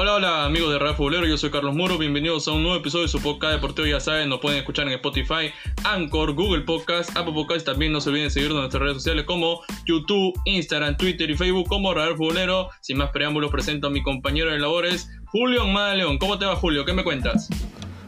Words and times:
Hola, 0.00 0.14
hola 0.14 0.44
amigos 0.44 0.72
de 0.72 0.78
Radio 0.78 0.94
Futbolero, 0.94 1.26
yo 1.26 1.36
soy 1.36 1.50
Carlos 1.50 1.74
Muro, 1.74 1.98
bienvenidos 1.98 2.46
a 2.46 2.52
un 2.52 2.62
nuevo 2.62 2.76
episodio 2.76 3.06
de 3.06 3.08
su 3.08 3.20
podcast 3.20 3.54
deportivo, 3.54 3.84
ya 3.88 3.98
saben, 3.98 4.28
nos 4.28 4.38
pueden 4.38 4.60
escuchar 4.60 4.86
en 4.86 4.92
Spotify, 4.92 5.50
Anchor, 5.82 6.34
Google 6.34 6.60
Podcast, 6.60 7.10
Apple 7.16 7.32
Podcast, 7.34 7.66
también 7.66 7.90
no 7.90 8.00
se 8.00 8.10
olviden 8.10 8.28
de 8.28 8.30
seguirnos 8.30 8.58
en 8.58 8.60
nuestras 8.60 8.80
redes 8.80 8.98
sociales 8.98 9.24
como 9.24 9.62
YouTube, 9.86 10.40
Instagram, 10.44 10.96
Twitter 10.98 11.28
y 11.28 11.36
Facebook 11.36 11.66
como 11.66 11.92
Radio 11.94 12.16
Futbolero. 12.16 12.68
Sin 12.80 12.98
más 12.98 13.10
preámbulos, 13.10 13.50
presento 13.50 13.88
a 13.88 13.90
mi 13.90 14.00
compañero 14.00 14.52
de 14.52 14.60
labores, 14.60 15.10
Julio 15.32 15.64
León. 15.66 16.18
¿Cómo 16.18 16.38
te 16.38 16.46
va 16.46 16.54
Julio? 16.54 16.84
¿Qué 16.84 16.92
me 16.92 17.02
cuentas? 17.02 17.48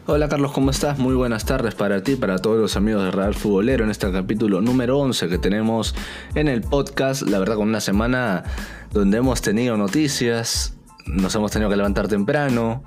Hola 0.07 0.29
Carlos, 0.29 0.53
¿cómo 0.53 0.71
estás? 0.71 0.97
Muy 0.97 1.15
buenas 1.15 1.45
tardes 1.45 1.75
para 1.75 2.01
ti, 2.01 2.15
para 2.15 2.37
todos 2.37 2.57
los 2.57 2.77
amigos 2.77 3.03
de 3.03 3.11
Real 3.11 3.33
Futbolero 3.33 3.83
en 3.83 3.91
este 3.91 4.09
capítulo 4.13 4.61
número 4.61 4.97
11 4.97 5.27
que 5.27 5.37
tenemos 5.37 5.93
en 6.35 6.47
el 6.47 6.61
podcast. 6.61 7.23
La 7.23 7.37
verdad, 7.37 7.55
con 7.55 7.67
una 7.67 7.81
semana 7.81 8.45
donde 8.93 9.17
hemos 9.17 9.41
tenido 9.41 9.75
noticias, 9.75 10.77
nos 11.05 11.33
hemos 11.35 11.51
tenido 11.51 11.69
que 11.69 11.77
levantar 11.77 12.07
temprano. 12.07 12.83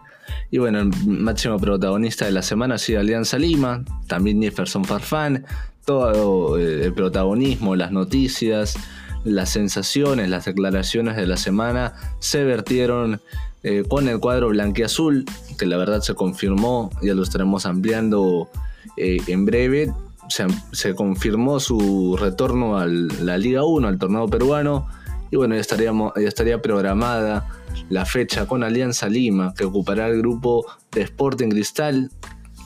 Y 0.51 0.59
bueno, 0.59 0.81
el 0.81 0.91
máximo 1.07 1.59
protagonista 1.59 2.25
de 2.25 2.33
la 2.33 2.43
semana 2.43 2.77
ha 2.77 2.79
sido 2.79 3.01
Alianza 3.01 3.39
Lima, 3.39 3.85
también 4.07 4.41
Jefferson 4.41 4.85
Farfán, 4.85 5.45
todo 5.85 6.59
eh, 6.59 6.87
el 6.87 6.95
protagonismo, 6.95 7.77
las 7.77 7.93
noticias, 7.93 8.77
las 9.25 9.51
sensaciones, 9.51 10.29
las 10.29 10.45
declaraciones 10.45 11.17
de 11.17 11.27
la 11.27 11.37
semana 11.37 11.95
se 12.21 12.45
vertieron 12.45 13.21
eh, 13.63 13.85
con 13.89 14.09
el 14.09 14.21
cuadro 14.21 14.49
blanqueazul, 14.49 15.25
que 15.59 15.67
la 15.67 15.77
verdad 15.77 16.01
se 16.01 16.15
confirmó, 16.15 16.91
ya 17.03 17.15
lo 17.15 17.23
estaremos 17.23 17.67
ampliando 17.67 18.49
eh, 18.97 19.19
en 19.27 19.45
breve. 19.45 19.93
Se, 20.29 20.47
se, 20.73 20.95
confirmó 20.95 21.61
su 21.61 22.17
retorno 22.19 22.79
a 22.79 22.87
la 22.87 23.37
Liga 23.37 23.65
1, 23.65 23.89
al 23.89 23.99
torneo 23.99 24.27
peruano, 24.27 24.89
y 25.35 25.37
bueno, 25.37 25.57
ya, 25.57 25.61
estaríamos, 25.63 26.13
ya 26.15 26.29
estaría 26.29 26.63
programada 26.63 27.49
la 27.89 28.07
fecha 28.07 28.47
con 28.47 28.63
Alianza 28.63 29.09
Lima, 29.09 29.53
que 29.53 29.65
ocupará 29.65 30.07
el 30.07 30.19
grupo 30.19 30.65
de 30.93 31.03
Sporting 31.03 31.49
Cristal. 31.49 32.09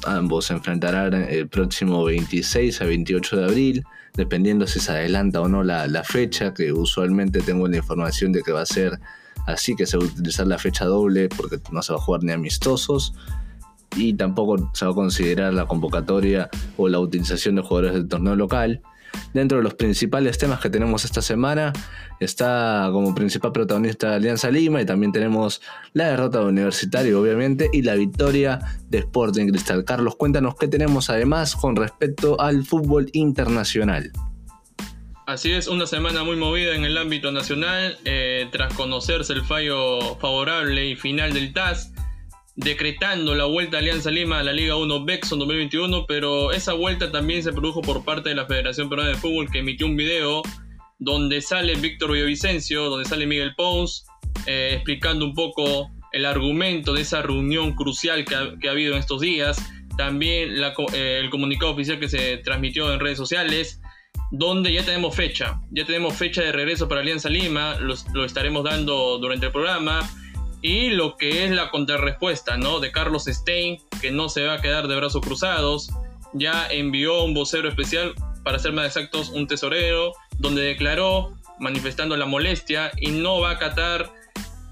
Ambos 0.04 0.44
se 0.44 0.52
enfrentarán 0.52 1.14
el 1.14 1.48
próximo 1.48 2.04
26 2.04 2.82
a 2.82 2.84
28 2.84 3.36
de 3.38 3.44
abril, 3.46 3.84
dependiendo 4.12 4.66
si 4.66 4.80
se 4.80 4.92
adelanta 4.92 5.40
o 5.40 5.48
no 5.48 5.64
la, 5.64 5.86
la 5.86 6.04
fecha, 6.04 6.52
que 6.52 6.70
usualmente 6.70 7.40
tengo 7.40 7.66
la 7.68 7.78
información 7.78 8.32
de 8.32 8.42
que 8.42 8.52
va 8.52 8.60
a 8.60 8.66
ser 8.66 9.00
así, 9.46 9.74
que 9.74 9.86
se 9.86 9.96
va 9.96 10.04
a 10.04 10.06
utilizar 10.06 10.46
la 10.46 10.58
fecha 10.58 10.84
doble 10.84 11.30
porque 11.30 11.56
no 11.72 11.80
se 11.80 11.94
va 11.94 11.98
a 11.98 12.02
jugar 12.02 12.22
ni 12.22 12.32
amistosos 12.32 13.14
y 13.96 14.12
tampoco 14.12 14.70
se 14.74 14.84
va 14.84 14.90
a 14.90 14.94
considerar 14.94 15.54
la 15.54 15.64
convocatoria 15.64 16.50
o 16.76 16.86
la 16.90 16.98
utilización 16.98 17.54
de 17.54 17.62
jugadores 17.62 17.94
del 17.94 18.08
torneo 18.08 18.36
local. 18.36 18.82
Dentro 19.34 19.58
de 19.58 19.64
los 19.64 19.74
principales 19.74 20.38
temas 20.38 20.60
que 20.60 20.70
tenemos 20.70 21.04
esta 21.04 21.22
semana 21.22 21.72
está 22.20 22.88
como 22.92 23.14
principal 23.14 23.52
protagonista 23.52 24.14
Alianza 24.14 24.50
Lima 24.50 24.80
y 24.80 24.86
también 24.86 25.12
tenemos 25.12 25.60
la 25.92 26.08
derrota 26.08 26.40
de 26.40 26.46
Universitario 26.46 27.20
obviamente 27.20 27.68
y 27.72 27.82
la 27.82 27.94
victoria 27.94 28.58
de 28.88 28.98
Sporting 28.98 29.48
Cristal. 29.48 29.84
Carlos, 29.84 30.16
cuéntanos 30.16 30.54
qué 30.56 30.68
tenemos 30.68 31.10
además 31.10 31.54
con 31.54 31.76
respecto 31.76 32.40
al 32.40 32.64
fútbol 32.64 33.08
internacional. 33.12 34.10
Así 35.28 35.52
es, 35.52 35.68
una 35.68 35.86
semana 35.86 36.24
muy 36.24 36.36
movida 36.36 36.74
en 36.74 36.84
el 36.84 36.96
ámbito 36.96 37.30
nacional, 37.30 37.98
eh, 38.06 38.48
tras 38.50 38.72
conocerse 38.72 39.34
el 39.34 39.44
fallo 39.44 40.16
favorable 40.16 40.88
y 40.88 40.96
final 40.96 41.34
del 41.34 41.52
TAS, 41.52 41.92
decretando 42.58 43.36
la 43.36 43.44
vuelta 43.44 43.76
de 43.76 43.84
Alianza 43.84 44.10
Lima 44.10 44.40
a 44.40 44.42
la 44.42 44.52
Liga 44.52 44.74
1 44.74 45.04
Bexon 45.04 45.38
2021, 45.38 46.06
pero 46.06 46.50
esa 46.50 46.72
vuelta 46.72 47.12
también 47.12 47.40
se 47.44 47.52
produjo 47.52 47.82
por 47.82 48.04
parte 48.04 48.30
de 48.30 48.34
la 48.34 48.46
Federación 48.46 48.88
Peruana 48.88 49.10
de 49.10 49.16
Fútbol 49.16 49.48
que 49.48 49.60
emitió 49.60 49.86
un 49.86 49.96
video 49.96 50.42
donde 50.98 51.40
sale 51.40 51.76
Víctor 51.76 52.10
Villavicencio, 52.12 52.90
donde 52.90 53.08
sale 53.08 53.28
Miguel 53.28 53.54
Pons, 53.54 54.04
eh, 54.46 54.70
explicando 54.74 55.24
un 55.24 55.34
poco 55.34 55.88
el 56.10 56.26
argumento 56.26 56.94
de 56.94 57.02
esa 57.02 57.22
reunión 57.22 57.76
crucial 57.76 58.24
que 58.24 58.34
ha, 58.34 58.70
habido 58.72 58.94
en 58.94 58.98
estos 58.98 59.20
días, 59.20 59.64
también 59.96 60.50
eh, 60.94 61.20
el 61.22 61.30
comunicado 61.30 61.70
oficial 61.70 62.00
que 62.00 62.08
se 62.08 62.38
transmitió 62.38 62.92
en 62.92 62.98
redes 62.98 63.18
sociales, 63.18 63.80
donde 64.32 64.72
ya 64.72 64.84
tenemos 64.84 65.14
fecha, 65.14 65.60
ya 65.70 65.84
tenemos 65.84 66.14
fecha 66.14 66.42
de 66.42 66.50
regreso 66.50 66.88
para 66.88 67.02
Alianza 67.02 67.28
Lima, 67.28 67.76
lo 67.78 68.24
estaremos 68.24 68.64
dando 68.64 69.18
durante 69.18 69.46
el 69.46 69.52
programa 69.52 70.00
y 70.60 70.90
lo 70.90 71.16
que 71.16 71.44
es 71.44 71.50
la 71.50 71.70
contrarrespuesta, 71.70 72.56
¿no? 72.56 72.80
De 72.80 72.90
Carlos 72.90 73.24
Stein, 73.26 73.78
que 74.00 74.10
no 74.10 74.28
se 74.28 74.44
va 74.44 74.54
a 74.54 74.60
quedar 74.60 74.88
de 74.88 74.96
brazos 74.96 75.22
cruzados, 75.22 75.90
ya 76.32 76.66
envió 76.68 77.22
un 77.22 77.34
vocero 77.34 77.68
especial, 77.68 78.14
para 78.42 78.58
ser 78.58 78.72
más 78.72 78.86
exactos, 78.86 79.30
un 79.30 79.46
tesorero, 79.46 80.12
donde 80.38 80.62
declaró, 80.62 81.32
manifestando 81.58 82.16
la 82.16 82.26
molestia, 82.26 82.90
y 82.96 83.10
no 83.10 83.40
va 83.40 83.50
a 83.50 83.54
acatar 83.54 84.12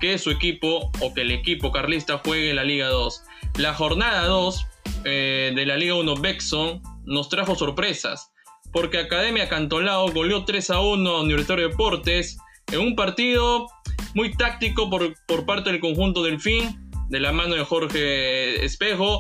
que 0.00 0.19
su 0.19 0.30
equipo 0.30 0.91
o 1.00 1.14
que 1.14 1.22
el 1.22 1.30
equipo 1.30 1.72
carlista 1.72 2.20
juegue 2.25 2.52
la 2.54 2.64
Liga 2.64 2.88
2. 2.88 3.22
La 3.58 3.75
jornada 3.75 4.26
2 4.26 4.66
eh, 5.04 5.52
de 5.54 5.66
la 5.66 5.76
Liga 5.76 5.94
1 5.94 6.16
Bexon 6.16 6.82
nos 7.04 7.28
trajo 7.28 7.54
sorpresas, 7.54 8.32
porque 8.72 8.98
Academia 8.98 9.48
Cantolao 9.48 10.10
goleó 10.12 10.44
3 10.44 10.70
a 10.70 10.80
1 10.80 11.10
a 11.10 11.22
Universitario 11.22 11.64
de 11.64 11.70
Deportes 11.70 12.38
en 12.72 12.80
un 12.80 12.96
partido 12.96 13.69
muy 14.14 14.34
táctico 14.34 14.88
por, 14.90 15.14
por 15.26 15.46
parte 15.46 15.70
del 15.70 15.80
conjunto 15.80 16.22
del 16.22 16.40
fin, 16.40 16.90
de 17.08 17.20
la 17.20 17.32
mano 17.32 17.54
de 17.54 17.64
Jorge 17.64 18.64
Espejo. 18.64 19.18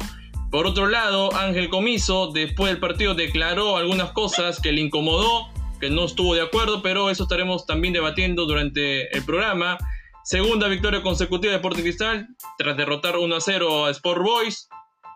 Por 0.50 0.66
otro 0.66 0.86
lado, 0.86 1.34
Ángel 1.34 1.68
Comiso, 1.68 2.30
después 2.32 2.70
del 2.70 2.80
partido, 2.80 3.14
declaró 3.14 3.76
algunas 3.76 4.12
cosas 4.12 4.60
que 4.60 4.72
le 4.72 4.80
incomodó, 4.80 5.48
que 5.80 5.90
no 5.90 6.04
estuvo 6.04 6.34
de 6.34 6.42
acuerdo, 6.42 6.82
pero 6.82 7.10
eso 7.10 7.24
estaremos 7.24 7.66
también 7.66 7.92
debatiendo 7.92 8.46
durante 8.46 9.14
el 9.14 9.24
programa. 9.24 9.76
Segunda 10.24 10.68
victoria 10.68 11.02
consecutiva 11.02 11.52
de 11.52 11.56
Sporting 11.56 11.82
Cristal, 11.82 12.28
tras 12.58 12.76
derrotar 12.76 13.16
1 13.16 13.36
a 13.36 13.40
0 13.40 13.86
a 13.86 13.90
Sport 13.90 14.22
Boys, 14.22 14.68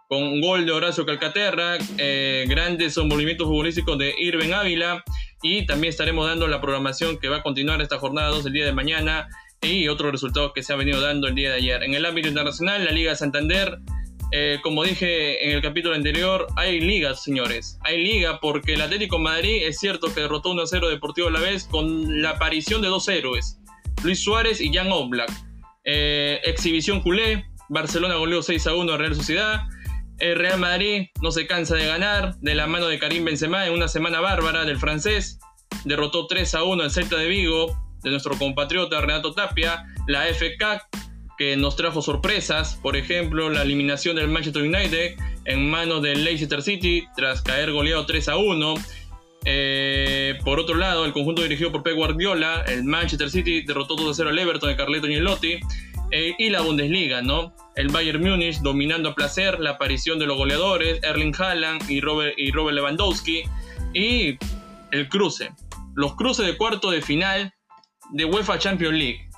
con 0.09 0.23
un 0.25 0.41
gol 0.41 0.67
de 0.67 0.73
Horacio 0.73 1.07
Calcaterra, 1.07 1.79
eh, 1.97 2.45
grandes 2.49 2.99
movimientos 2.99 3.47
futbolísticos 3.47 3.97
de 3.99 4.15
Irving 4.19 4.53
Ávila, 4.53 5.05
y 5.43 5.67
también 5.67 5.91
estaremos 5.91 6.27
dando 6.27 6.49
la 6.49 6.61
programación 6.61 7.19
que 7.19 7.29
va 7.29 7.39
a 7.39 7.43
continuar 7.43 7.81
esta 7.81 7.99
jornada 7.99 8.29
2 8.29 8.47
el 8.47 8.53
día 8.53 8.65
de 8.67 8.73
mañana 8.73 9.29
y 9.63 9.89
otros 9.89 10.13
resultados 10.13 10.53
que 10.55 10.63
se 10.63 10.73
han 10.73 10.79
venido 10.79 11.01
dando 11.01 11.29
el 11.29 11.35
día 11.35 11.51
de 11.51 11.57
ayer. 11.57 11.83
En 11.83 11.95
el 11.95 12.07
ámbito 12.07 12.29
internacional, 12.29 12.85
la 12.85 12.93
Liga 12.93 13.15
Santander, 13.15 13.79
eh, 14.33 14.59
como 14.63 14.85
dije 14.85 15.45
en 15.45 15.55
el 15.55 15.61
capítulo 15.61 15.95
anterior, 15.95 16.47
hay 16.57 16.81
ligas, 16.81 17.23
señores. 17.23 17.79
Hay 17.83 18.03
liga 18.03 18.41
porque 18.41 18.75
el 18.75 18.81
Atlético 18.81 19.19
Madrid 19.19 19.67
es 19.67 19.79
cierto 19.79 20.13
que 20.15 20.23
derrotó 20.23 20.51
1-0 20.55 20.89
Deportivo 20.89 21.29
a 21.29 21.31
la 21.31 21.41
vez 21.41 21.65
con 21.65 22.23
la 22.23 22.31
aparición 22.31 22.81
de 22.81 22.89
dos 22.89 23.07
héroes, 23.09 23.59
Luis 24.03 24.23
Suárez 24.23 24.61
y 24.63 24.73
Jan 24.73 24.91
Oblak. 24.93 25.31
Eh, 25.85 26.41
exhibición 26.45 27.03
culé, 27.03 27.45
Barcelona 27.69 28.15
goleó 28.15 28.43
6-1 28.43 28.95
a 28.95 28.97
Real 28.97 29.15
Sociedad. 29.15 29.65
El 30.19 30.37
Real 30.37 30.59
Madrid 30.59 31.09
no 31.21 31.33
se 31.33 31.47
cansa 31.47 31.75
de 31.75 31.87
ganar 31.87 32.37
de 32.41 32.55
la 32.55 32.67
mano 32.67 32.89
de 32.89 32.99
Karim 32.99 33.27
Benzema 33.27 33.67
en 33.67 33.75
una 33.75 33.89
semana 33.89 34.21
bárbara 34.21 34.65
del 34.65 34.79
francés. 34.79 35.39
Derrotó 35.85 36.27
3 36.27 36.55
a 36.55 36.65
1 36.65 36.83
al 36.83 36.91
Celta 36.91 37.17
de 37.17 37.29
Vigo 37.29 37.90
de 38.03 38.11
nuestro 38.11 38.37
compatriota 38.37 39.01
Renato 39.01 39.33
Tapia, 39.33 39.87
la 40.07 40.25
FK 40.27 40.89
que 41.41 41.57
nos 41.57 41.75
trajo 41.75 42.03
sorpresas, 42.03 42.79
por 42.83 42.97
ejemplo, 42.97 43.49
la 43.49 43.63
eliminación 43.63 44.17
del 44.17 44.29
Manchester 44.29 44.63
United 44.63 45.17
en 45.47 45.71
manos 45.71 46.03
del 46.03 46.23
Leicester 46.23 46.61
City 46.61 47.05
tras 47.17 47.41
caer 47.41 47.73
goleado 47.73 48.05
3 48.05 48.29
a 48.29 48.37
1. 48.37 48.75
Eh, 49.47 50.39
por 50.45 50.61
otro 50.61 50.75
lado, 50.75 51.07
el 51.07 51.15
conjunto 51.15 51.43
dirigido 51.43 51.73
por 51.73 51.83
Pep 51.83 51.97
Guardiola, 51.97 52.63
el 52.69 52.85
Manchester 52.85 53.31
City 53.31 53.63
derrotó 53.63 53.97
2 53.97 54.11
a 54.11 54.15
0 54.15 54.29
al 54.29 54.39
Everton 54.39 54.69
de 54.69 54.77
Carleto 54.77 55.07
Ancelotti. 55.07 55.61
Eh, 56.13 56.35
y 56.39 56.51
la 56.51 56.61
Bundesliga, 56.61 57.23
¿no? 57.23 57.55
El 57.77 57.89
Bayern 57.89 58.21
Múnich 58.21 58.59
dominando 58.59 59.11
a 59.11 59.15
placer, 59.15 59.61
la 59.61 59.71
aparición 59.71 60.19
de 60.19 60.27
los 60.27 60.37
goleadores, 60.37 61.01
Erling 61.05 61.35
Haaland 61.39 61.89
y 61.89 62.01
Robert, 62.01 62.35
y 62.37 62.51
Robert 62.51 62.75
Lewandowski. 62.75 63.45
Y 63.95 64.37
el 64.91 65.09
cruce. 65.09 65.53
Los 65.95 66.17
cruces 66.17 66.47
de 66.47 66.57
cuarto 66.57 66.91
de 66.91 67.01
final 67.01 67.55
de 68.13 68.25
UEFA 68.25 68.59
Champions 68.59 68.95
League. 68.95 69.29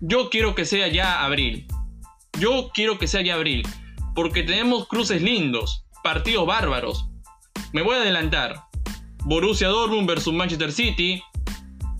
Yo 0.00 0.30
quiero 0.30 0.54
que 0.54 0.64
sea 0.64 0.88
ya 0.88 1.24
abril. 1.24 1.66
Yo 2.38 2.70
quiero 2.72 2.98
que 2.98 3.06
sea 3.06 3.22
ya 3.22 3.34
abril. 3.34 3.62
Porque 4.14 4.42
tenemos 4.42 4.88
cruces 4.88 5.22
lindos, 5.22 5.84
partidos 6.02 6.46
bárbaros. 6.46 7.06
Me 7.72 7.82
voy 7.82 7.96
a 7.96 8.00
adelantar. 8.00 8.62
Borussia 9.24 9.68
Dortmund 9.68 10.08
versus 10.08 10.32
Manchester 10.32 10.72
City. 10.72 11.22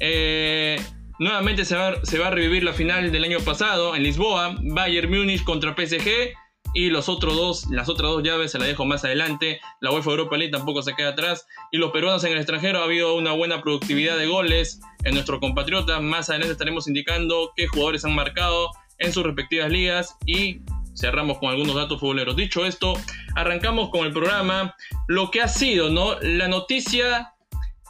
Eh, 0.01 0.83
nuevamente 1.19 1.65
se 1.65 1.77
va, 1.77 2.05
se 2.05 2.19
va, 2.19 2.29
a 2.29 2.31
revivir 2.31 2.65
la 2.65 2.73
final 2.73 3.13
del 3.13 3.25
año 3.25 3.41
pasado 3.41 3.95
en 3.95 4.03
Lisboa. 4.03 4.57
Bayern 4.61 5.11
Múnich 5.11 5.45
contra 5.45 5.75
PSG. 5.75 6.35
Y 6.73 6.91
los 6.91 7.09
otros 7.09 7.35
dos, 7.35 7.67
las 7.71 7.89
otras 7.89 8.11
dos 8.11 8.23
llaves 8.23 8.53
se 8.53 8.59
las 8.59 8.69
dejo 8.69 8.85
más 8.85 9.05
adelante. 9.05 9.61
La 9.81 9.91
UEFA 9.91 10.11
Europa 10.11 10.37
League 10.37 10.53
tampoco 10.53 10.83
se 10.83 10.95
queda 10.95 11.11
atrás. 11.11 11.47
Y 11.73 11.79
los 11.79 11.91
peruanos 11.91 12.23
en 12.25 12.33
el 12.33 12.39
extranjero 12.39 12.81
ha 12.81 12.85
habido 12.85 13.15
una 13.17 13.33
buena 13.33 13.61
productividad 13.61 14.17
de 14.17 14.27
goles 14.27 14.81
en 15.05 15.15
nuestro 15.15 15.41
compatriota. 15.41 16.01
Más 16.01 16.31
adelante 16.31 16.53
estaremos 16.53 16.87
indicando 16.87 17.53
qué 17.57 17.67
jugadores 17.67 18.05
han 18.05 18.15
marcado 18.15 18.71
en 18.99 19.13
sus 19.13 19.25
respectivas 19.25 19.71
ligas. 19.71 20.17
Y 20.27 20.61
cerramos 20.95 21.39
con 21.39 21.51
algunos 21.51 21.75
datos 21.75 21.99
futboleros. 21.99 22.37
Dicho 22.37 22.65
esto, 22.65 22.95
arrancamos 23.35 23.91
con 23.91 24.07
el 24.07 24.13
programa. 24.13 24.75
Lo 25.09 25.31
que 25.31 25.41
ha 25.41 25.49
sido, 25.49 25.91
¿no? 25.91 26.21
La 26.21 26.47
noticia 26.47 27.33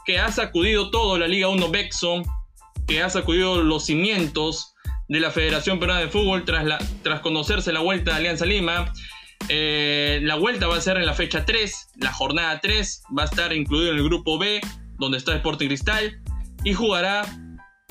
que 0.05 0.19
ha 0.19 0.31
sacudido 0.31 0.89
todo 0.89 1.17
la 1.17 1.27
Liga 1.27 1.47
1 1.49 1.69
Bexon, 1.69 2.23
que 2.87 3.03
ha 3.03 3.09
sacudido 3.09 3.61
los 3.61 3.85
cimientos 3.85 4.70
de 5.11 5.19
la 5.19 5.29
Federación 5.29 5.77
Peruana 5.77 5.99
de 5.99 6.07
Fútbol 6.07 6.45
tras, 6.45 6.65
tras 7.03 7.19
conocerse 7.19 7.73
la 7.73 7.81
vuelta 7.81 8.11
de 8.11 8.17
Alianza 8.17 8.45
Lima. 8.45 8.93
Eh, 9.49 10.21
la 10.23 10.35
vuelta 10.35 10.67
va 10.67 10.77
a 10.77 10.81
ser 10.81 10.95
en 10.95 11.05
la 11.05 11.13
fecha 11.13 11.43
3, 11.43 11.89
la 11.97 12.13
jornada 12.13 12.61
3, 12.61 13.03
va 13.17 13.23
a 13.23 13.25
estar 13.25 13.51
incluido 13.51 13.91
en 13.91 13.97
el 13.97 14.05
grupo 14.05 14.39
B, 14.39 14.61
donde 14.97 15.17
está 15.17 15.35
Sporting 15.35 15.67
Cristal, 15.67 16.21
y 16.63 16.73
jugará 16.73 17.25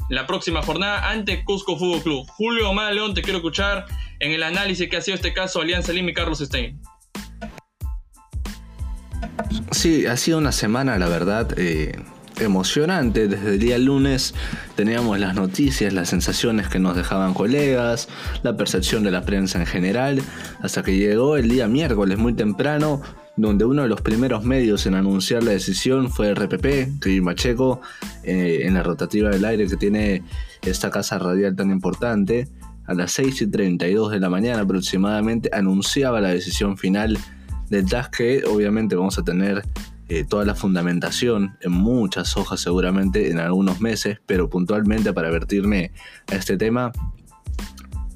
la 0.09 0.27
próxima 0.27 0.63
jornada 0.63 1.11
ante 1.11 1.45
Cusco 1.45 1.77
Fútbol 1.77 2.03
Club. 2.03 2.27
Julio 2.27 2.71
Omar 2.71 2.95
León, 2.95 3.13
te 3.13 3.21
quiero 3.21 3.37
escuchar 3.37 3.85
en 4.19 4.33
el 4.33 4.43
análisis 4.43 4.89
que 4.89 4.97
ha 4.97 5.03
sido 5.03 5.17
este 5.17 5.35
caso 5.35 5.61
Alianza 5.61 5.93
Lima 5.93 6.13
y 6.13 6.15
Carlos 6.15 6.39
Stein. 6.39 6.81
Sí, 9.73 10.07
ha 10.07 10.17
sido 10.17 10.39
una 10.39 10.53
semana, 10.53 10.99
la 10.99 11.09
verdad, 11.09 11.53
eh, 11.59 12.03
emocionante. 12.41 13.29
Desde 13.29 13.51
el 13.51 13.59
día 13.59 13.79
lunes 13.79 14.35
teníamos 14.77 15.19
las 15.19 15.35
noticias, 15.35 15.93
las 15.93 16.09
sensaciones 16.09 16.69
que 16.69 16.79
nos 16.79 16.97
dejaban 16.97 17.35
colegas, 17.35 18.09
la 18.43 18.57
percepción 18.57 19.05
de 19.05 19.11
la 19.11 19.23
prensa 19.23 19.59
en 19.59 19.67
general, 19.67 20.23
hasta 20.61 20.83
que 20.83 20.97
llegó 20.97 21.37
el 21.37 21.49
día 21.49 21.69
miércoles 21.69 22.19
muy 22.19 22.35
temprano, 22.35 23.03
donde 23.37 23.65
uno 23.65 23.83
de 23.83 23.89
los 23.89 24.01
primeros 24.01 24.45
medios 24.45 24.87
en 24.87 24.95
anunciar 24.95 25.43
la 25.43 25.53
decisión 25.53 26.11
fue 26.11 26.35
RPP, 26.35 27.01
que 27.01 27.21
Macheco, 27.23 27.81
eh, 28.23 28.61
en 28.65 28.75
la 28.75 28.83
rotativa 28.83 29.31
del 29.31 29.45
aire 29.45 29.67
que 29.67 29.77
tiene 29.77 30.23
esta 30.63 30.91
casa 30.91 31.19
radial 31.19 31.57
tan 31.57 31.71
importante, 31.71 32.49
a 32.87 32.95
las 32.95 33.13
6 33.13 33.43
y 33.43 33.47
32 33.47 34.11
de 34.11 34.21
la 34.21 34.29
mañana 34.29 34.63
aproximadamente 34.63 35.49
anunciaba 35.53 36.21
la 36.21 36.31
decisión 36.31 36.77
final 36.77 37.17
del 37.69 37.89
TAS 37.89 38.09
que 38.09 38.43
obviamente 38.45 38.97
vamos 38.97 39.17
a 39.17 39.23
tener 39.23 39.63
eh, 40.11 40.25
toda 40.25 40.45
la 40.45 40.57
fundamentación 40.57 41.57
en 41.61 41.71
muchas 41.71 42.37
hojas 42.37 42.61
seguramente 42.61 43.31
en 43.31 43.39
algunos 43.39 43.81
meses, 43.81 44.19
pero 44.27 44.51
puntualmente 44.51 45.13
para 45.13 45.31
vertirme 45.31 45.93
a 46.27 46.35
este 46.35 46.57
tema, 46.57 46.91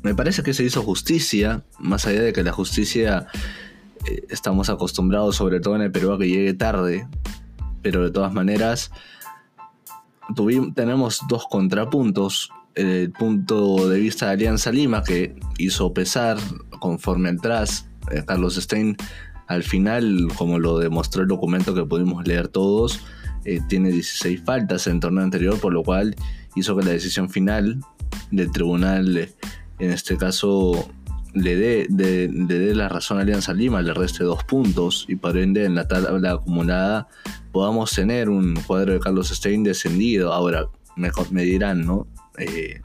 me 0.03 0.13
parece 0.13 0.43
que 0.43 0.55
se 0.55 0.65
hizo 0.65 0.83
justicia, 0.83 1.63
más 1.79 2.05
allá 2.09 2.23
de 2.23 2.33
que 2.33 2.43
la 2.43 2.51
justicia 2.51 3.29
eh, 4.07 4.27
estamos 4.29 4.71
acostumbrados 4.71 5.37
sobre 5.37 5.61
todo 5.61 5.77
en 5.77 5.83
el 5.83 5.93
Perú 5.93 6.11
a 6.11 6.19
que 6.19 6.29
llegue 6.29 6.53
tarde, 6.55 7.07
pero 7.81 8.03
de 8.03 8.11
todas 8.11 8.35
maneras 8.35 8.91
tenemos 10.75 11.21
dos 11.29 11.47
contrapuntos. 11.49 12.51
El 12.75 13.13
punto 13.13 13.89
de 13.89 14.01
vista 14.01 14.27
de 14.27 14.33
Alianza 14.33 14.73
Lima, 14.73 15.05
que 15.05 15.37
hizo 15.59 15.95
pesar 15.95 16.39
conforme 16.81 17.29
atrás 17.29 17.89
eh, 18.11 18.25
Carlos 18.27 18.57
Stein 18.57 18.97
al 19.47 19.63
final, 19.63 20.29
como 20.37 20.59
lo 20.59 20.79
demostró 20.79 21.23
el 21.23 21.29
documento 21.29 21.75
que 21.75 21.85
pudimos 21.85 22.27
leer 22.27 22.49
todos, 22.49 23.01
eh, 23.45 23.61
tiene 23.69 23.91
16 23.91 24.43
faltas 24.45 24.87
en 24.87 25.01
torneo 25.01 25.23
anterior, 25.23 25.59
por 25.61 25.73
lo 25.73 25.83
cual 25.83 26.17
hizo 26.55 26.77
que 26.77 26.85
la 26.85 26.93
decisión 26.93 27.29
final 27.29 27.81
del 28.31 28.51
tribunal, 28.51 29.29
en 29.79 29.91
este 29.91 30.17
caso, 30.17 30.89
le 31.35 31.57
dé, 31.57 32.75
la 32.75 32.89
razón 32.89 33.19
a 33.19 33.23
Alianza 33.23 33.53
Lima, 33.53 33.83
le 33.83 33.93
reste 33.93 34.25
dos 34.25 34.45
puntos 34.45 35.05
y 35.09 35.17
por 35.17 35.37
ende 35.37 35.65
en 35.65 35.75
la 35.75 35.89
tabla 35.89 36.33
acumulada 36.33 37.09
podamos 37.53 37.91
tener 37.91 38.29
un 38.29 38.55
cuadro 38.67 38.93
de 38.93 39.01
Carlos 39.01 39.29
Stein 39.29 39.65
descendido. 39.65 40.33
Ahora, 40.33 40.67
me, 40.97 41.11
me 41.31 41.43
dirán, 41.43 41.85
¿no? 41.85 42.07
Eh, 42.39 42.81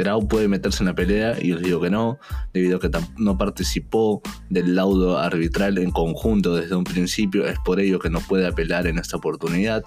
Grau 0.00 0.26
puede 0.26 0.48
meterse 0.48 0.82
en 0.82 0.88
la 0.88 0.94
pelea 0.94 1.36
y 1.40 1.52
os 1.52 1.62
digo 1.62 1.80
que 1.80 1.90
no, 1.90 2.18
debido 2.52 2.78
a 2.78 2.80
que 2.80 2.90
no 3.18 3.38
participó 3.38 4.22
del 4.48 4.74
laudo 4.74 5.18
arbitral 5.18 5.78
en 5.78 5.90
conjunto 5.90 6.56
desde 6.56 6.74
un 6.74 6.84
principio, 6.84 7.46
es 7.46 7.58
por 7.64 7.80
ello 7.80 7.98
que 7.98 8.10
no 8.10 8.20
puede 8.20 8.46
apelar 8.46 8.86
en 8.86 8.98
esta 8.98 9.16
oportunidad. 9.16 9.84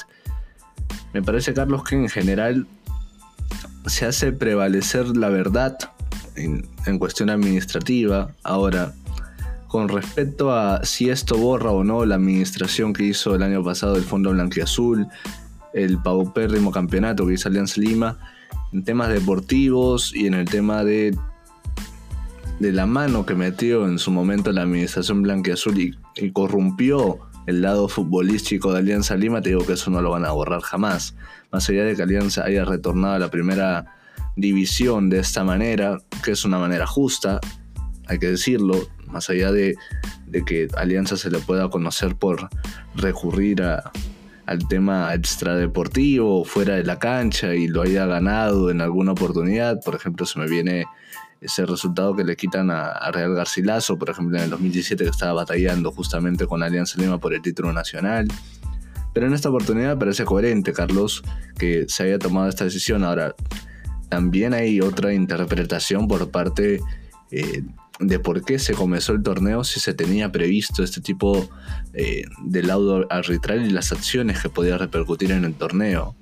Me 1.13 1.21
parece, 1.21 1.53
Carlos, 1.53 1.83
que 1.83 1.95
en 1.95 2.09
general 2.09 2.67
se 3.85 4.05
hace 4.05 4.31
prevalecer 4.31 5.15
la 5.17 5.29
verdad 5.29 5.77
en, 6.35 6.99
cuestión 6.99 7.29
administrativa. 7.29 8.31
Ahora, 8.43 8.93
con 9.67 9.89
respecto 9.89 10.51
a 10.51 10.83
si 10.83 11.09
esto 11.09 11.37
borra 11.37 11.71
o 11.71 11.83
no 11.83 12.05
la 12.05 12.15
administración 12.15 12.93
que 12.93 13.03
hizo 13.03 13.35
el 13.35 13.43
año 13.43 13.63
pasado 13.63 13.95
el 13.95 14.03
Fondo 14.03 14.31
Blanquiazul, 14.31 15.07
el 15.73 16.01
paupérrimo 16.01 16.71
campeonato 16.71 17.25
que 17.25 17.33
hizo 17.33 17.49
Alianza 17.49 17.81
Lima, 17.81 18.17
en 18.73 18.83
temas 18.83 19.09
deportivos 19.09 20.13
y 20.15 20.27
en 20.27 20.33
el 20.33 20.45
tema 20.45 20.83
de, 20.83 21.15
de 22.59 22.71
la 22.71 22.85
mano 22.85 23.25
que 23.25 23.35
metió 23.35 23.87
en 23.87 23.99
su 23.99 24.11
momento 24.11 24.51
la 24.51 24.63
administración 24.63 25.21
blanqueazul 25.21 25.79
y, 25.79 25.95
y 26.15 26.31
corrompió 26.31 27.19
el 27.45 27.61
lado 27.61 27.87
futbolístico 27.87 28.71
de 28.71 28.79
Alianza 28.79 29.15
Lima, 29.15 29.41
te 29.41 29.49
digo 29.49 29.65
que 29.65 29.73
eso 29.73 29.91
no 29.91 30.01
lo 30.01 30.11
van 30.11 30.25
a 30.25 30.31
borrar 30.31 30.61
jamás. 30.61 31.15
Más 31.51 31.69
allá 31.69 31.83
de 31.83 31.95
que 31.95 32.03
Alianza 32.03 32.45
haya 32.45 32.65
retornado 32.65 33.15
a 33.15 33.19
la 33.19 33.29
primera 33.29 33.97
división 34.35 35.09
de 35.09 35.19
esta 35.19 35.43
manera, 35.43 35.99
que 36.23 36.31
es 36.31 36.45
una 36.45 36.57
manera 36.57 36.87
justa, 36.87 37.39
hay 38.07 38.17
que 38.17 38.29
decirlo, 38.29 38.87
más 39.07 39.29
allá 39.29 39.51
de, 39.51 39.75
de 40.25 40.43
que 40.45 40.67
Alianza 40.77 41.17
se 41.17 41.29
le 41.29 41.39
pueda 41.39 41.69
conocer 41.69 42.15
por 42.15 42.49
recurrir 42.95 43.61
a, 43.61 43.91
al 44.45 44.67
tema 44.67 45.13
extradeportivo, 45.13 46.43
fuera 46.43 46.75
de 46.75 46.83
la 46.83 46.99
cancha 46.99 47.55
y 47.55 47.67
lo 47.67 47.81
haya 47.81 48.05
ganado 48.05 48.69
en 48.69 48.81
alguna 48.81 49.13
oportunidad. 49.13 49.79
Por 49.83 49.95
ejemplo, 49.95 50.25
se 50.25 50.39
me 50.39 50.47
viene 50.47 50.85
ese 51.41 51.65
resultado 51.65 52.15
que 52.15 52.23
le 52.23 52.35
quitan 52.35 52.71
a, 52.71 53.11
Real 53.11 53.33
Garcilaso, 53.33 53.97
por 53.97 54.09
ejemplo, 54.09 54.37
en 54.37 54.43
el 54.45 54.49
2017 54.49 55.03
que 55.03 55.09
estaba 55.09 55.33
batallando 55.33 55.91
justamente 55.91 56.47
con 56.47 56.63
Alianza 56.63 56.99
Lima 56.99 57.19
por 57.19 57.33
el 57.33 57.41
título 57.41 57.73
nacional. 57.73 58.27
Pero 59.13 59.27
en 59.27 59.33
esta 59.33 59.49
oportunidad 59.49 59.97
parece 59.97 60.25
coherente, 60.25 60.73
Carlos, 60.73 61.23
que 61.57 61.85
se 61.87 62.03
haya 62.03 62.19
tomado 62.19 62.49
esta 62.49 62.63
decisión. 62.63 63.03
Ahora, 63.03 63.35
también 64.09 64.53
hay 64.53 64.81
otra 64.81 65.13
interpretación 65.13 66.07
por 66.07 66.31
parte 66.31 66.81
eh, 67.31 67.63
de 67.99 68.19
por 68.19 68.43
qué 68.43 68.59
se 68.59 68.73
comenzó 68.73 69.13
el 69.13 69.23
torneo 69.23 69.63
si 69.63 69.79
se 69.79 69.93
tenía 69.93 70.31
previsto 70.31 70.83
este 70.83 71.01
tipo 71.01 71.47
eh, 71.93 72.25
de 72.43 72.63
laudo 72.63 73.05
arbitral 73.09 73.65
y 73.65 73.69
las 73.69 73.91
acciones 73.91 74.41
que 74.41 74.49
podía 74.49 74.77
repercutir 74.77 75.31
en 75.31 75.45
el 75.45 75.53
torneo. 75.53 76.15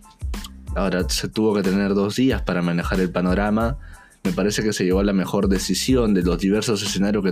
Ahora 0.76 1.08
se 1.10 1.28
tuvo 1.28 1.54
que 1.54 1.64
tener 1.64 1.94
dos 1.94 2.16
días 2.16 2.42
para 2.42 2.62
manejar 2.62 3.00
el 3.00 3.10
panorama. 3.10 3.78
Me 4.24 4.32
parece 4.32 4.64
que 4.64 4.74
se 4.74 4.84
llevó 4.86 5.00
a 5.00 5.04
la 5.04 5.14
mejor 5.14 5.48
decisión 5.48 6.14
de 6.14 6.22
los 6.22 6.40
diversos 6.40 6.84
escenarios 6.84 7.24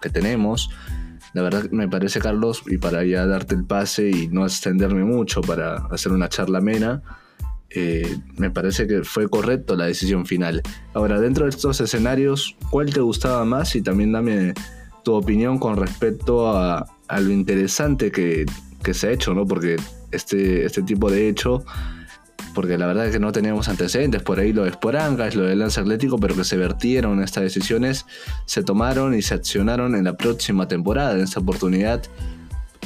que 0.00 0.10
tenemos. 0.10 0.70
La 1.32 1.42
verdad 1.42 1.70
me 1.70 1.88
parece, 1.88 2.18
Carlos, 2.18 2.62
y 2.66 2.78
para 2.78 3.04
ya 3.04 3.26
darte 3.26 3.54
el 3.54 3.64
pase 3.64 4.10
y 4.10 4.28
no 4.28 4.44
extenderme 4.44 5.04
mucho 5.04 5.40
para 5.40 5.86
hacer 5.90 6.12
una 6.12 6.28
charla 6.28 6.58
amena, 6.58 7.02
eh, 7.70 8.16
me 8.36 8.50
parece 8.50 8.86
que 8.86 9.02
fue 9.02 9.28
correcto 9.28 9.76
la 9.76 9.86
decisión 9.86 10.26
final. 10.26 10.62
Ahora, 10.94 11.20
dentro 11.20 11.44
de 11.44 11.50
estos 11.50 11.80
escenarios, 11.80 12.56
¿cuál 12.70 12.92
te 12.92 13.00
gustaba 13.00 13.44
más? 13.44 13.74
Y 13.76 13.82
también 13.82 14.12
dame 14.12 14.54
tu 15.04 15.14
opinión 15.14 15.58
con 15.58 15.76
respecto 15.76 16.48
a, 16.56 16.86
lo 17.08 17.30
interesante 17.30 18.10
que, 18.10 18.46
se 18.92 19.08
ha 19.08 19.10
hecho, 19.10 19.34
¿no? 19.34 19.46
Porque 19.46 19.76
este, 20.10 20.64
este 20.64 20.82
tipo 20.82 21.10
de 21.10 21.28
hecho, 21.28 21.64
porque 22.54 22.78
la 22.78 22.86
verdad 22.86 23.06
es 23.06 23.12
que 23.12 23.18
no 23.18 23.32
teníamos 23.32 23.68
antecedentes, 23.68 24.22
por 24.22 24.40
ahí 24.40 24.52
lo 24.52 24.64
de 24.64 24.72
Sporangas, 24.72 25.34
lo 25.34 25.44
del 25.44 25.58
Lance 25.58 25.80
Atlético, 25.80 26.18
pero 26.18 26.34
que 26.34 26.44
se 26.44 26.56
vertieron 26.56 27.22
estas 27.22 27.42
decisiones, 27.42 28.06
se 28.46 28.62
tomaron 28.62 29.14
y 29.14 29.22
se 29.22 29.34
accionaron 29.34 29.94
en 29.94 30.04
la 30.04 30.16
próxima 30.16 30.66
temporada. 30.68 31.14
En 31.14 31.20
esta 31.20 31.40
oportunidad 31.40 32.02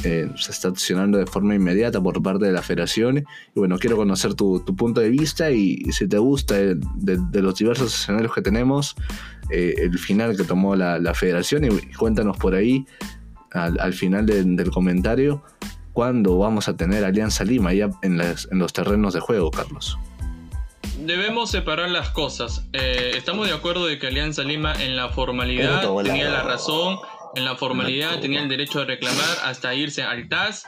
eh, 0.04 0.30
se 0.36 0.50
está 0.50 0.68
accionando 0.68 1.18
de 1.18 1.26
forma 1.26 1.54
inmediata 1.54 2.00
por 2.00 2.22
parte 2.22 2.46
de 2.46 2.52
la 2.52 2.62
federación. 2.62 3.18
Y 3.18 3.24
bueno, 3.54 3.78
quiero 3.78 3.96
conocer 3.96 4.34
tu, 4.34 4.64
punto 4.76 5.00
de 5.00 5.10
vista 5.10 5.50
y, 5.50 5.82
si 5.92 6.08
te 6.08 6.18
gusta 6.18 6.58
eh, 6.58 6.74
de, 6.96 7.42
los 7.42 7.56
diversos 7.56 7.94
escenarios 7.94 8.32
que 8.34 8.42
tenemos, 8.42 8.94
eh, 9.50 9.74
el 9.78 9.98
final 9.98 10.36
que 10.36 10.44
tomó 10.44 10.74
la, 10.76 11.14
federación. 11.14 11.64
Y, 11.64 11.94
cuéntanos 11.94 12.36
por 12.38 12.54
ahí, 12.54 12.86
al, 13.52 13.92
final 13.92 14.26
del 14.26 14.70
comentario, 14.70 15.42
cuándo 15.92 16.38
vamos 16.38 16.68
a 16.68 16.76
tener 16.76 17.04
Alianza 17.04 17.44
Lima 17.44 17.74
ya 17.74 17.90
en, 18.02 18.20
en 18.20 18.58
los 18.58 18.72
terrenos 18.72 19.14
de 19.14 19.20
juego, 19.20 19.50
Carlos 19.50 19.98
debemos 21.02 21.50
separar 21.50 21.88
las 21.88 22.10
cosas. 22.10 22.66
estamos 22.72 23.48
de 23.48 23.54
acuerdo 23.54 23.86
de 23.86 23.98
que 23.98 24.08
Alianza 24.08 24.42
Lima 24.42 24.74
en 24.82 24.96
la 24.96 25.08
formalidad 25.08 25.82
tenía 26.02 26.28
la 26.28 26.42
razón 26.42 26.98
en 27.34 27.44
la 27.44 27.56
formalidad, 27.56 28.20
tenía 28.20 28.42
el 28.42 28.48
derecho 28.48 28.80
de 28.80 28.86
reclamar 28.86 29.38
hasta 29.44 29.74
irse 29.74 30.02
al 30.02 30.28
TAS, 30.28 30.64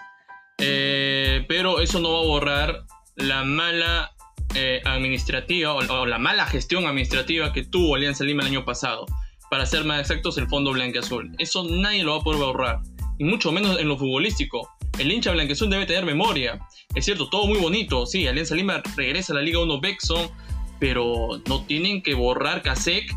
eh, 0.58 1.44
pero 1.48 1.80
eso 1.80 2.00
no 2.00 2.12
va 2.12 2.18
a 2.20 2.26
borrar 2.26 2.84
la 3.16 3.44
mala 3.44 4.12
eh, 4.54 4.80
administrativa 4.84 5.74
o, 5.74 6.06
la 6.06 6.18
mala 6.18 6.46
gestión 6.46 6.86
administrativa 6.86 7.52
que 7.52 7.64
tuvo 7.64 7.94
Alianza 7.94 8.24
Lima 8.24 8.42
el 8.42 8.48
año 8.48 8.64
pasado. 8.64 9.06
Para 9.50 9.66
ser 9.66 9.84
más 9.84 10.00
exactos, 10.00 10.38
el 10.38 10.48
Fondo 10.48 10.72
Blanqueazul. 10.72 11.34
Eso 11.38 11.64
nadie 11.64 12.04
lo 12.04 12.12
va 12.12 12.20
a 12.20 12.24
poder 12.24 12.40
borrar, 12.40 12.80
y 13.18 13.24
mucho 13.24 13.52
menos 13.52 13.78
en 13.78 13.88
lo 13.88 13.98
futbolístico. 13.98 14.68
El 14.98 15.10
hincha 15.10 15.32
Blanqueazul 15.32 15.70
debe 15.70 15.86
tener 15.86 16.04
memoria. 16.04 16.58
Es 16.94 17.04
cierto, 17.04 17.28
todo 17.28 17.46
muy 17.46 17.58
bonito, 17.58 18.06
sí, 18.06 18.26
Alianza 18.26 18.54
Lima 18.54 18.82
regresa 18.96 19.32
a 19.32 19.36
la 19.36 19.42
Liga 19.42 19.58
1 19.58 19.80
Bexon, 19.80 20.30
pero 20.78 21.40
no 21.46 21.64
tienen 21.64 22.02
que 22.02 22.14
borrar 22.14 22.62
CASEC 22.62 23.14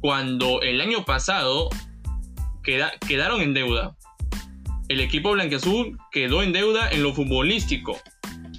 cuando 0.00 0.60
el 0.62 0.80
año 0.80 1.04
pasado 1.04 1.68
quedaron 2.66 3.40
en 3.40 3.54
deuda. 3.54 3.96
El 4.88 5.00
equipo 5.00 5.32
blanqueazul 5.32 5.98
quedó 6.12 6.42
en 6.42 6.52
deuda 6.52 6.90
en 6.90 7.02
lo 7.02 7.14
futbolístico. 7.14 7.98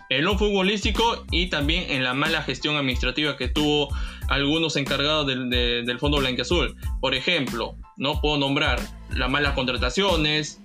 en 0.09 0.23
lo 0.23 0.37
futbolístico 0.37 1.25
y 1.31 1.47
también 1.47 1.91
en 1.91 2.03
la 2.03 2.13
mala 2.13 2.41
gestión 2.41 2.77
administrativa 2.77 3.35
que 3.35 3.49
tuvo 3.49 3.89
algunos 4.29 4.77
encargados 4.77 5.27
del, 5.27 5.49
del 5.49 5.99
Fondo 5.99 6.17
Blanquiazul. 6.19 6.75
Por 7.01 7.13
ejemplo, 7.13 7.75
no 7.97 8.21
puedo 8.21 8.37
nombrar 8.37 8.79
las 9.13 9.29
malas 9.29 9.53
contrataciones, 9.53 10.61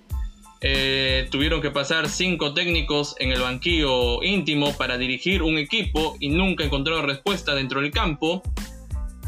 eh, 0.65 1.27
tuvieron 1.29 1.61
que 1.61 1.71
pasar 1.71 2.07
cinco 2.07 2.53
técnicos 2.53 3.17
en 3.19 3.33
el 3.33 3.41
banquillo 3.41 4.23
íntimo 4.23 4.71
para 4.77 4.97
dirigir 4.97 5.43
un 5.43 5.57
equipo 5.57 6.15
y 6.21 6.29
nunca 6.29 6.63
encontraron 6.63 7.05
respuesta 7.05 7.53
dentro 7.53 7.81
del 7.81 7.91
campo. 7.91 8.41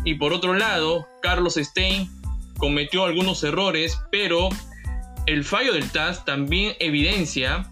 Y 0.06 0.16
por 0.16 0.32
otro 0.32 0.54
lado, 0.54 1.06
Carlos 1.22 1.56
Stein 1.56 2.10
cometió 2.58 3.06
algunos 3.06 3.44
errores, 3.44 4.00
pero 4.12 4.50
el 5.26 5.44
fallo 5.44 5.74
del 5.74 5.90
TAS 5.92 6.26
también 6.26 6.76
evidencia 6.80 7.72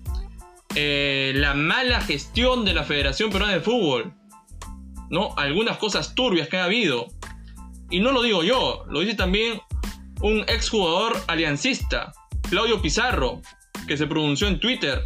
eh, 0.75 1.33
la 1.35 1.53
mala 1.53 2.01
gestión 2.01 2.65
de 2.65 2.73
la 2.73 2.83
Federación 2.83 3.29
Peruana 3.29 3.53
de 3.53 3.61
Fútbol. 3.61 4.13
¿no? 5.09 5.33
Algunas 5.37 5.77
cosas 5.77 6.15
turbias 6.15 6.47
que 6.47 6.57
ha 6.57 6.65
habido. 6.65 7.07
Y 7.89 7.99
no 7.99 8.11
lo 8.11 8.23
digo 8.23 8.43
yo, 8.43 8.83
lo 8.89 9.01
dice 9.01 9.13
también 9.13 9.61
un 10.21 10.39
exjugador 10.47 11.21
aliancista, 11.27 12.11
Claudio 12.49 12.81
Pizarro, 12.81 13.41
que 13.87 13.97
se 13.97 14.07
pronunció 14.07 14.47
en 14.47 14.59
Twitter. 14.59 15.03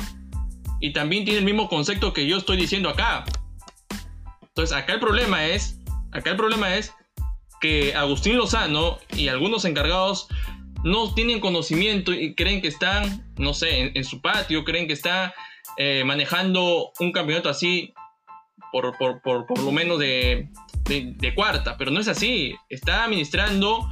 Y 0.79 0.93
también 0.93 1.25
tiene 1.25 1.39
el 1.39 1.45
mismo 1.45 1.67
concepto 1.67 2.13
que 2.13 2.25
yo 2.25 2.37
estoy 2.37 2.55
diciendo 2.55 2.89
acá. 2.89 3.25
Entonces, 4.41 4.75
acá 4.75 4.93
el 4.93 4.99
problema 4.99 5.45
es, 5.45 5.79
acá 6.11 6.31
el 6.31 6.37
problema 6.37 6.75
es 6.75 6.93
que 7.59 7.93
Agustín 7.95 8.37
Lozano 8.37 8.99
y 9.15 9.27
algunos 9.27 9.65
encargados 9.65 10.27
no 10.83 11.13
tienen 11.13 11.39
conocimiento 11.39 12.13
y 12.13 12.35
creen 12.35 12.61
que 12.61 12.67
están, 12.67 13.31
no 13.37 13.53
sé, 13.53 13.91
en, 13.93 14.03
su 14.03 14.21
patio, 14.21 14.63
creen 14.63 14.87
que 14.87 14.93
está 14.93 15.33
eh, 15.77 16.03
manejando 16.05 16.91
un 16.99 17.11
campeonato 17.11 17.49
así 17.49 17.93
por, 18.71 18.97
por, 18.97 19.59
lo 19.59 19.71
menos 19.71 19.99
de, 19.99 20.49
de, 20.85 21.35
cuarta, 21.35 21.77
pero 21.77 21.91
no 21.91 21.99
es 21.99 22.07
así. 22.07 22.55
Está 22.69 23.05
administrando 23.05 23.89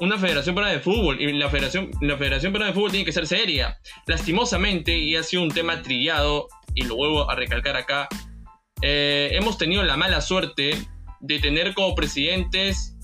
una 0.00 0.18
federación 0.18 0.54
para 0.54 0.68
de 0.68 0.80
fútbol 0.80 1.20
y 1.20 1.32
la 1.32 1.48
federación, 1.48 1.90
la 2.00 2.16
federación 2.16 2.52
de 2.52 2.72
fútbol 2.72 2.90
tiene 2.90 3.06
que 3.06 3.12
ser 3.12 3.26
seria. 3.26 3.78
Lastimosamente, 4.06 4.96
y 4.96 5.16
ha 5.16 5.22
sido 5.22 5.42
un 5.42 5.50
tema 5.50 5.82
trillado, 5.82 6.48
y 6.74 6.82
lo 6.84 6.96
vuelvo 6.96 7.30
a 7.30 7.34
recalcar 7.34 7.76
acá, 7.76 8.08
eh, 8.82 9.30
hemos 9.32 9.58
tenido 9.58 9.82
la 9.82 9.96
mala 9.96 10.20
suerte 10.20 10.70
de 11.20 11.38
tener 11.40 11.74
como 11.74 11.94
presidentes 11.94 12.97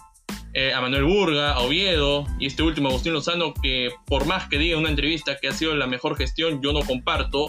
eh, 0.56 0.72
a 0.72 0.80
Manuel 0.80 1.02
Burga, 1.02 1.52
a 1.52 1.58
Oviedo 1.58 2.26
y 2.38 2.46
este 2.46 2.62
último 2.62 2.88
Agustín 2.88 3.12
Lozano, 3.12 3.52
que 3.54 3.90
por 4.06 4.24
más 4.24 4.48
que 4.48 4.56
diga 4.56 4.74
en 4.74 4.80
una 4.80 4.88
entrevista 4.88 5.36
que 5.40 5.48
ha 5.48 5.52
sido 5.52 5.74
la 5.74 5.88
mejor 5.88 6.16
gestión, 6.16 6.62
yo 6.62 6.72
no 6.72 6.80
comparto, 6.82 7.48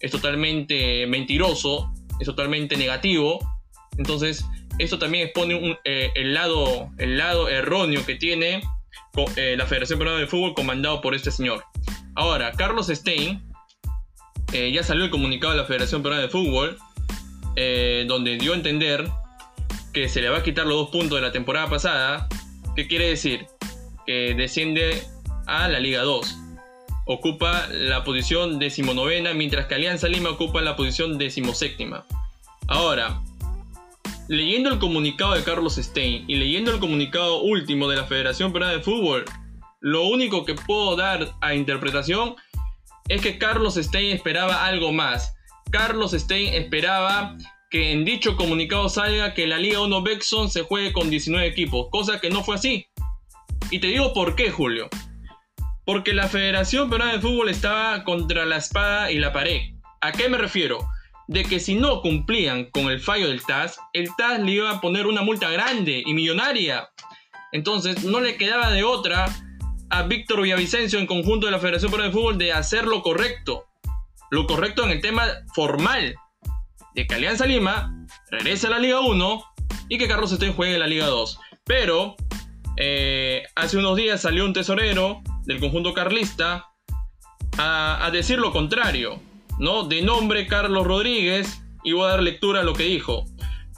es 0.00 0.10
totalmente 0.10 1.06
mentiroso, 1.06 1.92
es 2.18 2.24
totalmente 2.24 2.78
negativo. 2.78 3.38
Entonces, 3.98 4.46
esto 4.78 4.98
también 4.98 5.26
expone 5.26 5.78
eh, 5.84 6.10
el, 6.14 6.32
lado, 6.32 6.88
el 6.96 7.18
lado 7.18 7.50
erróneo 7.50 8.06
que 8.06 8.14
tiene 8.14 8.62
eh, 9.36 9.54
la 9.58 9.66
Federación 9.66 9.98
Peruana 9.98 10.18
de 10.18 10.26
Fútbol 10.26 10.54
comandado 10.54 11.02
por 11.02 11.14
este 11.14 11.30
señor. 11.30 11.62
Ahora, 12.14 12.52
Carlos 12.52 12.86
Stein, 12.88 13.44
ya 14.50 14.82
salió 14.82 15.04
el 15.04 15.10
comunicado 15.10 15.52
de 15.52 15.60
la 15.60 15.66
Federación 15.66 16.02
Peruana 16.02 16.22
de 16.22 16.30
Fútbol, 16.30 16.78
donde 18.08 18.38
dio 18.38 18.54
a 18.54 18.56
entender 18.56 19.06
que 19.92 20.08
se 20.08 20.22
le 20.22 20.30
va 20.30 20.38
a 20.38 20.42
quitar 20.42 20.66
los 20.66 20.76
dos 20.76 20.90
puntos 20.90 21.18
de 21.18 21.26
la 21.26 21.32
temporada 21.32 21.68
pasada. 21.68 22.28
¿Qué 22.76 22.86
quiere 22.86 23.08
decir? 23.08 23.46
Que 24.06 24.34
desciende 24.36 25.02
a 25.46 25.66
la 25.66 25.80
Liga 25.80 26.02
2. 26.02 26.36
Ocupa 27.06 27.68
la 27.70 28.04
posición 28.04 28.58
decimonovena, 28.58 29.32
mientras 29.32 29.64
que 29.64 29.76
Alianza 29.76 30.08
Lima 30.08 30.28
ocupa 30.28 30.60
la 30.60 30.76
posición 30.76 31.16
decimoséptima. 31.16 32.04
Ahora, 32.68 33.22
leyendo 34.28 34.68
el 34.68 34.78
comunicado 34.78 35.34
de 35.34 35.42
Carlos 35.42 35.76
Stein 35.76 36.26
y 36.28 36.34
leyendo 36.34 36.70
el 36.70 36.78
comunicado 36.78 37.40
último 37.40 37.88
de 37.88 37.96
la 37.96 38.04
Federación 38.04 38.52
Peruana 38.52 38.74
de 38.74 38.82
Fútbol, 38.82 39.24
lo 39.80 40.06
único 40.08 40.44
que 40.44 40.54
puedo 40.54 40.96
dar 40.96 41.34
a 41.40 41.54
interpretación 41.54 42.36
es 43.08 43.22
que 43.22 43.38
Carlos 43.38 43.76
Stein 43.76 44.14
esperaba 44.14 44.66
algo 44.66 44.92
más. 44.92 45.34
Carlos 45.70 46.12
Stein 46.12 46.52
esperaba 46.52 47.38
que 47.70 47.92
en 47.92 48.04
dicho 48.04 48.36
comunicado 48.36 48.88
salga 48.88 49.34
que 49.34 49.46
la 49.46 49.58
Liga 49.58 49.80
1 49.80 50.02
Bexon 50.02 50.50
se 50.50 50.62
juegue 50.62 50.92
con 50.92 51.10
19 51.10 51.46
equipos, 51.46 51.88
cosa 51.90 52.20
que 52.20 52.30
no 52.30 52.42
fue 52.42 52.56
así. 52.56 52.86
Y 53.70 53.80
te 53.80 53.88
digo 53.88 54.12
por 54.12 54.36
qué, 54.36 54.50
Julio. 54.50 54.88
Porque 55.84 56.12
la 56.14 56.28
Federación 56.28 56.90
Peruana 56.90 57.14
de 57.14 57.20
Fútbol 57.20 57.48
estaba 57.48 58.04
contra 58.04 58.44
la 58.44 58.56
espada 58.56 59.10
y 59.10 59.18
la 59.18 59.32
pared. 59.32 59.60
¿A 60.00 60.12
qué 60.12 60.28
me 60.28 60.38
refiero? 60.38 60.86
de 61.28 61.44
que 61.44 61.60
si 61.60 61.74
no 61.74 62.02
cumplían 62.02 62.66
con 62.66 62.86
el 62.86 63.00
fallo 63.00 63.28
del 63.28 63.42
TAS, 63.42 63.80
el 63.92 64.08
TAS 64.16 64.40
le 64.40 64.52
iba 64.52 64.70
a 64.70 64.80
poner 64.80 65.06
una 65.06 65.22
multa 65.22 65.50
grande 65.50 66.02
y 66.04 66.14
millonaria. 66.14 66.88
Entonces 67.52 68.04
no 68.04 68.20
le 68.20 68.36
quedaba 68.36 68.70
de 68.70 68.84
otra 68.84 69.26
a 69.90 70.02
Víctor 70.02 70.42
Villavicencio 70.42 70.98
en 70.98 71.06
conjunto 71.06 71.46
de 71.46 71.52
la 71.52 71.58
Federación 71.58 71.90
Peruana 71.90 72.12
de 72.12 72.16
Fútbol 72.16 72.38
de 72.38 72.52
hacer 72.52 72.84
lo 72.84 73.02
correcto. 73.02 73.64
Lo 74.30 74.46
correcto 74.46 74.84
en 74.84 74.90
el 74.90 75.00
tema 75.00 75.26
formal. 75.54 76.16
De 76.96 77.06
que 77.06 77.14
Alianza 77.14 77.46
Lima 77.46 77.94
regrese 78.32 78.66
a 78.66 78.70
la 78.70 78.80
Liga 78.80 78.98
1 78.98 79.44
y 79.88 79.98
que 79.98 80.08
Carlos 80.08 80.32
Estén 80.32 80.52
juegue 80.52 80.74
en 80.74 80.80
la 80.80 80.88
Liga 80.88 81.06
2. 81.06 81.38
Pero 81.64 82.16
eh, 82.76 83.44
hace 83.54 83.76
unos 83.78 83.96
días 83.96 84.20
salió 84.20 84.44
un 84.44 84.52
tesorero 84.52 85.22
del 85.44 85.60
conjunto 85.60 85.94
carlista 85.94 86.66
a, 87.58 88.04
a 88.04 88.10
decir 88.10 88.40
lo 88.40 88.52
contrario 88.52 89.20
¿no? 89.58 89.84
De 89.84 90.02
nombre 90.02 90.46
Carlos 90.46 90.86
Rodríguez, 90.86 91.62
y 91.84 91.92
voy 91.92 92.04
a 92.06 92.10
dar 92.10 92.22
lectura 92.22 92.60
a 92.60 92.64
lo 92.64 92.74
que 92.74 92.84
dijo. 92.84 93.24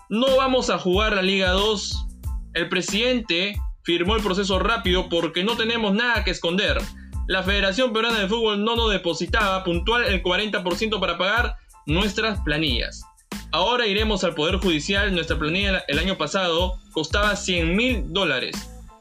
No 0.08 0.36
vamos 0.36 0.70
a 0.70 0.78
jugar 0.78 1.14
la 1.14 1.22
Liga 1.22 1.50
2. 1.50 2.06
El 2.54 2.68
presidente 2.68 3.56
firmó 3.82 4.16
el 4.16 4.22
proceso 4.22 4.58
rápido 4.58 5.08
porque 5.08 5.44
no 5.44 5.56
tenemos 5.56 5.94
nada 5.94 6.24
que 6.24 6.30
esconder. 6.30 6.80
La 7.26 7.42
Federación 7.42 7.92
Peruana 7.92 8.18
de 8.18 8.28
Fútbol 8.28 8.64
no 8.64 8.74
nos 8.74 8.90
depositaba 8.90 9.62
puntual 9.64 10.04
el 10.04 10.22
40% 10.22 10.98
para 10.98 11.18
pagar 11.18 11.56
nuestras 11.86 12.40
planillas. 12.40 13.02
Ahora 13.50 13.86
iremos 13.86 14.24
al 14.24 14.34
Poder 14.34 14.56
Judicial. 14.56 15.14
Nuestra 15.14 15.38
planilla 15.38 15.84
el 15.88 15.98
año 15.98 16.16
pasado 16.16 16.78
costaba 16.92 17.36
100 17.36 17.76
mil 17.76 18.12
dólares. 18.12 18.56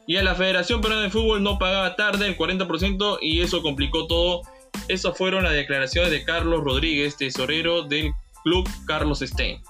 Y 0.08 0.16
a 0.18 0.24
la 0.24 0.36
Federación 0.36 0.82
Peruana 0.82 1.04
de 1.04 1.10
Fútbol 1.10 1.44
no 1.44 1.60
pagaba 1.60 1.96
tarde 1.96 2.27
el 2.27 2.38
40% 2.38 3.18
y 3.22 3.42
eso 3.42 3.62
complicó 3.62 4.08
todo 4.08 4.42
esas 4.88 5.18
fueron 5.18 5.44
las 5.44 5.54
declaraciones 5.54 6.12
de 6.12 6.24
Carlos 6.24 6.63
Rodríguez, 6.63 7.18
tesorero 7.18 7.84
del 7.84 8.13
club 8.44 8.70
Carlos 8.86 9.20
Stein, 9.20 9.62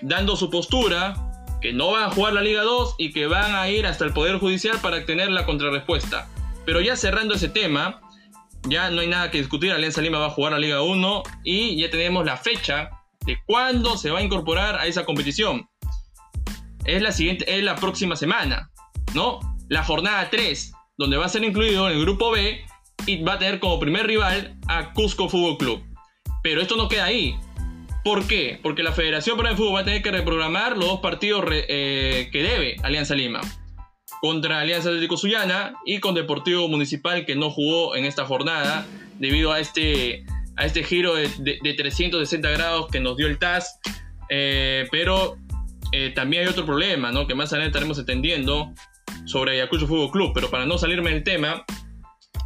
dando 0.00 0.36
su 0.36 0.50
postura 0.50 1.14
que 1.60 1.72
no 1.72 1.92
van 1.92 2.04
a 2.04 2.10
jugar 2.10 2.32
la 2.32 2.40
Liga 2.40 2.62
2 2.62 2.96
y 2.98 3.12
que 3.12 3.26
van 3.26 3.54
a 3.54 3.68
ir 3.68 3.86
hasta 3.86 4.04
el 4.04 4.12
Poder 4.12 4.38
Judicial 4.38 4.78
para 4.82 5.04
tener 5.06 5.30
la 5.30 5.46
contrarrespuesta. 5.46 6.28
Pero 6.64 6.80
ya 6.80 6.96
cerrando 6.96 7.34
ese 7.34 7.48
tema, 7.48 8.00
ya 8.64 8.90
no 8.90 9.00
hay 9.00 9.06
nada 9.06 9.30
que 9.30 9.38
discutir, 9.38 9.70
Alianza 9.70 10.00
Lima 10.00 10.18
va 10.18 10.26
a 10.26 10.30
jugar 10.30 10.52
la 10.52 10.58
Liga 10.58 10.82
1 10.82 11.22
y 11.44 11.76
ya 11.80 11.88
tenemos 11.90 12.26
la 12.26 12.36
fecha 12.36 12.90
de 13.24 13.38
cuándo 13.46 13.96
se 13.96 14.10
va 14.10 14.20
a 14.20 14.22
incorporar 14.22 14.76
a 14.76 14.86
esa 14.86 15.04
competición. 15.04 15.68
Es 16.84 17.02
la 17.02 17.12
siguiente, 17.12 17.44
es 17.56 17.62
la 17.62 17.76
próxima 17.76 18.16
semana, 18.16 18.70
¿no? 19.14 19.40
La 19.68 19.84
jornada 19.84 20.28
3, 20.30 20.72
donde 20.98 21.16
va 21.16 21.26
a 21.26 21.28
ser 21.28 21.44
incluido 21.44 21.88
en 21.88 21.96
el 21.96 22.02
grupo 22.02 22.30
B 22.30 22.64
y 23.06 23.22
va 23.22 23.34
a 23.34 23.38
tener 23.38 23.60
como 23.60 23.78
primer 23.78 24.06
rival 24.06 24.56
a 24.68 24.92
Cusco 24.92 25.28
Fútbol 25.28 25.58
Club. 25.58 25.82
Pero 26.42 26.60
esto 26.60 26.76
no 26.76 26.88
queda 26.88 27.04
ahí. 27.04 27.36
¿Por 28.04 28.26
qué? 28.26 28.58
Porque 28.62 28.82
la 28.82 28.92
Federación 28.92 29.36
para 29.36 29.50
el 29.50 29.56
Fútbol 29.56 29.76
va 29.76 29.80
a 29.80 29.84
tener 29.84 30.02
que 30.02 30.10
reprogramar 30.10 30.76
los 30.76 30.86
dos 30.86 31.00
partidos 31.00 31.44
eh, 31.50 32.28
que 32.32 32.42
debe 32.42 32.76
Alianza 32.82 33.14
Lima. 33.14 33.40
Contra 34.20 34.60
Alianza 34.60 34.88
Atlético 34.88 35.16
Sullana 35.16 35.74
y 35.84 36.00
con 36.00 36.14
Deportivo 36.14 36.68
Municipal 36.68 37.24
que 37.24 37.36
no 37.36 37.50
jugó 37.50 37.94
en 37.94 38.04
esta 38.04 38.24
jornada 38.24 38.86
debido 39.18 39.52
a 39.52 39.60
este, 39.60 40.24
a 40.56 40.66
este 40.66 40.82
giro 40.82 41.14
de, 41.14 41.28
360 41.76 42.50
grados 42.50 42.88
que 42.90 43.00
nos 43.00 43.16
dio 43.16 43.26
el 43.26 43.38
TAS. 43.38 43.78
Eh, 44.28 44.86
pero 44.90 45.36
eh, 45.92 46.10
también 46.14 46.44
hay 46.44 46.48
otro 46.48 46.64
problema, 46.64 47.12
¿no? 47.12 47.26
Que 47.26 47.34
más 47.34 47.52
adelante 47.52 47.70
estaremos 47.70 47.98
entendiendo 47.98 48.72
sobre 49.24 49.52
Ayacucho 49.52 49.86
Fútbol 49.86 50.10
Club. 50.10 50.32
Pero 50.34 50.50
para 50.50 50.66
no 50.66 50.78
salirme 50.78 51.10
del 51.10 51.24
tema, 51.24 51.64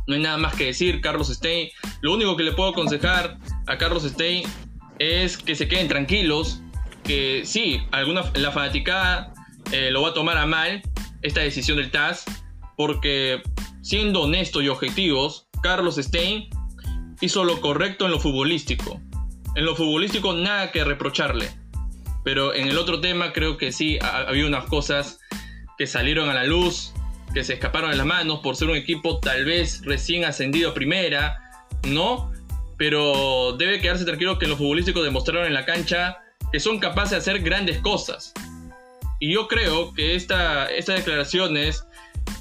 no 0.07 0.15
hay 0.15 0.21
nada 0.21 0.37
más 0.37 0.55
que 0.55 0.67
decir, 0.67 1.01
Carlos 1.01 1.29
Stein. 1.29 1.69
Lo 2.01 2.15
único 2.15 2.37
que 2.37 2.45
le 2.45 2.53
puedo 2.53 2.71
aconsejar 2.71 3.39
a 3.67 3.79
Carlos 3.79 4.05
Stein 4.05 4.45
es 4.99 5.37
que 5.37 5.55
se 5.55 5.69
queden 5.69 5.89
tranquilos, 5.89 6.63
que 7.05 7.43
sí, 7.45 7.81
alguna, 7.91 8.31
la 8.35 8.53
fanaticada 8.53 9.33
eh, 9.73 9.91
lo 9.91 10.03
va 10.03 10.11
a 10.11 10.15
tomar 10.15 10.39
a 10.39 10.47
mal, 10.47 10.83
esta 11.23 11.41
decisión 11.41 11.77
del 11.79 11.91
TAS, 11.91 12.25
porque 12.77 13.43
siendo 13.83 14.23
honestos 14.23 14.63
y 14.63 14.69
objetivos, 14.69 15.49
Carlos 15.63 15.97
Stein 15.97 16.49
hizo 17.21 17.45
lo 17.45 17.61
correcto 17.61 18.07
en 18.07 18.13
lo 18.13 18.21
futbolístico. 18.21 19.01
En 19.55 19.65
lo 19.65 19.75
futbolístico 19.75 20.33
nada 20.35 20.71
que 20.71 20.85
reprocharle. 20.85 21.49
Pero 22.25 22.55
en 22.55 22.69
el 22.69 22.79
otro 22.79 23.01
tema 23.01 23.33
creo 23.33 23.57
que 23.57 23.73
sí 23.73 23.99
había 24.01 24.47
unas 24.47 24.65
cosas 24.65 25.21
que 25.79 25.87
salieron 25.87 26.29
a 26.29 26.35
la 26.35 26.45
luz 26.45 26.93
que 27.33 27.45
se 27.45 27.55
escaparon 27.55 27.91
de 27.91 27.97
las 27.97 28.07
manos 28.07 28.41
por 28.43 28.57
ser 28.57 28.69
un 28.69 28.77
equipo 28.77 29.21
tal 29.21 29.45
vez 29.45 29.83
recién 29.85 30.25
ascendido 30.25 30.71
a 30.71 30.75
primera, 30.75 31.39
¿no? 31.87 32.33
pero 32.77 33.53
debe 33.53 33.81
quedarse 33.81 34.05
tranquilo 34.05 34.39
que 34.39 34.47
los 34.47 34.59
futbolísticos 34.59 35.03
demostraron 35.05 35.47
en 35.47 35.55
la 35.55 35.65
cancha 35.65 36.19
que 36.53 36.61
son 36.61 36.79
capaces 36.79 37.11
de 37.13 37.17
hacer 37.17 37.43
grandes 37.43 37.79
cosas. 37.79 38.33
Y 39.19 39.33
yo 39.33 39.49
creo 39.49 39.95
que 39.95 40.15
esta, 40.15 40.67
estas 40.67 40.97
declaraciones 40.97 41.85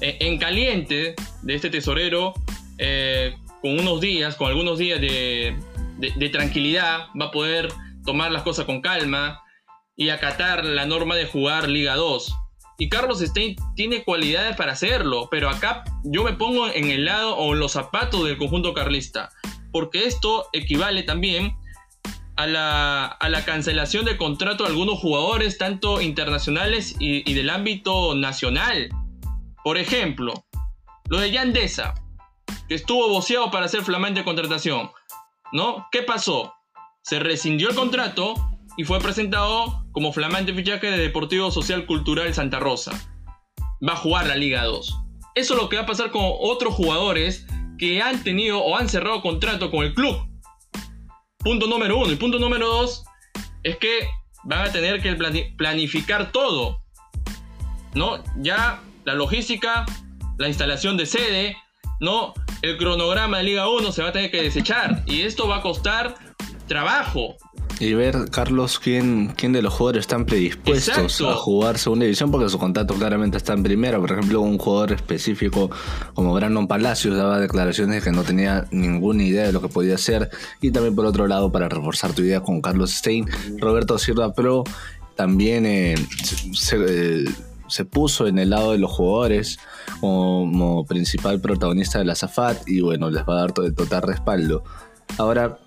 eh, 0.00 0.18
en 0.20 0.38
caliente 0.38 1.14
de 1.42 1.54
este 1.54 1.70
tesorero, 1.70 2.34
eh, 2.78 3.34
con 3.66 3.80
unos 3.80 4.00
días, 4.00 4.36
con 4.36 4.46
algunos 4.46 4.78
días 4.78 5.00
de, 5.00 5.56
tranquilidad, 6.30 7.08
va 7.20 7.26
a 7.26 7.30
poder 7.32 7.68
tomar 8.04 8.30
las 8.30 8.44
cosas 8.44 8.64
con 8.64 8.80
calma 8.80 9.42
y 9.96 10.10
acatar 10.10 10.64
la 10.64 10.86
norma 10.86 11.16
de 11.16 11.26
jugar 11.26 11.68
Liga 11.68 11.96
2. 11.96 12.32
Y 12.78 12.88
Carlos 12.88 13.18
Stein 13.18 13.56
tiene 13.74 14.04
cualidades 14.04 14.54
para 14.54 14.74
hacerlo, 14.74 15.26
pero 15.32 15.50
acá 15.50 15.82
yo 16.04 16.22
me 16.22 16.34
pongo 16.34 16.68
en 16.68 16.90
el 16.90 17.06
lado 17.06 17.34
o 17.34 17.54
en 17.54 17.58
los 17.58 17.72
zapatos 17.72 18.24
del 18.24 18.38
conjunto 18.38 18.72
carlista, 18.72 19.30
porque 19.72 20.04
esto 20.04 20.46
equivale 20.52 21.02
también 21.02 21.56
a 22.36 22.46
la, 22.46 23.42
cancelación 23.44 24.04
de 24.04 24.16
contrato 24.16 24.62
de 24.62 24.70
algunos 24.70 25.00
jugadores, 25.00 25.58
tanto 25.58 26.00
internacionales 26.00 26.94
y, 27.00 27.34
del 27.34 27.50
ámbito 27.50 28.14
nacional. 28.14 28.90
Por 29.64 29.76
ejemplo, 29.76 30.34
lo 31.08 31.18
de 31.18 31.32
Yandesa, 31.32 31.94
que 32.68 32.74
estuvo 32.74 33.08
boceado 33.08 33.50
para 33.50 33.66
hacer 33.66 33.82
flamante 33.82 34.24
contratación. 34.24 34.90
¿No? 35.52 35.86
¿Qué 35.92 36.02
pasó? 36.02 36.54
Se 37.02 37.18
rescindió 37.18 37.70
el 37.70 37.76
contrato 37.76 38.34
y 38.76 38.84
fue 38.84 38.98
presentado 39.00 39.84
como 39.92 40.12
flamante 40.12 40.52
fichaje 40.54 40.90
de 40.90 40.98
Deportivo 40.98 41.50
Social 41.50 41.86
Cultural 41.86 42.32
Santa 42.34 42.58
Rosa. 42.58 42.92
Va 43.86 43.92
a 43.92 43.96
jugar 43.96 44.26
la 44.26 44.36
Liga 44.36 44.64
2. 44.64 44.98
Eso 45.34 45.54
es 45.54 45.60
lo 45.60 45.68
que 45.68 45.76
va 45.76 45.82
a 45.82 45.86
pasar 45.86 46.10
con 46.10 46.24
otros 46.24 46.74
jugadores 46.74 47.46
que 47.78 48.02
han 48.02 48.22
tenido 48.24 48.60
o 48.60 48.76
han 48.76 48.88
cerrado 48.88 49.22
contrato 49.22 49.70
con 49.70 49.84
el 49.84 49.94
club 49.94 50.16
Punto 51.46 51.68
número 51.68 51.96
uno. 51.98 52.10
Y 52.10 52.16
punto 52.16 52.40
número 52.40 52.66
dos 52.66 53.04
es 53.62 53.76
que 53.76 54.08
van 54.42 54.66
a 54.66 54.72
tener 54.72 55.00
que 55.00 55.14
planificar 55.56 56.32
todo. 56.32 56.80
¿No? 57.94 58.20
Ya 58.38 58.82
la 59.04 59.14
logística, 59.14 59.86
la 60.38 60.48
instalación 60.48 60.96
de 60.96 61.06
sede, 61.06 61.56
¿no? 62.00 62.34
El 62.62 62.76
cronograma 62.78 63.38
de 63.38 63.44
Liga 63.44 63.68
1 63.68 63.92
se 63.92 64.02
va 64.02 64.08
a 64.08 64.12
tener 64.12 64.30
que 64.30 64.42
desechar. 64.42 65.02
Y 65.06 65.22
esto 65.22 65.48
va 65.48 65.56
a 65.56 65.62
costar 65.62 66.14
trabajo 66.66 67.36
y 67.78 67.92
ver, 67.92 68.30
Carlos, 68.30 68.78
quién, 68.78 69.34
quién 69.36 69.52
de 69.52 69.60
los 69.60 69.74
jugadores 69.74 70.00
están 70.00 70.24
predispuestos 70.24 71.20
a 71.20 71.34
jugar 71.34 71.76
segunda 71.78 72.04
división, 72.04 72.30
porque 72.30 72.48
su 72.48 72.58
contrato 72.58 72.94
claramente 72.94 73.36
está 73.36 73.52
en 73.52 73.62
primera. 73.62 73.98
Por 74.00 74.12
ejemplo, 74.12 74.40
un 74.40 74.56
jugador 74.56 74.92
específico 74.92 75.70
como 76.14 76.32
Brandon 76.32 76.66
Palacios 76.68 77.16
daba 77.16 77.38
declaraciones 77.38 77.96
de 77.96 78.10
que 78.10 78.16
no 78.16 78.22
tenía 78.22 78.66
ninguna 78.70 79.24
idea 79.24 79.46
de 79.46 79.52
lo 79.52 79.60
que 79.60 79.68
podía 79.68 79.96
hacer. 79.96 80.30
Y 80.62 80.70
también, 80.70 80.94
por 80.96 81.04
otro 81.04 81.26
lado, 81.26 81.52
para 81.52 81.68
reforzar 81.68 82.14
tu 82.14 82.22
idea 82.22 82.40
con 82.40 82.62
Carlos 82.62 82.92
Stein, 82.92 83.26
Roberto 83.58 83.98
Silva 83.98 84.32
Pro 84.32 84.64
también 85.14 85.64
eh, 85.66 85.94
eh, 86.72 87.24
se, 87.68 87.84
puso 87.84 88.26
en 88.26 88.38
el 88.38 88.50
lado 88.50 88.72
de 88.72 88.78
los 88.78 88.90
jugadores 88.90 89.58
como, 90.00 90.84
principal 90.86 91.40
protagonista 91.40 91.98
de 91.98 92.04
la 92.04 92.14
Zafat 92.14 92.68
y 92.68 92.80
bueno, 92.80 93.10
les 93.10 93.22
va 93.22 93.34
a 93.34 93.40
dar 93.40 93.52
todo 93.52 93.66
el 93.66 93.74
total 93.74 94.02
respaldo. 94.02 94.64
Ahora, 95.18 95.58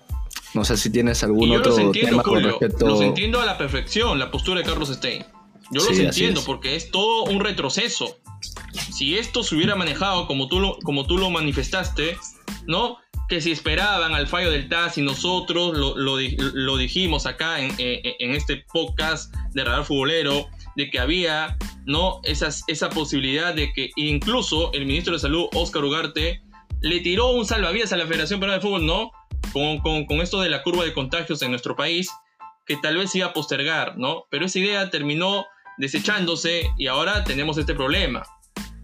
no 0.54 0.64
sé 0.64 0.76
si 0.76 0.90
tienes 0.90 1.22
algún 1.22 1.50
otro 1.52 1.92
tema 1.92 2.22
con 2.22 2.42
respecto. 2.42 2.86
Los 2.86 3.00
entiendo 3.00 3.40
a 3.40 3.46
la 3.46 3.56
perfección, 3.56 4.18
la 4.18 4.30
postura 4.30 4.60
de 4.60 4.66
Carlos 4.66 4.88
Stein. 4.88 5.24
Yo 5.70 5.84
los 5.84 5.98
entiendo 5.98 6.42
porque 6.44 6.74
es 6.74 6.90
todo 6.90 7.24
un 7.24 7.40
retroceso. 7.40 8.18
Si 8.72 9.16
esto 9.16 9.44
se 9.44 9.54
hubiera 9.54 9.76
manejado 9.76 10.26
como 10.26 10.48
tú 10.48 10.58
lo, 10.58 10.78
como 10.82 11.06
tú 11.06 11.16
lo 11.16 11.30
manifestaste, 11.30 12.16
¿no? 12.66 12.98
Que 13.28 13.40
si 13.40 13.52
esperaban 13.52 14.14
al 14.14 14.26
fallo 14.26 14.50
del 14.50 14.68
TAS 14.68 14.98
y 14.98 15.02
nosotros 15.02 15.76
lo, 15.96 16.76
dijimos 16.76 17.26
acá 17.26 17.60
en, 17.60 17.72
en, 17.78 18.32
este 18.32 18.64
podcast 18.72 19.32
de 19.52 19.62
Radar 19.62 19.84
Futbolero, 19.84 20.48
de 20.76 20.90
que 20.90 20.98
había, 20.98 21.56
¿no? 21.84 22.20
Esa 22.24 22.90
posibilidad 22.90 23.54
de 23.54 23.72
que 23.72 23.90
incluso 23.96 24.72
el 24.72 24.86
ministro 24.86 25.14
de 25.14 25.20
Salud, 25.20 25.46
Oscar 25.54 25.84
Ugarte, 25.84 26.42
le 26.80 27.00
tiró 27.00 27.30
un 27.30 27.44
salvavidas 27.44 27.92
a 27.92 27.96
la 27.96 28.06
Federación 28.06 28.40
Peruana 28.40 28.58
de 28.58 28.66
Fútbol, 28.66 28.86
no, 28.86 29.12
con, 29.52 30.20
esto 30.20 30.40
de 30.40 30.48
la 30.48 30.62
curva 30.62 30.84
de 30.84 30.92
contagios 30.92 31.42
en 31.42 31.50
nuestro 31.50 31.76
país, 31.76 32.10
que 32.66 32.76
tal 32.76 32.96
vez 32.96 33.14
iba 33.14 33.26
a 33.26 33.32
postergar, 33.32 33.98
¿no? 33.98 34.24
Pero 34.30 34.46
esa 34.46 34.58
idea 34.58 34.90
terminó 34.90 35.46
desechándose 35.78 36.70
y 36.78 36.86
ahora 36.86 37.24
tenemos 37.24 37.58
este 37.58 37.74
problema. 37.74 38.22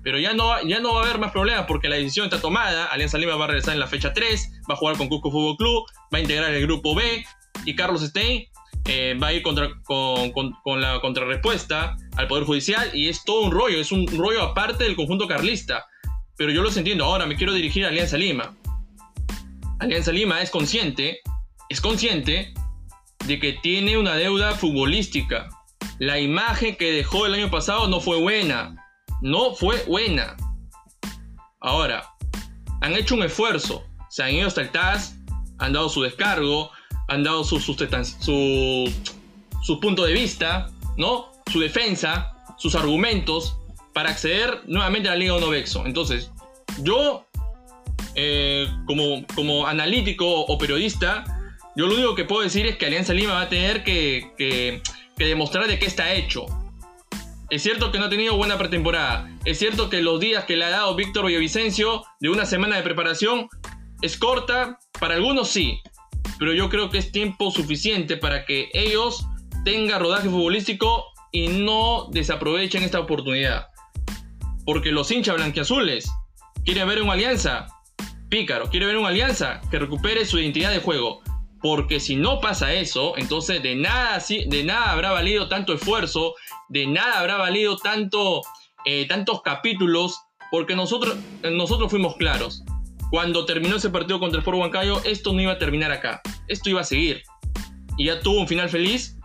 Pero 0.02 0.18
ya 0.18 0.34
no, 0.34 0.62
ya 0.62 0.78
no 0.80 0.94
va 0.94 1.00
a 1.00 1.04
haber 1.04 1.18
más 1.18 1.32
problemas 1.32 1.66
porque 1.66 1.88
la 1.88 1.96
decisión 1.96 2.26
está 2.26 2.40
tomada. 2.40 2.86
Alianza 2.86 3.18
Lima 3.18 3.34
va 3.34 3.44
a 3.44 3.48
regresar 3.48 3.74
en 3.74 3.80
la 3.80 3.88
fecha 3.88 4.12
3, 4.12 4.62
va 4.70 4.74
a 4.74 4.76
jugar 4.76 4.96
con 4.96 5.08
Cusco 5.08 5.30
Fútbol 5.30 5.56
Club, 5.56 5.84
va 6.14 6.18
a 6.18 6.20
integrar 6.20 6.54
el 6.54 6.62
grupo 6.62 6.94
B 6.94 7.24
y 7.64 7.74
Carlos 7.74 8.02
Stein 8.02 8.46
eh, 8.88 9.18
va 9.20 9.28
a 9.28 9.32
ir 9.32 9.42
contra, 9.42 9.68
con, 9.84 10.30
con, 10.30 10.80
la 10.80 11.00
contrarrespuesta 11.00 11.96
al 12.16 12.28
Poder 12.28 12.44
Judicial 12.44 12.90
y 12.94 13.08
es 13.08 13.24
todo 13.24 13.42
un 13.42 13.50
rollo, 13.50 13.80
es 13.80 13.92
un 13.92 14.06
rollo 14.06 14.42
aparte 14.42 14.84
del 14.84 14.96
conjunto 14.96 15.26
carlista. 15.26 15.86
Pero 16.36 16.52
yo 16.52 16.62
los 16.62 16.76
entiendo. 16.76 17.04
Ahora 17.04 17.26
me 17.26 17.36
quiero 17.36 17.52
dirigir 17.52 17.84
a 17.84 17.88
Alianza 17.88 18.16
Lima. 18.16 18.54
Alianza 19.78 20.12
Lima 20.12 20.42
es 20.42 20.50
consciente, 20.50 21.20
es 21.68 21.80
consciente 21.80 22.52
de 23.26 23.40
que 23.40 23.54
tiene 23.54 23.98
una 23.98 24.14
deuda 24.14 24.52
futbolística. 24.52 25.48
La 25.98 26.20
imagen 26.20 26.76
que 26.76 26.92
dejó 26.92 27.26
el 27.26 27.34
año 27.34 27.50
pasado 27.50 27.88
no 27.88 28.00
fue 28.00 28.20
buena. 28.20 28.76
No 29.22 29.54
fue 29.54 29.82
buena. 29.84 30.36
Ahora, 31.60 32.04
han 32.82 32.92
hecho 32.92 33.14
un 33.14 33.22
esfuerzo. 33.22 33.84
Se 34.10 34.22
han 34.22 34.34
ido 34.34 34.46
hasta 34.46 34.60
el 34.60 34.70
TAS, 34.70 35.16
han 35.58 35.72
dado 35.72 35.88
su 35.88 36.02
descargo, 36.02 36.70
han 37.08 37.22
dado 37.24 37.44
su, 37.44 37.60
su, 37.60 38.92
su 39.62 39.80
punto 39.80 40.04
de 40.04 40.12
vista, 40.12 40.70
¿no? 40.96 41.32
Su 41.50 41.60
defensa, 41.60 42.34
sus 42.58 42.74
argumentos 42.74 43.58
para 43.92 44.10
acceder 44.10 44.62
nuevamente 44.66 45.08
a 45.08 45.12
la 45.12 45.18
Liga 45.18 45.34
1 45.34 45.48
Vexo. 45.48 45.86
Entonces, 45.86 46.30
yo 46.82 47.26
eh, 48.18 48.66
como, 48.86 49.26
como 49.34 49.66
analítico 49.66 50.26
o 50.26 50.56
periodista, 50.56 51.24
yo 51.76 51.86
lo 51.86 51.94
único 51.94 52.14
que 52.14 52.24
puedo 52.24 52.42
decir 52.42 52.66
es 52.66 52.76
que 52.76 52.86
Alianza 52.86 53.12
Lima 53.12 53.34
va 53.34 53.42
a 53.42 53.48
tener 53.50 53.84
que, 53.84 54.32
que, 54.38 54.80
demostrar 55.18 55.66
de 55.66 55.78
qué 55.78 55.84
está 55.84 56.14
hecho. 56.14 56.46
Es 57.50 57.62
cierto 57.62 57.92
que 57.92 57.98
no 57.98 58.06
ha 58.06 58.08
tenido 58.08 58.34
buena 58.36 58.56
pretemporada. 58.56 59.30
Es 59.44 59.58
cierto 59.58 59.90
que 59.90 60.00
los 60.00 60.18
días 60.18 60.44
que 60.44 60.56
le 60.56 60.64
ha 60.64 60.70
dado 60.70 60.94
Víctor 60.94 61.26
Villavicencio 61.26 62.04
de 62.18 62.30
una 62.30 62.46
semana 62.46 62.76
de 62.76 62.82
preparación 62.82 63.48
es 64.00 64.16
corta. 64.16 64.78
Para 64.98 65.14
algunos 65.14 65.48
sí. 65.48 65.80
Pero 66.38 66.52
yo 66.52 66.68
creo 66.68 66.90
que 66.90 66.98
es 66.98 67.12
tiempo 67.12 67.50
suficiente 67.50 68.16
para 68.16 68.44
que 68.44 68.68
ellos 68.72 69.26
tengan 69.64 70.00
rodaje 70.00 70.28
futbolístico 70.28 71.04
y 71.32 71.48
no 71.48 72.08
desaprovechen 72.12 72.82
esta 72.82 73.00
oportunidad. 73.00 73.68
Porque 74.64 74.92
los 74.92 75.10
hinchas 75.10 75.36
blanquiazules 75.36 76.10
quieren 76.64 76.88
ver 76.88 77.02
una 77.02 77.12
alianza 77.12 77.68
Pícaro 78.28 78.68
quiere 78.70 78.86
ver 78.86 78.96
una 78.96 79.08
alianza 79.08 79.60
que 79.70 79.78
recupere 79.78 80.24
su 80.24 80.38
identidad 80.38 80.72
de 80.72 80.80
juego. 80.80 81.22
Porque 81.62 82.00
si 82.00 82.16
no 82.16 82.40
pasa 82.40 82.72
eso, 82.72 83.14
entonces 83.16 83.62
de 83.62 83.76
nada, 83.76 84.22
de 84.28 84.64
nada 84.64 84.90
habrá 84.90 85.12
valido 85.12 85.48
tanto 85.48 85.72
esfuerzo, 85.72 86.34
de 86.68 86.86
nada 86.86 87.20
habrá 87.20 87.36
valido 87.36 87.76
tanto, 87.76 88.42
eh, 88.84 89.06
tantos 89.06 89.42
capítulos, 89.42 90.20
porque 90.50 90.76
nosotros, 90.76 91.16
nosotros 91.42 91.90
fuimos 91.90 92.16
claros. 92.16 92.62
Cuando 93.10 93.44
terminó 93.46 93.76
ese 93.76 93.90
partido 93.90 94.18
contra 94.18 94.38
el 94.38 94.44
Foro 94.44 94.58
Huancayo, 94.58 95.02
esto 95.04 95.32
no 95.32 95.40
iba 95.40 95.52
a 95.52 95.58
terminar 95.58 95.92
acá, 95.92 96.20
esto 96.48 96.70
iba 96.70 96.80
a 96.80 96.84
seguir. 96.84 97.22
Y 97.96 98.06
ya 98.06 98.20
tuvo 98.20 98.40
un 98.40 98.48
final 98.48 98.68
feliz 98.68 99.16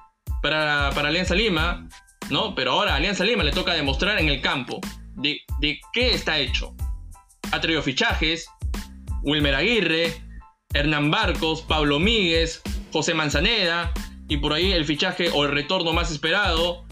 para, 0.41 0.91
para 0.93 1.09
Alianza 1.09 1.35
Lima, 1.35 1.87
¿no? 2.29 2.55
Pero 2.55 2.73
ahora 2.73 2.93
a 2.93 2.95
Alianza 2.97 3.23
Lima 3.23 3.43
le 3.43 3.51
toca 3.51 3.73
demostrar 3.73 4.19
en 4.19 4.29
el 4.29 4.41
campo 4.41 4.79
de, 5.15 5.41
de 5.59 5.79
qué 5.93 6.13
está 6.13 6.37
hecho. 6.39 6.75
Ha 7.51 7.59
traído 7.59 7.81
fichajes, 7.81 8.47
Wilmer 9.23 9.55
Aguirre, 9.55 10.21
Hernán 10.73 11.11
Barcos, 11.11 11.61
Pablo 11.61 11.99
Míguez, 11.99 12.61
José 12.93 13.13
Manzaneda 13.13 13.91
y 14.27 14.37
por 14.37 14.53
ahí 14.53 14.71
el 14.71 14.85
fichaje 14.85 15.29
o 15.33 15.43
el 15.43 15.51
retorno 15.51 15.91
más 15.91 16.11
esperado, 16.11 16.85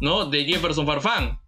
¿no? 0.00 0.24
De 0.26 0.44
Jefferson 0.44 0.86
Farfán. 0.86 1.38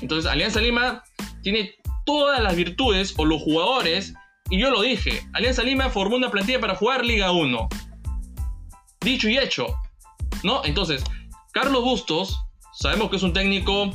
Entonces, 0.00 0.30
Alianza 0.30 0.60
Lima 0.60 1.02
tiene 1.42 1.74
todas 2.04 2.40
las 2.40 2.54
virtudes 2.54 3.14
o 3.16 3.24
los 3.24 3.40
jugadores 3.42 4.14
y 4.52 4.58
yo 4.58 4.70
lo 4.70 4.82
dije, 4.82 5.26
Alianza 5.32 5.62
Lima 5.62 5.88
formó 5.88 6.16
una 6.16 6.30
plantilla 6.30 6.60
para 6.60 6.74
jugar 6.74 7.06
Liga 7.06 7.32
1. 7.32 7.68
Dicho 9.00 9.30
y 9.30 9.38
hecho, 9.38 9.74
¿no? 10.42 10.62
Entonces, 10.66 11.02
Carlos 11.52 11.82
Bustos, 11.82 12.38
sabemos 12.74 13.08
que 13.08 13.16
es 13.16 13.22
un 13.22 13.32
técnico 13.32 13.90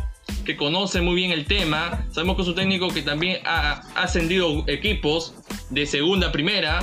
que 0.46 0.58
conoce 0.58 1.00
muy 1.02 1.14
bien 1.14 1.30
el 1.30 1.46
tema. 1.46 2.04
Sabemos 2.12 2.38
que 2.38 2.42
es 2.42 2.48
un 2.48 2.56
técnico 2.56 2.88
que 2.88 3.04
también 3.04 3.40
ha, 3.46 3.84
ascendido 3.94 4.64
equipos 4.66 5.36
de 5.70 5.86
segunda 5.86 6.30
a 6.30 6.32
primera, 6.32 6.80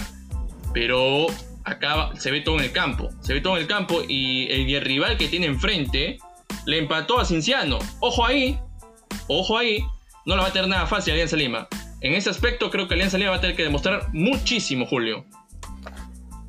pero 0.73 1.27
acá 1.65 2.11
se 2.17 2.31
ve 2.31 2.43
todo 2.43 2.59
en 2.59 2.67
el 2.67 2.73
campo. 2.73 3.11
Se 3.23 3.35
ve 3.35 3.41
todo 3.41 3.57
en 3.57 3.63
el 3.63 3.67
campo 3.67 4.03
y 4.07 4.47
el, 4.53 4.83
rival 4.83 5.19
que 5.19 5.27
tiene 5.27 5.47
enfrente 5.47 6.19
le 6.65 6.79
empató 6.79 7.19
a 7.19 7.25
Cinciano. 7.25 7.81
Ojo 7.99 8.25
ahí, 8.25 8.57
ojo 9.27 9.59
ahí, 9.59 9.81
no 10.27 10.37
le 10.37 10.43
va 10.43 10.47
a 10.47 10.53
tener 10.53 10.69
nada 10.69 10.87
fácil 10.87 11.15
Alianza 11.15 11.35
Lima. 11.35 11.67
En 12.05 12.13
ese 12.13 12.29
aspecto 12.29 12.71
creo 12.71 12.87
que 12.87 12.93
Alianza 12.93 13.17
Lima 13.17 13.31
va 13.31 13.37
a 13.37 13.41
tener 13.41 13.57
que 13.57 13.63
demostrar 13.63 14.09
muchísimo, 14.13 14.85
Julio. 14.85 15.25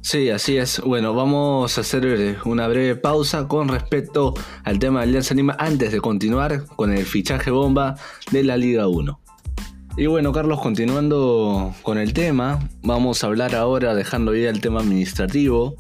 Sí, 0.02 0.30
así 0.30 0.58
es. 0.58 0.82
Bueno, 0.82 1.14
vamos 1.14 1.78
a 1.78 1.82
hacer 1.82 2.06
eh, 2.06 2.36
una 2.44 2.68
breve 2.68 2.98
pausa 2.98 3.48
con 3.48 3.70
respecto 3.70 4.34
al 4.66 4.80
tema 4.80 5.00
de 5.00 5.06
Alianza 5.06 5.34
Lima 5.34 5.56
antes 5.58 5.94
de 5.94 6.02
continuar 6.02 6.66
con 6.76 6.92
el 6.92 7.06
fichaje 7.06 7.52
bomba 7.52 7.96
de 8.32 8.44
la 8.44 8.58
Liga 8.58 8.90
1. 8.90 9.18
Y 9.96 10.08
bueno, 10.08 10.34
Carlos, 10.34 10.60
continuando 10.60 11.74
con 11.84 12.00
el 12.00 12.12
tema, 12.12 12.60
vamos 12.82 13.24
a 13.24 13.28
hablar 13.28 13.56
ahora, 13.56 13.96
dejando 13.96 14.36
ya 14.36 14.50
el 14.50 14.60
tema 14.60 14.82
administrativo, 14.82 15.78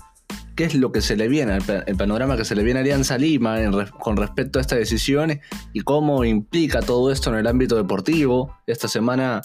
qué 0.55 0.63
es 0.63 0.73
lo 0.73 0.93
que 0.93 1.01
se 1.01 1.17
le 1.17 1.27
viene, 1.27 1.57
el, 1.85 1.97
panorama 1.97 2.37
que 2.37 2.45
se 2.45 2.55
le 2.55 2.63
viene 2.63 2.79
a 2.79 2.83
Alianza 2.83 3.17
Lima 3.17 3.57
con 3.99 4.15
respecto 4.15 4.57
a 4.57 4.61
esta 4.61 4.77
decisión 4.77 5.41
y 5.73 5.81
cómo 5.81 6.23
implica 6.23 6.79
todo 6.79 7.11
esto 7.11 7.29
en 7.29 7.39
el 7.39 7.47
ámbito 7.47 7.75
deportivo. 7.75 8.55
Esta 8.67 8.87
semana, 8.87 9.41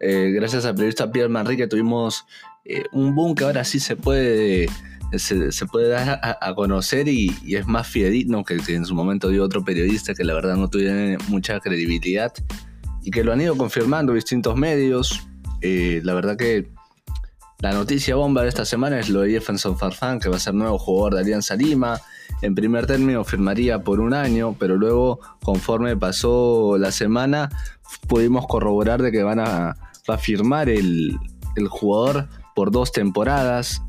eh, 0.00 0.30
gracias 0.32 0.64
al 0.64 0.74
periodista 0.74 1.10
Pierre 1.10 1.28
Manrique, 1.28 1.66
tuvimos 1.66 2.24
eh, 2.64 2.84
un 2.92 3.14
boom 3.14 3.34
que 3.34 3.44
ahora 3.44 3.64
sí 3.64 3.80
se 3.80 3.96
puede, 3.96 4.68
se, 5.16 5.66
puede 5.66 5.88
dar 5.88 6.20
a, 6.40 6.54
conocer 6.54 7.08
y, 7.08 7.34
es 7.48 7.66
más 7.66 7.88
fidedigno 7.88 8.44
que, 8.44 8.60
en 8.68 8.84
su 8.84 8.94
momento 8.94 9.28
dio 9.30 9.42
otro 9.42 9.64
periodista 9.64 10.14
que 10.14 10.24
la 10.24 10.34
verdad 10.34 10.56
no 10.56 10.68
tuviera 10.68 11.16
mucha 11.28 11.58
credibilidad 11.60 12.32
y 13.02 13.10
que 13.10 13.24
lo 13.24 13.32
han 13.32 13.40
ido 13.40 13.56
confirmando 13.56 14.12
distintos 14.12 14.54
medios. 14.56 15.26
Eh, 15.62 16.00
la 16.04 16.14
verdad 16.14 16.36
que 16.36 16.70
la 17.60 17.72
noticia 17.72 18.14
bomba 18.14 18.42
de 18.42 18.48
esta 18.50 18.64
semana 18.64 19.00
es 19.00 19.08
lo 19.08 19.22
de 19.22 19.30
Jefferson 19.30 19.76
Farfán, 19.76 20.20
que 20.20 20.28
va 20.28 20.36
a 20.36 20.40
ser 20.40 20.54
nuevo 20.54 20.78
jugador 20.78 21.14
de 21.14 21.20
Alianza 21.22 21.56
Lima. 21.56 22.00
En 22.42 22.54
primer 22.54 22.86
término 22.86 23.24
firmaría 23.24 23.82
por 23.82 23.98
un 23.98 24.14
año, 24.14 24.54
pero 24.58 24.76
luego, 24.76 25.18
conforme 25.42 25.96
pasó 25.96 26.76
la 26.78 26.92
semana, 26.92 27.48
pudimos 28.06 28.46
corroborar 28.46 29.02
de 29.02 29.10
que 29.10 29.22
van 29.22 29.40
a, 29.40 29.74
va 30.08 30.14
a 30.14 30.18
firmar 30.18 30.68
el, 30.68 31.18
el 31.56 31.68
jugador 31.68 32.28
por 32.54 32.70
dos 32.70 32.92
temporadas. 32.92 33.82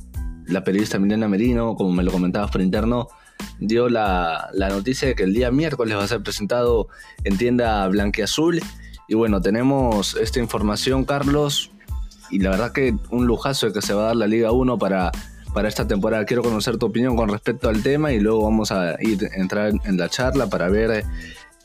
La 0.45 0.63
periodista 0.63 0.99
Milena 0.99 1.27
Merino, 1.27 1.75
como 1.75 1.91
me 1.91 2.03
lo 2.03 2.11
comentabas 2.11 2.51
por 2.51 2.61
interno, 2.61 3.07
dio 3.59 3.89
la, 3.89 4.49
noticia 4.53 5.07
de 5.07 5.15
que 5.15 5.23
el 5.23 5.33
día 5.33 5.51
miércoles 5.51 5.95
va 5.95 6.03
a 6.03 6.07
ser 6.07 6.21
presentado 6.21 6.87
en 7.23 7.37
tienda 7.37 7.87
Blanqueazul. 7.87 8.61
Y 9.07 9.15
bueno, 9.15 9.41
tenemos 9.41 10.15
esta 10.15 10.39
información, 10.39 11.05
Carlos. 11.05 11.71
Y 12.31 12.39
la 12.39 12.51
verdad 12.51 12.71
que 12.71 12.95
un 13.09 13.25
lujazo 13.25 13.67
de 13.67 13.73
que 13.73 13.81
se 13.81 13.93
va 13.93 14.03
a 14.03 14.05
dar 14.07 14.15
la 14.15 14.27
Liga 14.27 14.51
1 14.51 14.77
para, 14.77 15.11
para 15.53 15.67
esta 15.67 15.87
temporada. 15.87 16.25
Quiero 16.25 16.43
conocer 16.43 16.77
tu 16.77 16.87
opinión 16.87 17.15
con 17.15 17.29
respecto 17.29 17.69
al 17.69 17.81
tema 17.81 18.11
y 18.11 18.19
luego 18.19 18.43
vamos 18.43 18.71
a 18.71 19.01
ir 19.01 19.29
entrar 19.33 19.73
en 19.83 19.97
la 19.97 20.09
charla 20.09 20.47
para 20.47 20.69
ver 20.69 21.05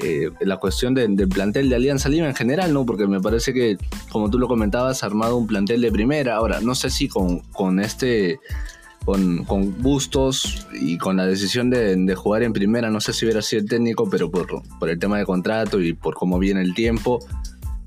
eh, 0.01 0.31
la 0.41 0.57
cuestión 0.57 0.95
del 0.95 1.29
plantel 1.29 1.69
de 1.69 1.77
Alianza 1.77 2.09
Lima 2.09 2.27
en 2.27 2.35
general, 2.35 2.73
¿no? 2.73 2.85
Porque 2.85 3.07
me 3.07 3.21
parece 3.21 3.53
que, 3.53 3.79
como 4.11 4.29
tú 4.31 4.39
lo 4.39 4.49
comentabas, 4.49 5.03
ha 5.03 5.07
armado 5.07 5.37
un 5.37 5.47
plantel 5.47 5.81
de 5.81 5.93
primera. 5.93 6.37
Ahora, 6.37 6.61
no 6.61 6.75
sé 6.75 6.91
si 6.91 7.09
con, 7.09 7.41
con 7.53 7.81
este. 7.81 8.41
Con, 9.05 9.45
con, 9.45 9.83
Bustos 9.83 10.67
y 10.73 10.97
con 10.97 11.19
la 11.19 11.27
decisión 11.27 11.69
de, 11.69 12.15
jugar 12.15 12.43
en 12.43 12.55
primera, 12.55 12.89
no 12.89 13.03
sé 13.03 13.13
si 13.13 13.27
hubiera 13.27 13.43
sido 13.43 13.61
el 13.61 13.69
técnico, 13.69 14.09
pero 14.09 14.31
por, 14.31 14.63
por 14.79 14.89
el 14.89 14.99
tema 14.99 15.19
de 15.19 15.27
contrato 15.27 15.79
y 15.83 15.93
por 15.93 16.15
cómo 16.15 16.39
viene 16.39 16.63
el 16.63 16.73
tiempo, 16.73 17.21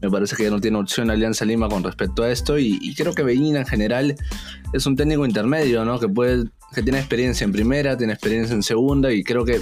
me 0.01 0.11
parece 0.11 0.35
que 0.35 0.43
ya 0.43 0.51
no 0.51 0.61
tiene 0.61 0.77
opción 0.77 1.09
Alianza 1.09 1.43
Lima 1.43 1.67
con 1.69 1.83
respecto 1.83 2.23
a 2.23 2.29
esto. 2.29 2.59
Y, 2.59 2.93
creo 2.95 3.13
que 3.13 3.23
Beñina 3.23 3.59
en 3.59 3.65
general 3.65 4.15
es 4.73 4.85
un 4.85 4.95
técnico 4.95 5.25
intermedio, 5.25 5.83
¿no? 5.85 5.99
Que 5.99 6.07
puede, 6.07 6.45
que 6.73 6.83
tiene 6.83 6.99
experiencia 6.99 7.45
en 7.45 7.51
primera, 7.51 7.97
tiene 7.97 8.13
experiencia 8.13 8.53
en 8.53 8.63
segunda, 8.63 9.11
y 9.11 9.23
creo 9.23 9.43
que 9.43 9.61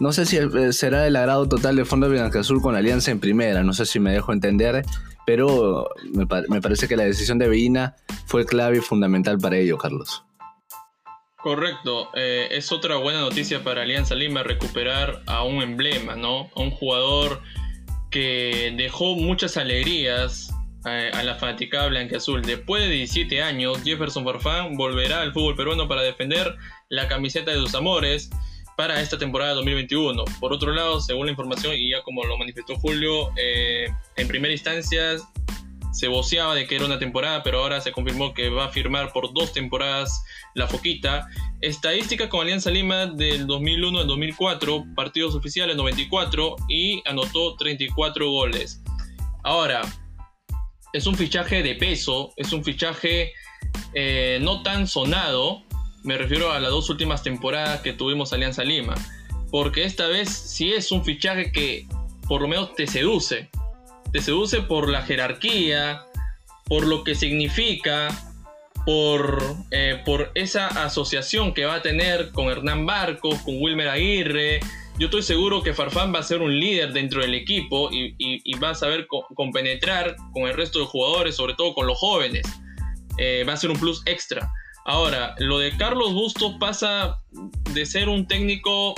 no 0.00 0.12
sé 0.12 0.26
si 0.26 0.38
eh, 0.38 0.72
será 0.72 1.06
el 1.06 1.14
agrado 1.14 1.46
total 1.46 1.76
de 1.76 1.84
Fondo 1.84 2.08
Azul 2.38 2.60
con 2.60 2.74
Alianza 2.74 3.10
en 3.10 3.20
primera, 3.20 3.62
no 3.62 3.74
sé 3.74 3.84
si 3.86 4.00
me 4.00 4.12
dejo 4.12 4.32
entender, 4.32 4.82
pero 5.26 5.88
me, 6.12 6.26
parece 6.26 6.88
que 6.88 6.96
la 6.96 7.04
decisión 7.04 7.38
de 7.38 7.48
Veina 7.48 7.94
fue 8.26 8.46
clave 8.46 8.78
y 8.78 8.80
fundamental 8.80 9.38
para 9.38 9.58
ello, 9.58 9.76
Carlos. 9.76 10.24
Correcto, 11.36 12.10
eh, 12.14 12.48
es 12.50 12.72
otra 12.72 12.96
buena 12.96 13.20
noticia 13.20 13.62
para 13.62 13.82
Alianza 13.82 14.14
Lima 14.14 14.42
recuperar 14.42 15.22
a 15.26 15.44
un 15.44 15.62
emblema, 15.62 16.16
¿no? 16.16 16.50
A 16.54 16.60
un 16.60 16.70
jugador 16.70 17.42
que 18.10 18.74
dejó 18.76 19.16
muchas 19.16 19.56
alegrías 19.56 20.50
eh, 20.86 21.10
a, 21.12 21.22
la 21.22 21.34
fanaticada 21.34 21.88
blanca-azul. 21.88 22.40
Después 22.42 22.82
de 22.82 22.88
17 22.88 23.42
años, 23.42 23.82
Jefferson 23.84 24.24
Farfán 24.24 24.76
volverá 24.76 25.20
al 25.20 25.32
fútbol 25.32 25.54
peruano 25.54 25.86
para 25.88 26.02
defender 26.02 26.56
la 26.88 27.06
camiseta 27.06 27.50
de 27.50 27.58
sus 27.58 27.74
amores 27.74 28.30
para 28.76 29.00
esta 29.00 29.18
temporada 29.18 29.54
2021. 29.54 30.24
Por 30.38 30.52
otro 30.52 30.72
lado, 30.72 31.00
según 31.00 31.26
la 31.26 31.32
información, 31.32 31.74
y 31.74 31.90
ya 31.90 32.02
como 32.02 32.24
lo 32.24 32.38
manifestó 32.38 32.76
Julio, 32.76 33.30
eh, 33.36 33.88
en 34.16 34.28
primera 34.28 34.52
instancia 34.52 35.16
se 35.92 36.08
voceaba 36.08 36.54
de 36.54 36.66
que 36.66 36.76
era 36.76 36.86
una 36.86 36.98
temporada, 36.98 37.42
pero 37.42 37.60
ahora 37.60 37.80
se 37.80 37.92
confirmó 37.92 38.32
que 38.32 38.48
va 38.48 38.66
a 38.66 38.68
firmar 38.68 39.12
por 39.12 39.32
dos 39.34 39.52
temporadas 39.52 40.24
la 40.54 40.66
Foquita. 40.66 41.26
Estadística 41.60 42.28
con 42.28 42.42
Alianza 42.42 42.70
Lima 42.70 43.06
del 43.06 43.46
2001 43.46 44.00
al 44.00 44.06
2004, 44.06 44.84
partidos 44.94 45.34
oficiales 45.34 45.76
94 45.76 46.56
y 46.68 47.02
anotó 47.06 47.56
34 47.56 48.30
goles. 48.30 48.82
Ahora, 49.42 49.82
es 50.92 51.06
un 51.06 51.14
fichaje 51.14 51.62
de 51.62 51.74
peso, 51.74 52.32
es 52.36 52.52
un 52.52 52.64
fichaje 52.64 53.32
eh, 53.94 54.38
no 54.40 54.62
tan 54.62 54.86
sonado, 54.86 55.64
me 56.02 56.16
refiero 56.16 56.52
a 56.52 56.60
las 56.60 56.70
dos 56.70 56.88
últimas 56.90 57.22
temporadas 57.22 57.80
que 57.80 57.92
tuvimos 57.92 58.32
Alianza 58.32 58.64
Lima. 58.64 58.94
Porque 59.50 59.84
esta 59.84 60.06
vez 60.06 60.28
sí 60.30 60.72
es 60.72 60.92
un 60.92 61.04
fichaje 61.04 61.50
que 61.52 61.86
por 62.28 62.42
lo 62.42 62.48
menos 62.48 62.74
te 62.74 62.86
seduce. 62.86 63.50
Te 64.12 64.20
seduce 64.20 64.62
por 64.62 64.88
la 64.88 65.02
jerarquía, 65.02 66.04
por 66.66 66.86
lo 66.86 67.02
que 67.02 67.14
significa, 67.14 68.08
por, 68.86 69.42
eh, 69.70 70.00
por 70.04 70.30
esa 70.34 70.68
asociación 70.84 71.52
que 71.52 71.64
va 71.64 71.76
a 71.76 71.82
tener 71.82 72.30
con 72.32 72.48
Hernán 72.48 72.86
Barcos, 72.86 73.40
con 73.42 73.60
Wilmer 73.60 73.88
Aguirre. 73.88 74.60
Yo 74.98 75.06
estoy 75.06 75.22
seguro 75.22 75.62
que 75.62 75.74
Farfán 75.74 76.14
va 76.14 76.20
a 76.20 76.22
ser 76.22 76.42
un 76.42 76.58
líder 76.58 76.92
dentro 76.92 77.22
del 77.22 77.34
equipo 77.34 77.90
y, 77.90 78.54
va 78.58 78.70
a 78.70 78.74
saber 78.74 79.06
compenetrar 79.06 80.14
con 80.32 80.42
el 80.44 80.54
resto 80.54 80.78
de 80.78 80.84
jugadores, 80.84 81.36
sobre 81.36 81.54
todo 81.54 81.74
con 81.74 81.86
los 81.86 81.98
jóvenes. 81.98 82.42
Eh, 83.16 83.44
va 83.48 83.54
a 83.54 83.56
ser 83.56 83.70
un 83.70 83.78
plus 83.78 84.02
extra. 84.06 84.52
Ahora, 84.86 85.34
lo 85.38 85.58
de 85.58 85.76
Carlos 85.76 86.12
Bustos 86.12 86.54
pasa 86.58 87.20
de 87.72 87.86
ser 87.86 88.08
un 88.08 88.26
técnico 88.26 88.94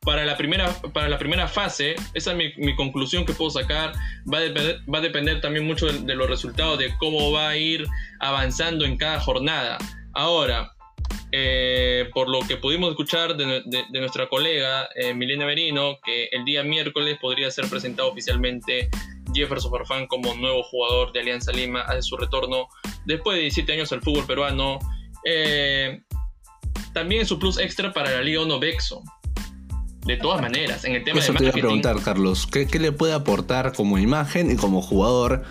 para 0.00 0.24
la 0.24 0.36
primera, 0.36 0.72
para 0.94 1.08
la 1.08 1.18
primera 1.18 1.46
fase, 1.46 1.94
esa 2.14 2.32
es 2.32 2.56
mi, 2.56 2.74
conclusión 2.74 3.26
que 3.26 3.34
puedo 3.34 3.50
sacar, 3.50 3.92
va 4.32 4.38
a, 4.38 4.40
depender, 4.40 4.80
va 4.92 4.98
a 4.98 5.02
depender 5.02 5.40
también 5.40 5.66
mucho 5.66 5.86
de, 5.86 6.14
los 6.14 6.28
resultados, 6.28 6.78
de 6.78 6.96
cómo 6.98 7.32
va 7.32 7.50
a 7.50 7.56
ir 7.56 7.86
avanzando 8.18 8.86
en 8.86 8.96
cada 8.96 9.20
jornada. 9.20 9.76
Ahora, 10.14 10.72
eh, 11.32 12.08
por 12.14 12.30
lo 12.30 12.40
que 12.40 12.56
pudimos 12.56 12.90
escuchar 12.90 13.36
de, 13.36 13.62
nuestra 13.90 14.26
colega 14.28 14.88
eh, 14.94 15.12
Milena 15.12 15.44
Merino, 15.44 15.98
que 16.02 16.28
el 16.32 16.46
día 16.46 16.62
miércoles 16.62 17.18
podría 17.20 17.50
ser 17.50 17.68
presentado 17.68 18.10
oficialmente 18.10 18.88
Jefferson 19.34 19.70
Farfán 19.70 20.06
como 20.06 20.34
nuevo 20.34 20.62
jugador 20.62 21.12
de 21.12 21.20
Alianza 21.20 21.52
Lima, 21.52 21.82
hace 21.82 22.02
su 22.02 22.16
retorno 22.16 22.68
después 23.04 23.36
de 23.36 23.42
17 23.42 23.72
años 23.74 23.92
al 23.92 24.00
fútbol 24.00 24.26
peruano 24.26 24.78
eh, 25.24 26.02
también 26.92 27.26
su 27.26 27.38
plus 27.38 27.58
extra 27.58 27.92
para 27.92 28.10
la 28.10 28.22
Liga 28.22 28.42
1 28.42 28.58
Bexo. 28.58 29.02
De 30.04 30.16
todas 30.16 30.40
maneras, 30.40 30.84
en 30.86 30.94
el 30.94 31.04
tema 31.04 31.20
Eso 31.20 31.34
te 31.34 31.44
iba 31.44 31.50
a 31.50 31.52
preguntar, 31.52 31.96
Carlos, 32.02 32.46
¿qué, 32.46 32.66
le 32.78 32.90
puede 32.90 33.12
aportar 33.12 33.74
como 33.74 33.98
imagen 33.98 34.50
y 34.50 34.56
como 34.56 34.80
jugador 34.80 35.44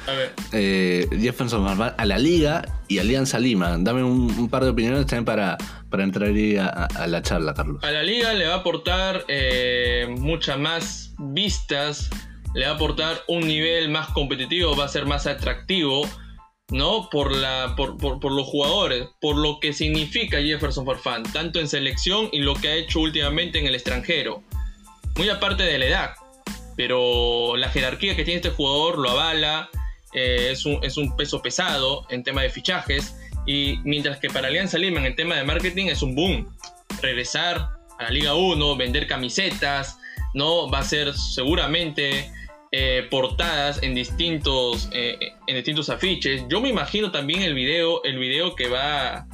eh, 0.52 1.08
Jefferson 1.12 1.94
a 1.96 2.06
la 2.06 2.18
Liga 2.18 2.82
y 2.88 2.98
Alianza 2.98 3.38
Lima? 3.38 3.78
Dame 3.80 4.04
un, 4.04 4.50
par 4.50 4.64
de 4.64 4.72
opiniones 4.72 5.06
también 5.06 5.26
para, 5.26 5.56
para 5.92 6.04
entrar 6.04 6.30
a, 6.30 7.08
la 7.08 7.22
charla, 7.22 7.54
Carlos. 7.54 7.84
A 7.84 7.92
la 7.92 8.02
Liga 8.02 8.34
le 8.34 8.48
va 8.48 8.56
a 8.56 8.58
aportar 8.58 9.24
eh, 9.28 10.08
muchas 10.18 10.58
más 10.58 11.14
vistas, 11.20 12.10
le 12.56 12.66
va 12.66 12.72
a 12.72 12.76
aportar 12.76 13.22
un 13.28 13.48
nivel 13.48 13.90
más 13.90 14.08
competitivo, 14.08 14.76
va 14.76 14.86
a 14.86 14.90
ser 14.90 15.06
más 15.06 15.28
atractivo 15.28 16.10
¿no? 16.72 17.10
Por, 17.10 17.36
la, 17.36 17.74
por, 17.76 17.98
por, 17.98 18.32
los 18.32 18.48
jugadores, 18.48 19.08
por 19.20 19.36
lo 19.36 19.60
que 19.60 19.74
significa 19.74 20.38
Jefferson 20.38 20.86
Farfán, 20.86 21.24
tanto 21.24 21.60
en 21.60 21.68
selección 21.68 22.30
y 22.32 22.40
lo 22.40 22.54
que 22.54 22.68
ha 22.68 22.76
hecho 22.76 23.00
últimamente 23.00 23.60
en 23.60 23.66
el 23.66 23.76
extranjero. 23.76 24.44
Muy 25.16 25.30
aparte 25.30 25.64
de 25.64 25.78
la 25.80 25.86
edad, 25.86 26.12
pero 26.76 27.58
la 27.58 27.70
jerarquía 27.70 28.16
que 28.16 28.24
tiene 28.24 28.38
este 28.38 28.52
jugador 28.52 29.00
lo 29.00 29.10
avala, 29.10 29.70
eh, 30.14 30.50
es, 30.52 30.66
un, 30.66 30.80
es, 30.84 30.98
un, 30.98 31.16
peso 31.16 31.42
pesado 31.42 32.06
en 32.10 32.24
tema 32.24 32.42
de 32.42 32.50
fichajes, 32.50 33.16
y 33.46 33.78
mientras 33.84 34.20
que 34.20 34.30
para 34.30 34.48
Alianza 34.48 34.78
Lima 34.78 35.00
en 35.00 35.08
el 35.08 35.16
tema 35.16 35.36
de 35.36 35.44
marketing 35.44 35.88
es 35.88 36.02
un 36.02 36.16
boom. 36.16 36.56
Regresar 37.02 37.70
a 37.98 38.04
la 38.04 38.10
Liga 38.12 38.36
1, 38.36 38.76
vender 38.76 39.08
camisetas, 39.08 39.98
¿no? 40.34 40.70
Va 40.70 40.80
a 40.80 40.84
ser 40.84 41.14
seguramente 41.16 42.32
eh, 42.72 43.08
portadas 43.10 43.82
en 43.82 43.96
distintos, 43.96 44.90
eh, 44.94 45.18
en 45.48 45.56
distintos 45.56 45.90
afiches. 45.90 46.44
Yo 46.50 46.62
me 46.62 46.70
imagino 46.70 47.12
también 47.12 47.42
el 47.42 47.56
video, 47.56 48.04
el 48.04 48.20
video 48.20 48.56
que 48.56 48.68
va 48.70 49.08
a 49.08 49.28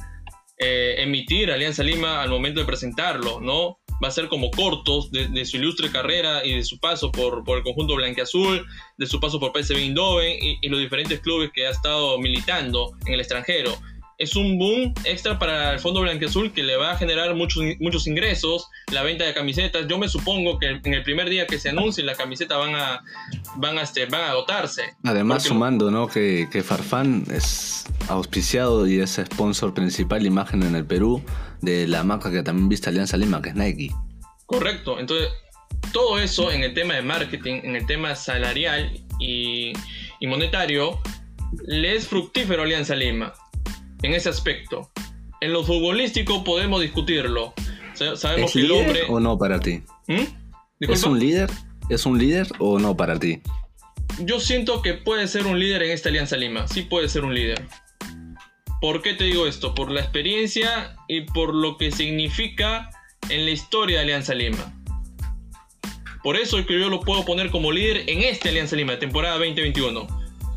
eh, 0.58 0.94
emitir 0.98 1.50
Alianza 1.50 1.82
Lima 1.82 2.22
al 2.22 2.30
momento 2.30 2.60
de 2.60 2.66
presentarlo, 2.66 3.40
¿no? 3.40 3.78
Va 4.02 4.08
a 4.08 4.10
ser 4.10 4.28
como 4.28 4.50
cortos 4.50 5.10
de, 5.10 5.44
su 5.44 5.56
ilustre 5.58 5.90
carrera 5.90 6.44
y 6.44 6.54
de 6.54 6.64
su 6.64 6.78
paso 6.78 7.12
por, 7.12 7.44
el 7.46 7.62
conjunto 7.62 7.94
blanqueazul, 7.94 8.66
de 8.98 9.06
su 9.06 9.20
paso 9.20 9.40
por 9.40 9.52
PSV 9.52 9.76
Eindhoven 9.76 10.36
y 10.40 10.68
los 10.68 10.80
diferentes 10.80 11.20
clubes 11.20 11.50
que 11.54 11.66
ha 11.66 11.70
estado 11.70 12.18
militando 12.18 12.92
en 13.06 13.14
el 13.14 13.20
extranjero. 13.20 13.74
Es 14.18 14.34
un 14.34 14.58
boom 14.58 14.94
extra 15.04 15.38
para 15.38 15.74
el 15.74 15.78
Fondo 15.78 16.00
Blanqueazul 16.00 16.52
que 16.52 16.62
le 16.62 16.76
va 16.76 16.92
a 16.92 16.96
generar 16.96 17.34
muchos, 17.34 17.62
muchos 17.80 18.06
ingresos, 18.06 18.68
la 18.90 19.02
venta 19.02 19.24
de 19.24 19.34
camisetas. 19.34 19.86
Yo 19.88 19.98
me 19.98 20.08
supongo 20.08 20.58
que 20.58 20.80
en 20.82 20.94
el 20.94 21.02
primer 21.02 21.28
día 21.28 21.46
que 21.46 21.58
se 21.58 21.68
anuncie 21.68 22.02
la 22.02 22.14
camiseta 22.14 22.56
van 22.56 22.74
a, 22.74 23.02
van 23.56 23.78
a, 23.78 23.82
este, 23.82 24.06
van 24.06 24.22
a 24.22 24.30
agotarse. 24.30 24.94
Además, 25.04 25.42
sumando, 25.42 25.90
¿no? 25.90 26.08
Que, 26.08 26.48
que 26.50 26.62
Farfán 26.62 27.24
es 27.30 27.84
auspiciado 28.08 28.86
y 28.86 29.00
es 29.00 29.20
sponsor 29.22 29.74
principal, 29.74 30.24
imagen 30.24 30.62
en 30.62 30.74
el 30.76 30.86
Perú, 30.86 31.22
de 31.60 31.86
la 31.86 32.02
marca 32.02 32.30
que 32.30 32.42
también 32.42 32.68
viste 32.68 32.88
Alianza 32.88 33.18
Lima, 33.18 33.42
que 33.42 33.50
es 33.50 33.54
Nike. 33.54 33.90
Correcto. 34.46 34.98
Entonces, 34.98 35.28
todo 35.92 36.18
eso 36.18 36.50
en 36.50 36.62
el 36.62 36.72
tema 36.72 36.94
de 36.94 37.02
marketing, 37.02 37.60
en 37.64 37.76
el 37.76 37.84
tema 37.84 38.14
salarial 38.14 38.98
y, 39.18 39.72
y 40.20 40.26
monetario, 40.26 41.00
le 41.66 41.96
es 41.96 42.08
fructífero 42.08 42.62
a 42.62 42.64
Alianza 42.64 42.94
Lima 42.94 43.34
en 44.02 44.14
ese 44.14 44.28
aspecto. 44.28 44.90
En 45.40 45.52
lo 45.52 45.64
futbolístico 45.64 46.44
podemos 46.44 46.80
discutirlo. 46.80 47.52
Sabemos 47.94 48.52
que 48.52 48.60
el 48.60 48.70
hombre. 48.72 49.02
¿O 49.08 49.20
no 49.20 49.38
para 49.38 49.60
ti? 49.60 49.82
¿Mm? 50.06 50.24
¿Es 50.80 51.04
un 51.04 51.18
líder? 51.18 51.50
¿Es 51.88 52.04
un 52.04 52.18
líder 52.18 52.48
o 52.58 52.78
no 52.78 52.96
para 52.96 53.18
ti? 53.18 53.40
Yo 54.20 54.40
siento 54.40 54.82
que 54.82 54.94
puede 54.94 55.28
ser 55.28 55.46
un 55.46 55.58
líder 55.58 55.82
en 55.82 55.90
esta 55.92 56.08
Alianza 56.08 56.36
Lima. 56.36 56.68
Sí 56.68 56.82
puede 56.82 57.08
ser 57.08 57.24
un 57.24 57.34
líder. 57.34 57.66
¿Por 58.80 59.02
qué 59.02 59.14
te 59.14 59.24
digo 59.24 59.46
esto? 59.46 59.74
Por 59.74 59.90
la 59.90 60.00
experiencia 60.00 60.96
y 61.08 61.22
por 61.22 61.54
lo 61.54 61.76
que 61.76 61.90
significa 61.90 62.90
en 63.28 63.44
la 63.44 63.50
historia 63.50 63.98
de 63.98 64.04
Alianza 64.04 64.34
Lima. 64.34 64.72
Por 66.22 66.36
eso 66.36 66.58
es 66.58 66.66
que 66.66 66.78
yo 66.78 66.88
lo 66.88 67.00
puedo 67.00 67.24
poner 67.24 67.50
como 67.50 67.72
líder 67.72 68.08
en 68.08 68.20
esta 68.22 68.48
Alianza 68.48 68.76
Lima, 68.76 68.98
temporada 68.98 69.36
2021. 69.36 70.06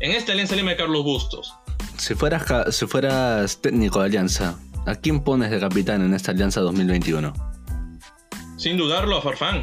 En 0.00 0.12
esta 0.12 0.32
Alianza 0.32 0.56
Lima 0.56 0.70
de 0.70 0.76
Carlos 0.76 1.04
Bustos. 1.04 1.54
Si 2.00 2.14
fueras, 2.14 2.74
si 2.74 2.86
fueras 2.86 3.60
técnico 3.60 4.00
de 4.00 4.06
Alianza, 4.06 4.58
¿a 4.86 4.94
quién 4.94 5.22
pones 5.22 5.50
de 5.50 5.60
capitán 5.60 6.00
en 6.00 6.14
esta 6.14 6.30
Alianza 6.30 6.62
2021? 6.62 7.30
Sin 8.56 8.78
dudarlo, 8.78 9.18
a 9.18 9.22
Farfán. 9.22 9.60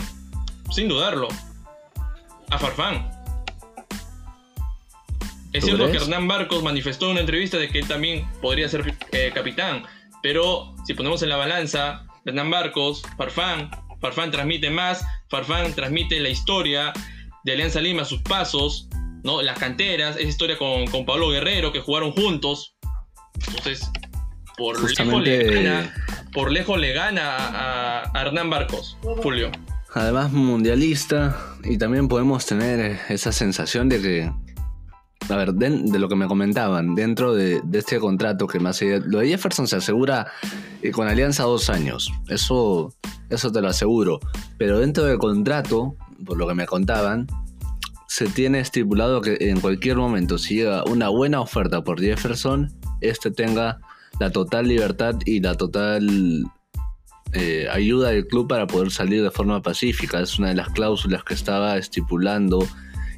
Sin 0.71 0.87
dudarlo. 0.87 1.29
A 2.51 2.59
Farfán. 2.59 3.09
Es 5.51 5.65
cierto 5.65 5.91
que 5.91 5.97
Hernán 5.97 6.27
Barcos 6.27 6.61
manifestó 6.61 7.05
en 7.07 7.13
una 7.13 7.21
entrevista 7.21 7.57
de 7.57 7.69
que 7.69 7.79
él 7.79 7.87
también 7.87 8.29
podría 8.39 8.69
ser 8.69 8.95
eh, 9.13 9.31
capitán, 9.33 9.81
pero 10.21 10.75
si 10.85 10.93
ponemos 10.93 11.23
en 11.23 11.29
la 11.29 11.37
balanza, 11.37 12.05
Hernán 12.23 12.51
Barcos, 12.51 13.01
Farfán, 13.17 13.71
Farfán 13.99 14.29
transmite 14.29 14.69
más, 14.69 15.03
Farfán 15.29 15.73
transmite 15.73 16.19
la 16.19 16.29
historia 16.29 16.93
de 17.45 17.53
Alianza 17.53 17.81
Lima, 17.81 18.05
sus 18.05 18.21
pasos, 18.21 18.87
¿no? 19.27 19.41
Las 19.41 19.59
canteras, 19.59 20.15
esa 20.15 20.27
historia 20.27 20.57
con, 20.57 20.87
con 20.87 21.05
Pablo 21.05 21.29
Guerrero 21.29 21.73
que 21.73 21.81
jugaron 21.81 22.11
juntos. 22.13 22.75
Entonces, 23.47 23.91
por 24.57 24.81
lejos 24.81 25.21
le 25.21 25.43
gana, 25.43 25.93
por 26.33 26.51
lejos 26.51 26.79
le 26.79 26.93
gana 26.93 27.35
a, 27.37 28.21
Hernán 28.21 28.49
Barcos, 28.49 28.97
Julio. 29.21 29.51
Además, 29.93 30.31
mundialista, 30.31 31.37
y 31.63 31.77
también 31.77 32.07
podemos 32.07 32.45
tener 32.45 32.99
esa 33.09 33.31
sensación 33.33 33.89
de 33.89 34.01
que, 34.01 34.31
a 35.29 35.35
ver, 35.35 35.53
de, 35.53 35.99
lo 35.99 36.07
que 36.07 36.15
me 36.15 36.27
comentaban, 36.27 36.95
dentro 36.95 37.33
de, 37.33 37.61
este 37.73 37.99
contrato 37.99 38.47
que 38.47 38.59
más 38.59 38.81
lo 38.81 39.19
de 39.19 39.27
Jefferson 39.27 39.67
se 39.67 39.75
asegura 39.75 40.27
eh, 40.81 40.91
con 40.91 41.07
Alianza 41.07 41.43
dos 41.43 41.69
años, 41.69 42.11
eso, 42.29 42.93
eso 43.29 43.51
te 43.51 43.61
lo 43.61 43.67
aseguro, 43.67 44.19
pero 44.57 44.79
dentro 44.79 45.03
del 45.03 45.17
contrato, 45.17 45.95
por 46.25 46.37
lo 46.37 46.47
que 46.47 46.55
me 46.55 46.65
contaban, 46.65 47.27
se 48.17 48.25
tiene 48.25 48.59
estipulado 48.59 49.21
que 49.21 49.37
en 49.39 49.61
cualquier 49.61 49.95
momento, 49.95 50.39
si 50.39 50.55
llega 50.55 50.83
una 50.85 51.09
buena 51.09 51.39
oferta 51.39 51.83
por 51.83 52.01
Jefferson, 52.01 52.73
este 52.99 53.29
tenga 53.29 53.77
la 54.19 54.31
total 54.31 54.67
libertad 54.67 55.13
y 55.23 55.39
la 55.39 55.53
total 55.53 56.43
eh, 57.33 57.67
ayuda 57.71 58.09
del 58.09 58.25
club 58.25 58.47
para 58.47 58.65
poder 58.65 58.89
salir 58.89 59.21
de 59.21 59.29
forma 59.29 59.61
pacífica. 59.61 60.19
Es 60.19 60.39
una 60.39 60.47
de 60.47 60.55
las 60.55 60.69
cláusulas 60.69 61.23
que 61.23 61.35
estaba 61.35 61.77
estipulando 61.77 62.67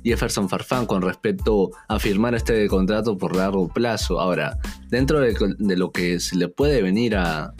Jefferson 0.03 0.49
Farfán 0.49 0.85
con 0.85 1.01
respecto 1.01 1.71
a 1.87 1.97
firmar 1.97 2.35
este 2.35 2.67
contrato 2.67 3.17
por 3.17 3.37
largo 3.37 3.69
plazo. 3.69 4.19
Ahora, 4.19 4.57
dentro 4.89 5.21
de, 5.21 5.33
lo 5.77 5.93
que 5.93 6.19
se 6.19 6.35
le 6.35 6.49
puede 6.49 6.81
venir 6.81 7.15
a, 7.15 7.43
a, 7.45 7.53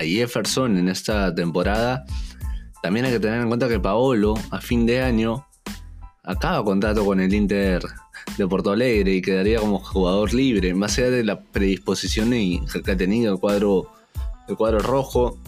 Jefferson 0.00 0.78
en 0.78 0.88
esta 0.88 1.34
temporada, 1.34 2.06
también 2.82 3.04
hay 3.04 3.12
que 3.12 3.20
tener 3.20 3.42
en 3.42 3.48
cuenta 3.48 3.68
que 3.68 3.78
Paolo 3.78 4.32
a 4.50 4.62
fin 4.62 4.86
de 4.86 5.02
año 5.02 5.47
acaba 6.28 6.62
contrato 6.62 7.04
con 7.06 7.20
el 7.20 7.32
Inter 7.32 7.82
de 8.36 8.46
Porto 8.46 8.70
Alegre 8.70 9.14
y 9.14 9.22
quedaría 9.22 9.60
como 9.60 9.78
jugador 9.78 10.34
libre, 10.34 10.74
más 10.74 10.98
allá 10.98 11.10
de 11.10 11.24
la 11.24 11.40
predisposición 11.40 12.30
que 12.30 12.90
ha 12.90 12.96
tenido 12.96 13.32
el 13.32 13.40
cuadro, 13.40 13.90
el 14.46 14.56
cuadro 14.56 14.78
rojo. 14.80 15.38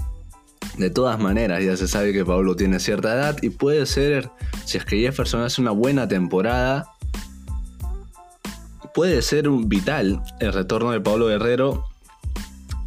De 0.78 0.88
todas 0.88 1.18
maneras, 1.20 1.62
ya 1.62 1.76
se 1.76 1.86
sabe 1.86 2.12
que 2.12 2.24
Pablo 2.24 2.56
tiene 2.56 2.80
cierta 2.80 3.12
edad 3.12 3.36
y 3.42 3.50
puede 3.50 3.84
ser, 3.84 4.30
si 4.64 4.78
es 4.78 4.84
que 4.86 4.98
Jefferson 4.98 5.42
hace 5.42 5.60
una 5.60 5.72
buena 5.72 6.08
temporada, 6.08 6.90
puede 8.94 9.20
ser 9.20 9.50
vital 9.50 10.22
el 10.40 10.52
retorno 10.52 10.92
de 10.92 11.00
Pablo 11.00 11.26
Guerrero. 11.26 11.84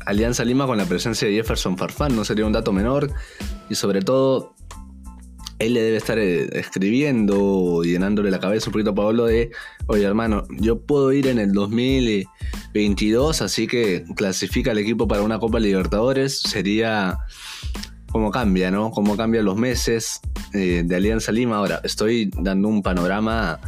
Alianza 0.06 0.44
Lima 0.44 0.66
con 0.66 0.78
la 0.78 0.86
presencia 0.86 1.28
de 1.28 1.36
Jefferson 1.36 1.78
Farfán 1.78 2.16
no 2.16 2.26
sería 2.26 2.46
un 2.46 2.54
dato 2.54 2.74
menor 2.74 3.12
y 3.70 3.76
sobre 3.76 4.02
todo 4.02 4.54
él 5.66 5.74
le 5.74 5.82
debe 5.82 5.98
estar 5.98 6.20
eh, 6.20 6.50
escribiendo, 6.54 7.84
llenándole 7.84 8.32
la 8.32 8.40
cabeza 8.40 8.68
un 8.68 8.74
poquito 8.74 8.92
a 8.92 8.96
Pablo 8.96 9.26
de, 9.26 9.52
oye 9.88 10.04
hermano, 10.04 10.44
yo 10.50 10.82
puedo 10.82 11.12
ir 11.14 11.28
en 11.28 11.40
el 11.40 11.54
2022, 11.54 13.42
así 13.42 13.68
que 13.68 14.04
clasifica 14.16 14.72
el 14.72 14.80
equipo 14.80 15.08
para 15.08 15.22
una 15.22 15.40
Copa 15.40 15.60
Libertadores, 15.60 16.40
sería 16.40 17.20
cómo 18.12 18.30
cambia, 18.32 18.72
¿no? 18.72 18.92
Cómo 18.92 19.16
cambian 19.16 19.46
los 19.46 19.58
meses 19.58 20.20
eh, 20.54 20.84
de 20.86 20.96
Alianza 20.96 21.32
Lima. 21.32 21.58
Ahora, 21.58 21.82
estoy 21.84 22.30
dando 22.38 22.68
un 22.68 22.84
panorama 22.84 23.60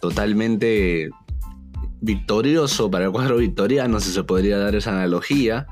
totalmente 0.00 1.08
victorioso 2.00 2.90
para 2.90 3.06
el 3.06 3.12
cuadro 3.12 3.36
victoriano, 3.38 4.00
si 4.00 4.10
se 4.10 4.24
podría 4.24 4.58
dar 4.58 4.74
esa 4.74 4.90
analogía, 4.90 5.66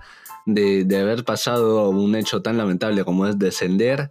de, 0.47 0.85
de 0.85 0.99
haber 0.99 1.25
pasado 1.25 1.91
un 1.91 2.15
hecho 2.15 2.43
tan 2.43 2.57
lamentable 2.57 3.05
como 3.05 3.27
es 3.27 3.39
descender 3.39 4.11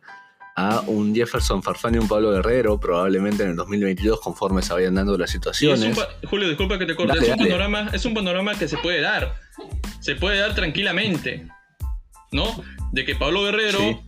a 0.56 0.82
un 0.88 1.16
Jefferson 1.16 1.64
Farfán 1.64 1.96
y 1.96 1.98
un 1.98 2.08
Pablo 2.08 2.32
Guerrero, 2.32 2.80
probablemente 2.80 3.44
en 3.44 3.52
el 3.52 3.56
2022, 3.56 4.20
conforme 4.22 4.62
se 4.62 4.74
vayan 4.74 4.96
dando 4.96 5.18
las 5.18 5.32
situaciones. 5.32 5.98
Julio, 6.26 6.48
disculpa 6.48 6.78
que 6.78 6.86
te 6.86 6.96
corte, 6.96 7.18
es, 7.18 7.30
un 7.30 7.38
panorama, 7.38 7.90
es 7.92 8.06
un 8.06 8.14
panorama 8.14 8.58
que 8.58 8.68
se 8.68 8.78
puede 8.78 9.02
dar, 9.02 9.36
se 10.00 10.16
puede 10.16 10.40
dar 10.40 10.54
tranquilamente, 10.54 11.48
¿no? 12.32 12.64
De 12.92 13.04
que 13.06 13.16
Pablo 13.16 13.44
Guerrero 13.44 14.04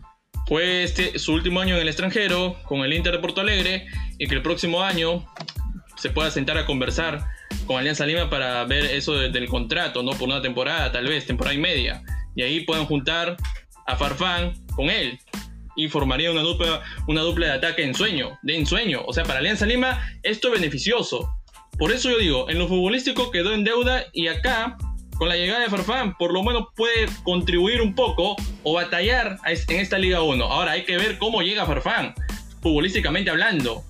fue 0.46 0.84
este, 0.84 1.18
su 1.18 1.32
último 1.32 1.60
año 1.60 1.74
en 1.74 1.82
el 1.82 1.88
extranjero 1.88 2.56
con 2.64 2.80
el 2.80 2.92
Inter 2.92 3.14
de 3.14 3.18
Porto 3.18 3.40
Alegre 3.40 3.86
y 4.18 4.28
que 4.28 4.36
el 4.36 4.42
próximo 4.42 4.82
año 4.82 5.26
se 5.96 6.10
pueda 6.10 6.30
sentar 6.30 6.56
a 6.58 6.66
conversar 6.66 7.26
con 7.66 7.78
Alianza 7.78 8.06
Lima 8.06 8.30
para 8.30 8.64
ver 8.64 8.84
eso 8.84 9.14
del 9.14 9.48
contrato, 9.48 10.04
¿no? 10.04 10.12
Por 10.12 10.28
una 10.28 10.40
temporada, 10.40 10.92
tal 10.92 11.08
vez, 11.08 11.26
temporada 11.26 11.54
y 11.54 11.58
media. 11.58 12.02
Y 12.36 12.42
ahí 12.42 12.60
puedan 12.60 12.86
juntar 12.86 13.36
a 13.86 13.96
Farfán 13.96 14.54
con 14.76 14.90
él 14.90 15.18
y 15.76 15.88
formaría 15.88 16.30
una 16.30 16.40
dupla, 16.40 16.82
una 17.06 17.20
dupla 17.20 17.46
de 17.46 17.52
ataque 17.52 17.84
en 17.84 17.94
sueño, 17.94 18.38
de 18.42 18.56
ensueño. 18.56 19.02
O 19.06 19.12
sea, 19.12 19.24
para 19.24 19.38
Alianza 19.38 19.66
Lima 19.66 20.00
esto 20.22 20.48
es 20.48 20.60
beneficioso. 20.60 21.30
Por 21.78 21.92
eso 21.92 22.10
yo 22.10 22.18
digo, 22.18 22.48
en 22.48 22.58
lo 22.58 22.68
futbolístico 22.68 23.30
quedó 23.30 23.52
en 23.52 23.62
deuda 23.62 24.04
y 24.14 24.28
acá, 24.28 24.78
con 25.18 25.28
la 25.28 25.36
llegada 25.36 25.60
de 25.60 25.68
Farfán, 25.68 26.16
por 26.16 26.32
lo 26.32 26.42
menos 26.42 26.68
puede 26.74 27.06
contribuir 27.22 27.82
un 27.82 27.94
poco 27.94 28.36
o 28.62 28.72
batallar 28.72 29.38
en 29.44 29.80
esta 29.80 29.98
Liga 29.98 30.22
1. 30.22 30.42
Ahora 30.42 30.72
hay 30.72 30.84
que 30.84 30.96
ver 30.96 31.18
cómo 31.18 31.42
llega 31.42 31.66
Farfán, 31.66 32.14
futbolísticamente 32.62 33.30
hablando. 33.30 33.84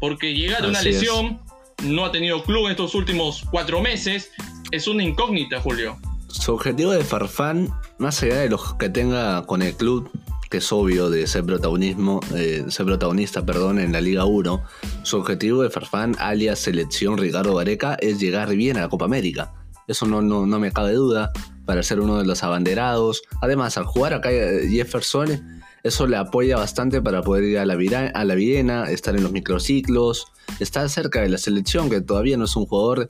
Porque 0.00 0.34
llega 0.34 0.60
de 0.60 0.68
una 0.68 0.82
lesión, 0.82 1.40
no 1.82 2.04
ha 2.04 2.12
tenido 2.12 2.42
club 2.44 2.66
en 2.66 2.72
estos 2.72 2.94
últimos 2.94 3.42
cuatro 3.50 3.80
meses. 3.80 4.30
Es 4.70 4.86
una 4.86 5.02
incógnita, 5.02 5.60
Julio. 5.60 5.96
Su 6.28 6.54
objetivo 6.54 6.92
de 6.92 7.04
Farfán, 7.04 7.70
más 7.98 8.22
allá 8.22 8.36
de 8.36 8.48
los 8.48 8.74
que 8.74 8.88
tenga 8.88 9.44
con 9.46 9.62
el 9.62 9.74
club, 9.76 10.10
es 10.50 10.72
obvio 10.72 11.10
de 11.10 11.26
ser, 11.26 11.44
protagonismo, 11.44 12.20
eh, 12.34 12.64
ser 12.68 12.86
protagonista 12.86 13.44
perdón, 13.44 13.78
en 13.78 13.92
la 13.92 14.00
Liga 14.00 14.24
1, 14.24 14.62
su 15.02 15.16
objetivo 15.16 15.62
de 15.62 15.70
Farfán, 15.70 16.16
alias 16.18 16.58
selección 16.58 17.18
Ricardo 17.18 17.54
Vareca, 17.54 17.96
es 18.00 18.20
llegar 18.20 18.54
bien 18.54 18.76
a 18.76 18.82
la 18.82 18.88
Copa 18.88 19.04
América. 19.04 19.52
Eso 19.86 20.06
no, 20.06 20.22
no, 20.22 20.58
me 20.58 20.72
cabe 20.72 20.92
duda, 20.94 21.30
para 21.66 21.82
ser 21.82 22.00
uno 22.00 22.18
de 22.18 22.24
los 22.24 22.42
abanderados. 22.42 23.22
Además, 23.42 23.76
al 23.76 23.84
jugar 23.84 24.14
acá 24.14 24.30
eh, 24.30 24.68
Jefferson, 24.70 25.62
eso 25.82 26.06
le 26.06 26.16
apoya 26.16 26.56
bastante 26.56 27.02
para 27.02 27.22
poder 27.22 27.44
ir 27.44 27.58
a 27.58 27.66
la, 27.66 27.74
a 28.14 28.24
la 28.24 28.34
Viena, 28.34 28.90
estar 28.90 29.14
en 29.14 29.22
los 29.22 29.32
microciclos, 29.32 30.26
estar 30.58 30.88
cerca 30.88 31.20
de 31.20 31.28
la 31.28 31.38
selección, 31.38 31.90
que 31.90 32.00
todavía 32.00 32.36
no 32.38 32.46
es 32.46 32.56
un 32.56 32.64
jugador, 32.66 33.06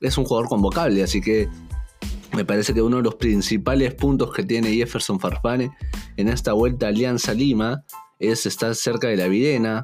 es 0.00 0.16
un 0.16 0.24
jugador 0.24 0.48
convocable, 0.48 1.02
así 1.02 1.20
que 1.20 1.48
me 2.32 2.44
parece 2.44 2.74
que 2.74 2.82
uno 2.82 2.98
de 2.98 3.02
los 3.02 3.14
principales 3.14 3.94
puntos 3.94 4.32
que 4.32 4.42
tiene 4.42 4.74
Jefferson 4.74 5.20
Farfane 5.20 5.70
en 6.16 6.28
esta 6.28 6.52
vuelta 6.52 6.86
a 6.86 6.88
Alianza 6.90 7.34
Lima 7.34 7.84
es 8.18 8.46
estar 8.46 8.74
cerca 8.74 9.08
de 9.08 9.16
la 9.16 9.28
Videna, 9.28 9.82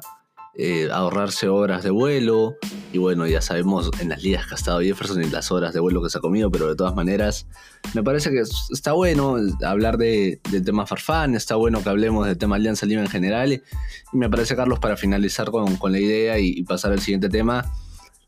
eh, 0.55 0.89
ahorrarse 0.91 1.47
horas 1.47 1.83
de 1.83 1.89
vuelo. 1.89 2.55
Y 2.91 2.99
bueno, 2.99 3.25
ya 3.25 3.41
sabemos 3.41 3.89
en 3.99 4.09
las 4.09 4.21
ligas 4.21 4.45
que 4.45 4.53
ha 4.53 4.57
estado 4.57 4.81
Jefferson 4.81 5.23
y 5.23 5.29
las 5.29 5.51
horas 5.51 5.73
de 5.73 5.79
vuelo 5.79 6.03
que 6.03 6.09
se 6.09 6.19
ha 6.19 6.21
comido, 6.21 6.51
pero 6.51 6.67
de 6.67 6.75
todas 6.75 6.93
maneras, 6.93 7.47
me 7.93 8.03
parece 8.03 8.29
que 8.29 8.43
está 8.71 8.93
bueno 8.93 9.37
hablar 9.63 9.97
de, 9.97 10.39
del 10.51 10.63
tema 10.63 10.85
Farfán, 10.85 11.35
está 11.35 11.55
bueno 11.55 11.81
que 11.81 11.89
hablemos 11.89 12.27
del 12.27 12.37
tema 12.37 12.57
Alianza 12.57 12.85
Lima 12.85 13.01
en 13.01 13.09
general. 13.09 13.51
Y 13.51 14.17
me 14.17 14.29
parece, 14.29 14.55
Carlos, 14.55 14.79
para 14.79 14.95
finalizar 14.97 15.49
con, 15.49 15.75
con 15.77 15.91
la 15.91 15.99
idea 15.99 16.37
y 16.39 16.61
pasar 16.63 16.91
al 16.91 16.99
siguiente 16.99 17.29
tema 17.29 17.71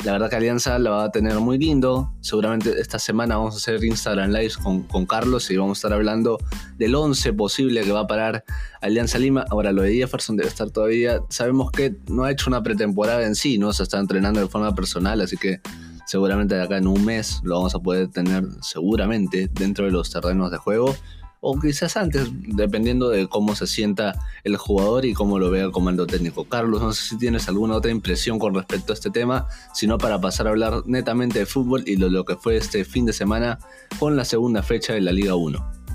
la 0.03 0.11
verdad 0.11 0.29
que 0.29 0.35
Alianza 0.35 0.77
la 0.77 0.89
va 0.91 1.03
a 1.05 1.11
tener 1.11 1.39
muy 1.39 1.57
lindo. 1.57 2.11
Seguramente 2.21 2.79
esta 2.79 2.99
semana 2.99 3.37
vamos 3.37 3.55
a 3.55 3.57
hacer 3.57 3.83
Instagram 3.83 4.31
Live 4.31 4.53
con, 4.61 4.83
con 4.83 5.05
Carlos 5.05 5.49
y 5.49 5.57
vamos 5.57 5.77
a 5.77 5.79
estar 5.79 5.93
hablando 5.93 6.37
del 6.77 6.93
11 6.93 7.33
posible 7.33 7.83
que 7.83 7.91
va 7.91 8.01
a 8.01 8.07
parar 8.07 8.43
Alianza 8.81 9.17
Lima. 9.17 9.45
Ahora, 9.49 9.71
lo 9.71 9.81
de 9.81 9.95
Jefferson 9.95 10.37
debe 10.37 10.49
estar 10.49 10.69
todavía. 10.69 11.21
Sabemos 11.29 11.71
que 11.71 11.95
no 12.07 12.23
ha 12.23 12.31
hecho 12.31 12.49
una 12.49 12.61
pretemporada 12.61 13.25
en 13.25 13.35
sí, 13.35 13.57
¿no? 13.57 13.73
Se 13.73 13.83
está 13.83 13.99
entrenando 13.99 14.39
de 14.39 14.47
forma 14.47 14.75
personal, 14.75 15.21
así 15.21 15.37
que 15.37 15.61
seguramente 16.05 16.55
de 16.55 16.61
acá 16.61 16.77
en 16.77 16.87
un 16.87 17.03
mes 17.03 17.41
lo 17.43 17.55
vamos 17.55 17.73
a 17.73 17.79
poder 17.79 18.09
tener 18.09 18.43
seguramente 18.61 19.49
dentro 19.51 19.85
de 19.85 19.91
los 19.91 20.11
terrenos 20.11 20.51
de 20.51 20.57
juego 20.57 20.95
o 21.39 21.59
quizás 21.59 21.97
antes, 21.97 22.29
dependiendo 22.31 23.09
de 23.09 23.27
cómo 23.27 23.55
se 23.55 23.67
sienta 23.67 24.13
el 24.43 24.57
jugador 24.57 25.05
y 25.05 25.13
cómo 25.13 25.39
lo 25.39 25.49
vea 25.51 25.65
el 25.65 25.71
comando 25.71 26.07
técnico. 26.07 26.45
Carlos, 26.45 26.81
no 26.81 26.93
sé 26.93 27.09
si 27.09 27.17
tienes 27.17 27.47
alguna 27.47 27.75
otra 27.75 27.91
impresión 27.91 28.39
con 28.39 28.53
respecto 28.53 28.93
a 28.93 28.95
este 28.95 29.11
tema, 29.11 29.47
sino 29.73 29.97
para 29.97 30.19
pasar 30.19 30.47
a 30.47 30.51
hablar 30.51 30.83
netamente 30.85 31.39
de 31.39 31.45
fútbol 31.45 31.83
y 31.85 31.95
de 31.95 32.09
lo 32.09 32.25
que 32.25 32.35
fue 32.35 32.57
este 32.57 32.85
fin 32.85 33.05
de 33.05 33.13
semana 33.13 33.59
con 33.99 34.15
la 34.15 34.25
segunda 34.25 34.63
fecha 34.63 34.93
de 34.93 35.01
la 35.01 35.11
Liga 35.11 35.35
1. 35.35 35.85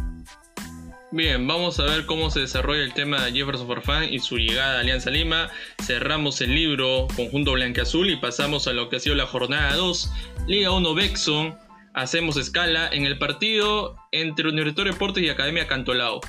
Bien, 1.13 1.45
vamos 1.45 1.81
a 1.81 1.85
ver 1.87 2.07
cómo 2.07 2.31
se 2.31 2.39
desarrolla 2.39 2.85
el 2.85 2.95
tema 2.95 3.25
de 3.25 3.33
Jefferson 3.33 3.67
Farfán 3.67 4.15
y 4.15 4.21
su 4.21 4.37
llegada 4.37 4.77
a 4.77 4.81
Alianza 4.81 5.11
Lima. 5.11 5.51
Cerramos 5.83 6.41
el 6.41 6.55
libro 6.55 7.09
Conjunto 7.17 7.53
Azul 7.83 8.11
y 8.11 8.17
pasamos 8.17 8.69
a 8.69 8.73
lo 8.73 8.89
que 8.89 8.97
ha 8.97 9.01
sido 9.01 9.17
la 9.17 9.27
jornada 9.27 9.75
2, 9.75 10.13
Liga 10.47 10.71
1 10.71 10.95
Bexon, 10.95 11.57
hacemos 11.95 12.37
escala 12.37 12.89
en 12.93 13.05
el 13.05 13.19
partido 13.19 13.97
entre 14.13 14.49
Universitario 14.49 14.93
Deportes 14.93 15.23
y 15.23 15.29
Academia 15.29 15.67
Cantolao. 15.67 16.21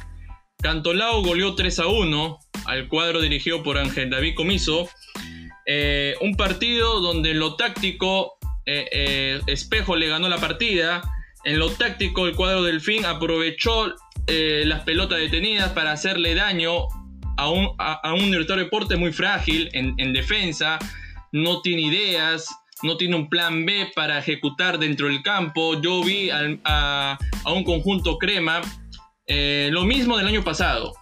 Cantolao 0.61 1.23
goleó 1.23 1.55
3 1.55 1.79
a 1.79 1.87
1 1.87 2.39
al 2.65 2.87
cuadro 2.87 3.21
dirigido 3.21 3.63
por 3.63 3.77
Ángel 3.77 4.09
David 4.09 4.35
Comiso. 4.35 4.89
Eh, 5.65 6.15
un 6.21 6.35
partido 6.35 6.99
donde 6.99 7.31
en 7.31 7.39
lo 7.39 7.55
táctico 7.55 8.33
eh, 8.65 8.87
eh, 8.91 9.41
Espejo 9.47 9.95
le 9.95 10.07
ganó 10.07 10.29
la 10.29 10.37
partida. 10.37 11.01
En 11.43 11.57
lo 11.57 11.71
táctico 11.71 12.27
el 12.27 12.35
cuadro 12.35 12.63
del 12.63 12.81
fin 12.81 13.05
aprovechó 13.05 13.93
las 14.27 14.83
pelotas 14.83 15.19
detenidas 15.19 15.71
para 15.71 15.91
hacerle 15.91 16.35
daño 16.35 16.85
a 17.35 17.49
un, 17.49 17.69
a, 17.79 18.13
Universitario 18.13 18.63
Deportes 18.63 18.97
muy 18.97 19.11
frágil 19.11 19.69
en 19.73 20.13
defensa. 20.13 20.79
No 21.33 21.61
tiene 21.61 21.81
ideas, 21.81 22.47
no 22.83 22.97
tiene 22.97 23.15
un 23.15 23.29
plan 23.29 23.65
B 23.65 23.91
para 23.95 24.19
ejecutar 24.19 24.79
dentro 24.79 25.07
del 25.07 25.21
campo. 25.21 25.79
Yo 25.81 26.03
vi 26.03 26.29
a, 26.31 27.17
un 27.45 27.63
conjunto 27.63 28.17
crema 28.17 28.61
eh, 29.27 29.69
lo 29.71 29.83
mismo 29.85 30.17
del 30.17 30.27
año 30.27 30.43
pasado. 30.43 30.93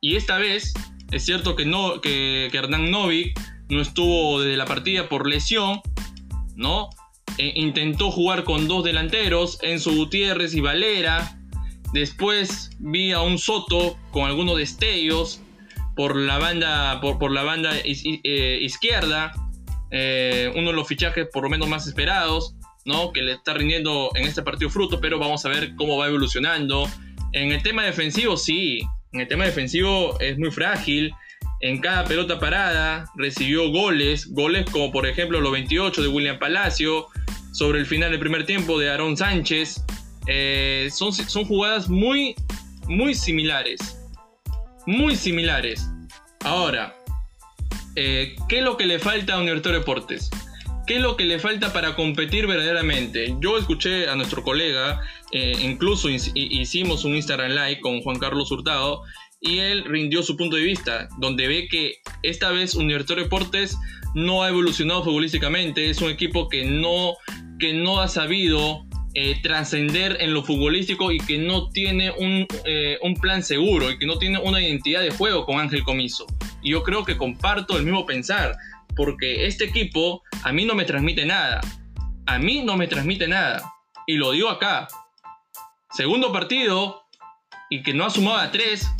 Y 0.00 0.16
esta 0.16 0.38
vez 0.38 0.74
es 1.12 1.24
cierto 1.24 1.54
que, 1.56 1.66
no, 1.66 2.00
que, 2.00 2.50
Hernán 2.52 2.90
Novik 2.90 3.38
no 3.68 3.80
estuvo 3.80 4.40
desde 4.40 4.56
la 4.56 4.64
partida 4.64 5.08
por 5.08 5.28
lesión, 5.28 5.80
¿no? 6.56 6.90
E 7.38 7.52
intentó 7.56 8.10
jugar 8.10 8.44
con 8.44 8.68
dos 8.68 8.84
delanteros, 8.84 9.58
Enzo 9.62 9.92
Gutiérrez 9.94 10.54
y 10.54 10.60
Valera. 10.60 11.38
Después 11.92 12.70
vi 12.78 13.12
a 13.12 13.20
un 13.20 13.38
Soto 13.38 13.96
con 14.10 14.24
algunos 14.24 14.56
destellos 14.56 15.40
por 15.94 16.16
la 16.16 16.38
banda, 16.38 17.00
por, 17.00 17.30
la 17.30 17.42
banda 17.42 17.72
eh, 17.84 18.58
izquierda. 18.62 19.32
Eh, 19.92 20.50
uno 20.56 20.70
de 20.70 20.76
los 20.76 20.88
fichajes 20.88 21.28
por 21.30 21.44
lo 21.44 21.50
menos 21.50 21.68
más 21.68 21.86
esperados, 21.86 22.56
¿no? 22.86 23.12
Que 23.12 23.20
le 23.22 23.32
está 23.32 23.52
rindiendo 23.54 24.10
en 24.14 24.24
este 24.24 24.42
partido 24.42 24.70
fruto, 24.70 25.00
pero 25.00 25.18
vamos 25.18 25.44
a 25.44 25.50
ver 25.50 25.74
cómo 25.76 25.98
va 25.98 26.08
evolucionando. 26.08 26.88
En 27.32 27.52
el 27.52 27.62
tema 27.62 27.84
defensivo, 27.84 28.36
sí, 28.36 28.80
en 29.12 29.20
el 29.20 29.28
tema 29.28 29.44
defensivo 29.44 30.18
es 30.18 30.38
muy 30.38 30.50
frágil. 30.50 31.12
En 31.60 31.78
cada 31.78 32.04
pelota 32.04 32.40
parada 32.40 33.04
recibió 33.16 33.70
goles, 33.70 34.26
goles 34.32 34.68
como 34.70 34.90
por 34.90 35.06
ejemplo 35.06 35.40
los 35.40 35.52
28 35.52 36.02
de 36.02 36.08
William 36.08 36.38
Palacio, 36.38 37.06
sobre 37.52 37.78
el 37.78 37.86
final 37.86 38.10
del 38.10 38.18
primer 38.18 38.46
tiempo 38.46 38.78
de 38.78 38.90
Aaron 38.90 39.16
Sánchez. 39.16 39.84
Eh, 40.26 40.88
son, 40.90 41.12
son 41.12 41.44
jugadas 41.44 41.88
muy, 41.88 42.34
muy 42.88 43.14
similares. 43.14 43.98
Muy 44.86 45.14
similares. 45.14 45.86
Ahora, 46.40 46.96
eh, 47.96 48.36
¿qué 48.48 48.58
es 48.58 48.64
lo 48.64 48.76
que 48.76 48.86
le 48.86 48.98
falta 48.98 49.34
a 49.34 49.38
Universitario 49.38 49.80
Deportes? 49.80 50.30
¿Qué 50.86 50.96
es 50.96 51.02
lo 51.02 51.16
que 51.16 51.24
le 51.24 51.38
falta 51.38 51.72
para 51.72 51.94
competir 51.94 52.46
verdaderamente? 52.46 53.36
Yo 53.40 53.56
escuché 53.56 54.08
a 54.08 54.16
nuestro 54.16 54.42
colega, 54.42 55.00
eh, 55.30 55.52
incluso 55.62 56.08
hicimos 56.10 57.04
un 57.04 57.14
Instagram 57.14 57.52
Live 57.52 57.80
con 57.80 58.00
Juan 58.00 58.18
Carlos 58.18 58.50
Hurtado 58.50 59.02
y 59.40 59.58
él 59.58 59.84
rindió 59.84 60.22
su 60.22 60.36
punto 60.36 60.56
de 60.56 60.62
vista, 60.62 61.08
donde 61.18 61.46
ve 61.46 61.68
que 61.68 61.96
esta 62.22 62.50
vez 62.50 62.74
Universitario 62.74 63.24
Deportes 63.24 63.78
no 64.14 64.42
ha 64.42 64.48
evolucionado 64.48 65.04
futbolísticamente, 65.04 65.88
es 65.88 66.00
un 66.00 66.10
equipo 66.10 66.48
que 66.48 66.64
no, 66.64 67.14
que 67.60 67.72
no 67.72 68.00
ha 68.00 68.08
sabido 68.08 68.84
eh, 69.14 69.36
trascender 69.42 70.16
en 70.20 70.34
lo 70.34 70.42
futbolístico 70.42 71.12
y 71.12 71.18
que 71.18 71.38
no 71.38 71.68
tiene 71.70 72.10
un, 72.10 72.46
un, 73.02 73.14
plan 73.14 73.42
seguro 73.42 73.90
y 73.90 73.98
que 73.98 74.06
no 74.06 74.18
tiene 74.18 74.38
una 74.40 74.60
identidad 74.60 75.00
de 75.00 75.10
juego 75.10 75.44
con 75.44 75.60
Ángel 75.60 75.84
Comiso. 75.84 76.26
Yo 76.70 76.82
creo 76.82 77.04
que 77.04 77.16
comparto 77.16 77.76
el 77.76 77.84
mismo 77.84 78.06
pensar, 78.06 78.56
porque 78.94 79.46
este 79.46 79.64
equipo 79.64 80.22
a 80.42 80.52
mí 80.52 80.64
no 80.64 80.74
me 80.74 80.84
transmite 80.84 81.24
nada. 81.24 81.60
A 82.26 82.38
mí 82.38 82.62
no 82.62 82.76
me 82.76 82.86
transmite 82.86 83.26
nada. 83.26 83.62
Y 84.06 84.14
lo 84.14 84.32
digo 84.32 84.48
acá. 84.48 84.88
Segundo 85.90 86.32
partido 86.32 87.02
y 87.70 87.82
que 87.82 87.94
no 87.94 88.04
ha 88.04 88.10
sumado 88.10 88.38
a 88.38 88.50
tres 88.50 88.90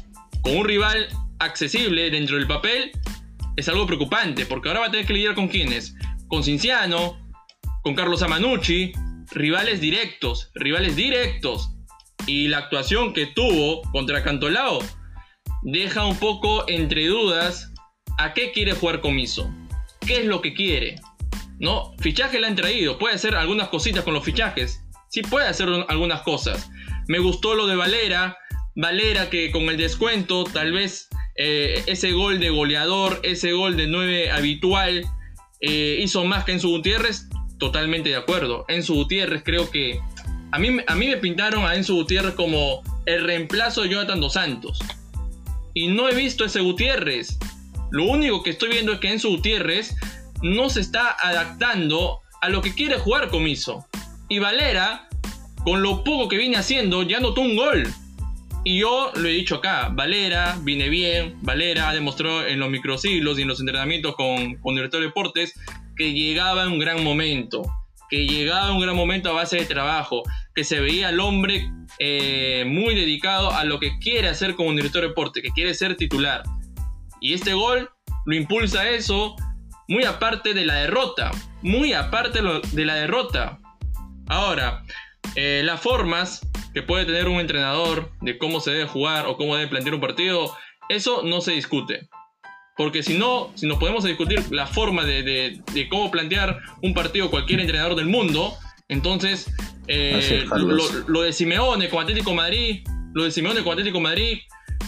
con 0.43 0.57
un 0.57 0.65
rival 0.65 1.09
accesible 1.39 2.11
dentro 2.11 2.37
del 2.37 2.47
papel 2.47 2.93
es 3.57 3.69
algo 3.69 3.87
preocupante, 3.87 4.47
porque 4.47 4.69
ahora 4.69 4.81
va 4.81 4.87
a 4.87 4.91
tener 4.91 5.07
que 5.07 5.13
lidiar 5.13 5.35
con 5.35 5.49
quiénes? 5.49 5.95
Con 6.29 6.43
Cinciano, 6.43 7.19
con 7.83 7.95
Carlos 7.95 8.23
Amanucci, 8.23 8.93
rivales 9.31 9.81
directos, 9.81 10.51
rivales 10.55 10.97
directos. 10.97 11.71
Y 12.27 12.49
la 12.49 12.59
actuación 12.59 13.13
que 13.13 13.27
tuvo 13.27 13.83
contra 13.91 14.23
Cantolao 14.23 14.79
deja 15.63 16.05
un 16.05 16.17
poco 16.17 16.65
entre 16.69 17.07
dudas 17.07 17.73
a 18.19 18.35
qué 18.35 18.53
quiere 18.53 18.73
jugar 18.73 19.01
Comiso. 19.01 19.51
¿Qué 20.01 20.19
es 20.19 20.27
lo 20.27 20.41
que 20.43 20.55
quiere? 20.55 20.97
¿No? 21.59 21.95
Fichaje 21.99 22.41
le 22.41 22.49
han 22.49 22.57
traído. 22.57 22.99
Puede 22.99 23.15
hacer 23.15 23.37
algunas 23.37 23.69
cositas 23.69 24.05
con 24.05 24.15
los 24.15 24.25
fichajes. 24.25 24.85
Sí 25.11 25.23
puede 25.23 25.47
hacer 25.47 25.69
algunas 25.89 26.23
cosas. 26.23 26.71
Me 27.07 27.19
gustó 27.19 27.55
lo 27.55 27.67
de 27.67 27.77
Valera. 27.77 28.37
Valera 28.75 29.31
que 29.31 29.51
con 29.53 29.65
el 29.65 29.77
descuento 29.77 30.45
tal 30.45 30.73
vez 30.73 31.09
eh, 31.37 31.83
ese 31.87 32.13
gol 32.13 32.41
de 32.41 32.51
goleador, 32.51 33.21
ese 33.23 33.53
gol 33.53 33.77
de 33.77 33.87
9 33.87 34.31
habitual, 34.31 35.05
eh, 35.61 35.99
hizo 36.01 36.25
más 36.25 36.45
que 36.45 36.53
Enzo 36.53 36.69
Gutiérrez. 36.69 37.29
Totalmente 37.59 38.09
de 38.09 38.17
acuerdo. 38.17 38.65
Enzo 38.69 38.95
Gutiérrez 38.95 39.43
creo 39.45 39.71
que... 39.71 40.01
A 40.51 40.59
mí, 40.59 40.69
a 40.87 40.95
mí 40.97 41.07
me 41.07 41.17
pintaron 41.17 41.65
a 41.65 41.77
Enzo 41.77 41.95
Gutiérrez 41.95 42.35
como 42.35 42.83
el 43.07 43.25
reemplazo 43.25 43.83
de 43.83 43.91
Jonathan 43.91 44.21
Dos 44.21 44.35
Santos 44.35 44.81
y 45.75 45.89
no 45.89 46.09
he 46.09 46.15
visto 46.15 46.45
ese 46.45 46.61
Gutiérrez. 46.61 47.39
Lo 47.91 48.05
único 48.05 48.43
que 48.43 48.51
estoy 48.51 48.71
viendo 48.71 48.93
es 48.93 49.01
que 49.01 49.13
Enzo 49.13 49.29
Gutiérrez 49.29 49.95
no 50.43 50.71
se 50.71 50.81
está 50.81 51.17
adaptando 51.21 52.21
a 52.41 52.49
lo 52.49 52.63
que 52.63 52.75
quiere 52.75 52.99
jugar 52.99 53.29
Comiso. 53.29 53.87
Y 54.29 54.39
Valera, 54.39 55.09
con 55.65 55.83
lo 55.83 56.03
poco 56.05 56.29
que 56.29 56.39
viene 56.39 56.57
haciendo, 56.57 57.03
ya 57.03 57.21
notó 57.21 57.41
un 57.43 57.57
gol. 57.57 57.87
Y 58.65 58.79
yo 58.79 59.11
lo 59.17 59.29
he 59.29 59.33
dicho 59.33 59.57
acá, 59.57 59.89
Valera 59.93 60.57
viene 60.63 60.89
bien, 60.89 61.37
Valera 61.43 61.89
ha 61.89 61.95
demostrado 61.95 62.47
en 62.47 62.61
los 62.61 62.71
microsiglos 62.71 63.39
y 63.39 63.43
en 63.43 63.49
los 63.49 63.59
entrenamientos 63.59 64.15
con, 64.15 64.55
con 64.57 64.77
Director 64.77 65.01
de 65.01 65.07
Deportes 65.07 65.55
que 65.97 66.13
llegaba 66.13 66.67
un 66.69 66.79
gran 66.79 67.03
momento, 67.03 67.63
que 68.13 68.27
llegaba 68.27 68.71
un 68.73 68.81
gran 68.81 68.95
momento 68.95 69.31
a 69.31 69.33
base 69.33 69.57
de 69.57 69.65
trabajo, 69.65 70.23
que 70.55 70.65
se 70.65 70.81
veía 70.81 71.09
al 71.09 71.19
hombre 71.19 71.67
eh, 71.99 72.63
muy 72.67 72.95
dedicado 72.95 73.51
a 73.51 73.65
lo 73.65 73.81
que 73.81 73.99
quiere 74.01 74.29
hacer 74.29 74.55
como 74.55 74.71
director 74.73 75.01
de 75.01 75.09
deporte, 75.09 75.41
que 75.41 75.49
quiere 75.49 75.73
ser 75.73 75.97
titular. 75.97 76.43
Y 77.23 77.33
este 77.33 77.55
gol 77.55 77.89
lo 78.27 78.35
impulsa 78.37 78.87
eso, 78.91 79.35
muy 79.89 80.05
aparte 80.05 80.53
de 80.53 80.67
la 80.67 80.75
derrota, 80.75 81.31
muy 81.63 81.95
aparte 81.95 82.41
de 82.43 82.85
la 82.85 82.97
derrota. 82.97 83.59
Ahora, 84.27 84.83
eh, 85.35 85.63
las 85.65 85.81
formas 85.81 86.47
que 86.75 86.83
puede 86.83 87.07
tener 87.07 87.29
un 87.29 87.41
entrenador 87.41 88.13
de 88.21 88.37
cómo 88.37 88.61
se 88.61 88.73
debe 88.73 88.87
jugar 88.89 89.25
o 89.25 89.39
cómo 89.39 89.57
debe 89.57 89.71
plantear 89.71 89.95
un 89.95 90.03
partido, 90.03 90.55
eso 90.91 91.23
no 91.23 91.41
se 91.41 91.53
discute. 91.53 92.11
Porque 92.77 93.03
si 93.03 93.19
no, 93.19 93.53
si 93.55 93.67
nos 93.67 93.79
podemos 93.79 94.05
discutir 94.05 94.43
la 94.51 94.67
forma 94.67 95.05
de, 95.05 95.23
de 95.73 95.89
cómo 95.89 96.11
plantear 96.11 96.61
un 96.83 96.95
partido 96.95 97.31
cualquier 97.31 97.61
entrenador 97.61 97.97
del 97.97 98.07
mundo, 98.07 98.57
entonces 98.89 99.51
eh, 99.89 100.45
lo, 101.07 101.23
de 101.23 101.33
Simeone 101.33 101.89
con 101.89 102.03
Atlético 102.03 102.35
Madrid, 102.35 102.87
lo 103.15 103.25
de 103.25 103.31
Simeone 103.31 103.63
con 103.63 103.73
Atlético 103.73 104.01
Madrid, 104.01 104.39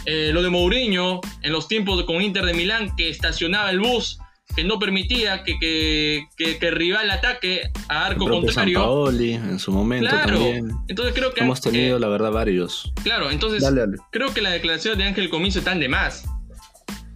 eh, 0.06 0.30
lo 0.32 0.42
de 0.42 0.50
Mourinho 0.50 1.20
en 1.42 1.52
los 1.52 1.68
tiempos 1.68 2.02
con 2.04 2.20
Inter 2.20 2.44
de 2.44 2.54
Milán 2.54 2.94
que 2.96 3.08
estacionaba 3.08 3.70
el 3.70 3.80
bus 3.80 4.18
que 4.54 4.62
no 4.62 4.78
permitía 4.78 5.42
que, 5.42 5.58
que, 5.58 6.26
que, 6.36 6.58
el 6.60 6.76
rival 6.76 7.10
ataque 7.10 7.70
a 7.88 8.06
arco 8.06 8.28
contrario. 8.28 8.78
Paoli, 8.78 9.32
en 9.32 9.58
su 9.58 9.72
momento 9.72 10.10
claro. 10.10 10.38
también. 10.38 10.70
Entonces 10.86 11.14
creo 11.14 11.32
que 11.32 11.40
hemos 11.40 11.60
tenido, 11.60 11.98
la 11.98 12.08
verdad, 12.08 12.30
varios. 12.30 12.92
Claro, 13.02 13.30
entonces 13.30 13.64
creo 14.12 14.32
que 14.32 14.42
la 14.42 14.50
declaración 14.50 14.98
de 14.98 15.04
Ángel 15.04 15.28
Comiso 15.30 15.58
están 15.58 15.80
de 15.80 15.88
más. 15.88 16.24